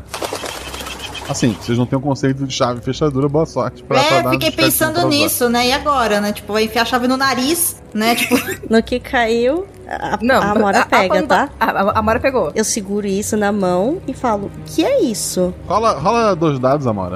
Assim, 1.30 1.54
vocês 1.60 1.78
não 1.78 1.86
têm 1.86 1.98
o 1.98 2.02
conceito 2.02 2.46
de 2.46 2.54
chave 2.54 2.80
e 2.80 2.84
fechadura, 2.84 3.30
boa 3.30 3.46
sorte. 3.46 3.82
Pra, 3.84 3.98
pra 4.00 4.18
é, 4.18 4.22
dar 4.24 4.30
fiquei 4.32 4.52
pensando 4.52 5.00
pra 5.00 5.06
nisso, 5.10 5.48
né? 5.50 5.68
E 5.68 5.72
agora, 5.72 6.20
né? 6.20 6.34
Tipo, 6.34 6.54
vai 6.54 6.66
enfiar 6.66 6.82
a 6.82 6.86
chave 6.86 7.08
no 7.08 7.16
nariz, 7.18 7.82
né? 7.94 8.16
Tipo, 8.16 8.36
No 8.70 8.84
que 8.84 9.00
caiu, 9.00 9.66
a, 9.88 10.20
Não, 10.22 10.42
a 10.42 10.52
Amora 10.52 10.80
a- 10.80 10.82
a 10.82 10.86
pega, 10.86 11.24
tá? 11.24 11.50
A, 11.60 11.66
a 11.72 12.00
Amora 12.00 12.20
pegou. 12.20 12.52
Eu 12.54 12.64
seguro 12.66 13.08
isso 13.08 13.38
na 13.38 13.52
mão 13.52 14.02
e 14.08 14.14
falo: 14.14 14.52
Que 14.66 14.84
é 14.84 15.02
isso? 15.02 15.54
Rola, 15.68 15.94
rola 16.00 16.36
dois 16.36 16.60
dados, 16.60 16.86
Amora. 16.88 17.16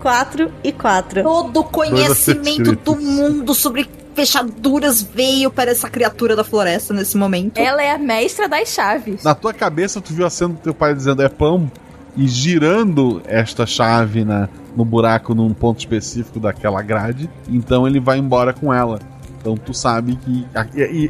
Quatro 0.00 0.50
e 0.64 0.72
quatro. 0.72 1.22
todo 1.22 1.60
o 1.60 1.64
conhecimento 1.64 2.72
do 2.74 2.96
mundo 2.96 3.54
sobre 3.54 3.88
fechaduras 4.14 5.02
veio 5.02 5.50
para 5.50 5.70
essa 5.70 5.88
criatura 5.88 6.36
da 6.36 6.44
floresta 6.44 6.92
nesse 6.94 7.16
momento. 7.16 7.58
Ela 7.58 7.82
é 7.82 7.90
a 7.92 7.98
mestra 7.98 8.48
das 8.48 8.68
chaves. 8.68 9.22
Na 9.22 9.34
tua 9.34 9.52
cabeça, 9.52 10.00
tu 10.00 10.12
viu 10.12 10.26
a 10.26 10.30
cena 10.30 10.54
do 10.54 10.60
teu 10.60 10.74
pai 10.74 10.94
dizendo 10.94 11.22
é 11.22 11.28
pão 11.28 11.70
e 12.16 12.28
girando 12.28 13.22
esta 13.26 13.64
chave 13.66 14.24
na, 14.24 14.48
no 14.76 14.84
buraco 14.84 15.34
num 15.34 15.52
ponto 15.54 15.78
específico 15.80 16.38
daquela 16.38 16.82
grade. 16.82 17.28
Então 17.48 17.86
ele 17.86 18.00
vai 18.00 18.18
embora 18.18 18.52
com 18.52 18.72
ela. 18.72 18.98
Então 19.40 19.56
tu 19.56 19.74
sabe 19.74 20.14
que 20.16 20.46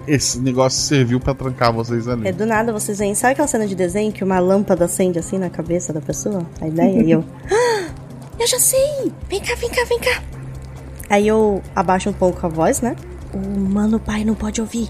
esse 0.07 0.41
negócio 0.41 0.81
serviu 0.81 1.21
pra 1.21 1.35
trancar 1.35 1.71
vocês 1.73 2.09
ali. 2.09 2.27
É 2.29 2.33
do 2.33 2.47
nada 2.47 2.73
vocês 2.73 2.99
veem. 2.99 3.15
Sabe 3.15 3.33
aquela 3.33 3.49
cena 3.49 3.67
de 3.67 3.75
desenho 3.75 4.11
que 4.11 4.25
uma 4.25 4.39
lâmpada 4.39 4.87
acende 4.87 5.19
assim 5.19 5.37
na 5.39 5.51
cabeça 5.51 5.93
da 5.93 6.01
pessoa? 6.01 6.47
A 6.61 6.67
ideia? 6.67 7.03
e 7.03 7.11
eu. 7.11 7.23
"Ah, 7.51 7.91
eu 8.41 8.47
já 8.47 8.59
sei! 8.59 9.13
Vem 9.29 9.41
cá, 9.41 9.55
vem 9.57 9.69
cá, 9.71 9.85
vem 9.85 9.99
cá! 9.99 10.42
Aí 11.13 11.29
eu 11.29 11.63
abaixo 11.77 12.09
um 12.09 12.13
pouco 12.15 12.47
a 12.47 12.49
voz, 12.49 12.81
né? 12.81 12.97
O 13.35 13.61
mano 13.61 14.01
pai 14.01 14.25
não 14.25 14.35
pode 14.35 14.63
ouvir. 14.63 14.89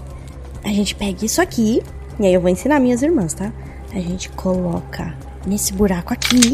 A 0.63 0.69
gente 0.69 0.95
pega 0.95 1.25
isso 1.25 1.41
aqui. 1.41 1.83
E 2.17 2.25
aí 2.25 2.33
eu 2.33 2.39
vou 2.39 2.49
ensinar 2.49 2.79
minhas 2.79 3.01
irmãs, 3.01 3.33
tá? 3.33 3.51
A 3.91 3.99
gente 3.99 4.29
coloca 4.29 5.13
nesse 5.45 5.73
buraco 5.73 6.13
aqui. 6.13 6.53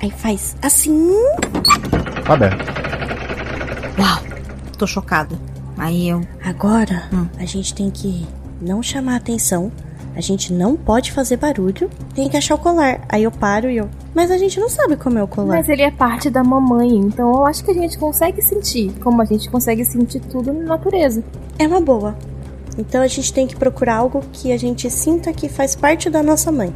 Aí 0.00 0.08
faz 0.08 0.54
assim. 0.62 1.16
Tá 2.24 2.34
aberto. 2.34 2.64
Uau, 3.98 4.22
tô 4.78 4.86
chocada. 4.86 5.36
Aí 5.76 6.08
eu. 6.08 6.20
Agora 6.44 7.08
Hum. 7.12 7.26
a 7.40 7.44
gente 7.44 7.74
tem 7.74 7.90
que 7.90 8.24
não 8.60 8.84
chamar 8.84 9.16
atenção. 9.16 9.72
A 10.14 10.20
gente 10.20 10.52
não 10.52 10.76
pode 10.76 11.10
fazer 11.12 11.36
barulho. 11.36 11.88
Tem 12.14 12.28
que 12.28 12.36
achar 12.36 12.54
o 12.54 12.58
colar. 12.58 13.00
Aí 13.08 13.22
eu 13.22 13.30
paro 13.30 13.70
e 13.70 13.78
eu. 13.78 13.88
Mas 14.14 14.30
a 14.30 14.36
gente 14.36 14.60
não 14.60 14.68
sabe 14.68 14.96
como 14.96 15.18
é 15.18 15.22
o 15.22 15.28
colar. 15.28 15.56
Mas 15.56 15.68
ele 15.68 15.82
é 15.82 15.90
parte 15.90 16.28
da 16.28 16.44
mamãe, 16.44 16.90
então 16.96 17.32
eu 17.32 17.46
acho 17.46 17.64
que 17.64 17.70
a 17.70 17.74
gente 17.74 17.96
consegue 17.98 18.42
sentir, 18.42 18.92
como 19.00 19.22
a 19.22 19.24
gente 19.24 19.48
consegue 19.48 19.84
sentir 19.84 20.20
tudo 20.20 20.52
na 20.52 20.64
natureza. 20.64 21.24
É 21.58 21.66
uma 21.66 21.80
boa. 21.80 22.16
Então 22.76 23.02
a 23.02 23.06
gente 23.06 23.32
tem 23.32 23.46
que 23.46 23.56
procurar 23.56 23.96
algo 23.96 24.22
que 24.32 24.52
a 24.52 24.58
gente 24.58 24.90
sinta 24.90 25.32
que 25.32 25.48
faz 25.48 25.74
parte 25.74 26.10
da 26.10 26.22
nossa 26.22 26.52
mãe. 26.52 26.74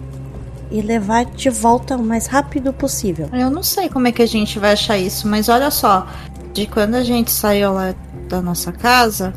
E 0.70 0.80
levar 0.80 1.26
de 1.26 1.48
volta 1.48 1.96
o 1.96 2.02
mais 2.02 2.26
rápido 2.26 2.72
possível. 2.72 3.28
Eu 3.32 3.50
não 3.50 3.62
sei 3.62 3.88
como 3.88 4.08
é 4.08 4.12
que 4.12 4.22
a 4.22 4.26
gente 4.26 4.58
vai 4.58 4.72
achar 4.72 4.98
isso, 4.98 5.28
mas 5.28 5.48
olha 5.48 5.70
só. 5.70 6.06
De 6.52 6.66
quando 6.66 6.94
a 6.94 7.04
gente 7.04 7.30
saiu 7.30 7.74
lá 7.74 7.94
da 8.28 8.40
nossa 8.40 8.72
casa, 8.72 9.32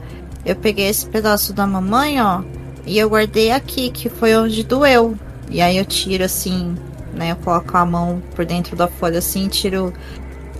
eu 0.46 0.56
peguei 0.56 0.88
esse 0.88 1.06
pedaço 1.06 1.54
da 1.54 1.68
mamãe, 1.68 2.20
ó, 2.22 2.42
e 2.86 2.98
eu 2.98 3.10
guardei 3.10 3.52
aqui, 3.52 3.90
que 3.92 4.10
foi 4.10 4.36
onde 4.36 4.64
doeu. 4.64 5.16
E 5.50 5.62
aí 5.62 5.78
eu 5.78 5.86
tiro 5.86 6.24
assim, 6.24 6.76
né? 7.14 7.32
Eu 7.32 7.36
coloco 7.38 7.76
a 7.76 7.86
mão 7.86 8.22
por 8.36 8.46
dentro 8.46 8.76
da 8.76 8.88
folha 8.88 9.20
assim 9.20 9.46
e 9.46 9.50
tiro 9.50 9.94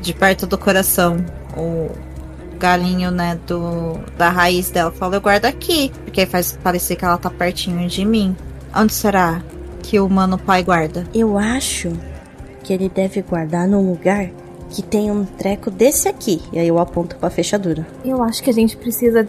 de 0.02 0.14
perto 0.14 0.48
do 0.48 0.58
coração 0.58 1.24
o 1.58 1.90
galinho, 2.58 3.10
né, 3.10 3.40
do 3.48 3.98
da 4.18 4.30
raiz 4.30 4.70
dela. 4.70 4.90
Eu 4.90 4.96
falo, 4.96 5.16
eu 5.16 5.22
guardo 5.22 5.46
aqui, 5.46 5.92
porque 6.04 6.26
faz 6.26 6.58
parecer 6.62 6.96
que 6.96 7.06
ela 7.06 7.18
tá 7.18 7.30
pertinho 7.30 7.88
de 7.88 8.06
mim. 8.06 8.36
Onde 8.76 8.94
será 8.94 9.42
que 9.82 10.00
o 10.00 10.10
mano 10.10 10.38
pai 10.38 10.64
guarda? 10.64 11.06
Eu 11.14 11.38
acho 11.38 11.92
que 12.64 12.74
ele 12.74 12.90
deve 12.90 13.22
guardar 13.22 13.68
num 13.68 13.90
lugar 13.90 14.30
que 14.70 14.84
tem 14.84 15.10
um 15.10 15.26
treco 15.26 15.72
desse 15.72 16.08
aqui. 16.08 16.42
E 16.54 16.60
aí 16.60 16.68
eu 16.68 16.78
aponto 16.78 17.16
pra 17.16 17.30
fechadura. 17.30 17.88
Eu 18.06 18.22
acho 18.22 18.44
que 18.44 18.50
a 18.50 18.54
gente 18.54 18.78
precisa 18.78 19.28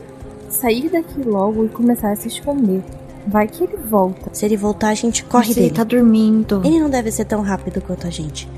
sair 0.51 0.89
daqui 0.91 1.23
logo 1.23 1.65
e 1.65 1.69
começar 1.69 2.13
a 2.13 2.17
se 2.17 2.29
esconder. 2.29 2.83
Vai 3.27 3.47
que 3.47 3.65
ele 3.65 3.77
volta. 3.77 4.31
Se 4.33 4.45
ele 4.45 4.57
voltar, 4.57 4.89
a 4.89 4.95
gente 4.95 5.25
corre 5.25 5.49
Mas 5.49 5.57
ele 5.57 5.67
dele. 5.67 5.77
tá 5.77 5.85
dormindo. 5.85 6.63
Ele 6.65 6.81
não 6.81 6.89
deve 6.91 7.11
ser 7.13 7.25
tão 7.27 7.43
rápido 7.43 7.81
quanto 7.81 8.07
a 8.07 8.11
gente. 8.11 8.49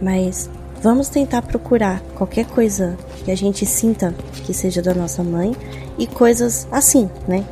Mas 0.00 0.48
vamos 0.82 1.08
tentar 1.08 1.42
procurar 1.42 2.00
qualquer 2.14 2.46
coisa 2.46 2.96
que 3.24 3.30
a 3.30 3.36
gente 3.36 3.64
sinta 3.66 4.14
que 4.44 4.52
seja 4.54 4.80
da 4.82 4.94
nossa 4.94 5.22
mãe 5.22 5.54
e 5.98 6.06
coisas 6.06 6.66
assim, 6.70 7.08
né? 7.26 7.44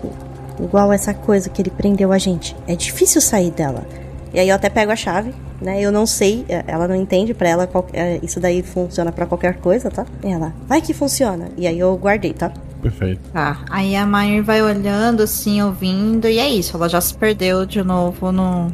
Igual 0.61 0.93
essa 0.93 1.15
coisa 1.15 1.49
que 1.49 1.62
ele 1.62 1.70
prendeu 1.70 2.12
a 2.12 2.19
gente. 2.19 2.55
É 2.66 2.75
difícil 2.77 3.20
sair 3.20 3.51
dela. 3.51 3.87
E 4.35 4.39
aí 4.39 4.49
eu 4.49 4.55
até 4.55 4.69
pego 4.69 4.93
a 4.93 4.97
chave, 4.97 5.35
né? 5.61 5.81
Eu 5.81 5.91
não 5.91 6.05
sei, 6.07 6.45
é, 6.49 6.65
ela 6.66 6.87
não 6.87 6.95
entende, 6.95 7.33
pra 7.33 7.49
ela 7.49 7.66
qual- 7.66 7.87
é, 7.95 8.19
isso 8.23 8.39
daí 8.41 8.62
funciona 8.62 9.11
pra 9.11 9.25
qualquer 9.25 9.57
coisa, 9.59 9.91
tá? 9.91 10.05
Ela, 10.23 10.53
vai 10.66 10.83
que 10.83 10.93
funciona. 10.93 11.49
E 11.57 11.66
aí 11.66 11.79
eu 11.79 11.97
guardei, 11.97 12.33
tá? 12.35 12.53
Perfeito. 12.82 13.20
Tá. 13.32 13.59
Aí 13.70 13.96
a 13.96 14.06
Mair 14.06 14.42
vai 14.42 14.62
olhando, 14.62 15.22
assim, 15.22 15.60
ouvindo, 15.62 16.28
e 16.28 16.38
é 16.38 16.48
isso. 16.48 16.76
Ela 16.76 16.88
já 16.88 17.00
se 17.00 17.14
perdeu 17.14 17.66
de 17.66 17.82
novo 17.82 18.30
no, 18.30 18.72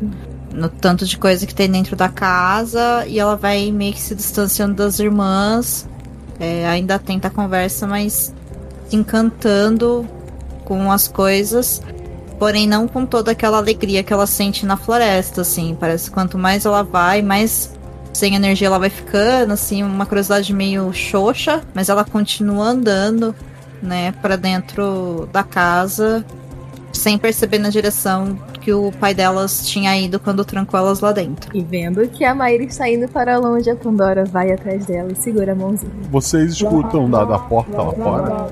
no 0.52 0.68
tanto 0.68 1.06
de 1.06 1.16
coisa 1.16 1.46
que 1.46 1.54
tem 1.54 1.70
dentro 1.70 1.96
da 1.96 2.08
casa. 2.08 3.04
E 3.06 3.18
ela 3.18 3.36
vai 3.36 3.70
meio 3.70 3.94
que 3.94 4.00
se 4.00 4.14
distanciando 4.14 4.74
das 4.74 4.98
irmãs. 4.98 5.88
É, 6.38 6.66
ainda 6.66 6.98
tenta 6.98 7.28
a 7.28 7.30
conversa, 7.30 7.86
mas 7.86 8.34
se 8.88 8.96
encantando 8.96 10.06
com 10.64 10.90
as 10.92 11.08
coisas. 11.08 11.80
Porém, 12.38 12.66
não 12.66 12.86
com 12.86 13.06
toda 13.06 13.30
aquela 13.30 13.58
alegria 13.58 14.02
que 14.02 14.12
ela 14.12 14.26
sente 14.26 14.66
na 14.66 14.76
floresta, 14.76 15.40
assim. 15.40 15.76
Parece 15.78 16.10
que 16.10 16.14
quanto 16.14 16.36
mais 16.36 16.66
ela 16.66 16.82
vai, 16.82 17.22
mais 17.22 17.72
sem 18.12 18.34
energia 18.34 18.68
ela 18.68 18.78
vai 18.78 18.90
ficando, 18.90 19.52
assim, 19.52 19.82
uma 19.82 20.06
curiosidade 20.06 20.52
meio 20.52 20.92
xoxa, 20.92 21.62
mas 21.74 21.88
ela 21.88 22.04
continua 22.04 22.66
andando, 22.68 23.34
né, 23.84 24.12
para 24.20 24.36
dentro 24.36 25.28
da 25.32 25.42
casa, 25.42 26.24
sem 26.92 27.18
perceber 27.18 27.58
na 27.58 27.68
direção 27.68 28.38
que 28.64 28.72
o 28.72 28.90
pai 28.92 29.12
delas 29.12 29.66
tinha 29.68 29.94
ido 29.98 30.18
quando 30.18 30.42
trancou 30.42 30.80
elas 30.80 31.00
lá 31.00 31.12
dentro. 31.12 31.54
E 31.54 31.62
vendo 31.62 32.08
que 32.08 32.24
a 32.24 32.34
Maíra 32.34 32.64
está 32.64 32.88
indo 32.88 33.06
para 33.06 33.38
longe, 33.38 33.68
a 33.68 33.76
Pandora 33.76 34.24
vai 34.24 34.50
atrás 34.50 34.86
dela 34.86 35.12
e 35.12 35.14
segura 35.14 35.52
a 35.52 35.54
mãozinha. 35.54 35.92
Vocês 36.10 36.52
escutam 36.52 37.10
da, 37.10 37.24
da 37.24 37.38
porta 37.38 37.82
lá 37.82 37.92
fora? 37.92 38.48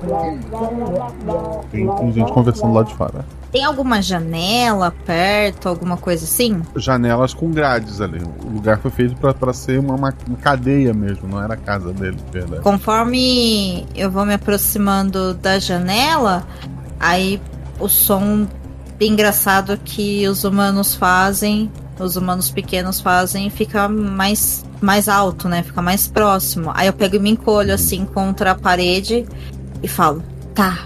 Tem, 1.71 1.87
tem 1.87 2.13
gente 2.13 2.31
conversando 2.31 2.73
lá 2.73 2.83
de 2.83 2.93
fora. 2.93 3.25
Tem 3.51 3.63
alguma 3.63 4.01
janela 4.01 4.93
perto, 5.03 5.67
alguma 5.67 5.97
coisa 5.97 6.25
assim? 6.25 6.61
Janelas 6.75 7.33
com 7.33 7.49
grades 7.49 7.99
ali. 7.99 8.21
O 8.43 8.49
lugar 8.49 8.77
foi 8.77 8.91
feito 8.91 9.15
pra, 9.15 9.33
pra 9.33 9.51
ser 9.51 9.79
uma, 9.79 9.95
uma, 9.95 10.13
uma 10.27 10.37
cadeia 10.37 10.93
mesmo, 10.93 11.27
não 11.27 11.41
era 11.41 11.55
a 11.55 11.57
casa 11.57 11.91
dele, 11.91 12.17
de 12.17 12.31
verdade. 12.31 12.61
Conforme 12.61 13.87
eu 13.95 14.11
vou 14.11 14.25
me 14.25 14.35
aproximando 14.35 15.33
da 15.33 15.57
janela, 15.57 16.45
aí 16.99 17.41
o 17.79 17.87
som 17.87 18.47
engraçado 19.07 19.77
que 19.77 20.27
os 20.27 20.43
humanos 20.43 20.95
fazem, 20.95 21.71
os 21.99 22.15
humanos 22.15 22.49
pequenos 22.49 22.99
fazem, 22.99 23.49
fica 23.49 23.87
mais, 23.87 24.65
mais 24.81 25.07
alto, 25.07 25.47
né? 25.47 25.63
Fica 25.63 25.81
mais 25.81 26.07
próximo. 26.07 26.71
Aí 26.73 26.87
eu 26.87 26.93
pego 26.93 27.15
e 27.15 27.19
me 27.19 27.29
encolho 27.29 27.73
assim 27.73 28.05
contra 28.05 28.51
a 28.51 28.55
parede 28.55 29.25
e 29.81 29.87
falo: 29.87 30.23
Tá, 30.53 30.85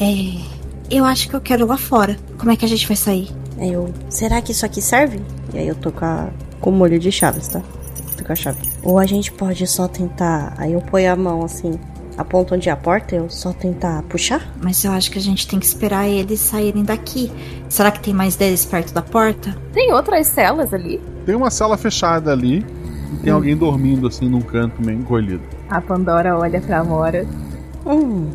é. 0.00 0.58
Eu 0.90 1.04
acho 1.04 1.28
que 1.28 1.36
eu 1.36 1.40
quero 1.40 1.66
lá 1.66 1.76
fora. 1.76 2.16
Como 2.38 2.50
é 2.50 2.56
que 2.56 2.64
a 2.64 2.68
gente 2.68 2.86
vai 2.86 2.96
sair? 2.96 3.28
Eu, 3.58 3.92
será 4.08 4.40
que 4.40 4.52
isso 4.52 4.64
aqui 4.64 4.80
serve? 4.80 5.20
E 5.52 5.58
aí 5.58 5.68
eu 5.68 5.74
tô 5.74 5.92
com, 5.92 6.04
a, 6.04 6.28
com 6.60 6.70
o 6.70 6.72
molho 6.72 6.98
de 6.98 7.12
chaves, 7.12 7.48
tá? 7.48 7.60
Tô 8.16 8.24
com 8.24 8.32
a 8.32 8.36
chave. 8.36 8.60
Ou 8.82 8.98
a 8.98 9.04
gente 9.04 9.30
pode 9.32 9.66
só 9.66 9.86
tentar. 9.86 10.54
Aí 10.56 10.72
eu 10.72 10.80
ponho 10.80 11.12
a 11.12 11.16
mão 11.16 11.44
assim, 11.44 11.78
a 12.18 12.24
ponta 12.24 12.56
onde 12.56 12.68
é 12.68 12.72
a 12.72 12.76
porta, 12.76 13.14
eu 13.14 13.30
só 13.30 13.52
tentar 13.52 14.02
puxar? 14.02 14.52
Mas 14.60 14.82
eu 14.82 14.90
acho 14.90 15.08
que 15.08 15.18
a 15.18 15.22
gente 15.22 15.46
tem 15.46 15.60
que 15.60 15.64
esperar 15.64 16.08
eles 16.08 16.40
saírem 16.40 16.82
daqui. 16.82 17.30
Será 17.68 17.92
que 17.92 18.00
tem 18.00 18.12
mais 18.12 18.34
deles 18.34 18.64
perto 18.64 18.92
da 18.92 19.00
porta? 19.00 19.56
Tem 19.72 19.92
outras 19.92 20.26
celas 20.26 20.74
ali? 20.74 21.00
Tem 21.24 21.36
uma 21.36 21.48
sala 21.48 21.78
fechada 21.78 22.32
ali 22.32 22.66
e 23.12 23.16
tem 23.18 23.32
alguém 23.32 23.56
dormindo 23.56 24.08
assim 24.08 24.28
num 24.28 24.40
canto 24.40 24.84
meio 24.84 24.98
encolhido. 24.98 25.42
A 25.70 25.80
Pandora 25.80 26.36
olha 26.36 26.60
pra 26.60 26.82
Mora. 26.82 27.24
Hum. 27.86 28.30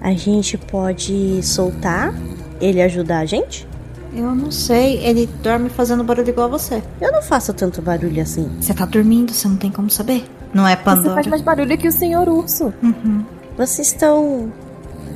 A 0.00 0.12
gente 0.12 0.56
pode 0.56 1.42
soltar 1.42 2.14
ele 2.62 2.80
ajudar 2.80 3.18
a 3.18 3.26
gente? 3.26 3.68
Eu 4.14 4.34
não 4.34 4.50
sei. 4.50 5.04
Ele 5.04 5.28
dorme 5.42 5.68
fazendo 5.68 6.02
barulho 6.02 6.30
igual 6.30 6.46
a 6.46 6.58
você. 6.58 6.82
Eu 6.98 7.12
não 7.12 7.20
faço 7.20 7.52
tanto 7.52 7.82
barulho 7.82 8.22
assim. 8.22 8.48
Você 8.58 8.72
tá 8.72 8.86
dormindo, 8.86 9.34
você 9.34 9.46
não 9.46 9.56
tem 9.56 9.70
como 9.70 9.90
saber. 9.90 10.24
Não 10.52 10.66
é 10.66 10.76
Você 10.76 10.82
Pandora. 10.82 11.14
faz 11.14 11.26
mais 11.26 11.42
barulho 11.42 11.76
que 11.76 11.88
o 11.88 11.92
senhor 11.92 12.28
urso. 12.28 12.72
Uhum. 12.82 13.24
Vocês 13.56 13.88
estão 13.88 14.52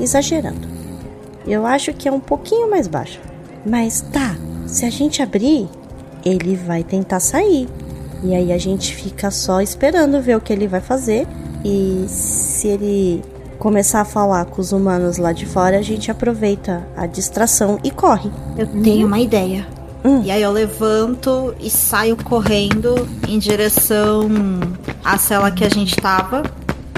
exagerando. 0.01 0.69
Eu 1.47 1.67
acho 1.67 1.93
que 1.93 2.09
é 2.09 2.13
um 2.13 2.21
pouquinho 2.21 2.71
mais 2.71 2.87
baixo. 2.87 3.21
Mas 3.65 4.01
tá, 4.01 4.37
se 4.67 4.85
a 4.85 4.91
gente 4.91 5.23
abrir, 5.23 5.69
ele 6.25 6.57
vai 6.57 6.83
tentar 6.83 7.21
sair. 7.21 7.69
E 8.23 8.35
aí 8.35 8.53
a 8.53 8.59
gente 8.59 8.95
fica 8.95 9.31
só 9.31 9.61
esperando 9.61 10.21
ver 10.21 10.37
o 10.37 10.41
que 10.41 10.53
ele 10.53 10.69
vai 10.69 10.81
fazer. 10.81 11.27
E 11.65 12.05
se 12.09 12.69
ele 12.69 13.23
começar 13.59 14.01
a 14.01 14.05
falar 14.05 14.45
com 14.47 14.61
os 14.61 14.73
humanos 14.73 15.19
lá 15.19 15.33
de 15.33 15.47
fora, 15.47 15.79
a 15.79 15.83
gente 15.83 16.11
aproveita 16.11 16.87
a 16.97 17.07
distração 17.07 17.79
e 17.85 17.91
corre. 17.91 18.31
Eu 18.57 18.67
tenho 18.83 19.07
uma 19.07 19.21
ideia. 19.21 19.67
E 20.25 20.31
aí 20.31 20.43
eu 20.43 20.51
levanto 20.51 21.55
e 21.61 21.71
saio 21.71 22.17
correndo 22.17 23.09
em 23.29 23.39
direção 23.39 24.29
à 25.05 25.17
cela 25.17 25.51
que 25.51 25.65
a 25.65 25.69
gente 25.69 25.95
tava. 25.97 26.43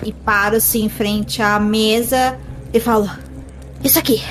E 0.05 0.13
paro 0.13 0.57
assim 0.57 0.85
em 0.85 0.89
frente 0.89 1.41
à 1.43 1.59
mesa 1.59 2.39
e 2.73 2.81
falo: 2.81 3.09
Isso 3.83 3.99
aqui. 3.99 4.23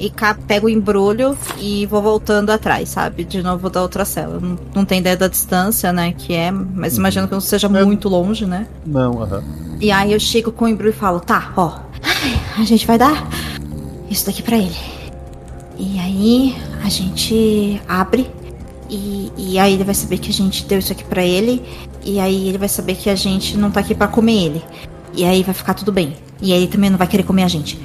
E 0.00 0.08
cá 0.08 0.32
pego 0.46 0.66
o 0.68 0.70
embrulho 0.70 1.36
e 1.58 1.84
vou 1.86 2.00
voltando 2.00 2.50
atrás, 2.50 2.90
sabe? 2.90 3.24
De 3.24 3.42
novo 3.42 3.68
da 3.68 3.82
outra 3.82 4.04
cela. 4.04 4.38
Não, 4.38 4.56
não 4.72 4.84
tem 4.84 5.00
ideia 5.00 5.16
da 5.16 5.26
distância, 5.26 5.92
né? 5.92 6.12
Que 6.12 6.34
é, 6.34 6.52
mas 6.52 6.96
imagino 6.96 7.26
que 7.26 7.34
não 7.34 7.40
seja 7.40 7.68
muito 7.68 8.08
longe, 8.08 8.46
né? 8.46 8.68
Não, 8.86 9.20
aham. 9.20 9.42
E 9.80 9.90
aí 9.90 10.12
eu 10.12 10.20
chego 10.20 10.52
com 10.52 10.66
o 10.66 10.68
embrulho 10.68 10.90
e 10.90 10.92
falo, 10.92 11.18
tá, 11.18 11.52
ó, 11.56 11.80
a 12.56 12.64
gente 12.64 12.86
vai 12.86 12.96
dar 12.96 13.28
isso 14.08 14.26
daqui 14.26 14.42
pra 14.42 14.56
ele. 14.56 14.97
E 15.78 15.98
aí 15.98 16.56
a 16.82 16.88
gente 16.88 17.80
abre 17.88 18.28
e, 18.90 19.30
e 19.36 19.58
aí 19.58 19.74
ele 19.74 19.84
vai 19.84 19.94
saber 19.94 20.18
que 20.18 20.30
a 20.30 20.32
gente 20.32 20.64
deu 20.64 20.78
isso 20.78 20.92
aqui 20.92 21.04
pra 21.04 21.24
ele. 21.24 21.62
E 22.04 22.18
aí 22.18 22.48
ele 22.48 22.58
vai 22.58 22.68
saber 22.68 22.94
que 22.96 23.08
a 23.08 23.14
gente 23.14 23.56
não 23.56 23.70
tá 23.70 23.80
aqui 23.80 23.94
pra 23.94 24.08
comer 24.08 24.44
ele. 24.44 24.64
E 25.14 25.24
aí 25.24 25.42
vai 25.42 25.54
ficar 25.54 25.74
tudo 25.74 25.92
bem. 25.92 26.16
E 26.40 26.52
aí 26.52 26.62
ele 26.62 26.68
também 26.68 26.90
não 26.90 26.98
vai 26.98 27.06
querer 27.06 27.22
comer 27.22 27.44
a 27.44 27.48
gente. 27.48 27.78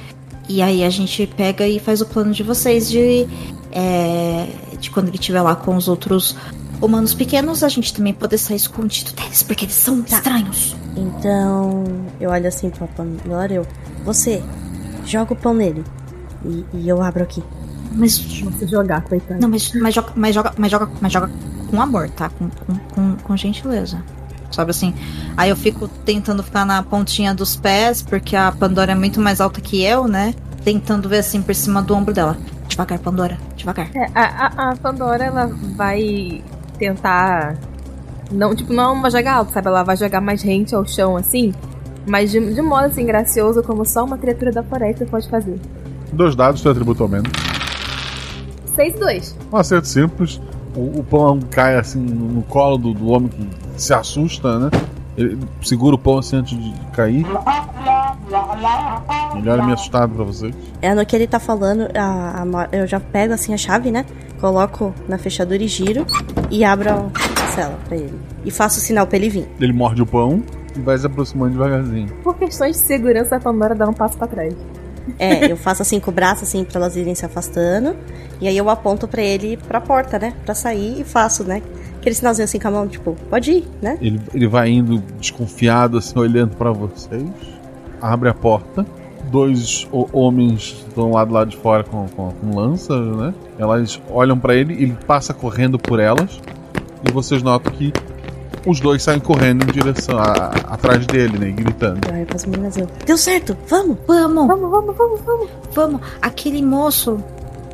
E 0.48 0.60
aí 0.60 0.84
a 0.84 0.90
gente 0.90 1.26
pega 1.26 1.66
e 1.66 1.78
faz 1.78 2.00
o 2.00 2.06
plano 2.06 2.32
de 2.32 2.42
vocês 2.42 2.90
de. 2.90 3.26
é, 3.72 4.46
de 4.78 4.90
quando 4.90 5.08
ele 5.08 5.16
estiver 5.16 5.40
lá 5.40 5.54
com 5.54 5.76
os 5.76 5.88
outros 5.88 6.36
humanos 6.80 7.14
pequenos, 7.14 7.62
a 7.62 7.68
gente 7.68 7.94
também 7.94 8.12
poder 8.12 8.36
sair 8.36 8.56
escondido 8.56 9.12
deles, 9.12 9.42
porque 9.42 9.64
eles 9.64 9.74
são 9.74 10.00
estranhos. 10.00 10.76
Então, 10.96 11.84
eu 12.20 12.30
olho 12.30 12.46
assim 12.46 12.70
pra 12.70 12.86
Pandora, 12.86 13.52
eu. 13.54 13.66
Você, 14.04 14.42
joga 15.04 15.32
o 15.32 15.36
pão 15.36 15.54
nele. 15.54 15.82
E, 16.44 16.64
e 16.74 16.88
eu 16.88 17.02
abro 17.02 17.22
aqui. 17.22 17.42
Mas. 17.94 18.16
Jogar, 18.68 19.02
coitado. 19.02 19.40
Não, 19.40 19.48
mas, 19.48 19.72
mas, 19.74 19.94
joga, 19.94 20.12
mas, 20.16 20.34
joga, 20.34 20.52
mas, 20.58 20.70
joga, 20.70 20.90
mas 21.00 21.12
joga 21.12 21.30
com 21.70 21.80
amor, 21.80 22.08
tá? 22.10 22.28
Com, 22.30 22.48
com, 22.50 22.74
com, 22.94 23.16
com 23.16 23.36
gentileza. 23.36 24.02
Sabe 24.50 24.70
assim? 24.70 24.94
Aí 25.36 25.50
eu 25.50 25.56
fico 25.56 25.88
tentando 25.88 26.42
ficar 26.42 26.64
na 26.64 26.82
pontinha 26.82 27.34
dos 27.34 27.56
pés, 27.56 28.02
porque 28.02 28.36
a 28.36 28.52
Pandora 28.52 28.92
é 28.92 28.94
muito 28.94 29.20
mais 29.20 29.40
alta 29.40 29.60
que 29.60 29.82
eu, 29.82 30.06
né? 30.06 30.34
Tentando 30.64 31.08
ver 31.08 31.18
assim 31.18 31.42
por 31.42 31.54
cima 31.54 31.82
do 31.82 31.94
ombro 31.94 32.14
dela. 32.14 32.36
Devagar, 32.68 32.98
Pandora, 32.98 33.36
devagar. 33.56 33.88
É, 33.94 34.08
a, 34.14 34.22
a, 34.22 34.70
a 34.70 34.76
Pandora, 34.76 35.24
ela 35.24 35.46
vai 35.76 36.42
tentar. 36.78 37.56
Não, 38.30 38.54
tipo, 38.54 38.72
não 38.72 39.02
vai 39.02 39.10
jogar 39.10 39.34
alto, 39.34 39.52
sabe? 39.52 39.66
Ela 39.66 39.82
vai 39.82 39.96
jogar 39.96 40.20
mais 40.20 40.42
rente 40.42 40.74
ao 40.74 40.86
chão, 40.86 41.16
assim. 41.16 41.52
Mas 42.06 42.30
de, 42.30 42.54
de 42.54 42.62
modo 42.62 42.86
assim, 42.86 43.04
gracioso, 43.04 43.62
como 43.62 43.84
só 43.84 44.04
uma 44.04 44.18
criatura 44.18 44.52
da 44.52 44.62
floresta 44.62 45.04
pode 45.06 45.28
fazer. 45.28 45.58
Dois 46.12 46.36
dados, 46.36 46.62
teu 46.62 46.70
atributo 46.70 47.02
ao 47.02 47.08
menos. 47.08 47.30
6 48.74 48.94
e 48.94 48.98
2. 48.98 49.36
Um 49.52 49.56
acerto 49.56 49.88
simples. 49.88 50.40
O, 50.76 51.00
o 51.00 51.04
pão 51.04 51.38
cai 51.50 51.76
assim 51.76 52.00
no, 52.00 52.26
no 52.26 52.42
colo 52.42 52.76
do, 52.76 52.92
do 52.92 53.08
homem 53.08 53.28
que 53.28 53.80
se 53.80 53.94
assusta, 53.94 54.58
né? 54.58 54.70
Ele 55.16 55.38
segura 55.62 55.94
o 55.94 55.98
pão 55.98 56.18
assim 56.18 56.36
antes 56.36 56.58
de 56.58 56.74
cair. 56.92 57.24
Ele 59.36 59.48
olha 59.48 59.62
meio 59.62 59.74
assustado 59.74 60.14
pra 60.14 60.24
vocês. 60.24 60.54
É 60.82 60.94
no 60.94 61.06
que 61.06 61.14
ele 61.14 61.26
tá 61.26 61.38
falando, 61.38 61.88
a, 61.96 62.42
a 62.42 62.68
eu 62.72 62.86
já 62.86 62.98
pego 62.98 63.32
assim 63.32 63.54
a 63.54 63.56
chave, 63.56 63.90
né? 63.90 64.04
Coloco 64.40 64.92
na 65.08 65.16
fechadura 65.16 65.62
e 65.62 65.68
giro 65.68 66.04
e 66.50 66.64
abro 66.64 66.90
a 66.90 67.46
cela 67.54 67.78
pra 67.86 67.96
ele. 67.96 68.18
E 68.44 68.50
faço 68.50 68.78
o 68.78 68.82
sinal 68.82 69.06
pra 69.06 69.16
ele 69.16 69.28
vir. 69.28 69.48
Ele 69.60 69.72
morde 69.72 70.02
o 70.02 70.06
pão 70.06 70.42
e 70.76 70.80
vai 70.80 70.98
se 70.98 71.06
aproximando 71.06 71.52
devagarzinho. 71.52 72.08
Por 72.22 72.36
questões 72.36 72.76
de 72.76 72.86
segurança, 72.86 73.36
a 73.36 73.40
Pandora 73.40 73.74
dá 73.74 73.88
um 73.88 73.92
passo 73.92 74.18
pra 74.18 74.26
trás. 74.26 74.54
É, 75.18 75.50
eu 75.50 75.56
faço 75.56 75.82
assim 75.82 76.00
com 76.00 76.10
o 76.10 76.14
braço, 76.14 76.44
assim, 76.44 76.64
pra 76.64 76.78
elas 76.80 76.96
irem 76.96 77.14
se 77.14 77.24
afastando. 77.26 77.94
E 78.40 78.48
aí 78.48 78.56
eu 78.56 78.68
aponto 78.70 79.06
pra 79.06 79.22
ele 79.22 79.56
pra 79.56 79.80
porta, 79.80 80.18
né? 80.18 80.34
Pra 80.44 80.54
sair 80.54 81.00
e 81.00 81.04
faço, 81.04 81.44
né? 81.44 81.62
Aquele 81.98 82.14
sinalzinho 82.14 82.44
assim 82.44 82.58
com 82.58 82.68
a 82.68 82.70
mão, 82.70 82.88
tipo, 82.88 83.16
pode 83.30 83.50
ir, 83.52 83.68
né? 83.80 83.98
Ele, 84.00 84.20
ele 84.34 84.46
vai 84.46 84.68
indo 84.70 84.98
desconfiado, 85.18 85.98
assim, 85.98 86.18
olhando 86.18 86.56
pra 86.56 86.70
vocês. 86.72 87.22
Abre 88.00 88.28
a 88.28 88.34
porta. 88.34 88.84
Dois 89.30 89.88
ho- 89.90 90.08
homens 90.12 90.84
estão 90.86 91.12
lá 91.12 91.24
do 91.24 91.32
lado 91.32 91.50
de 91.50 91.56
fora 91.56 91.82
com, 91.82 92.06
com, 92.08 92.30
com 92.30 92.54
lanças, 92.56 93.16
né? 93.16 93.32
Elas 93.58 94.00
olham 94.10 94.38
pra 94.38 94.54
ele, 94.54 94.74
ele 94.74 94.96
passa 95.06 95.32
correndo 95.32 95.78
por 95.78 95.98
elas. 95.98 96.40
E 97.08 97.10
vocês 97.12 97.42
notam 97.42 97.72
que 97.72 97.92
os 98.66 98.80
dois 98.80 99.02
saem 99.02 99.20
correndo 99.20 99.62
em 99.68 99.72
direção 99.72 100.18
a- 100.18 100.52
atrás 100.68 101.06
dele, 101.06 101.38
né? 101.38 101.50
Gritando. 101.50 102.00
Pras 102.26 102.44
meninas 102.46 102.76
eu. 102.76 102.88
Deu 103.06 103.16
certo! 103.18 103.56
Vamos! 103.68 103.96
Vamos! 104.06 104.46
Vamos, 104.46 104.70
vamos, 104.70 104.96
vamos, 104.96 105.20
vamos! 105.24 105.48
Vamos! 105.74 106.00
Aquele 106.22 106.62
moço. 106.62 107.18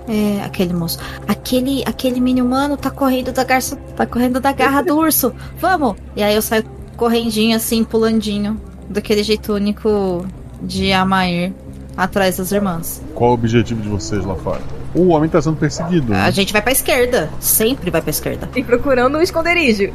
É, 0.09 0.43
aquele 0.45 0.73
moço. 0.73 0.99
Aquele, 1.29 1.83
aquele 1.87 2.21
mini 2.21 2.43
humano 2.43 2.77
tá 2.77 2.91
correndo 2.91 3.33
da 3.33 3.45
garça. 3.45 3.77
Tá 3.97 4.07
correndo 4.07 4.41
da 4.41 4.53
garra 4.53 4.83
do 4.83 4.97
urso. 4.97 5.33
Vamos! 5.61 5.95
E 6.17 6.23
aí 6.23 6.35
eu 6.35 6.43
saio 6.43 6.65
correndinho 6.97 7.57
assim, 7.57 7.85
pulandinho. 7.85 8.61
Daquele 8.89 9.23
jeito 9.23 9.53
único 9.55 10.25
de 10.63 10.93
Amair. 10.93 11.53
atrás 11.97 12.39
das 12.39 12.51
irmãs. 12.51 13.01
Qual 13.15 13.31
o 13.31 13.35
objetivo 13.35 13.81
de 13.83 13.89
vocês 13.89 14.25
lá 14.25 14.35
fora? 14.35 14.61
O 14.95 15.09
homem 15.09 15.31
tá 15.31 15.41
sendo 15.41 15.57
perseguido. 15.57 16.11
né? 16.13 16.21
A 16.23 16.31
gente 16.31 16.53
vai 16.53 16.61
pra 16.63 16.73
esquerda. 16.73 17.31
Sempre 17.39 17.91
vai 17.91 18.01
pra 18.03 18.11
esquerda. 18.11 18.49
E 18.57 18.63
procurando 18.65 19.19
um 19.19 19.21
esconderijo. 19.23 19.93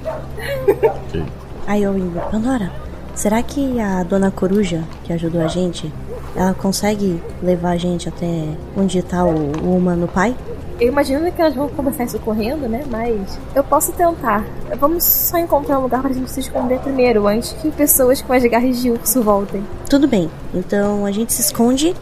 Aí 1.67 1.83
eu 1.83 1.97
indo, 1.97 2.19
Pandora, 2.31 2.71
será 3.15 3.41
que 3.41 3.79
a 3.79 4.03
dona 4.03 4.29
Coruja, 4.31 4.83
que 5.03 5.11
ajudou 5.13 5.41
a 5.41 5.47
gente, 5.47 5.91
ela 6.35 6.53
consegue 6.53 7.21
levar 7.41 7.71
a 7.71 7.77
gente 7.77 8.07
até 8.07 8.49
onde 8.77 9.01
tá 9.01 9.25
o, 9.25 9.51
o 9.63 9.75
humano 9.77 10.07
pai? 10.07 10.35
Eu 10.79 10.89
imagino 10.89 11.31
que 11.31 11.41
elas 11.41 11.55
vão 11.55 11.69
começar 11.69 12.03
isso 12.03 12.19
correndo, 12.19 12.67
né? 12.67 12.83
Mas 12.91 13.39
eu 13.55 13.63
posso 13.63 13.93
tentar. 13.93 14.43
Vamos 14.77 15.05
só 15.05 15.37
encontrar 15.37 15.79
um 15.79 15.83
lugar 15.83 16.01
pra 16.01 16.11
gente 16.11 16.29
se 16.29 16.41
esconder 16.41 16.79
primeiro, 16.79 17.25
antes 17.27 17.53
que 17.53 17.71
pessoas 17.71 18.21
com 18.21 18.33
as 18.33 18.43
garras 18.43 18.81
de 18.81 18.91
urso 18.91 19.23
voltem. 19.23 19.63
Tudo 19.89 20.05
bem, 20.07 20.29
então 20.53 21.05
a 21.05 21.11
gente 21.11 21.31
se 21.31 21.41
esconde, 21.41 21.95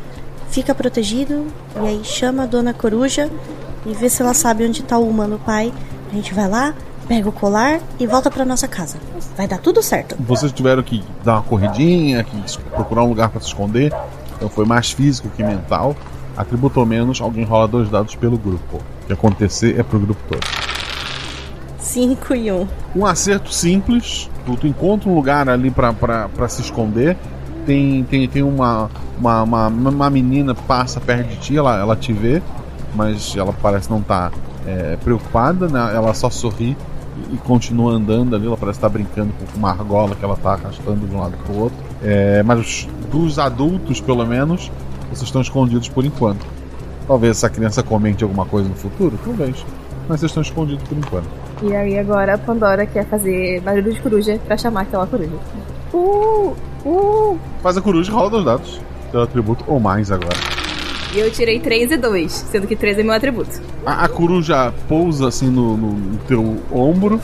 fica 0.53 0.75
protegido, 0.75 1.47
e 1.77 1.79
aí 1.79 2.01
chama 2.03 2.43
a 2.43 2.45
dona 2.45 2.75
Coruja 2.75 3.27
e 3.87 3.93
vê 3.93 4.07
se 4.07 4.21
ela 4.21 4.35
sabe 4.35 4.63
onde 4.67 4.83
tá 4.83 4.99
o 4.99 5.09
humano 5.09 5.41
pai. 5.43 5.73
A 6.11 6.15
gente 6.15 6.31
vai 6.31 6.47
lá, 6.47 6.75
pega 7.07 7.27
o 7.27 7.31
colar 7.31 7.79
e 7.99 8.05
volta 8.05 8.29
pra 8.29 8.45
nossa 8.45 8.67
casa. 8.67 8.99
Vai 9.35 9.47
dar 9.47 9.57
tudo 9.57 9.81
certo. 9.81 10.15
Vocês 10.19 10.51
tiveram 10.51 10.83
que 10.83 11.03
dar 11.23 11.37
uma 11.37 11.41
corridinha, 11.41 12.23
que 12.23 12.37
procurar 12.69 13.03
um 13.03 13.09
lugar 13.09 13.29
pra 13.29 13.41
se 13.41 13.47
esconder. 13.47 13.91
Então 14.35 14.47
foi 14.47 14.63
mais 14.63 14.91
físico 14.91 15.27
que 15.35 15.43
mental. 15.43 15.95
Atributo 16.37 16.79
ou 16.79 16.85
menos, 16.85 17.19
alguém 17.19 17.43
rola 17.43 17.67
dois 17.67 17.89
dados 17.89 18.13
pelo 18.13 18.37
grupo. 18.37 18.77
O 18.77 19.07
que 19.07 19.13
acontecer 19.13 19.79
é 19.79 19.81
pro 19.81 19.99
grupo 19.99 20.21
todo. 20.29 20.41
5 21.79 22.35
e 22.35 22.51
1. 22.51 22.55
Um. 22.55 22.67
Um 22.95 23.05
acerto 23.07 23.51
simples. 23.51 24.29
Tu, 24.45 24.55
tu 24.55 24.67
encontra 24.67 25.09
um 25.09 25.15
lugar 25.15 25.49
ali 25.49 25.71
pra 25.71 26.47
se 26.47 26.61
esconder. 26.61 27.17
Tem, 27.65 28.03
tem, 28.03 28.27
tem 28.27 28.43
uma, 28.43 28.89
uma, 29.17 29.43
uma, 29.43 29.67
uma 29.67 30.09
menina 30.09 30.53
passa 30.53 30.99
perto 30.99 31.27
de 31.29 31.37
ti, 31.37 31.57
ela, 31.57 31.79
ela 31.79 31.95
te 31.95 32.11
vê, 32.11 32.41
mas 32.95 33.33
ela 33.37 33.53
parece 33.61 33.89
não 33.89 33.99
estar 33.99 34.31
preocupada, 35.03 35.67
né? 35.67 35.91
Ela 35.95 36.13
só 36.13 36.29
sorri 36.29 36.75
e, 37.31 37.37
continua 37.37 37.93
andando 37.93 38.35
ali. 38.35 38.45
Ela 38.47 38.57
parece 38.57 38.77
estar 38.77 38.89
brincando 38.89 39.31
com 39.33 39.57
uma 39.57 39.69
argola 39.71 40.15
que 40.15 40.23
ela 40.25 40.33
está 40.35 40.53
arrastando 40.53 41.05
de 41.07 41.15
um 41.15 41.19
lado 41.19 41.33
para 41.45 41.53
o 41.55 41.59
outro. 41.59 41.77
É, 42.03 42.43
mas 42.43 42.59
os- 42.59 42.87
dos 43.11 43.39
adultos, 43.39 44.01
pelo 44.01 44.25
menos, 44.25 44.71
vocês 45.09 45.23
estão 45.23 45.41
escondidos 45.41 45.87
por 45.87 46.03
enquanto. 46.05 46.45
Talvez 47.07 47.37
essa 47.37 47.49
criança 47.49 47.83
comente 47.83 48.23
alguma 48.23 48.45
coisa 48.45 48.67
no 48.67 48.75
futuro, 48.75 49.17
talvez. 49.23 49.65
Mas 50.07 50.19
vocês 50.19 50.31
estão 50.31 50.41
escondidos 50.41 50.83
por 50.87 50.97
enquanto. 50.97 51.27
E 51.61 51.73
aí 51.75 51.97
agora 51.97 52.33
a 52.33 52.37
Pandora 52.37 52.85
quer 52.85 53.05
fazer 53.05 53.61
barulho 53.61 53.93
de 53.93 54.01
coruja 54.01 54.37
pra 54.45 54.57
chamar 54.57 54.81
aquela 54.81 55.05
coruja. 55.07 55.31
Uh! 55.93 56.53
Uh! 56.85 57.37
Faz 57.61 57.77
a 57.77 57.81
coruja 57.81 58.11
e 58.11 58.13
rola 58.13 58.29
dois 58.29 58.45
dados. 58.45 58.81
Teu 59.11 59.21
atributo 59.21 59.63
ou 59.67 59.79
mais 59.79 60.11
agora. 60.11 60.35
E 61.13 61.19
eu 61.19 61.29
tirei 61.31 61.59
3 61.59 61.91
e 61.91 61.97
2, 61.97 62.31
sendo 62.31 62.65
que 62.65 62.75
3 62.75 62.97
é 62.97 63.03
meu 63.03 63.13
atributo. 63.13 63.61
A, 63.85 64.05
a 64.05 64.09
coruja 64.09 64.73
pousa 64.87 65.27
assim 65.27 65.47
no, 65.47 65.77
no- 65.77 65.91
no 65.93 66.17
teu 66.27 66.57
ombro. 66.71 67.19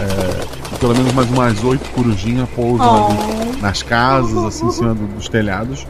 É, 0.00 0.74
e 0.74 0.78
pelo 0.78 0.94
menos 0.96 1.12
mais 1.12 1.30
umas 1.30 1.62
oito 1.62 1.88
corujinhas 1.90 2.48
pousam 2.50 3.06
ali 3.06 3.60
nas 3.60 3.82
casas, 3.82 4.36
assim, 4.44 4.66
em 4.66 4.70
cima 4.72 4.94
do- 4.94 5.06
dos 5.14 5.28
telhados. 5.28 5.86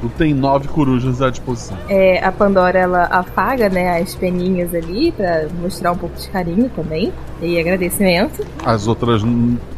Tu 0.00 0.08
tem 0.18 0.32
nove 0.34 0.68
corujas 0.68 1.20
à 1.22 1.30
disposição. 1.30 1.76
É, 1.88 2.22
a 2.24 2.30
Pandora 2.30 2.78
ela 2.78 3.04
apaga, 3.04 3.68
né, 3.68 4.00
as 4.00 4.14
peninhas 4.14 4.72
ali 4.74 5.10
pra 5.12 5.46
mostrar 5.60 5.92
um 5.92 5.96
pouco 5.96 6.14
de 6.16 6.28
carinho 6.28 6.70
também 6.76 7.12
e 7.42 7.58
agradecimento. 7.58 8.46
As 8.64 8.86
outras 8.86 9.22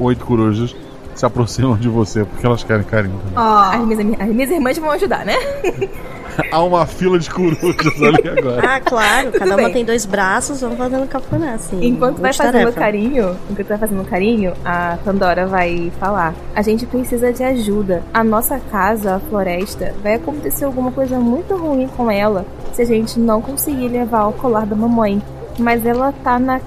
oito 0.01 0.25
corujas 0.27 0.75
se 1.17 1.25
aproximam 1.25 1.77
de 1.77 1.89
você 1.89 2.25
porque 2.25 2.47
elas 2.47 2.63
querem 2.63 2.85
carinho 2.85 3.19
também. 3.19 3.35
As, 3.37 3.87
minhas, 3.87 4.21
as 4.21 4.29
minhas 4.29 4.51
irmãs 4.51 4.79
vão 4.79 4.91
ajudar, 4.91 5.25
né? 5.25 5.35
Há 6.53 6.63
uma 6.63 6.85
fila 6.85 7.19
de 7.19 7.31
corujas 7.31 8.03
ali 8.03 8.29
agora. 8.29 8.77
Ah, 8.77 8.79
claro, 8.79 9.33
cada 9.33 9.57
uma 9.57 9.71
tem 9.71 9.87
dois 9.87 10.05
braços, 10.05 10.61
vamos 10.61 10.77
fazendo 10.77 11.09
cafuné, 11.09 11.55
assim. 11.55 11.83
Enquanto 11.83 12.21
vai 12.21 12.31
fazendo 12.31 12.63
multitarefa. 12.63 12.81
carinho, 12.81 13.37
enquanto 13.51 13.69
vai 13.69 13.79
fazendo 13.79 14.05
carinho, 14.05 14.53
a 14.63 14.99
Pandora 15.03 15.47
vai 15.47 15.91
falar: 15.99 16.35
A 16.55 16.61
gente 16.61 16.85
precisa 16.85 17.33
de 17.33 17.43
ajuda. 17.43 18.03
A 18.13 18.23
nossa 18.23 18.59
casa, 18.59 19.17
a 19.17 19.21
floresta, 19.21 19.95
vai 20.03 20.15
acontecer 20.15 20.67
alguma 20.67 20.93
coisa 20.93 21.19
muito 21.19 21.57
ruim 21.57 21.89
com 21.97 22.11
ela 22.11 22.45
se 22.75 22.83
a 22.83 22.85
gente 22.85 23.19
não 23.19 23.41
conseguir 23.41 23.89
levar 23.89 24.27
o 24.27 24.33
colar 24.33 24.67
da 24.67 24.77
mamãe. 24.77 25.23
Mas 25.59 25.87
ela 25.87 26.13
tá 26.23 26.39
na 26.39 26.61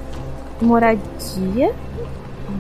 moradia 0.60 1.72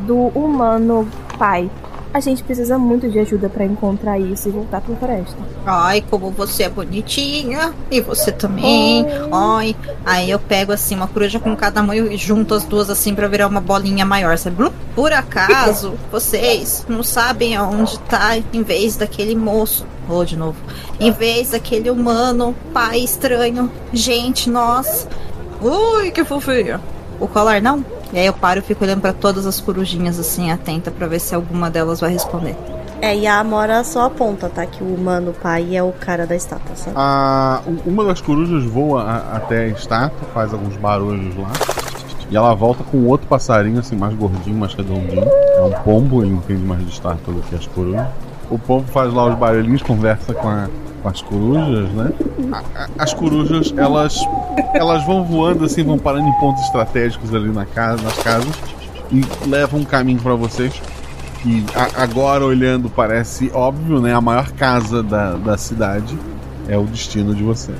do 0.09 0.15
humano 0.15 1.07
pai. 1.37 1.69
A 2.11 2.19
gente 2.19 2.43
precisa 2.43 2.79
muito 2.79 3.07
de 3.07 3.19
ajuda 3.19 3.47
pra 3.47 3.63
encontrar 3.63 4.17
isso 4.17 4.49
e 4.49 4.51
voltar 4.51 4.81
pra 4.81 4.95
floresta. 4.95 5.37
Ai, 5.63 6.03
como 6.09 6.31
você 6.31 6.63
é 6.63 6.69
bonitinha. 6.69 7.71
E 7.91 8.01
você 8.01 8.31
também. 8.31 9.05
Ai. 9.31 9.75
Aí 10.03 10.31
eu 10.31 10.39
pego 10.39 10.71
assim 10.71 10.95
uma 10.95 11.07
coruja 11.07 11.39
com 11.39 11.55
cada 11.55 11.83
mão 11.83 11.93
e 11.93 12.17
junto 12.17 12.55
as 12.55 12.63
duas 12.63 12.89
assim 12.89 13.13
pra 13.13 13.27
virar 13.27 13.45
uma 13.45 13.61
bolinha 13.61 14.03
maior, 14.03 14.35
sabe? 14.39 14.55
Blum. 14.55 14.71
Por 14.95 15.13
acaso, 15.13 15.93
vocês 16.11 16.83
não 16.89 17.03
sabem 17.03 17.55
aonde 17.55 17.99
tá 17.99 18.35
em 18.51 18.63
vez 18.63 18.97
daquele 18.97 19.35
moço. 19.35 19.85
Vou 20.07 20.25
de 20.25 20.35
novo. 20.35 20.57
Em 20.99 21.11
vez 21.11 21.51
daquele 21.51 21.91
humano, 21.91 22.55
pai 22.73 23.01
estranho. 23.01 23.71
Gente, 23.93 24.49
nós. 24.49 25.07
Ui, 25.61 26.09
que 26.09 26.25
fofinho. 26.25 26.81
O 27.19 27.27
colar 27.27 27.61
não? 27.61 27.85
E 28.11 28.17
aí 28.19 28.25
eu 28.25 28.33
paro 28.33 28.59
e 28.59 28.63
fico 28.63 28.83
olhando 28.83 29.01
pra 29.01 29.13
todas 29.13 29.45
as 29.45 29.59
corujinhas 29.61 30.19
assim, 30.19 30.51
atenta 30.51 30.89
pra 30.89 31.05
ver 31.07 31.19
se 31.19 31.35
alguma 31.35 31.69
delas 31.69 31.99
vai 31.99 32.11
responder. 32.11 32.55
É, 33.01 33.15
e 33.15 33.25
a 33.27 33.39
Amora 33.39 33.83
só 33.83 34.05
aponta, 34.07 34.49
tá? 34.49 34.65
Que 34.65 34.83
o 34.83 34.93
humano 34.93 35.33
pai 35.41 35.75
é 35.75 35.81
o 35.83 35.91
cara 35.93 36.25
da 36.27 36.35
estátua, 36.35 36.75
sabe? 36.75 36.97
Uma 37.85 38.03
das 38.03 38.19
corujas 38.19 38.63
voa 38.65 39.03
a- 39.03 39.37
até 39.37 39.59
a 39.65 39.67
estátua, 39.67 40.27
faz 40.33 40.51
alguns 40.53 40.75
barulhos 40.75 41.33
lá. 41.37 41.49
E 42.29 42.35
ela 42.35 42.53
volta 42.53 42.83
com 42.83 43.05
outro 43.05 43.25
passarinho, 43.27 43.79
assim, 43.79 43.95
mais 43.95 44.13
gordinho, 44.15 44.57
mais 44.57 44.73
redondinho. 44.73 45.23
É 45.57 45.61
um 45.61 45.71
pombo, 45.83 46.21
ele 46.23 46.33
entende 46.33 46.61
mais 46.63 46.83
de 46.85 46.91
estátua 46.91 47.33
do 47.33 47.41
que 47.41 47.55
as 47.55 47.65
corujas. 47.67 48.05
O 48.49 48.59
pombo 48.59 48.85
faz 48.91 49.13
lá 49.13 49.25
os 49.27 49.35
barulhinhos, 49.35 49.81
conversa 49.81 50.33
com, 50.33 50.47
a- 50.49 50.67
com 51.01 51.09
as 51.09 51.21
corujas, 51.21 51.89
né? 51.91 52.11
A- 52.51 52.83
a- 52.83 52.89
as 52.99 53.13
corujas, 53.13 53.73
elas, 53.77 54.19
elas 54.73 55.05
vão 55.05 55.23
voando, 55.23 55.65
assim, 55.65 55.83
vão 55.83 55.97
parando 55.97 56.27
em 56.27 56.33
pontos 56.39 56.63
estratégicos 56.63 57.33
ali 57.33 57.49
na 57.49 57.65
casa, 57.65 58.01
nas 58.03 58.17
casas. 58.17 58.53
E 59.11 59.21
levam 59.47 59.79
um 59.79 59.85
caminho 59.85 60.19
pra 60.19 60.35
vocês 60.35 60.73
que 61.41 61.65
a- 61.75 62.03
agora 62.03 62.45
olhando 62.45 62.89
parece 62.89 63.49
óbvio, 63.53 63.99
né? 64.01 64.13
A 64.13 64.21
maior 64.21 64.51
casa 64.51 65.01
da, 65.01 65.33
da 65.33 65.57
cidade 65.57 66.17
é 66.67 66.77
o 66.77 66.83
destino 66.83 67.33
de 67.33 67.43
vocês. 67.43 67.77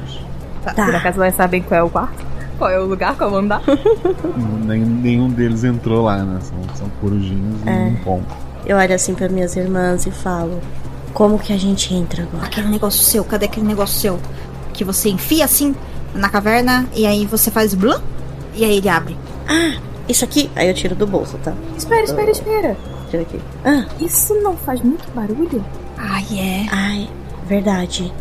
Tá. 0.64 0.74
Por 0.74 0.96
acaso 0.96 1.22
elas 1.22 1.36
sabem 1.36 1.62
qual 1.62 1.80
é 1.80 1.84
o 1.84 1.90
quarto? 1.90 2.30
Qual 2.58 2.70
é 2.70 2.78
o 2.80 2.86
lugar, 2.86 3.16
qual 3.16 3.34
é 3.36 3.40
andar? 3.40 3.62
Nem, 4.66 4.82
nenhum 4.82 5.30
deles 5.30 5.64
entrou 5.64 6.04
lá, 6.04 6.18
né? 6.18 6.40
São, 6.42 6.58
são 6.76 6.90
corujinhos 7.00 7.56
e 7.66 7.70
É. 7.70 7.74
um 7.74 7.96
pombo. 8.04 8.26
Eu 8.66 8.76
olho 8.78 8.94
assim 8.94 9.14
para 9.16 9.30
minhas 9.30 9.56
irmãs 9.56 10.06
e 10.06 10.12
falo: 10.12 10.60
Como 11.14 11.40
que 11.40 11.52
a 11.54 11.58
gente 11.58 11.94
entra 11.94 12.24
agora? 12.24 12.46
Aquele 12.46 12.68
negócio 12.68 13.02
seu, 13.04 13.24
cadê 13.24 13.46
aquele 13.46 13.66
negócio 13.66 14.00
seu? 14.00 14.20
Que 14.74 14.84
você 14.84 15.10
enfia 15.10 15.46
assim 15.46 15.76
na 16.14 16.30
caverna 16.30 16.88
e 16.96 17.06
aí 17.06 17.26
você 17.26 17.52
faz 17.52 17.74
blum 17.74 18.00
e 18.56 18.64
aí 18.64 18.78
ele 18.78 18.90
abre. 18.90 19.18
Ah, 19.48 19.80
isso 20.08 20.24
aqui. 20.24 20.50
Aí 20.56 20.68
eu 20.68 20.74
tiro 20.74 20.96
do 20.96 21.06
bolso, 21.06 21.38
tá? 21.44 21.54
Espera, 21.78 22.04
espera, 22.04 22.32
espera. 22.32 22.78
Tira 23.10 23.24
aqui. 23.24 23.40
Ah, 23.66 23.86
Isso 24.00 24.34
não 24.36 24.56
faz 24.56 24.82
muito 24.82 25.10
barulho? 25.14 25.64
Ai, 25.98 26.26
é. 26.38 26.66
ai, 26.72 27.10
verdade. 27.48 28.12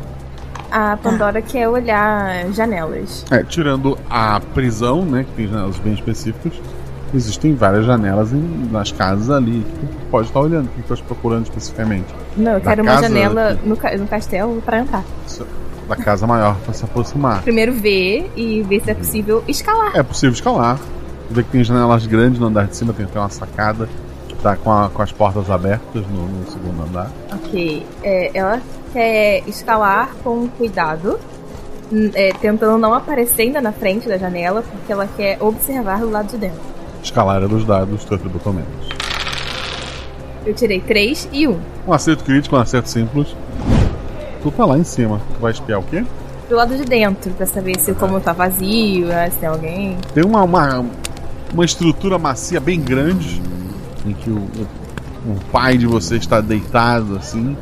A 0.71 0.97
Pandora 0.97 1.41
quer 1.41 1.69
olhar 1.69 2.51
janelas. 2.53 3.25
É, 3.31 3.43
tirando 3.43 3.99
a 4.09 4.41
prisão, 4.41 5.05
né? 5.05 5.25
Que 5.25 5.33
tem 5.33 5.49
janelas 5.49 5.79
bem 5.79 5.95
específicas. 5.95 6.53
Existem 7.15 7.55
várias 7.55 7.87
janelas 7.87 8.33
em- 8.33 8.69
nas 8.71 8.93
casas 8.93 9.31
ali 9.31 9.65
que 9.81 9.87
tu 9.87 9.97
pode 10.11 10.27
estar 10.29 10.41
olhando, 10.41 10.67
o 10.67 10.69
que 10.69 10.77
tu 10.77 10.83
estás 10.83 11.01
procurando 11.01 11.45
especificamente. 11.45 12.07
Não, 12.37 12.53
eu 12.53 12.61
Da 12.61 12.71
quero 12.71 12.83
uma 12.83 13.01
janela 13.01 13.59
no, 13.65 13.77
no 13.99 14.07
castelo 14.07 14.61
pra 14.63 14.81
entrar. 14.81 15.05
Da 15.89 15.97
casa 15.97 16.27
maior 16.27 16.55
para 16.65 16.75
se 16.75 16.85
aproximar. 16.85 17.43
Primeiro 17.43 17.73
ver 17.73 18.31
e 18.37 18.63
ver 18.63 18.83
se 18.83 18.91
é 18.91 18.95
possível 18.95 19.43
escalar. 19.49 19.93
É 19.97 20.03
possível 20.03 20.33
escalar. 20.35 20.79
Vê 21.31 21.43
que 21.43 21.51
tem 21.51 21.65
janelas 21.65 22.07
grandes 22.07 22.39
no 22.39 22.47
andar 22.47 22.67
de 22.67 22.77
cima, 22.77 22.93
tem 22.93 23.07
até 23.07 23.19
uma 23.19 23.31
sacada 23.31 23.89
que 24.29 24.35
tá 24.37 24.55
com, 24.57 24.71
a- 24.71 24.91
com 24.91 25.01
as 25.01 25.11
portas 25.13 25.51
abertas 25.51 26.05
no, 26.09 26.27
no 26.29 26.51
segundo 26.51 26.83
andar. 26.83 27.11
Ok. 27.33 27.87
É, 28.03 28.31
ela 28.35 28.61
quer 28.93 29.43
escalar 29.49 30.11
com 30.23 30.47
cuidado, 30.49 31.19
n- 31.91 32.11
é, 32.15 32.33
tentando 32.35 32.77
não 32.77 32.93
aparecer 32.93 33.43
ainda 33.43 33.61
na 33.63 33.73
frente 33.73 34.07
da 34.09 34.19
janela, 34.19 34.63
porque 34.63 34.93
ela 34.93 35.09
quer 35.17 35.39
observar 35.43 36.01
do 36.01 36.11
lado 36.11 36.29
de 36.29 36.37
dentro. 36.37 36.61
Escalar 37.09 37.43
é 37.43 37.49
dos 37.49 37.65
dados, 37.65 38.05
tu 38.05 38.15
atributo 38.15 38.53
menos. 38.53 38.69
Eu 40.45 40.53
tirei 40.53 40.79
3 40.79 41.31
e 41.33 41.49
1. 41.49 41.59
Um 41.87 41.93
acerto 41.95 42.23
crítico, 42.23 42.55
um 42.55 42.61
acerto 42.61 42.91
simples. 42.91 43.35
Tu 44.43 44.51
tá 44.51 44.67
lá 44.67 44.77
em 44.77 44.85
cima. 44.85 45.19
Tu 45.35 45.41
vai 45.41 45.53
espiar 45.53 45.81
o 45.81 45.83
quê? 45.85 46.05
Do 46.51 46.55
lado 46.55 46.77
de 46.77 46.85
dentro, 46.85 47.31
pra 47.33 47.47
saber 47.47 47.79
se 47.81 47.95
como 47.95 48.21
tá 48.21 48.35
vazio, 48.35 49.07
né, 49.07 49.31
se 49.31 49.39
tem 49.39 49.49
alguém. 49.49 49.97
Tem 50.13 50.23
uma, 50.23 50.43
uma, 50.43 50.85
uma 51.51 51.65
estrutura 51.65 52.19
macia 52.19 52.61
bem 52.61 52.79
grande 52.79 53.41
em 54.05 54.13
que 54.13 54.29
o, 54.29 54.37
o, 54.37 55.33
o 55.33 55.41
pai 55.51 55.79
de 55.79 55.87
você 55.87 56.17
está 56.17 56.43
deitado 56.43 57.17
assim, 57.17 57.57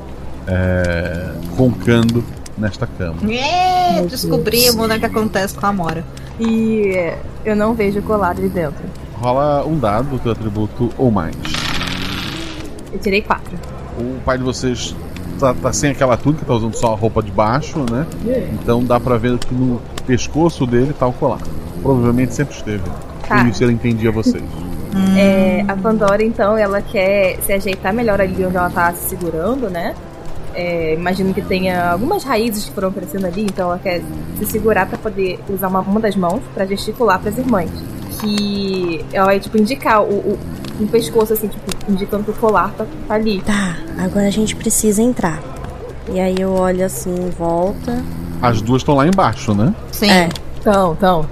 é, 0.49 1.31
roncando 1.57 2.25
nesta 2.59 2.85
cama. 2.85 3.19
É, 3.33 4.03
descobrimos 4.03 4.91
o 4.91 4.99
que 4.99 5.07
acontece 5.07 5.55
com 5.55 5.67
a 5.67 5.69
Amora. 5.69 6.05
E 6.41 7.15
eu 7.45 7.55
não 7.55 7.75
vejo 7.75 8.03
colado 8.03 8.41
ali 8.41 8.49
dentro. 8.49 9.06
Rola 9.21 9.65
um 9.67 9.79
dado 9.79 10.11
do 10.11 10.19
teu 10.19 10.33
atributo 10.33 10.91
ou 10.99 11.11
mais. 11.11 11.35
Eu 12.93 12.99
tirei 12.99 13.23
quatro. 13.23 13.57
O 13.99 14.21
pai 14.25 14.39
de 14.39 14.45
vocês 14.45 14.95
tá, 15.39 15.55
tá 15.55 15.73
sem 15.73 15.91
aquela 15.91 16.17
túnica, 16.17 16.45
tá 16.45 16.55
usando 16.55 16.75
só 16.75 16.93
a 16.93 16.97
roupa 16.97 17.23
de 17.23 17.31
baixo, 17.31 17.85
né? 17.91 18.07
Então 18.53 18.85
dá 18.85 19.01
pra 19.01 19.17
ver 19.17 19.39
que 19.39 19.55
no 19.55 19.81
pescoço 20.07 20.67
dele 20.67 20.93
tá 20.93 21.07
o 21.07 21.13
colar. 21.13 21.41
Provavelmente 21.83 22.35
sempre 22.35 22.55
esteve. 22.55 22.85
Tá. 23.27 23.39
Por 23.39 23.47
isso 23.49 23.65
ele 23.65 23.73
entendia 23.73 24.11
vocês. 24.11 24.45
É, 25.15 25.63
a 25.69 25.77
Pandora, 25.77 26.25
então, 26.25 26.57
ela 26.57 26.81
quer 26.81 27.39
se 27.43 27.53
ajeitar 27.53 27.93
melhor 27.93 28.19
ali 28.19 28.47
onde 28.47 28.57
ela 28.57 28.71
tá 28.71 28.95
se 28.95 29.11
segurando, 29.11 29.69
né? 29.69 29.95
É, 30.55 30.95
imagino 30.95 31.35
que 31.35 31.43
tenha 31.43 31.91
algumas 31.91 32.25
raízes 32.25 32.65
que 32.65 32.73
foram 32.73 32.91
crescendo 32.91 33.27
ali, 33.27 33.43
então 33.43 33.69
ela 33.69 33.79
quer 33.79 34.01
se 34.39 34.47
segurar 34.47 34.87
pra 34.87 34.97
poder 34.97 35.39
usar 35.51 35.69
uma, 35.69 35.81
uma 35.81 36.01
das 36.01 36.17
mãos 36.17 36.41
pra 36.55 36.65
gesticular 36.65 37.21
pras 37.21 37.37
irmãs. 37.37 37.71
Que 38.21 39.05
ela 39.13 39.27
vai, 39.27 39.41
tipo, 39.41 39.57
indicar 39.59 40.03
o, 40.03 40.07
o, 40.15 40.39
um 40.81 40.87
pescoço, 40.87 41.33
assim, 41.33 41.49
tipo, 41.49 41.91
indicando 41.91 42.25
que 42.25 42.31
o 42.31 42.35
colar 42.35 42.73
tá, 42.77 42.87
tá 43.07 43.15
ali. 43.15 43.41
Tá, 43.43 43.77
agora 43.99 44.27
a 44.27 44.31
gente 44.31 44.55
precisa 44.57 45.03
entrar. 45.03 45.43
E 46.13 46.21
aí 46.21 46.37
eu 46.39 46.53
olho 46.53 46.85
assim 46.85 47.13
em 47.15 47.31
volta. 47.31 48.03
As 48.41 48.61
duas 48.63 48.83
estão 48.83 48.95
lá 48.95 49.07
embaixo, 49.07 49.53
né? 49.55 49.75
Sim. 49.93 50.11
É. 50.11 50.29
Então, 50.61 50.93
então. 50.93 51.27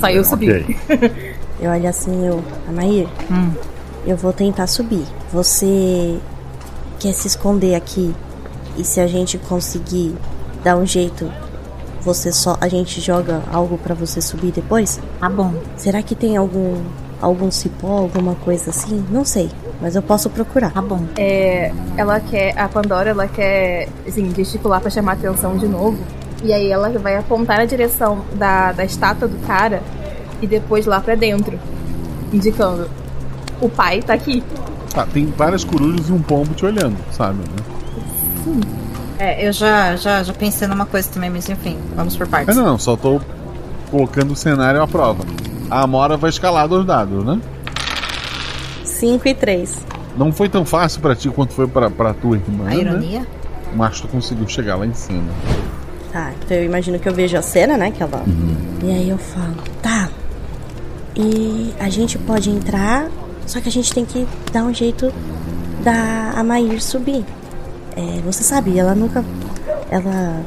Saiu 0.00 0.24
subir. 0.24 0.64
Ok. 0.88 1.36
Eu 1.58 1.70
olho 1.70 1.88
assim, 1.88 2.26
eu. 2.26 2.44
Amair, 2.68 3.08
Hum. 3.32 3.50
eu 4.06 4.14
vou 4.14 4.30
tentar 4.30 4.66
subir. 4.66 5.04
Você 5.32 6.18
quer 7.00 7.14
se 7.14 7.26
esconder 7.28 7.74
aqui? 7.74 8.14
E 8.76 8.84
se 8.84 9.00
a 9.00 9.06
gente 9.06 9.38
conseguir 9.38 10.14
dar 10.62 10.76
um 10.76 10.84
jeito, 10.84 11.32
você 12.06 12.30
só. 12.30 12.56
A 12.60 12.68
gente 12.68 13.00
joga 13.00 13.42
algo 13.52 13.76
pra 13.76 13.94
você 13.94 14.20
subir 14.20 14.52
depois? 14.52 15.00
Tá 15.18 15.28
bom. 15.28 15.52
Será 15.76 16.02
que 16.02 16.14
tem 16.14 16.36
algum. 16.36 16.80
algum 17.20 17.50
cipó, 17.50 17.98
alguma 17.98 18.36
coisa 18.36 18.70
assim? 18.70 19.04
Não 19.10 19.24
sei. 19.24 19.50
Mas 19.80 19.96
eu 19.96 20.02
posso 20.02 20.30
procurar. 20.30 20.72
Tá 20.72 20.80
bom. 20.80 21.00
É, 21.18 21.72
ela 21.96 22.20
quer, 22.20 22.56
a 22.58 22.68
Pandora, 22.68 23.10
ela 23.10 23.26
quer, 23.26 23.88
assim, 24.06 24.32
gesticular 24.34 24.80
pra 24.80 24.88
chamar 24.88 25.12
atenção 25.12 25.58
de 25.58 25.66
novo. 25.66 25.98
E 26.42 26.52
aí 26.52 26.70
ela 26.70 26.88
vai 26.90 27.16
apontar 27.16 27.58
na 27.58 27.64
direção 27.64 28.24
da, 28.34 28.72
da 28.72 28.84
estátua 28.84 29.26
do 29.26 29.38
cara 29.46 29.82
e 30.40 30.46
depois 30.46 30.86
lá 30.86 31.00
pra 31.00 31.14
dentro, 31.14 31.58
indicando: 32.32 32.88
o 33.60 33.68
pai 33.68 34.00
tá 34.00 34.14
aqui. 34.14 34.42
Tá, 34.94 35.04
tem 35.06 35.26
várias 35.26 35.64
corujas 35.64 36.08
e 36.08 36.12
um 36.12 36.22
pombo 36.22 36.54
te 36.54 36.64
olhando, 36.64 36.96
sabe? 37.10 37.38
Né? 37.38 38.85
É, 39.18 39.46
eu 39.46 39.52
já, 39.52 39.96
já, 39.96 40.22
já 40.22 40.32
pensei 40.32 40.68
numa 40.68 40.84
coisa 40.86 41.08
também, 41.10 41.30
mas 41.30 41.48
enfim, 41.48 41.78
vamos 41.94 42.16
por 42.16 42.26
É, 42.26 42.30
partes. 42.30 42.56
não, 42.56 42.64
não, 42.64 42.78
só 42.78 42.96
tô 42.96 43.20
colocando 43.90 44.32
o 44.32 44.36
cenário 44.36 44.82
à 44.82 44.86
prova. 44.86 45.24
A 45.70 45.82
Amora 45.82 46.16
vai 46.16 46.30
escalar 46.30 46.68
dois 46.68 46.84
dados, 46.86 47.24
né? 47.24 47.40
5 48.84 49.28
e 49.28 49.34
3. 49.34 49.76
Não 50.16 50.32
foi 50.32 50.48
tão 50.48 50.64
fácil 50.64 51.00
pra 51.00 51.14
ti 51.14 51.28
quanto 51.28 51.52
foi 51.52 51.66
pra, 51.66 51.90
pra 51.90 52.14
tua 52.14 52.36
irmã, 52.36 52.64
A 52.64 52.68
né? 52.68 52.76
ironia? 52.76 53.26
Mas 53.74 54.00
tu 54.00 54.08
conseguiu 54.08 54.48
chegar 54.48 54.76
lá 54.76 54.86
em 54.86 54.94
cima. 54.94 55.24
Tá, 56.12 56.32
então 56.44 56.56
eu 56.56 56.64
imagino 56.64 56.98
que 56.98 57.08
eu 57.08 57.12
vejo 57.14 57.36
a 57.36 57.42
cena, 57.42 57.76
né? 57.76 57.90
Que 57.90 58.02
ela. 58.02 58.22
E 58.82 58.90
aí 58.90 59.10
eu 59.10 59.18
falo, 59.18 59.54
tá. 59.82 60.08
E 61.14 61.74
a 61.78 61.88
gente 61.90 62.16
pode 62.18 62.48
entrar, 62.50 63.08
só 63.46 63.60
que 63.60 63.68
a 63.68 63.72
gente 63.72 63.92
tem 63.92 64.04
que 64.04 64.26
dar 64.52 64.62
um 64.64 64.72
jeito 64.72 65.12
da 65.82 66.32
Amair 66.36 66.82
subir. 66.82 67.24
É, 67.96 68.20
você 68.20 68.44
sabe, 68.44 68.78
ela 68.78 68.94
nunca. 68.94 69.24
Ela. 69.90 70.42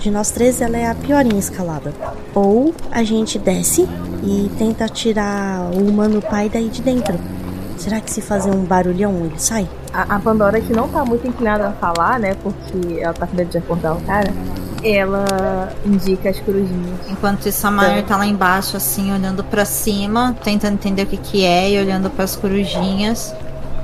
De 0.00 0.10
nós 0.10 0.30
três, 0.30 0.60
ela 0.60 0.76
é 0.76 0.88
a 0.90 0.94
pior 0.94 1.24
em 1.24 1.38
escalada. 1.38 1.92
Ou 2.34 2.74
a 2.90 3.04
gente 3.04 3.38
desce 3.38 3.88
e 4.22 4.50
tenta 4.58 4.88
tirar 4.88 5.70
o 5.72 5.88
humano 5.88 6.20
pai 6.20 6.48
daí 6.48 6.68
de 6.68 6.82
dentro. 6.82 7.18
Será 7.76 8.00
que 8.00 8.10
se 8.10 8.20
fazer 8.20 8.50
um 8.50 8.64
barulhão 8.64 9.26
ele 9.26 9.38
sai? 9.38 9.68
A, 9.92 10.16
a 10.16 10.18
Pandora, 10.18 10.60
que 10.60 10.72
não 10.72 10.88
tá 10.88 11.04
muito 11.04 11.26
inclinada 11.26 11.68
a 11.68 11.72
falar, 11.72 12.18
né? 12.18 12.34
Porque 12.42 13.00
ela 13.00 13.12
tá 13.12 13.26
com 13.26 13.36
medo 13.36 13.50
de 13.50 13.58
acordar 13.58 13.94
o 13.94 14.00
cara. 14.00 14.32
Ela 14.82 15.72
indica 15.84 16.30
as 16.30 16.40
corujinhas. 16.40 16.98
Enquanto 17.08 17.46
isso, 17.46 17.66
a 17.66 17.70
Maior 17.70 18.02
tá 18.02 18.16
lá 18.16 18.26
embaixo, 18.26 18.76
assim, 18.76 19.12
olhando 19.12 19.44
pra 19.44 19.64
cima, 19.64 20.34
tentando 20.42 20.74
entender 20.74 21.02
o 21.02 21.06
que 21.06 21.16
que 21.16 21.44
é 21.44 21.70
e 21.70 21.78
olhando 21.78 22.10
pras 22.10 22.36
corujinhas, 22.36 23.34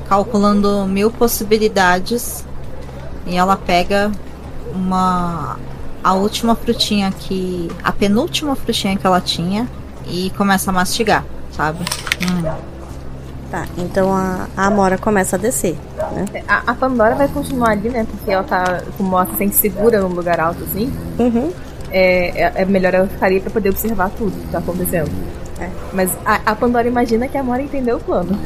calculando 0.08 0.86
mil 0.86 1.10
possibilidades. 1.10 2.44
E 3.26 3.36
ela 3.36 3.56
pega 3.56 4.10
uma. 4.74 5.58
a 6.02 6.14
última 6.14 6.54
frutinha 6.54 7.12
que. 7.12 7.70
a 7.82 7.92
penúltima 7.92 8.56
frutinha 8.56 8.96
que 8.96 9.06
ela 9.06 9.20
tinha 9.20 9.68
e 10.06 10.30
começa 10.30 10.70
a 10.70 10.72
mastigar, 10.72 11.24
sabe? 11.52 11.84
Hum. 12.22 12.70
Tá, 13.50 13.66
então 13.76 14.14
a, 14.14 14.46
a 14.56 14.66
Amora 14.66 14.96
começa 14.96 15.34
a 15.34 15.38
descer, 15.38 15.76
né? 16.12 16.44
A, 16.46 16.70
a 16.70 16.74
Pandora 16.74 17.16
vai 17.16 17.26
continuar 17.26 17.70
ali, 17.70 17.88
né? 17.88 18.06
Porque 18.08 18.30
ela 18.30 18.44
tá 18.44 18.80
como 18.96 19.16
ela 19.16 19.26
se 19.26 19.36
sente 19.36 19.56
segura 19.56 20.00
num 20.00 20.08
lugar 20.14 20.38
alto 20.38 20.62
assim. 20.62 20.92
Uhum. 21.18 21.52
É, 21.90 22.42
é, 22.44 22.52
é 22.62 22.64
melhor 22.64 22.94
ela 22.94 23.08
ficar 23.08 23.26
ali 23.26 23.40
pra 23.40 23.50
poder 23.50 23.70
observar 23.70 24.08
tudo 24.10 24.30
que 24.30 24.52
tá 24.52 24.58
acontecendo. 24.58 25.10
É, 25.58 25.68
Mas 25.92 26.16
a, 26.24 26.40
a 26.46 26.54
Pandora 26.54 26.86
imagina 26.86 27.26
que 27.26 27.36
a 27.36 27.40
Amora 27.40 27.60
entendeu 27.60 27.96
o 27.96 28.00
plano. 28.00 28.38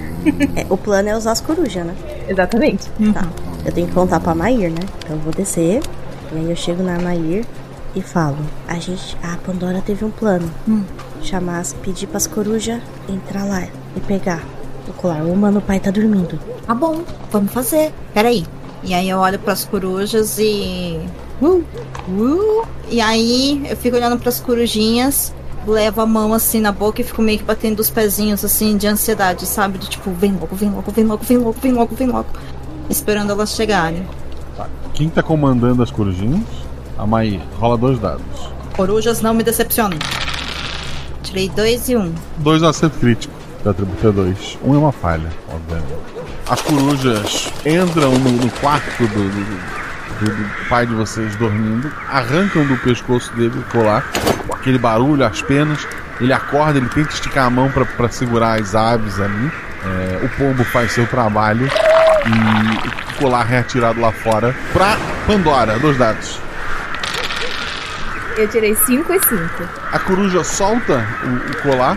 É, 0.57 0.65
o 0.71 0.77
plano 0.77 1.11
é 1.11 1.15
usar 1.15 1.33
as 1.33 1.41
corujas, 1.43 1.85
né? 1.85 1.95
Exatamente. 2.27 2.89
Tá. 3.13 3.29
Eu 3.65 3.73
tenho 3.73 3.87
que 3.89 3.95
contar 3.95 4.21
pra 4.21 4.35
Mair, 4.35 4.71
né? 4.71 4.81
Então 4.99 5.17
eu 5.17 5.23
vou 5.23 5.33
descer. 5.33 5.81
E 6.33 6.37
aí 6.39 6.51
eu 6.51 6.57
chego 6.57 6.83
na 6.83 6.99
Mair 6.99 7.45
e 7.95 8.03
falo: 8.03 8.37
A 8.69 8.75
gente. 8.75 9.17
A 9.23 9.37
Pandora 9.37 9.83
teve 9.85 10.05
um 10.05 10.11
plano. 10.11 10.51
Chamar, 11.23 11.61
as- 11.61 11.73
pedir 11.73 12.07
pras 12.07 12.27
corujas 12.27 12.81
entrar 13.09 13.45
lá 13.45 13.63
e 13.97 14.01
pegar 14.01 14.43
o 14.89 14.93
colar. 14.93 15.23
O 15.25 15.35
mano, 15.37 15.59
o 15.59 15.63
pai 15.63 15.81
tá 15.81 15.91
dormindo. 15.91 16.39
Tá 16.67 16.75
bom, 16.75 17.03
vamos 17.31 17.53
fazer. 17.53 17.93
Peraí. 18.13 18.45
E 18.83 18.93
aí 18.93 19.09
eu 19.09 19.19
olho 19.19 19.39
pras 19.39 19.65
corujas 19.65 20.39
e. 20.39 21.01
Uh, 21.41 21.65
uh, 22.09 22.67
e 22.91 23.01
aí 23.01 23.67
eu 23.69 23.77
fico 23.77 23.97
olhando 23.97 24.19
pras 24.19 24.39
corujinhas, 24.39 25.33
levo 25.67 26.01
a 26.03 26.07
mão 26.07 26.33
assim 26.35 26.61
na 26.61 26.71
boca 26.71 27.01
e 27.01 27.05
fico 27.05 27.23
meio 27.23 27.39
que 27.39 27.45
batendo 27.45 27.81
os 27.81 27.91
pezinhos 27.91 28.45
assim 28.45 28.77
de 28.77 28.87
ansiedade, 28.87 29.47
sabe? 29.47 29.79
De 29.79 29.89
tipo, 29.89 30.11
vem 30.11 30.33
logo, 30.33 30.55
vem 30.55 30.71
logo, 30.71 30.91
vem 30.93 31.05
logo, 31.05 31.25
vem 31.25 31.39
logo, 31.39 31.57
vem 31.61 31.73
logo, 31.73 31.95
vem 31.97 32.07
logo. 32.09 32.29
Esperando 32.89 33.31
elas 33.33 33.51
chegarem. 33.55 34.07
Quem 34.93 35.09
tá 35.09 35.23
comandando 35.23 35.83
as 35.83 35.91
corujinhas? 35.91 36.43
A 36.99 37.07
Maí. 37.07 37.41
Rola 37.59 37.77
dois 37.77 37.99
dados. 37.99 38.23
Corujas 38.77 39.21
não 39.21 39.35
me 39.35 39.43
decepcionem. 39.43 39.99
Tirei 41.23 41.49
dois 41.49 41.89
e 41.89 41.97
um. 41.97 42.13
Dois 42.39 42.63
é 42.63 42.67
um 42.67 42.69
acerto 42.69 42.99
crítico. 42.99 43.35
Atributo 43.67 44.07
é 44.09 44.13
dois. 44.13 44.59
Um 44.63 44.75
é 44.75 44.79
uma 44.79 44.93
falha, 44.93 45.29
obviamente. 45.49 45.95
As 46.49 46.61
corujas 46.61 47.51
entram 47.65 48.13
no, 48.13 48.31
no 48.33 48.51
quarto 48.53 49.03
do, 49.07 49.09
do- 49.09 49.31
do- 50.21 50.35
do 50.37 50.69
pai 50.69 50.87
de 50.87 50.95
vocês 50.95 51.35
dormindo, 51.37 51.91
arrancam 52.09 52.65
do 52.67 52.77
pescoço 52.79 53.33
dele 53.35 53.59
o 53.59 53.63
colar, 53.73 54.05
aquele 54.53 54.79
barulho, 54.79 55.25
as 55.25 55.41
penas. 55.43 55.87
Ele 56.21 56.33
acorda, 56.33 56.79
ele 56.79 56.89
tenta 56.91 57.13
esticar 57.13 57.47
a 57.47 57.51
mão 57.51 57.71
pra 57.97 58.09
segurar 58.11 58.61
as 58.61 58.75
aves 58.75 59.19
ali. 59.19 59.51
É, 59.83 60.25
o 60.25 60.29
pombo 60.37 60.63
faz 60.65 60.93
seu 60.93 61.07
trabalho 61.07 61.69
e 62.27 62.89
o 63.15 63.19
colar 63.19 63.53
é 63.53 63.59
atirado 63.59 64.01
lá 64.01 64.13
fora 64.13 64.55
pra 64.73 64.97
Pandora. 65.27 65.79
Dois 65.79 65.97
dados. 65.99 66.41
Eu 68.37 68.49
tirei 68.49 68.75
5 68.75 69.13
e 69.13 69.21
5. 69.21 69.41
A 69.93 69.99
coruja 70.01 70.43
solta 70.43 71.07
o, 71.25 71.51
o 71.51 71.63
colar. 71.63 71.97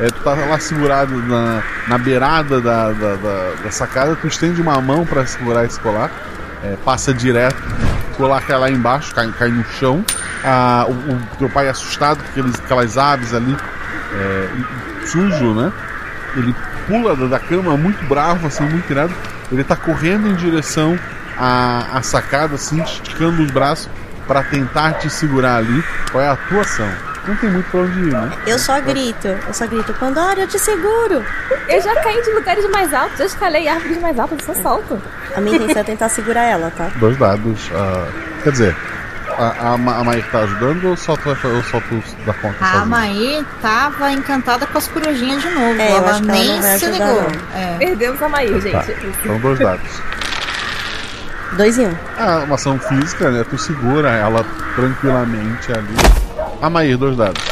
É, 0.00 0.06
tu 0.06 0.20
tá 0.22 0.32
lá 0.34 0.58
segurado 0.60 1.16
na, 1.26 1.60
na 1.88 1.98
beirada 1.98 2.60
da, 2.60 2.92
da, 2.92 3.14
da- 3.16 3.50
da 3.64 3.70
sacada, 3.72 4.14
tu 4.14 4.28
estende 4.28 4.60
uma 4.62 4.80
mão 4.80 5.04
pra 5.04 5.26
segurar 5.26 5.64
esse 5.64 5.80
colar, 5.80 6.08
é, 6.62 6.76
passa 6.84 7.12
direto, 7.12 7.60
o 8.12 8.14
colar 8.14 8.40
cai 8.42 8.56
lá 8.58 8.70
embaixo, 8.70 9.12
cai, 9.12 9.28
cai 9.36 9.48
no 9.48 9.64
chão. 9.64 10.04
Ah, 10.44 10.84
o, 10.86 10.92
o 10.92 11.20
teu 11.40 11.48
pai 11.50 11.68
assustado 11.68 12.18
com 12.22 12.28
aqueles, 12.30 12.54
aquelas 12.60 12.96
aves 12.96 13.34
ali, 13.34 13.56
é, 14.14 14.48
sujo, 15.06 15.52
né? 15.52 15.72
Ele 16.36 16.54
pula 16.86 17.16
da, 17.16 17.26
da 17.26 17.40
cama 17.40 17.76
muito 17.76 18.04
bravo, 18.04 18.46
assim, 18.46 18.62
muito 18.68 18.88
irado. 18.92 19.12
Ele 19.50 19.64
tá 19.64 19.76
correndo 19.76 20.28
em 20.28 20.34
direção 20.34 20.98
à, 21.36 21.98
à 21.98 22.02
sacada, 22.02 22.54
assim, 22.54 22.82
esticando 22.82 23.42
os 23.42 23.50
braços 23.50 23.88
pra 24.26 24.42
tentar 24.42 24.94
te 24.94 25.08
segurar 25.08 25.56
ali. 25.56 25.82
Qual 26.10 26.22
é 26.22 26.28
a 26.28 26.36
tua 26.36 26.60
ação? 26.60 26.88
Não 27.26 27.36
tem 27.36 27.50
muito 27.50 27.70
pra 27.70 27.80
onde 27.80 27.98
ir, 28.00 28.12
né? 28.12 28.32
Eu 28.46 28.58
só 28.58 28.80
grito, 28.80 29.26
eu 29.26 29.52
só 29.52 29.66
grito, 29.66 29.92
Pandora, 29.94 30.40
eu 30.40 30.48
te 30.48 30.58
seguro! 30.58 31.22
Eu 31.68 31.80
já 31.82 31.94
caí 31.96 32.22
de 32.22 32.30
lugares 32.30 32.70
mais 32.70 32.94
altos, 32.94 33.18
já 33.18 33.26
escalei 33.26 33.68
árvores 33.68 34.00
mais 34.00 34.18
altas, 34.18 34.38
eu 34.48 34.54
só 34.54 34.62
solto. 34.62 35.00
A 35.36 35.40
minha 35.40 35.56
intenção 35.56 35.82
é 35.82 35.84
tentar 35.84 36.08
segurar 36.08 36.44
ela, 36.44 36.70
tá? 36.70 36.90
Dois 36.96 37.16
dados. 37.18 37.70
ah, 37.74 38.08
quer 38.42 38.52
dizer, 38.52 38.76
a, 39.38 39.70
a, 39.70 39.74
a 39.74 40.04
Maíra 40.04 40.26
tá 40.32 40.40
ajudando 40.40 40.88
ou 40.88 40.96
só 40.96 41.16
tu, 41.16 41.28
ou 41.28 41.62
só 41.62 41.80
tu 41.80 42.02
dá 42.26 42.34
conta 42.34 42.56
A? 42.64 42.84
Maí 42.84 43.44
tava 43.62 44.10
encantada 44.12 44.66
com 44.66 44.76
as 44.76 44.88
corujinhas 44.88 45.42
de 45.42 45.50
novo. 45.50 45.80
É, 45.80 45.90
ela 45.90 46.08
ela 46.08 46.20
nem 46.20 46.60
vai 46.60 46.78
se 46.78 46.86
ligou. 46.86 47.26
É. 47.54 47.76
Perdemos 47.78 48.20
a 48.20 48.28
Maíra, 48.28 48.60
gente. 48.60 48.72
Tá, 48.72 48.84
então 49.22 49.38
dois 49.40 49.58
dados. 49.58 49.90
Dois 51.56 51.78
em 51.78 51.86
um. 51.86 51.94
Ah, 52.18 52.42
uma 52.44 52.56
ação 52.56 52.78
física, 52.78 53.30
né? 53.30 53.44
Tu 53.48 53.56
segura 53.56 54.10
ela 54.10 54.44
tranquilamente 54.74 55.72
ali. 55.72 55.94
Amair, 56.60 56.98
dois 56.98 57.16
dados. 57.16 57.42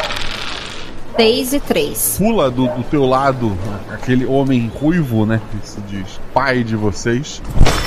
6 1.17 1.55
e 1.55 1.61
3. 1.61 2.17
Pula 2.19 2.51
do, 2.51 2.69
do 2.69 2.83
teu 2.85 3.07
lado 3.07 3.57
aquele 3.91 4.27
homem 4.27 4.71
ruivo, 4.75 5.25
né? 5.25 5.41
Que 5.51 5.67
se 5.67 5.81
diz 5.83 6.21
pai 6.35 6.63
de 6.63 6.77
vocês. 6.77 7.41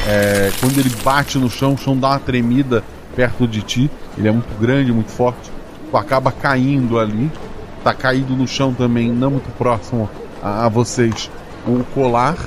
É, 0.08 0.52
quando 0.60 0.80
ele 0.80 0.90
bate 1.04 1.38
no 1.38 1.48
chão, 1.48 1.74
o 1.74 1.78
chão 1.78 1.96
dá 1.96 2.10
uma 2.10 2.20
tremida 2.20 2.84
perto 3.20 3.46
de 3.46 3.62
ti. 3.62 3.91
Ele 4.18 4.30
é 4.30 4.32
muito 4.32 4.58
grande, 4.58 4.94
muito 4.94 5.12
forte. 5.12 5.52
Tu 5.91 5.98
acaba 5.98 6.32
caindo 6.32 6.98
ali. 6.98 7.30
Tá 7.84 7.94
caído 7.94 8.34
no 8.34 8.48
chão 8.48 8.74
também, 8.74 9.12
não 9.12 9.32
muito 9.32 9.50
próximo 9.58 10.10
a, 10.41 10.66
a 10.66 10.70
vocês. 10.70 11.30
O 11.68 11.84
colar 11.94 12.38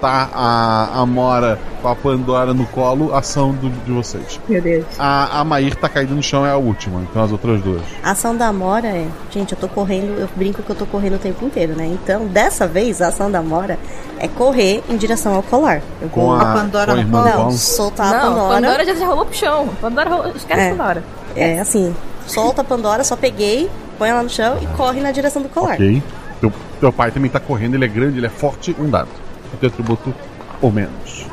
tá 0.00 0.30
a, 0.32 1.00
a 1.00 1.06
Mora 1.06 1.58
com 1.82 1.88
a 1.88 1.94
Pandora 1.94 2.52
no 2.52 2.66
colo, 2.66 3.14
ação 3.14 3.52
do, 3.52 3.70
de 3.84 3.92
vocês. 3.92 4.40
Meu 4.48 4.60
Deus. 4.60 4.84
A, 4.98 5.40
a 5.40 5.44
Maír 5.44 5.74
tá 5.76 5.88
caída 5.88 6.14
no 6.14 6.22
chão, 6.22 6.44
é 6.46 6.50
a 6.50 6.56
última, 6.56 7.02
então 7.02 7.22
as 7.22 7.30
outras 7.30 7.60
duas. 7.60 7.82
A 8.02 8.12
ação 8.12 8.36
da 8.36 8.52
Mora 8.52 8.88
é. 8.88 9.06
Gente, 9.30 9.52
eu 9.52 9.58
tô 9.58 9.68
correndo, 9.68 10.18
eu 10.18 10.28
brinco 10.34 10.62
que 10.62 10.70
eu 10.70 10.76
tô 10.76 10.86
correndo 10.86 11.14
o 11.16 11.18
tempo 11.18 11.44
inteiro, 11.44 11.74
né? 11.76 11.86
Então, 11.86 12.26
dessa 12.26 12.66
vez, 12.66 13.00
a 13.00 13.08
ação 13.08 13.30
da 13.30 13.42
Mora 13.42 13.78
é 14.18 14.28
correr 14.28 14.82
em 14.88 14.96
direção 14.96 15.34
ao 15.34 15.42
colar. 15.42 15.82
Eu 16.00 16.08
Com 16.08 16.32
a, 16.32 16.44
Pandora 16.52 16.92
com 16.92 16.98
a 16.98 17.00
irmã 17.00 17.24
Não, 17.24 17.50
soltar 17.52 18.12
a 18.12 18.18
Não, 18.18 18.28
Pandora. 18.28 18.54
Pandora 18.54 18.84
já, 18.84 18.94
já 18.94 19.06
rolou 19.06 19.26
pro 19.26 19.34
chão. 19.36 19.68
Pandora 19.80 20.10
rolou. 20.10 20.32
Esquece 20.34 20.60
É. 20.60 20.70
Pandora. 20.70 21.04
É 21.36 21.60
assim, 21.60 21.94
solta 22.26 22.62
a 22.62 22.64
Pandora, 22.64 23.04
só 23.04 23.14
peguei, 23.14 23.70
põe 23.98 24.08
ela 24.08 24.22
no 24.22 24.30
chão 24.30 24.58
e 24.60 24.66
corre 24.76 25.00
na 25.00 25.12
direção 25.12 25.42
do 25.42 25.48
colar. 25.48 25.74
Ok. 25.74 26.02
Teu, 26.40 26.52
teu 26.80 26.92
pai 26.92 27.10
também 27.10 27.30
tá 27.30 27.40
correndo, 27.40 27.74
ele 27.74 27.84
é 27.84 27.88
grande, 27.88 28.18
ele 28.18 28.26
é 28.26 28.30
forte, 28.30 28.74
um 28.78 28.88
dado. 28.88 29.08
O 29.52 29.56
teu 29.56 29.68
atributo 29.68 30.14
ou 30.60 30.70
menos. 30.70 31.26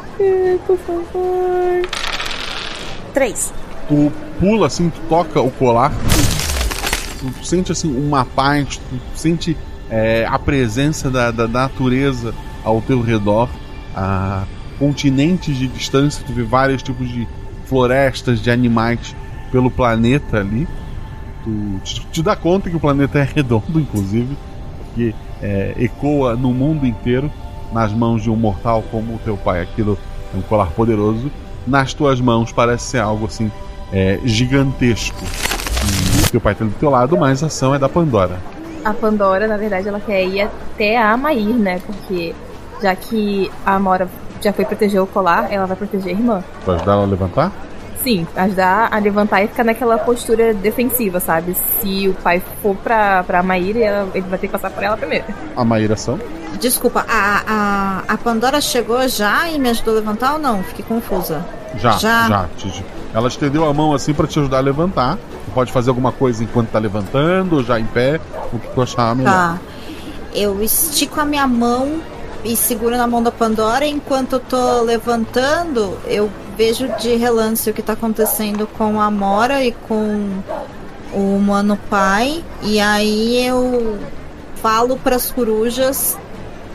Por 0.66 0.78
favor. 0.78 1.82
Três. 3.14 3.54
Tu 3.88 4.12
pula 4.40 4.68
assim, 4.68 4.90
tu 4.90 5.00
toca 5.08 5.40
o 5.42 5.52
colar, 5.52 5.92
tu, 7.20 7.32
tu 7.32 7.46
sente 7.46 7.72
assim 7.72 7.96
uma 7.96 8.26
paz, 8.26 8.78
tu 8.78 9.00
sente 9.16 9.56
é, 9.90 10.26
a 10.28 10.40
presença 10.40 11.10
da, 11.10 11.32
da 11.32 11.48
natureza 11.48 12.34
ao 12.64 12.82
teu 12.82 13.02
redor, 13.02 13.48
a 13.96 14.44
continentes 14.80 15.56
de 15.56 15.68
distância, 15.68 16.24
tu 16.26 16.34
vê 16.34 16.44
vários 16.44 16.84
tipos 16.84 17.08
de 17.08 17.28
florestas, 17.66 18.42
de 18.42 18.52
animais 18.52 19.16
pelo 19.52 19.72
planeta 19.72 20.40
ali. 20.40 20.68
Tu 21.44 21.80
te, 21.84 22.06
te 22.08 22.24
dá 22.24 22.36
conta 22.36 22.70
que 22.70 22.76
o 22.76 22.80
planeta 22.80 23.20
é 23.20 23.24
redondo, 23.24 23.80
inclusive, 23.80 24.36
que 24.94 25.16
é, 25.42 25.76
ecoa 25.78 26.36
no 26.36 26.54
mundo 26.54 26.86
inteiro, 26.86 27.32
nas 27.76 27.91
mãos 27.91 28.23
de 28.23 28.31
um 28.31 28.38
mortal 28.38 28.81
como 28.89 29.15
o 29.15 29.19
teu 29.19 29.35
pai. 29.35 29.61
Aquilo 29.61 29.97
é 30.34 30.38
um 30.38 30.41
colar 30.41 30.68
poderoso. 30.68 31.30
Nas 31.68 31.93
tuas 31.93 32.22
mãos 32.22 32.53
parece 32.53 32.85
ser 32.85 32.99
algo 32.99 33.26
assim 33.26 33.52
é, 33.91 34.18
gigantesco. 34.23 35.22
E 36.26 36.31
teu 36.31 36.39
pai 36.39 36.56
tá 36.56 36.64
do 36.64 36.72
teu 36.72 36.89
lado, 36.89 37.18
mas 37.18 37.43
a 37.43 37.47
ação 37.47 37.76
é 37.76 37.80
da 37.80 37.89
Pandora. 37.89 38.39
A 38.85 38.93
Pandora, 38.93 39.45
na 39.45 39.57
verdade, 39.57 39.89
ela 39.89 39.99
quer 39.99 40.23
ir 40.26 40.41
até 40.41 40.97
a 40.97 41.11
Amair, 41.11 41.56
né? 41.56 41.81
Porque 41.85 42.34
já 42.81 42.95
que 42.95 43.52
a 43.65 43.76
Amora 43.76 44.07
já 44.41 44.53
foi 44.53 44.64
proteger 44.64 45.02
o 45.02 45.07
colar, 45.07 45.52
ela 45.52 45.65
vai 45.65 45.76
proteger 45.76 46.15
a 46.15 46.18
irmã. 46.18 46.43
Tu 46.64 46.72
ajudar 46.72 46.93
ela 46.93 47.03
a 47.03 47.07
levantar? 47.07 47.52
Sim, 48.06 48.27
ajudar 48.36 48.90
a 48.91 48.99
levantar 48.99 49.44
e 49.44 49.48
ficar 49.48 49.64
naquela 49.64 49.98
postura 49.98 50.53
defensiva, 50.53 51.19
sabe? 51.19 51.56
Se 51.82 52.07
o 52.07 52.14
pai 52.14 52.40
for 52.61 52.76
pra, 52.76 53.23
pra 53.23 53.41
Maíra, 53.41 54.07
ele 54.14 54.27
vai 54.27 54.38
ter 54.38 54.45
que 54.45 54.53
passar 54.53 54.69
por 54.69 54.84
ela 54.84 54.95
primeiro. 54.95 55.26
A 55.57 55.65
Maíra 55.65 55.95
ação. 55.95 56.19
Desculpa, 56.61 57.03
a, 57.10 58.03
a, 58.07 58.14
a 58.14 58.18
Pandora 58.19 58.61
chegou 58.61 59.07
já 59.07 59.49
e 59.49 59.57
me 59.57 59.69
ajudou 59.69 59.95
a 59.95 59.98
levantar 59.98 60.34
ou 60.34 60.40
não? 60.40 60.61
Fiquei 60.61 60.86
confusa. 60.86 61.44
Já, 61.77 61.94
Já. 61.94 62.27
já. 62.27 62.49
Ela 63.11 63.27
estendeu 63.27 63.68
a 63.68 63.73
mão 63.73 63.91
assim 63.91 64.14
pra 64.14 64.27
te 64.27 64.38
ajudar 64.38 64.57
a 64.57 64.61
levantar. 64.61 65.18
Pode 65.56 65.72
fazer 65.72 65.90
alguma 65.90 66.11
coisa 66.11 66.44
enquanto 66.44 66.69
tá 66.69 66.77
levantando, 66.77 67.64
já 67.64 67.80
em 67.80 67.86
pé, 67.86 68.22
o 68.53 68.60
que 68.60 68.68
tu 68.68 68.82
achar 68.84 69.15
melhor. 69.15 69.32
Tá. 69.32 69.60
Eu 70.32 70.61
estico 70.61 71.19
a 71.19 71.26
minha 71.26 71.48
mão 71.48 72.02
e 72.44 72.56
seguro 72.56 72.95
na 72.95 73.07
mão 73.07 73.23
da 73.23 73.32
Pandora. 73.32 73.84
Enquanto 73.88 74.34
eu 74.34 74.40
tô 74.41 74.82
levantando, 74.84 75.98
eu 76.06 76.30
vejo 76.57 76.88
de 76.99 77.15
relance 77.15 77.69
o 77.69 77.73
que 77.73 77.82
tá 77.82 77.94
acontecendo 77.94 78.68
com 78.77 78.99
a 78.99 79.11
Mora 79.11 79.64
e 79.64 79.72
com 79.72 80.30
o 81.14 81.40
Mano 81.40 81.77
Pai. 81.90 82.44
E 82.61 82.80
aí 82.80 83.45
eu 83.45 83.99
falo 84.61 84.98
pras 84.98 85.30
corujas 85.32 86.18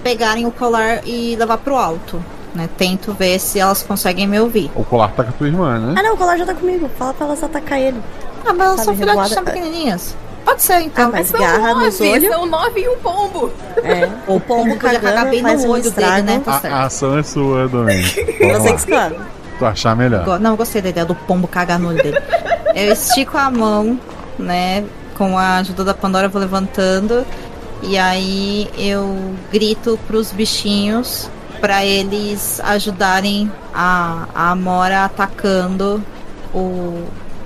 pegarem 0.03 0.47
o 0.47 0.51
colar 0.51 1.01
e 1.07 1.37
levar 1.37 1.59
pro 1.59 1.77
alto. 1.77 2.23
Né? 2.55 2.69
Tento 2.77 3.13
ver 3.13 3.39
se 3.39 3.61
elas 3.61 3.83
conseguem 3.83 4.27
me 4.27 4.41
ouvir. 4.41 4.71
O 4.75 4.85
colar 4.85 5.13
tá 5.13 5.23
com 5.23 5.31
a 5.31 5.33
tua 5.33 5.47
irmã, 5.47 5.79
né? 5.79 5.95
Ah 5.97 6.03
não, 6.03 6.15
o 6.15 6.17
colar 6.17 6.37
já 6.37 6.45
tá 6.45 6.55
comigo. 6.55 6.91
Fala 6.99 7.15
pra 7.15 7.27
elas 7.27 7.43
atacar 7.43 7.79
ele. 7.79 8.01
Ah, 8.45 8.53
mas 8.53 8.61
elas 8.61 8.81
Sabe, 8.81 8.85
são 8.85 8.97
filhotes, 8.97 9.33
são 9.33 9.45
pequenininhas. 9.45 10.17
Pode 10.45 10.63
ser, 10.63 10.81
então. 10.81 11.09
Ah, 11.09 11.11
mas 11.13 11.31
garra 11.31 11.75
nos 11.75 12.01
olhos. 12.01 12.29
São 12.33 12.47
nove 12.47 12.81
e 12.81 12.89
um 12.89 12.97
pombo. 12.99 13.53
É, 13.85 14.09
o 14.27 14.41
pombo 14.41 14.77
podia 14.77 14.99
cagar 14.99 15.15
cagando 15.27 15.31
bem 15.31 15.43
no 15.43 15.49
um 15.49 15.71
olho 15.71 15.91
dele, 15.91 16.23
né? 16.23 16.43
Tá 16.45 16.57
A, 16.57 16.61
certo. 16.61 16.75
a 16.75 16.83
ação 16.85 17.19
é 17.19 17.23
sua, 17.23 17.69
Doni. 17.69 18.03
Você 18.03 18.73
que 18.73 18.79
escolhe. 18.79 19.17
Tu 19.61 19.65
achar 19.67 19.95
melhor. 19.95 20.25
Go- 20.25 20.39
Não, 20.39 20.57
gostei 20.57 20.81
da 20.83 20.89
ideia 20.89 21.07
do 21.07 21.15
pombo 21.15 21.47
cagar 21.47 21.79
no 21.79 21.91
olho 21.91 22.03
dele. 22.03 22.19
eu 22.75 22.93
estico 22.93 23.37
a 23.39 23.49
mão, 23.51 24.01
né? 24.39 24.83
Com 25.17 25.37
a 25.39 25.59
ajuda 25.59 25.85
da 25.85 25.95
Pandora, 25.95 26.27
eu 26.27 26.31
vou 26.31 26.41
levantando. 26.41 27.25
E 27.83 27.97
aí 27.97 28.69
eu 28.77 29.35
grito 29.53 29.99
pros 30.07 30.33
bichinhos 30.33 31.31
pra 31.61 31.85
eles 31.85 32.59
ajudarem 32.65 33.51
a, 33.75 34.25
a 34.35 34.51
Amora 34.51 35.05
atacando 35.05 36.03
o, 36.55 37.05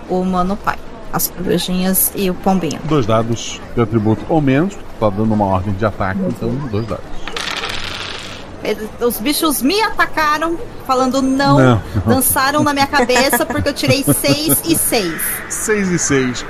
o 0.09 0.21
Humano 0.21 0.57
Pai. 0.57 0.77
As 1.13 1.29
corujinhas 1.29 2.11
e 2.17 2.31
o 2.31 2.35
pombinho. 2.35 2.81
Dois 2.85 3.07
dados 3.07 3.61
de 3.75 3.81
atributo 3.81 4.25
ou 4.29 4.41
menos, 4.41 4.75
tá 4.99 5.09
dando 5.11 5.33
uma 5.35 5.45
ordem 5.47 5.73
de 5.75 5.85
ataque, 5.85 6.21
então 6.27 6.49
dois 6.71 6.87
dados. 6.87 7.05
Eles- 8.65 8.89
Os 9.01 9.19
bichos 9.19 9.61
me 9.63 9.81
atacaram, 9.83 10.59
falando 10.87 11.21
não, 11.21 11.59
Não. 11.59 11.83
dançaram 12.07 12.63
na 12.63 12.73
minha 12.73 12.87
cabeça 12.87 13.45
porque 13.45 13.69
eu 13.69 13.75
tirei 13.75 14.03
6 14.03 14.63
e 14.65 14.77
6. 14.77 15.13
6 15.51 15.89
e 15.91 15.99
6. 15.99 16.47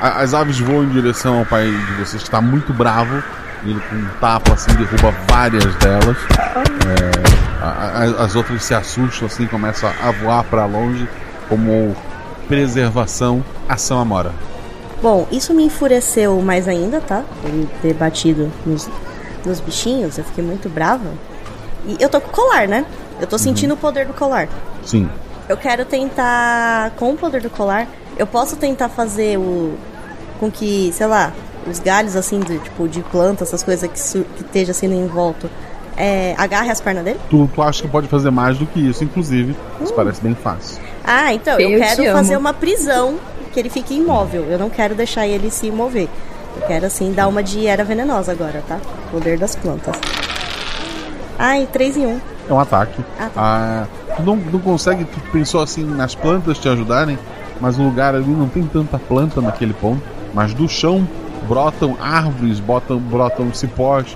as 0.00 0.34
aves 0.34 0.58
voam 0.58 0.84
em 0.84 0.88
direção 0.90 1.38
ao 1.38 1.46
pai 1.46 1.70
de 1.70 1.92
vocês, 1.94 2.22
que 2.22 2.28
está 2.28 2.40
muito 2.40 2.72
bravo. 2.72 3.22
Ele 3.64 3.80
com 3.88 3.96
um 3.96 4.06
tapa 4.20 4.52
assim 4.52 4.70
derruba 4.74 5.14
várias 5.28 5.74
delas. 5.76 6.16
É, 6.86 7.64
a- 7.64 8.20
a- 8.20 8.24
as 8.24 8.34
outras 8.36 8.62
se 8.64 8.74
assustam 8.74 9.26
assim, 9.26 9.46
começam 9.46 9.90
a 10.02 10.10
voar 10.10 10.44
para 10.44 10.66
longe 10.66 11.08
como 11.48 11.96
preservação, 12.48 13.42
ação 13.68 13.98
amora. 13.98 14.32
Bom, 15.02 15.26
isso 15.32 15.52
me 15.52 15.64
enfureceu 15.64 16.40
mais 16.40 16.68
ainda, 16.68 17.00
tá? 17.00 17.22
Ele 17.44 17.68
ter 17.82 17.92
batido 17.94 18.50
nos, 18.64 18.88
nos 19.44 19.60
bichinhos, 19.60 20.16
eu 20.16 20.24
fiquei 20.24 20.44
muito 20.44 20.68
brava. 20.68 21.10
E 21.86 21.96
eu 22.00 22.08
tô 22.08 22.20
com 22.20 22.28
o 22.28 22.32
colar, 22.32 22.66
né? 22.68 22.84
Eu 23.20 23.26
tô 23.26 23.38
sentindo 23.38 23.74
o 23.74 23.76
poder 23.76 24.06
do 24.06 24.12
colar. 24.12 24.48
Sim. 24.84 25.08
Eu 25.48 25.56
quero 25.56 25.84
tentar, 25.84 26.90
com 26.96 27.12
o 27.12 27.16
poder 27.16 27.40
do 27.40 27.48
colar, 27.50 27.86
eu 28.18 28.26
posso 28.26 28.56
tentar 28.56 28.88
fazer 28.88 29.38
o. 29.38 29.74
com 30.40 30.50
que, 30.50 30.92
sei 30.92 31.06
lá, 31.06 31.32
os 31.66 31.78
galhos 31.78 32.16
assim, 32.16 32.40
de, 32.40 32.58
tipo, 32.58 32.88
de 32.88 33.00
planta, 33.02 33.44
essas 33.44 33.62
coisas 33.62 33.88
que, 33.90 33.98
su- 33.98 34.24
que 34.36 34.42
esteja 34.42 34.72
assim 34.72 34.86
em 34.86 35.06
volta, 35.06 35.48
é, 35.96 36.34
agarre 36.36 36.70
as 36.70 36.80
pernas 36.80 37.04
dele? 37.04 37.20
Tu, 37.30 37.48
tu 37.54 37.62
acha 37.62 37.82
que 37.82 37.88
pode 37.88 38.08
fazer 38.08 38.30
mais 38.30 38.58
do 38.58 38.66
que 38.66 38.80
isso, 38.80 39.02
inclusive. 39.04 39.54
Isso 39.80 39.94
parece 39.94 40.20
bem 40.20 40.34
fácil. 40.34 40.78
Ah, 41.04 41.32
então, 41.32 41.58
eu, 41.60 41.70
Eu 41.70 41.78
quero 41.80 42.12
fazer 42.12 42.36
uma 42.36 42.52
prisão 42.52 43.16
que 43.52 43.60
ele 43.60 43.70
fique 43.70 43.94
imóvel. 43.94 44.44
Eu 44.50 44.58
não 44.58 44.68
quero 44.68 44.94
deixar 44.94 45.26
ele 45.26 45.50
se 45.50 45.70
mover. 45.70 46.08
Eu 46.60 46.66
quero, 46.66 46.86
assim, 46.86 47.12
dar 47.12 47.28
uma 47.28 47.42
de 47.42 47.66
era 47.66 47.84
venenosa 47.84 48.32
agora, 48.32 48.62
tá? 48.66 48.78
Poder 49.10 49.38
das 49.38 49.54
plantas. 49.54 49.94
Ai, 51.38 51.68
3 51.70 51.96
em 51.96 52.06
1. 52.06 52.20
É 52.48 52.52
um 52.52 52.60
ataque. 52.60 53.04
Ah, 53.18 53.30
tá. 53.32 53.32
Ah, 53.36 53.86
tu 54.16 54.22
não, 54.22 54.36
não 54.36 54.60
consegue, 54.60 55.04
tu 55.04 55.20
pensou 55.32 55.62
assim 55.62 55.84
nas 55.84 56.14
plantas 56.14 56.58
te 56.58 56.68
ajudarem, 56.68 57.18
mas 57.60 57.78
o 57.78 57.82
lugar 57.82 58.14
ali 58.14 58.30
não 58.30 58.48
tem 58.48 58.62
tanta 58.64 58.98
planta 58.98 59.40
naquele 59.40 59.74
ponto. 59.74 60.02
Mas 60.32 60.54
do 60.54 60.68
chão 60.68 61.06
brotam 61.48 61.96
árvores, 62.00 62.60
botam, 62.60 62.98
brotam 62.98 63.52
cipós, 63.52 64.14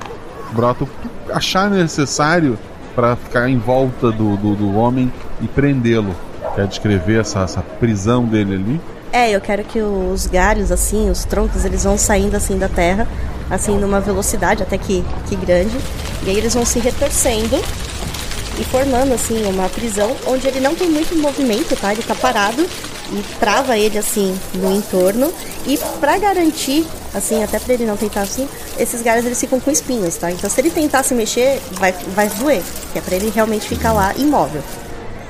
brotam 0.52 0.86
o 0.86 1.09
que 1.26 1.32
achar 1.32 1.70
necessário 1.70 2.59
para 2.94 3.16
ficar 3.16 3.48
em 3.48 3.59
volta 3.59 4.10
do, 4.10 4.36
do, 4.36 4.55
do 4.55 4.76
homem 4.76 5.12
e 5.40 5.47
prendê-lo. 5.47 6.14
Quer 6.55 6.66
descrever 6.66 7.20
essa, 7.20 7.40
essa 7.40 7.60
prisão 7.60 8.24
dele 8.24 8.55
ali? 8.55 8.80
É, 9.12 9.30
eu 9.30 9.40
quero 9.40 9.64
que 9.64 9.80
os 9.80 10.26
galhos, 10.26 10.70
assim, 10.70 11.10
os 11.10 11.24
troncos, 11.24 11.64
eles 11.64 11.84
vão 11.84 11.98
saindo, 11.98 12.36
assim, 12.36 12.59
da 12.59 12.68
terra, 12.68 13.09
assim, 13.51 13.77
numa 13.77 14.01
velocidade 14.01 14.62
até 14.62 14.78
que, 14.78 15.05
que 15.28 15.36
grande. 15.36 15.77
E 16.22 16.31
aí 16.31 16.36
eles 16.36 16.55
vão 16.55 16.64
se 16.64 16.78
retorcendo 16.78 17.56
e 18.59 18.64
formando, 18.64 19.12
assim, 19.12 19.44
uma 19.47 19.68
prisão 19.68 20.14
onde 20.27 20.47
ele 20.47 20.60
não 20.60 20.74
tem 20.74 20.89
muito 20.89 21.16
movimento, 21.16 21.74
tá? 21.77 21.93
Ele 21.93 22.02
tá 22.02 22.14
parado 22.14 22.62
e 22.62 23.22
trava 23.39 23.77
ele, 23.77 23.98
assim, 23.98 24.39
no 24.55 24.74
entorno. 24.74 25.32
E 25.66 25.78
pra 25.98 26.18
garantir, 26.18 26.86
assim, 27.14 27.43
até 27.43 27.59
pra 27.59 27.74
ele 27.74 27.85
não 27.85 27.97
tentar 27.97 28.22
assim, 28.22 28.48
esses 28.78 29.02
galhos 29.02 29.24
eles 29.24 29.40
ficam 29.40 29.59
com 29.59 29.70
espinhos, 29.70 30.16
tá? 30.16 30.31
Então 30.31 30.48
se 30.48 30.60
ele 30.60 30.70
tentar 30.70 31.02
se 31.02 31.14
mexer, 31.14 31.60
vai, 31.72 31.93
vai 32.14 32.28
doer, 32.28 32.62
que 32.93 32.98
é 32.98 33.02
pra 33.02 33.16
ele 33.16 33.31
realmente 33.31 33.68
ficar 33.68 33.93
lá 33.93 34.14
imóvel. 34.16 34.62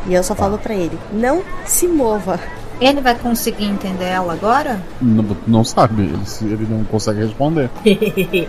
E 0.07 0.15
eu 0.15 0.23
só 0.23 0.35
falo 0.35 0.59
pra 0.59 0.75
ele: 0.75 0.99
não 1.13 1.43
se 1.67 1.87
mova. 1.87 2.41
Ele 2.81 3.01
vai 3.01 3.15
conseguir 3.15 3.67
entender 3.67 4.05
ela 4.07 4.33
agora? 4.33 4.81
Não, 5.01 5.37
não 5.47 5.65
sabe, 5.65 6.03
ele, 6.05 6.25
se- 6.27 6.45
ele 6.45 6.67
não 6.69 6.85
consegue 6.85 7.21
responder. 7.21 7.71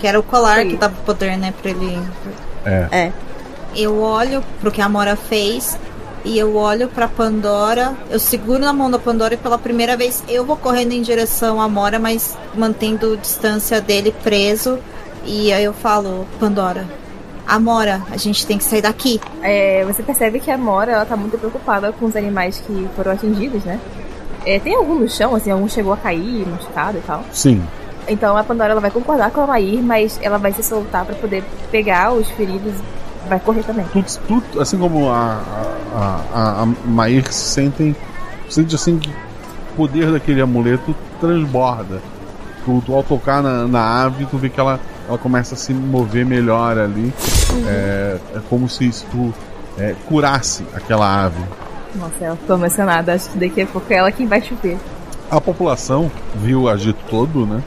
Que 0.00 0.06
era 0.06 0.18
o 0.18 0.22
colar 0.22 0.64
que 0.64 0.76
dava 0.78 0.94
poder, 1.04 1.36
né, 1.36 1.52
pra 1.60 1.70
ele. 1.72 1.98
É. 2.64 2.88
É. 2.90 3.12
Eu 3.76 4.00
olho 4.00 4.42
pro 4.58 4.70
que 4.72 4.80
a 4.80 4.86
Amora 4.86 5.14
fez 5.14 5.78
e 6.24 6.38
eu 6.38 6.56
olho 6.56 6.88
pra 6.88 7.06
Pandora. 7.06 7.92
Eu 8.10 8.18
seguro 8.18 8.58
na 8.60 8.72
mão 8.72 8.90
da 8.90 8.98
Pandora 8.98 9.34
e 9.34 9.36
pela 9.36 9.58
primeira 9.58 9.98
vez 9.98 10.24
eu 10.26 10.42
vou 10.42 10.56
correndo 10.56 10.92
em 10.92 11.02
direção 11.02 11.60
à 11.60 11.64
Amora, 11.64 11.98
mas 11.98 12.34
mantendo 12.54 13.14
distância 13.18 13.78
dele 13.78 14.10
preso. 14.22 14.78
E 15.26 15.52
aí 15.52 15.64
eu 15.64 15.74
falo, 15.74 16.26
Pandora, 16.38 16.86
Amora, 17.50 18.00
a 18.12 18.16
gente 18.16 18.46
tem 18.46 18.56
que 18.56 18.62
sair 18.62 18.80
daqui. 18.80 19.20
É, 19.42 19.84
você 19.84 20.04
percebe 20.04 20.38
que 20.38 20.52
a 20.52 20.56
Mora 20.56 20.92
ela 20.92 21.04
tá 21.04 21.16
muito 21.16 21.36
preocupada 21.36 21.92
com 21.92 22.06
os 22.06 22.14
animais 22.14 22.62
que 22.64 22.88
foram 22.94 23.10
atingidos, 23.10 23.64
né? 23.64 23.80
É, 24.46 24.60
tem 24.60 24.76
algum 24.76 24.94
no 24.94 25.08
chão, 25.08 25.34
assim, 25.34 25.50
algum 25.50 25.68
chegou 25.68 25.92
a 25.92 25.96
cair, 25.96 26.46
machucado 26.46 26.98
e 26.98 27.00
tal. 27.00 27.24
Sim. 27.32 27.60
Então 28.06 28.36
a 28.36 28.44
Pandora 28.44 28.70
ela 28.70 28.80
vai 28.80 28.92
concordar 28.92 29.32
com 29.32 29.40
a 29.40 29.46
Mair, 29.48 29.82
mas 29.82 30.16
ela 30.22 30.38
vai 30.38 30.52
se 30.52 30.62
soltar 30.62 31.04
pra 31.04 31.16
poder 31.16 31.42
pegar 31.72 32.12
os 32.12 32.28
feridos 32.30 32.72
e 33.26 33.28
vai 33.28 33.40
correr 33.40 33.64
também. 33.64 33.84
Tudo, 33.92 34.06
tudo, 34.28 34.60
assim 34.60 34.78
como 34.78 35.10
a, 35.10 35.42
a, 35.92 36.20
a, 36.32 36.62
a 36.62 36.66
Mair 36.86 37.32
se 37.32 37.54
sentem. 37.54 37.96
Sente 38.48 38.76
assim 38.76 38.96
que 38.96 39.10
o 39.10 39.76
poder 39.76 40.12
daquele 40.12 40.40
amuleto 40.40 40.94
transborda. 41.20 42.00
Tu, 42.64 42.82
tu 42.86 42.94
ao 42.94 43.02
tocar 43.02 43.42
na, 43.42 43.66
na 43.66 44.04
ave, 44.04 44.24
tu 44.26 44.38
vê 44.38 44.48
que 44.48 44.60
ela, 44.60 44.78
ela 45.10 45.18
começa 45.18 45.54
a 45.54 45.58
se 45.58 45.74
mover 45.74 46.24
melhor 46.24 46.78
ali. 46.78 47.12
É, 47.66 48.16
é 48.36 48.40
como 48.48 48.68
se, 48.68 48.88
tu 49.10 49.34
é, 49.76 49.94
curasse 50.06 50.64
aquela 50.72 51.24
ave. 51.24 51.42
Nossa, 51.96 52.24
ela 52.24 52.36
ficou 52.36 52.56
emocionada. 52.56 53.12
Acho 53.12 53.28
que 53.30 53.38
daqui 53.38 53.60
a 53.60 53.66
pouco 53.66 53.92
é 53.92 53.96
ela 53.96 54.12
quem 54.12 54.28
vai 54.28 54.40
chover. 54.40 54.78
A 55.28 55.40
população 55.40 56.10
viu 56.36 56.62
o 56.62 56.68
agito 56.68 57.00
todo, 57.10 57.44
né? 57.44 57.60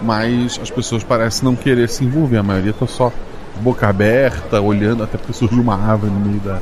Mas 0.00 0.58
as 0.62 0.70
pessoas 0.70 1.02
parecem 1.02 1.44
não 1.44 1.56
querer 1.56 1.88
se 1.88 2.04
envolver. 2.04 2.36
A 2.36 2.42
maioria 2.44 2.72
tá 2.72 2.86
só 2.86 3.12
boca 3.60 3.88
aberta, 3.88 4.60
olhando, 4.60 5.02
até 5.02 5.18
porque 5.18 5.32
surgiu 5.32 5.62
uma 5.62 5.74
árvore 5.74 6.12
no 6.12 6.20
meio 6.20 6.40
da, 6.40 6.60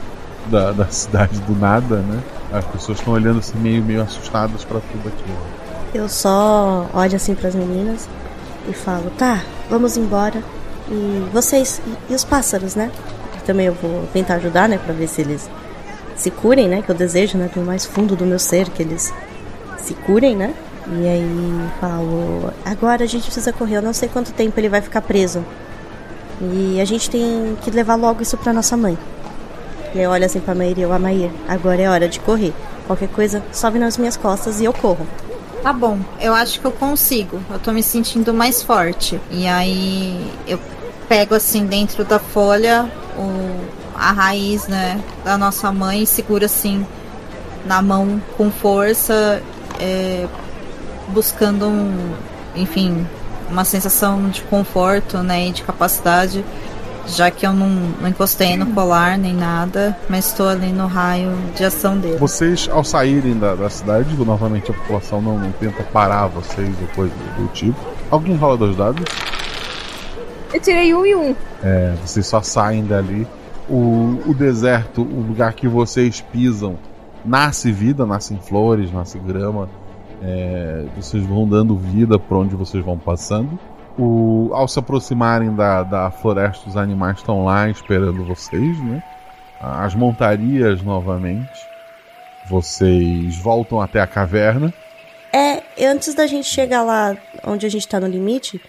da, 0.50 0.72
da 0.72 0.86
cidade 0.86 1.38
do 1.40 1.54
nada, 1.54 1.96
né? 1.96 2.22
As 2.50 2.64
pessoas 2.64 2.98
estão 2.98 3.12
olhando 3.12 3.40
assim 3.40 3.58
meio, 3.58 3.82
meio 3.82 4.00
assustadas 4.00 4.64
para 4.64 4.80
tudo 4.80 5.08
aquilo. 5.08 5.38
Eu 5.92 6.08
só 6.08 6.86
olho 6.94 7.16
assim 7.16 7.34
pras 7.34 7.54
meninas 7.54 8.08
e 8.68 8.72
falo: 8.72 9.10
tá, 9.18 9.42
vamos 9.68 9.96
embora. 9.96 10.42
E 10.90 11.28
vocês, 11.32 11.80
e, 12.08 12.14
os 12.14 12.24
pássaros, 12.24 12.74
né? 12.74 12.90
Também 13.46 13.66
eu 13.66 13.74
vou 13.74 14.06
tentar 14.12 14.34
ajudar, 14.34 14.68
né? 14.68 14.78
Pra 14.78 14.94
ver 14.94 15.08
se 15.08 15.20
eles 15.20 15.48
se 16.16 16.30
curem, 16.30 16.68
né? 16.68 16.82
Que 16.82 16.90
eu 16.90 16.94
desejo, 16.94 17.36
né? 17.38 17.50
Do 17.52 17.60
mais 17.62 17.84
fundo 17.84 18.14
do 18.14 18.24
meu 18.24 18.38
ser, 18.38 18.68
que 18.68 18.82
eles 18.82 19.12
se 19.78 19.94
curem, 19.94 20.36
né? 20.36 20.54
E 20.86 21.06
aí 21.06 21.70
falo: 21.80 22.52
agora 22.64 23.04
a 23.04 23.06
gente 23.06 23.24
precisa 23.24 23.52
correr. 23.52 23.76
Eu 23.76 23.82
não 23.82 23.92
sei 23.92 24.08
quanto 24.08 24.32
tempo 24.32 24.58
ele 24.58 24.68
vai 24.68 24.80
ficar 24.80 25.02
preso. 25.02 25.44
E 26.40 26.80
a 26.80 26.84
gente 26.84 27.08
tem 27.08 27.56
que 27.62 27.70
levar 27.70 27.94
logo 27.94 28.22
isso 28.22 28.36
pra 28.36 28.52
nossa 28.52 28.76
mãe. 28.76 28.98
E 29.94 30.06
olho 30.06 30.24
assim 30.24 30.40
pra 30.40 30.54
Maíra 30.54 30.80
e 30.80 30.82
eu, 30.82 30.92
Amair, 30.92 31.30
agora 31.46 31.82
é 31.82 31.88
hora 31.88 32.08
de 32.08 32.18
correr. 32.18 32.54
Qualquer 32.86 33.08
coisa, 33.08 33.42
sobe 33.52 33.78
nas 33.78 33.96
minhas 33.96 34.16
costas 34.16 34.60
e 34.60 34.64
eu 34.64 34.72
corro. 34.72 35.06
Tá 35.62 35.72
bom, 35.72 36.00
eu 36.20 36.34
acho 36.34 36.60
que 36.60 36.66
eu 36.66 36.72
consigo. 36.72 37.40
Eu 37.48 37.58
tô 37.58 37.70
me 37.70 37.82
sentindo 37.82 38.34
mais 38.34 38.62
forte. 38.62 39.20
E 39.30 39.46
aí 39.46 40.32
eu 40.46 40.58
pego 41.08 41.34
assim 41.34 41.66
dentro 41.66 42.04
da 42.04 42.18
folha 42.18 42.90
o, 43.16 43.60
a 43.94 44.10
raiz, 44.10 44.66
né, 44.66 45.00
da 45.24 45.38
nossa 45.38 45.70
mãe 45.70 46.02
e 46.02 46.06
seguro 46.06 46.44
assim 46.44 46.84
na 47.64 47.80
mão 47.80 48.20
com 48.36 48.50
força, 48.50 49.40
é, 49.78 50.26
buscando 51.08 51.68
um, 51.68 52.12
enfim, 52.56 53.06
uma 53.48 53.64
sensação 53.64 54.28
de 54.30 54.42
conforto, 54.42 55.18
né, 55.18 55.48
e 55.48 55.52
de 55.52 55.62
capacidade. 55.62 56.44
Já 57.06 57.30
que 57.30 57.46
eu 57.46 57.52
não, 57.52 57.68
não 57.68 58.08
encostei 58.08 58.56
no 58.56 58.66
colar 58.66 59.18
nem 59.18 59.34
nada, 59.34 59.96
mas 60.08 60.26
estou 60.26 60.48
ali 60.48 60.72
no 60.72 60.86
raio 60.86 61.32
de 61.56 61.64
ação 61.64 61.98
dele. 61.98 62.16
Vocês, 62.16 62.68
ao 62.72 62.84
saírem 62.84 63.38
da, 63.38 63.54
da 63.54 63.68
cidade, 63.68 64.14
novamente 64.16 64.70
a 64.70 64.74
população 64.74 65.20
não, 65.20 65.38
não 65.38 65.52
tenta 65.52 65.82
parar 65.82 66.26
vocês 66.28 66.70
ou 66.80 66.88
coisa 66.94 67.12
do 67.36 67.48
tipo. 67.48 67.78
Alguém 68.10 68.36
rola 68.36 68.56
dois 68.56 68.76
dados? 68.76 69.04
Eu 70.52 70.60
tirei 70.60 70.94
um 70.94 71.04
e 71.06 71.14
um. 71.14 71.34
É, 71.62 71.94
vocês 72.04 72.26
só 72.26 72.42
saem 72.42 72.84
dali. 72.84 73.26
O, 73.68 74.20
o 74.26 74.34
deserto, 74.34 75.02
o 75.02 75.20
lugar 75.20 75.54
que 75.54 75.66
vocês 75.66 76.20
pisam, 76.20 76.76
nasce 77.24 77.72
vida, 77.72 78.04
nascem 78.04 78.38
flores, 78.38 78.92
nasce 78.92 79.18
grama. 79.18 79.68
É, 80.22 80.84
vocês 80.96 81.24
vão 81.24 81.48
dando 81.48 81.76
vida 81.76 82.18
por 82.18 82.36
onde 82.36 82.54
vocês 82.54 82.84
vão 82.84 82.98
passando. 82.98 83.58
O, 83.98 84.50
ao 84.52 84.66
se 84.66 84.78
aproximarem 84.78 85.54
da, 85.54 85.82
da 85.82 86.10
floresta, 86.10 86.68
os 86.68 86.76
animais 86.76 87.18
estão 87.18 87.44
lá 87.44 87.68
esperando 87.68 88.24
vocês, 88.24 88.82
né? 88.82 89.02
As 89.60 89.94
montarias 89.94 90.82
novamente. 90.82 91.50
Vocês 92.48 93.36
voltam 93.38 93.80
até 93.80 94.00
a 94.00 94.06
caverna. 94.06 94.72
É, 95.32 95.62
antes 95.86 96.14
da 96.14 96.26
gente 96.26 96.46
chegar 96.46 96.82
lá 96.82 97.16
onde 97.44 97.64
a 97.64 97.68
gente 97.68 97.86
tá 97.86 98.00
no 98.00 98.06
limite, 98.06 98.60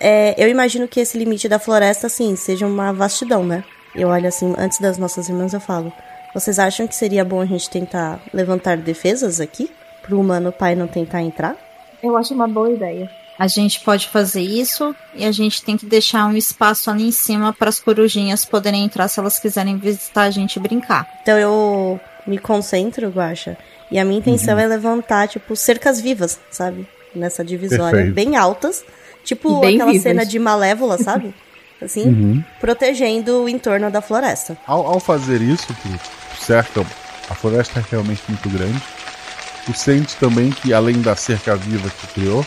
é, 0.00 0.34
eu 0.42 0.48
imagino 0.48 0.86
que 0.86 1.00
esse 1.00 1.16
limite 1.16 1.48
da 1.48 1.58
floresta, 1.58 2.06
assim, 2.06 2.36
seja 2.36 2.66
uma 2.66 2.92
vastidão, 2.92 3.44
né? 3.44 3.64
Eu 3.94 4.08
olho 4.08 4.28
assim, 4.28 4.54
antes 4.58 4.78
das 4.78 4.98
nossas 4.98 5.28
irmãs, 5.28 5.54
eu 5.54 5.60
falo: 5.60 5.92
Vocês 6.34 6.58
acham 6.58 6.86
que 6.86 6.94
seria 6.94 7.24
bom 7.24 7.40
a 7.40 7.46
gente 7.46 7.70
tentar 7.70 8.20
levantar 8.32 8.76
defesas 8.76 9.40
aqui? 9.40 9.70
Pro 10.02 10.20
humano 10.20 10.52
pai 10.52 10.74
não 10.74 10.86
tentar 10.86 11.22
entrar? 11.22 11.56
Eu 12.02 12.16
acho 12.16 12.34
uma 12.34 12.46
boa 12.46 12.70
ideia. 12.70 13.10
A 13.38 13.46
gente 13.46 13.80
pode 13.80 14.08
fazer 14.08 14.40
isso 14.42 14.94
e 15.14 15.24
a 15.24 15.30
gente 15.30 15.62
tem 15.62 15.76
que 15.76 15.86
deixar 15.86 16.26
um 16.26 16.36
espaço 16.36 16.90
ali 16.90 17.04
em 17.06 17.12
cima 17.12 17.52
para 17.52 17.68
as 17.68 17.78
corujinhas 17.78 18.44
poderem 18.44 18.84
entrar 18.84 19.06
se 19.08 19.20
elas 19.20 19.38
quiserem 19.38 19.76
visitar 19.76 20.22
a 20.22 20.30
gente 20.30 20.56
e 20.56 20.60
brincar. 20.60 21.06
Então 21.22 21.38
eu 21.38 22.00
me 22.26 22.36
concentro, 22.38 23.08
Guaxa. 23.10 23.56
E 23.90 23.98
a 23.98 24.04
minha 24.04 24.18
intenção 24.18 24.54
Uhum. 24.54 24.60
é 24.60 24.66
levantar, 24.66 25.28
tipo, 25.28 25.54
cercas 25.56 26.00
vivas, 26.00 26.38
sabe? 26.50 26.86
Nessa 27.14 27.44
divisória, 27.44 27.90
Perfeito. 28.04 28.14
bem 28.14 28.36
altas. 28.36 28.84
Tipo 29.24 29.60
Bem 29.60 29.76
aquela 29.76 29.92
vivas. 29.92 30.02
cena 30.02 30.26
de 30.26 30.38
Malévola, 30.38 30.98
sabe? 30.98 31.32
Assim, 31.80 32.02
Uhum. 32.08 32.44
protegendo 32.60 33.44
o 33.44 33.48
entorno 33.48 33.88
da 33.90 34.00
floresta. 34.02 34.58
Ao, 34.66 34.84
ao 34.84 34.98
fazer 35.00 35.40
isso, 35.40 35.68
tu 35.68 36.44
cerca 36.44 36.84
a 37.30 37.34
floresta 37.34 37.78
é 37.78 37.84
realmente 37.90 38.22
muito 38.28 38.48
grande. 38.50 38.82
Tu 39.64 39.72
sente 39.74 40.16
também 40.16 40.50
que, 40.50 40.72
além 40.74 41.00
da 41.00 41.14
cerca 41.14 41.54
viva 41.56 41.88
que 41.90 42.06
criou, 42.14 42.44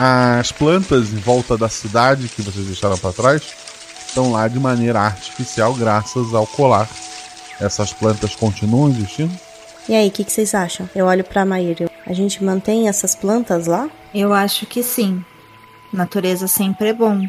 as 0.00 0.52
plantas 0.52 1.12
em 1.12 1.16
volta 1.16 1.58
da 1.58 1.68
cidade 1.68 2.28
que 2.28 2.40
vocês 2.40 2.66
deixaram 2.66 2.96
para 2.96 3.12
trás 3.12 3.42
estão 4.06 4.30
lá 4.30 4.46
de 4.46 4.58
maneira 4.60 5.00
artificial, 5.00 5.74
graças 5.74 6.32
ao 6.32 6.46
colar. 6.46 6.88
Essas 7.60 7.92
plantas 7.92 8.36
continuam 8.36 8.90
existindo? 8.90 9.34
E 9.88 9.96
aí, 9.96 10.06
o 10.06 10.10
que, 10.12 10.22
que 10.22 10.30
vocês 10.30 10.54
acham? 10.54 10.88
Eu 10.94 11.06
olho 11.06 11.24
pra 11.24 11.44
Maíra. 11.44 11.90
A 12.06 12.12
gente 12.12 12.44
mantém 12.44 12.88
essas 12.88 13.16
plantas 13.16 13.66
lá? 13.66 13.90
Eu 14.14 14.32
acho 14.32 14.66
que 14.66 14.84
sim. 14.84 15.24
Natureza 15.92 16.46
sempre 16.46 16.90
é 16.90 16.92
bom. 16.92 17.26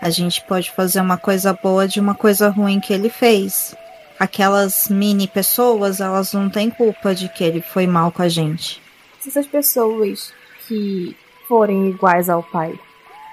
A 0.00 0.10
gente 0.10 0.42
pode 0.42 0.72
fazer 0.72 1.00
uma 1.00 1.16
coisa 1.16 1.52
boa 1.52 1.86
de 1.86 2.00
uma 2.00 2.14
coisa 2.16 2.48
ruim 2.48 2.80
que 2.80 2.92
ele 2.92 3.08
fez. 3.08 3.72
Aquelas 4.18 4.88
mini 4.88 5.28
pessoas, 5.28 6.00
elas 6.00 6.32
não 6.32 6.50
têm 6.50 6.70
culpa 6.70 7.14
de 7.14 7.28
que 7.28 7.44
ele 7.44 7.60
foi 7.62 7.86
mal 7.86 8.10
com 8.10 8.22
a 8.22 8.28
gente. 8.28 8.82
Se 9.20 9.28
essas 9.28 9.46
pessoas 9.46 10.32
que 10.66 11.16
forem 11.48 11.88
iguais 11.88 12.28
ao 12.28 12.42
pai, 12.42 12.78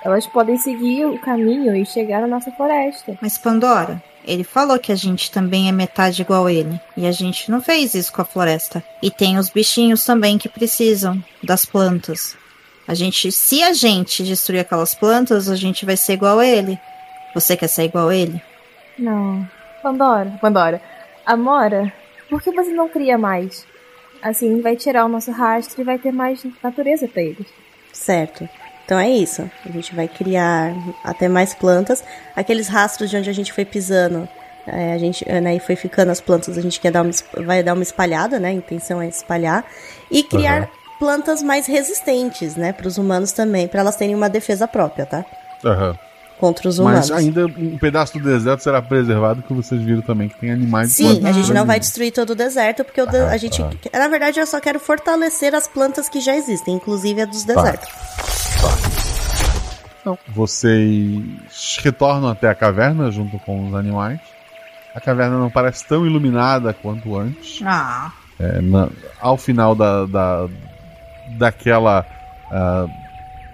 elas 0.03 0.25
podem 0.25 0.57
seguir 0.57 1.05
o 1.05 1.19
caminho 1.19 1.75
e 1.75 1.85
chegar 1.85 2.21
na 2.21 2.27
nossa 2.27 2.51
floresta. 2.51 3.17
Mas 3.21 3.38
Pandora, 3.38 4.01
ele 4.25 4.43
falou 4.43 4.79
que 4.79 4.91
a 4.91 4.95
gente 4.95 5.31
também 5.31 5.69
é 5.69 5.71
metade 5.71 6.21
igual 6.21 6.49
ele. 6.49 6.79
E 6.97 7.05
a 7.05 7.11
gente 7.11 7.49
não 7.51 7.61
fez 7.61 7.93
isso 7.93 8.11
com 8.11 8.21
a 8.21 8.25
floresta. 8.25 8.83
E 9.01 9.11
tem 9.11 9.38
os 9.38 9.49
bichinhos 9.49 10.05
também 10.05 10.38
que 10.38 10.49
precisam 10.49 11.23
das 11.43 11.65
plantas. 11.65 12.35
A 12.88 12.93
gente, 12.93 13.31
se 13.31 13.61
a 13.63 13.73
gente 13.73 14.23
destruir 14.23 14.59
aquelas 14.59 14.95
plantas, 14.95 15.47
a 15.49 15.55
gente 15.55 15.85
vai 15.85 15.95
ser 15.95 16.13
igual 16.13 16.39
a 16.39 16.45
ele. 16.45 16.79
Você 17.33 17.55
quer 17.55 17.67
ser 17.67 17.83
igual 17.83 18.09
a 18.09 18.15
ele? 18.15 18.41
Não. 18.97 19.47
Pandora, 19.81 20.38
Pandora. 20.41 20.81
Amora, 21.25 21.93
por 22.29 22.41
que 22.41 22.51
você 22.51 22.71
não 22.71 22.89
cria 22.89 23.17
mais? 23.17 23.65
Assim 24.21 24.61
vai 24.61 24.75
tirar 24.75 25.05
o 25.05 25.09
nosso 25.09 25.31
rastro 25.31 25.81
e 25.81 25.83
vai 25.83 25.97
ter 25.97 26.11
mais 26.11 26.45
natureza 26.61 27.07
pra 27.07 27.21
eles. 27.21 27.47
Certo. 27.93 28.47
Então 28.85 28.99
é 28.99 29.09
isso. 29.09 29.49
A 29.65 29.72
gente 29.72 29.95
vai 29.95 30.07
criar 30.07 30.73
até 31.03 31.27
mais 31.27 31.53
plantas. 31.53 32.03
Aqueles 32.35 32.68
rastros 32.68 33.09
de 33.09 33.18
onde 33.18 33.30
a 33.30 33.34
gente 33.34 33.53
foi 33.53 33.63
pisando, 33.63 34.27
é, 34.68 34.93
a 34.93 34.97
gente, 34.97 35.26
né, 35.26 35.55
e 35.55 35.59
foi 35.59 35.76
ficando 35.76 36.11
as 36.11 36.19
plantas, 36.19 36.57
a 36.57 36.61
gente 36.61 36.80
quer 36.80 36.91
dar 36.91 37.01
uma, 37.01 37.11
vai 37.45 37.63
dar 37.63 37.73
uma 37.73 37.84
espalhada, 37.84 38.39
né? 38.39 38.49
A 38.49 38.53
intenção 38.53 39.01
é 39.01 39.07
espalhar. 39.07 39.65
E 40.09 40.23
criar 40.23 40.63
Aham. 40.63 40.68
plantas 40.99 41.41
mais 41.41 41.68
resistentes, 41.68 42.55
né? 42.55 42.73
Para 42.73 42.88
os 42.88 42.97
humanos 42.97 43.31
também, 43.31 43.68
para 43.68 43.80
elas 43.80 43.95
terem 43.95 44.15
uma 44.15 44.30
defesa 44.30 44.68
própria, 44.68 45.05
tá? 45.05 45.26
Aham. 45.63 45.97
Contra 46.41 46.68
os 46.68 46.80
humanos. 46.80 47.09
Mas 47.09 47.19
ainda 47.19 47.45
um 47.45 47.77
pedaço 47.77 48.18
do 48.18 48.23
deserto 48.23 48.61
será 48.63 48.81
preservado, 48.81 49.41
que 49.43 49.53
vocês 49.53 49.80
viram 49.81 50.01
também 50.01 50.27
que 50.27 50.38
tem 50.39 50.51
animais. 50.51 50.91
Sim, 50.91 51.26
a 51.26 51.31
gente 51.31 51.53
não 51.53 51.65
vai 51.65 51.80
destruir 51.80 52.11
todo 52.11 52.31
o 52.31 52.35
deserto, 52.35 52.84
porque 52.84 52.99
o 53.01 53.05
de- 53.05 53.15
a 53.18 53.38
gente. 53.38 53.61
Na 53.93 54.07
verdade, 54.09 54.39
eu 54.39 54.47
só 54.47 54.59
quero 54.59 54.80
fortalecer 54.80 55.53
as 55.55 55.68
plantas 55.68 56.09
que 56.09 56.19
já 56.19 56.35
existem, 56.35 56.73
inclusive 56.76 57.22
a 57.22 57.26
dos 57.26 57.43
desertos. 57.45 57.88
Então, 60.01 60.18
vocês 60.30 61.77
retornam 61.84 62.30
até 62.30 62.49
a 62.49 62.55
caverna 62.55 63.11
junto 63.11 63.38
com 63.39 63.68
os 63.69 63.76
animais. 63.76 64.19
A 64.95 64.99
caverna 64.99 65.38
não 65.38 65.49
parece 65.49 65.85
tão 65.88 66.05
iluminada 66.05 66.73
quanto 66.73 67.15
antes. 67.18 67.61
Ah. 67.63 68.11
É, 68.39 68.59
na- 68.61 68.89
ao 69.22 69.38
final 69.38 69.76
da, 69.76 70.05
da 70.07 70.47
daquela 71.38 72.05
ah, 72.51 72.88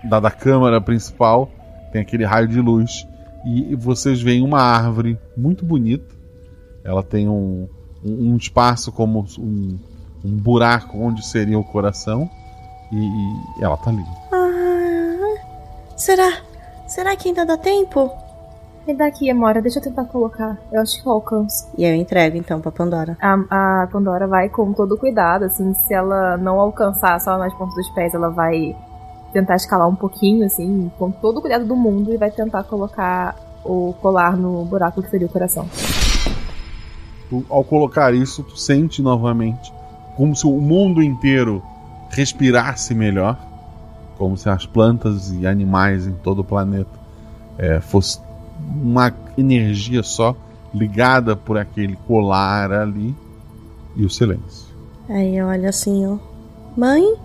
da, 0.04 0.20
da 0.22 0.32
câmara 0.32 0.80
principal 0.80 1.52
tem 1.92 2.02
aquele 2.02 2.26
raio 2.26 2.48
de 2.48 2.60
luz 2.60 3.08
e 3.46 3.76
vocês 3.76 4.22
veem 4.22 4.44
uma 4.44 4.62
árvore 4.62 5.20
muito 5.36 5.66
bonita. 5.66 6.16
Ela 6.84 7.04
tem 7.04 7.28
um, 7.30 7.68
um, 8.04 8.32
um 8.32 8.38
espaço 8.38 8.92
como 8.92 9.26
um, 9.40 9.80
um 10.24 10.36
buraco 10.36 10.98
onde 10.98 11.26
seria 11.26 11.58
o 11.58 11.64
coração 11.64 12.30
e, 12.92 12.98
e 13.60 13.64
ela 13.64 13.78
tá 13.78 13.90
ali. 13.90 14.04
Ah, 14.32 15.96
será? 15.96 16.42
Será 16.88 17.16
que 17.16 17.30
ainda 17.30 17.46
dá 17.46 17.58
tempo? 17.58 18.12
Me 18.88 18.94
dá 18.94 19.08
aqui, 19.08 19.30
Amora, 19.30 19.62
deixa 19.62 19.80
eu 19.80 19.84
tentar 19.84 20.06
colocar. 20.06 20.58
Eu 20.72 20.82
acho 20.82 21.02
que 21.02 21.08
eu 21.08 21.12
alcanço. 21.12 21.70
E 21.78 21.84
eu 21.84 21.94
entrego 21.94 22.38
então 22.38 22.62
pra 22.62 22.72
Pandora. 22.72 23.18
A, 23.22 23.84
a 23.84 23.88
Pandora 23.88 24.26
vai 24.28 24.48
com 24.48 24.72
todo 24.72 24.98
cuidado, 24.98 25.44
assim, 25.44 25.74
se 25.74 25.94
ela 25.94 26.38
não 26.38 26.58
alcançar 26.58 27.20
só 27.20 27.38
nas 27.38 27.54
pontas 27.54 27.76
dos 27.76 27.90
pés, 27.90 28.14
ela 28.14 28.30
vai 28.30 28.74
tentar 29.34 29.56
escalar 29.56 29.88
um 29.88 29.96
pouquinho, 29.96 30.46
assim, 30.46 30.92
com 30.98 31.12
todo 31.12 31.38
o 31.38 31.42
cuidado 31.42 31.66
do 31.66 31.76
mundo 31.76 32.14
e 32.14 32.18
vai 32.18 32.32
tentar 32.32 32.64
colocar 32.64 33.36
o 33.64 33.94
colar 34.02 34.38
no 34.38 34.64
buraco 34.66 35.02
que 35.02 35.10
seria 35.10 35.28
o 35.28 35.30
coração. 35.30 35.68
Tu, 37.30 37.46
ao 37.50 37.64
colocar 37.64 38.14
isso, 38.14 38.44
tu 38.44 38.58
sente 38.58 39.02
novamente 39.02 39.74
como 40.16 40.36
se 40.36 40.48
o 40.48 40.60
mundo 40.60 41.04
inteiro 41.04 41.62
respirasse 42.10 42.96
melhor, 42.96 43.38
como 44.18 44.36
se 44.36 44.50
as 44.50 44.66
plantas 44.66 45.32
e 45.32 45.46
animais 45.46 46.08
em 46.08 46.14
todo 46.14 46.40
o 46.40 46.44
planeta 46.44 46.90
é, 47.58 47.80
fosse 47.80 48.20
uma 48.82 49.14
energia 49.38 50.02
só 50.02 50.36
ligada 50.74 51.36
por 51.36 51.58
aquele 51.58 51.96
colar 52.08 52.72
ali 52.72 53.16
e 53.96 54.06
o 54.06 54.10
silêncio. 54.10 54.68
Aí 55.08 55.38
eu 55.38 55.48
olho 55.48 55.70
assim, 55.70 56.06
ó. 56.08 56.18
Mãe? 56.76 57.16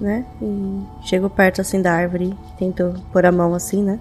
Né? 0.00 0.24
E 0.40 0.82
chego 1.02 1.28
perto 1.28 1.60
assim 1.60 1.82
da 1.82 1.92
árvore, 1.92 2.34
tento 2.58 2.94
pôr 3.12 3.26
a 3.26 3.32
mão 3.32 3.54
assim, 3.54 3.82
né? 3.82 4.00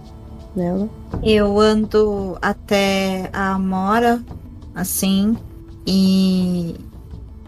Nela. 0.55 0.89
Eu 1.21 1.59
ando 1.59 2.37
até 2.41 3.29
a 3.33 3.53
Amora, 3.53 4.23
assim, 4.73 5.37
e, 5.85 6.75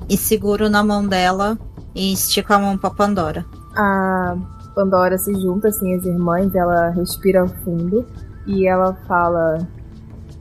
e 0.09 0.17
seguro 0.17 0.69
na 0.69 0.83
mão 0.83 1.07
dela 1.07 1.57
e 1.95 2.13
estico 2.13 2.53
a 2.53 2.59
mão 2.59 2.77
pra 2.77 2.89
Pandora. 2.89 3.45
A 3.75 4.35
Pandora 4.75 5.17
se 5.17 5.33
junta, 5.35 5.69
assim, 5.69 5.95
as 5.95 6.05
irmãs, 6.05 6.53
ela 6.53 6.89
respira 6.89 7.47
fundo 7.63 8.05
e 8.45 8.67
ela 8.67 8.93
fala: 9.07 9.59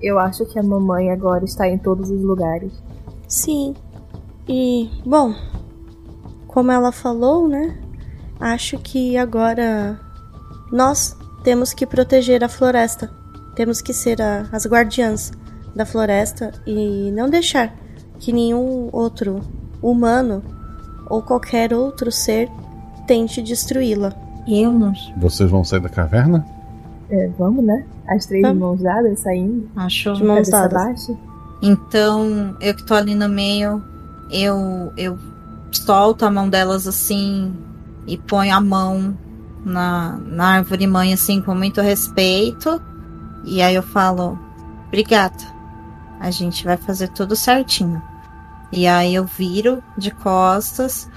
Eu 0.00 0.18
acho 0.18 0.44
que 0.46 0.58
a 0.58 0.62
mamãe 0.62 1.10
agora 1.10 1.44
está 1.44 1.68
em 1.68 1.78
todos 1.78 2.10
os 2.10 2.22
lugares. 2.22 2.72
Sim. 3.28 3.74
E, 4.48 4.90
bom, 5.06 5.34
como 6.46 6.72
ela 6.72 6.90
falou, 6.90 7.48
né? 7.48 7.78
Acho 8.40 8.78
que 8.78 9.16
agora 9.16 10.00
nós 10.72 11.16
temos 11.44 11.72
que 11.72 11.86
proteger 11.86 12.42
a 12.42 12.48
floresta. 12.48 13.10
Temos 13.54 13.80
que 13.82 13.92
ser 13.92 14.20
a- 14.22 14.46
as 14.52 14.66
guardiãs 14.66 15.32
da 15.74 15.84
floresta 15.84 16.52
e 16.66 17.10
não 17.12 17.28
deixar 17.28 17.74
que 18.18 18.32
nenhum 18.32 18.88
outro 18.92 19.40
humano 19.82 20.42
ou 21.08 21.22
qualquer 21.22 21.72
outro 21.74 22.10
ser 22.12 22.48
tente 23.06 23.42
destruí-la. 23.42 24.12
Eu 24.48 24.72
não. 24.72 24.92
Vocês 25.18 25.50
vão 25.50 25.62
sair 25.64 25.80
da 25.80 25.88
caverna? 25.88 26.44
É, 27.10 27.28
vamos, 27.38 27.64
né? 27.64 27.84
As 28.08 28.26
três 28.26 28.42
Vamos. 28.42 28.56
de 28.56 28.60
mãos 28.64 28.82
dadas 28.82 29.20
saindo. 29.20 29.68
Acho. 29.76 30.12
De 30.14 30.24
mãos 30.24 30.48
dadas. 30.48 31.10
Então, 31.60 32.56
eu 32.60 32.74
que 32.74 32.84
tô 32.84 32.94
ali 32.94 33.14
no 33.14 33.28
meio, 33.28 33.82
eu, 34.30 34.92
eu 34.96 35.18
solto 35.72 36.24
a 36.24 36.30
mão 36.30 36.48
delas 36.48 36.86
assim 36.86 37.52
e 38.10 38.18
ponho 38.18 38.52
a 38.54 38.60
mão 38.60 39.16
na, 39.64 40.18
na 40.26 40.56
árvore 40.56 40.86
mãe, 40.86 41.12
assim, 41.12 41.40
com 41.40 41.54
muito 41.54 41.80
respeito. 41.80 42.82
E 43.44 43.62
aí 43.62 43.74
eu 43.74 43.82
falo: 43.82 44.36
Obrigada, 44.88 45.42
a 46.18 46.30
gente 46.30 46.64
vai 46.64 46.76
fazer 46.76 47.08
tudo 47.08 47.36
certinho. 47.36 48.02
E 48.72 48.86
aí 48.86 49.14
eu 49.14 49.24
viro 49.24 49.82
de 49.96 50.10
costas 50.10 51.08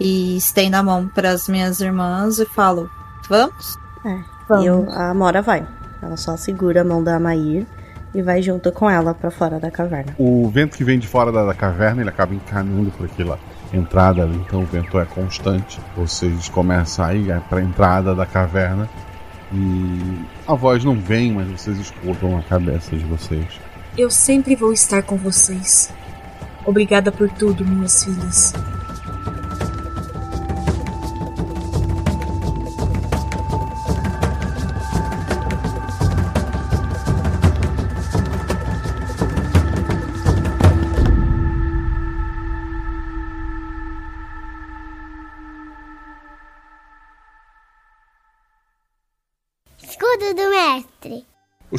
e 0.00 0.36
estendo 0.36 0.76
a 0.76 0.82
mão 0.82 1.06
para 1.08 1.30
as 1.30 1.48
minhas 1.48 1.80
irmãs 1.80 2.38
e 2.38 2.46
falo: 2.46 2.88
Vamos? 3.28 3.76
É. 4.04 4.18
Vamos. 4.48 4.64
E 4.64 4.66
eu, 4.66 4.86
a 4.90 5.10
Amora 5.10 5.42
vai. 5.42 5.66
Ela 6.00 6.16
só 6.16 6.36
segura 6.36 6.80
a 6.80 6.84
mão 6.84 7.04
da 7.04 7.20
Mair 7.20 7.66
e 8.14 8.22
vai 8.22 8.40
junto 8.40 8.72
com 8.72 8.88
ela 8.88 9.12
pra 9.12 9.30
fora 9.30 9.60
da 9.60 9.70
caverna. 9.70 10.14
O 10.18 10.48
vento 10.48 10.76
que 10.76 10.84
vem 10.84 10.98
de 10.98 11.06
fora 11.06 11.30
da, 11.30 11.44
da 11.44 11.54
caverna 11.54 12.00
ele 12.00 12.08
acaba 12.08 12.34
encaminhando 12.34 12.90
por 12.92 13.04
aquela 13.04 13.38
entrada 13.72 14.22
ali, 14.22 14.36
então 14.36 14.62
o 14.62 14.66
vento 14.66 14.98
é 14.98 15.04
constante. 15.04 15.80
Vocês 15.96 16.48
começam 16.48 17.04
a 17.04 17.14
ir 17.14 17.40
para 17.48 17.58
a 17.58 17.62
entrada 17.62 18.14
da 18.14 18.26
caverna 18.26 18.88
e 19.52 20.24
a 20.46 20.54
voz 20.54 20.84
não 20.84 20.94
vem, 20.94 21.32
mas 21.32 21.48
vocês 21.48 21.78
escutam 21.78 22.36
na 22.36 22.42
cabeça 22.42 22.96
de 22.96 23.04
vocês. 23.04 23.46
Eu 23.96 24.10
sempre 24.10 24.54
vou 24.54 24.72
estar 24.72 25.02
com 25.02 25.16
vocês. 25.16 25.92
Obrigada 26.64 27.10
por 27.10 27.30
tudo, 27.30 27.64
minhas 27.64 28.04
filhas. 28.04 28.52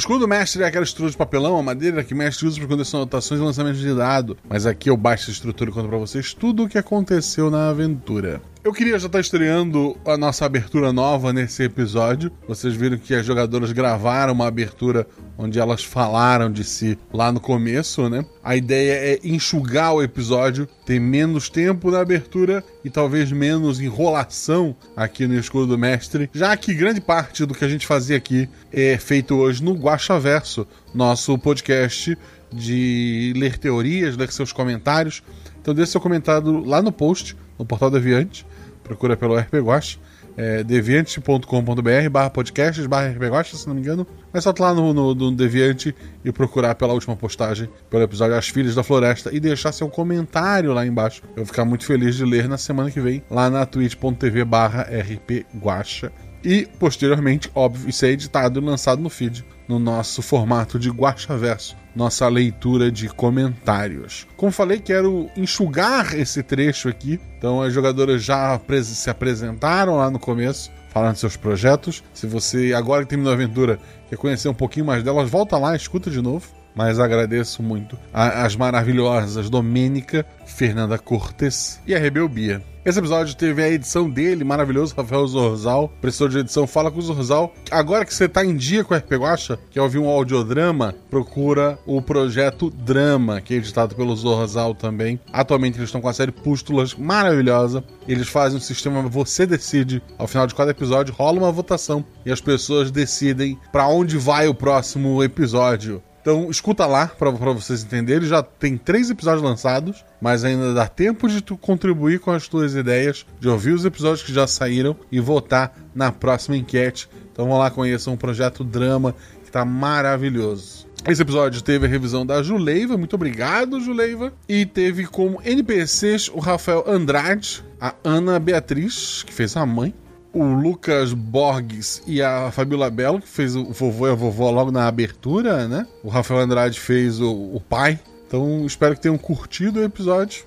Escudo 0.00 0.20
do 0.20 0.28
mestre 0.28 0.62
é 0.62 0.66
aquela 0.66 0.82
estrutura 0.82 1.10
de 1.10 1.16
papelão, 1.16 1.58
a 1.58 1.62
madeira 1.62 2.02
que 2.02 2.14
o 2.14 2.16
mestre 2.16 2.46
usa 2.46 2.58
para 2.58 2.66
quando 2.66 2.84
são 2.84 3.00
anotações 3.00 3.40
e 3.40 3.44
lançamentos 3.44 3.80
de 3.80 3.94
dado. 3.94 4.36
Mas 4.48 4.66
aqui 4.66 4.90
eu 4.90 4.96
baixo 4.96 5.24
essa 5.24 5.32
estrutura 5.32 5.70
e 5.70 5.72
conto 5.72 5.88
pra 5.88 5.98
vocês 5.98 6.34
tudo 6.34 6.64
o 6.64 6.68
que 6.68 6.78
aconteceu 6.78 7.50
na 7.50 7.68
aventura. 7.68 8.40
Eu 8.62 8.74
queria 8.74 8.98
já 8.98 9.06
estar 9.06 9.20
estreando 9.20 9.96
a 10.04 10.18
nossa 10.18 10.44
abertura 10.44 10.92
nova 10.92 11.32
nesse 11.32 11.62
episódio. 11.62 12.30
Vocês 12.46 12.74
viram 12.74 12.98
que 12.98 13.14
as 13.14 13.24
jogadoras 13.24 13.72
gravaram 13.72 14.34
uma 14.34 14.46
abertura 14.46 15.06
onde 15.38 15.58
elas 15.58 15.82
falaram 15.82 16.52
de 16.52 16.62
si 16.62 16.98
lá 17.10 17.32
no 17.32 17.40
começo, 17.40 18.10
né? 18.10 18.22
A 18.44 18.54
ideia 18.54 19.14
é 19.14 19.20
enxugar 19.24 19.94
o 19.94 20.02
episódio, 20.02 20.68
ter 20.84 21.00
menos 21.00 21.48
tempo 21.48 21.90
na 21.90 22.00
abertura 22.00 22.62
e 22.84 22.90
talvez 22.90 23.32
menos 23.32 23.80
enrolação 23.80 24.76
aqui 24.94 25.26
no 25.26 25.36
Escudo 25.36 25.68
do 25.68 25.78
Mestre, 25.78 26.28
já 26.34 26.54
que 26.54 26.74
grande 26.74 27.00
parte 27.00 27.46
do 27.46 27.54
que 27.54 27.64
a 27.64 27.68
gente 27.68 27.86
fazia 27.86 28.18
aqui 28.18 28.46
é 28.70 28.98
feito 28.98 29.36
hoje 29.36 29.64
no 29.64 29.72
Guaxa 29.72 30.20
Verso, 30.20 30.66
nosso 30.92 31.38
podcast 31.38 32.16
de 32.52 33.32
ler 33.36 33.56
teorias, 33.56 34.18
ler 34.18 34.30
seus 34.30 34.52
comentários. 34.52 35.22
Então 35.62 35.72
deixe 35.72 35.92
seu 35.92 36.00
comentário 36.00 36.62
lá 36.62 36.82
no 36.82 36.92
post, 36.92 37.34
no 37.60 37.66
portal 37.66 37.90
Deviante. 37.90 38.46
Procura 38.82 39.16
pelo 39.16 39.36
RP 39.36 39.54
Guacha, 39.58 39.98
é 40.36 40.64
deviante.com.br 40.64 42.10
barra 42.10 42.30
podcasts 42.30 42.86
barra 42.86 43.12
se 43.44 43.68
não 43.68 43.74
me 43.74 43.80
engano. 43.80 44.06
É 44.32 44.40
só 44.40 44.50
ir 44.50 44.60
lá 44.60 44.72
no, 44.72 44.92
no, 44.92 45.14
no 45.14 45.32
Deviante 45.32 45.94
e 46.24 46.32
procurar 46.32 46.74
pela 46.74 46.94
última 46.94 47.14
postagem, 47.14 47.68
pelo 47.88 48.02
episódio 48.02 48.36
As 48.36 48.48
Filhas 48.48 48.74
da 48.74 48.82
Floresta 48.82 49.30
e 49.32 49.38
deixar 49.38 49.70
seu 49.72 49.88
comentário 49.88 50.72
lá 50.72 50.86
embaixo. 50.86 51.22
Eu 51.30 51.36
vou 51.36 51.46
ficar 51.46 51.64
muito 51.64 51.84
feliz 51.84 52.16
de 52.16 52.24
ler 52.24 52.48
na 52.48 52.56
semana 52.56 52.90
que 52.90 53.00
vem, 53.00 53.22
lá 53.30 53.50
na 53.50 53.66
twitch.tv 53.66 54.44
barra 54.44 54.82
RP 54.82 55.44
Guacha. 55.54 56.10
E, 56.44 56.66
posteriormente, 56.78 57.50
óbvio, 57.54 57.88
isso 57.88 58.04
é 58.04 58.08
editado 58.08 58.60
e 58.60 58.64
lançado 58.64 59.02
no 59.02 59.10
feed, 59.10 59.44
no 59.68 59.78
nosso 59.78 60.22
formato 60.22 60.78
de 60.78 60.88
Guacha 60.88 61.36
Verso, 61.36 61.76
nossa 61.94 62.26
leitura 62.28 62.90
de 62.90 63.08
comentários. 63.08 64.26
Como 64.36 64.50
falei, 64.50 64.78
quero 64.78 65.28
enxugar 65.36 66.18
esse 66.18 66.42
trecho 66.42 66.88
aqui. 66.88 67.20
Então, 67.36 67.60
as 67.60 67.72
jogadoras 67.72 68.22
já 68.22 68.58
se 68.82 69.10
apresentaram 69.10 69.96
lá 69.96 70.10
no 70.10 70.18
começo, 70.18 70.70
falando 70.88 71.16
seus 71.16 71.36
projetos. 71.36 72.02
Se 72.14 72.26
você, 72.26 72.72
agora 72.72 73.02
que 73.02 73.10
terminou 73.10 73.32
a 73.32 73.34
aventura, 73.34 73.78
quer 74.08 74.16
conhecer 74.16 74.48
um 74.48 74.54
pouquinho 74.54 74.86
mais 74.86 75.02
delas, 75.02 75.28
volta 75.28 75.58
lá, 75.58 75.76
escuta 75.76 76.10
de 76.10 76.22
novo. 76.22 76.59
Mas 76.74 76.98
agradeço 76.98 77.62
muito 77.62 77.98
as 78.12 78.56
maravilhosas 78.56 79.50
Domênica, 79.50 80.24
Fernanda 80.46 80.98
Cortes 80.98 81.80
e 81.86 81.94
a 81.94 81.98
Rebelbia. 81.98 82.62
Esse 82.82 82.98
episódio 82.98 83.36
teve 83.36 83.62
a 83.62 83.68
edição 83.68 84.08
dele, 84.08 84.42
maravilhoso, 84.42 84.94
Rafael 84.96 85.26
Zorzal, 85.26 85.88
professor 86.00 86.30
de 86.30 86.38
edição 86.38 86.66
Fala 86.66 86.90
com 86.90 86.98
o 86.98 87.02
Zorzal. 87.02 87.52
Agora 87.70 88.06
que 88.06 88.14
você 88.14 88.26
tá 88.26 88.42
em 88.42 88.56
dia 88.56 88.82
com 88.82 88.94
o 88.94 88.96
RP 88.96 89.12
Guacha, 89.16 89.58
quer 89.70 89.82
ouvir 89.82 89.98
um 89.98 90.08
audiodrama, 90.08 90.94
procura 91.10 91.78
o 91.84 92.00
projeto 92.00 92.70
Drama, 92.70 93.42
que 93.42 93.52
é 93.52 93.58
editado 93.58 93.94
pelo 93.94 94.16
Zorzal 94.16 94.74
também. 94.74 95.20
Atualmente 95.30 95.76
eles 95.76 95.88
estão 95.88 96.00
com 96.00 96.08
a 96.08 96.14
série 96.14 96.32
Pústulas, 96.32 96.94
maravilhosa. 96.94 97.84
Eles 98.08 98.28
fazem 98.28 98.56
um 98.56 98.62
sistema 98.62 99.02
Você 99.02 99.44
Decide. 99.44 100.02
Ao 100.16 100.26
final 100.26 100.46
de 100.46 100.54
cada 100.54 100.70
episódio 100.70 101.12
rola 101.12 101.38
uma 101.38 101.52
votação 101.52 102.02
e 102.24 102.32
as 102.32 102.40
pessoas 102.40 102.90
decidem 102.90 103.58
para 103.70 103.88
onde 103.88 104.16
vai 104.16 104.48
o 104.48 104.54
próximo 104.54 105.22
episódio. 105.22 106.02
Então 106.20 106.50
escuta 106.50 106.86
lá 106.86 107.06
pra 107.06 107.30
vocês 107.30 107.82
entenderem. 107.82 108.28
Já 108.28 108.42
tem 108.42 108.76
três 108.76 109.10
episódios 109.10 109.42
lançados, 109.42 110.04
mas 110.20 110.44
ainda 110.44 110.74
dá 110.74 110.86
tempo 110.86 111.28
de 111.28 111.40
tu 111.40 111.56
contribuir 111.56 112.20
com 112.20 112.30
as 112.30 112.46
tuas 112.46 112.74
ideias, 112.74 113.26
de 113.38 113.48
ouvir 113.48 113.72
os 113.72 113.84
episódios 113.84 114.22
que 114.22 114.32
já 114.32 114.46
saíram 114.46 114.96
e 115.10 115.20
votar 115.20 115.74
na 115.94 116.12
próxima 116.12 116.56
enquete. 116.56 117.08
Então 117.32 117.48
vão 117.48 117.58
lá, 117.58 117.70
conheçam 117.70 118.14
o 118.14 118.18
projeto 118.18 118.62
Drama, 118.62 119.14
que 119.44 119.50
tá 119.50 119.64
maravilhoso. 119.64 120.86
Esse 121.08 121.22
episódio 121.22 121.62
teve 121.62 121.86
a 121.86 121.88
revisão 121.88 122.26
da 122.26 122.42
Juleiva, 122.42 122.98
muito 122.98 123.14
obrigado, 123.16 123.80
Juleiva. 123.80 124.32
E 124.46 124.66
teve 124.66 125.06
como 125.06 125.40
NPCs 125.42 126.28
o 126.28 126.38
Rafael 126.38 126.84
Andrade, 126.86 127.64
a 127.80 127.94
Ana 128.04 128.38
Beatriz, 128.38 129.22
que 129.22 129.32
fez 129.32 129.56
a 129.56 129.64
mãe, 129.64 129.94
o 130.32 130.44
Lucas 130.44 131.12
Borges 131.12 132.02
e 132.06 132.22
a 132.22 132.50
Fabiola 132.52 132.90
Belo, 132.90 133.20
que 133.20 133.28
fez 133.28 133.56
o 133.56 133.72
vovô 133.72 134.06
e 134.06 134.10
a 134.10 134.14
vovó 134.14 134.50
logo 134.50 134.70
na 134.70 134.86
abertura, 134.86 135.66
né? 135.66 135.86
O 136.02 136.08
Rafael 136.08 136.40
Andrade 136.40 136.78
fez 136.78 137.20
o, 137.20 137.32
o 137.32 137.60
pai. 137.60 137.98
Então 138.26 138.64
espero 138.64 138.94
que 138.94 139.00
tenham 139.00 139.18
curtido 139.18 139.80
o 139.80 139.84
episódio. 139.84 140.44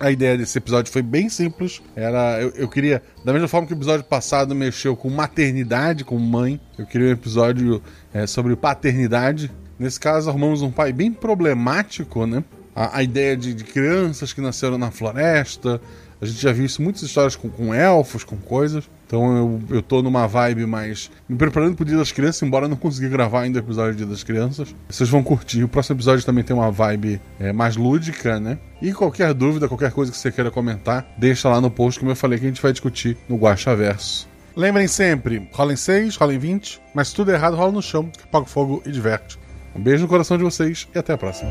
A 0.00 0.10
ideia 0.10 0.36
desse 0.36 0.56
episódio 0.58 0.92
foi 0.92 1.02
bem 1.02 1.28
simples. 1.28 1.82
Era, 1.94 2.40
eu, 2.40 2.50
eu 2.50 2.68
queria, 2.68 3.02
da 3.24 3.32
mesma 3.32 3.48
forma 3.48 3.66
que 3.66 3.74
o 3.74 3.76
episódio 3.76 4.04
passado 4.04 4.54
mexeu 4.54 4.96
com 4.96 5.08
maternidade, 5.10 6.04
com 6.04 6.18
mãe, 6.18 6.60
eu 6.78 6.86
queria 6.86 7.08
um 7.08 7.12
episódio 7.12 7.82
é, 8.12 8.26
sobre 8.26 8.56
paternidade. 8.56 9.50
Nesse 9.78 10.00
caso, 10.00 10.30
arrumamos 10.30 10.62
um 10.62 10.70
pai 10.70 10.92
bem 10.92 11.12
problemático, 11.12 12.26
né? 12.26 12.42
A, 12.74 12.98
a 12.98 13.02
ideia 13.02 13.36
de, 13.36 13.52
de 13.54 13.64
crianças 13.64 14.32
que 14.32 14.40
nasceram 14.40 14.78
na 14.78 14.90
floresta. 14.90 15.80
A 16.20 16.24
gente 16.24 16.40
já 16.40 16.52
viu 16.52 16.64
isso 16.64 16.80
muitas 16.80 17.02
histórias 17.02 17.36
com, 17.36 17.50
com 17.50 17.74
elfos, 17.74 18.24
com 18.24 18.36
coisas. 18.36 18.88
Então 19.06 19.36
eu, 19.36 19.76
eu 19.76 19.82
tô 19.82 20.02
numa 20.02 20.26
vibe 20.26 20.66
mais. 20.66 21.10
me 21.28 21.36
preparando 21.36 21.76
pro 21.76 21.84
Dia 21.84 21.96
das 21.96 22.10
Crianças, 22.10 22.42
embora 22.42 22.64
eu 22.64 22.68
não 22.68 22.76
consegui 22.76 23.08
gravar 23.08 23.42
ainda 23.42 23.60
o 23.60 23.62
episódio 23.62 23.92
do 23.92 23.98
Dia 23.98 24.06
das 24.06 24.24
Crianças. 24.24 24.74
Vocês 24.88 25.08
vão 25.08 25.22
curtir. 25.22 25.62
O 25.62 25.68
próximo 25.68 25.96
episódio 25.96 26.24
também 26.24 26.42
tem 26.42 26.54
uma 26.54 26.70
vibe 26.70 27.20
é, 27.38 27.52
mais 27.52 27.76
lúdica, 27.76 28.40
né? 28.40 28.58
E 28.82 28.92
qualquer 28.92 29.32
dúvida, 29.32 29.68
qualquer 29.68 29.92
coisa 29.92 30.10
que 30.10 30.18
você 30.18 30.30
queira 30.32 30.50
comentar, 30.50 31.06
deixa 31.16 31.48
lá 31.48 31.60
no 31.60 31.70
post, 31.70 32.00
como 32.00 32.10
eu 32.10 32.16
falei, 32.16 32.38
que 32.38 32.44
a 32.44 32.48
gente 32.48 32.60
vai 32.60 32.72
discutir 32.72 33.16
no 33.28 33.36
Guacha 33.36 33.74
Verso. 33.74 34.28
Lembrem 34.56 34.88
sempre, 34.88 35.48
rola 35.52 35.72
em 35.72 35.76
6, 35.76 36.16
rola 36.16 36.34
em 36.34 36.38
20, 36.38 36.80
mas 36.94 37.08
se 37.08 37.14
tudo 37.14 37.30
errado, 37.30 37.56
rola 37.56 37.72
no 37.72 37.82
chão, 37.82 38.10
que 38.10 38.24
apaga 38.24 38.46
o 38.46 38.48
fogo 38.48 38.82
e 38.86 38.90
diverte. 38.90 39.38
Um 39.74 39.80
beijo 39.80 40.02
no 40.02 40.08
coração 40.08 40.38
de 40.38 40.44
vocês 40.44 40.88
e 40.94 40.98
até 40.98 41.12
a 41.12 41.18
próxima. 41.18 41.50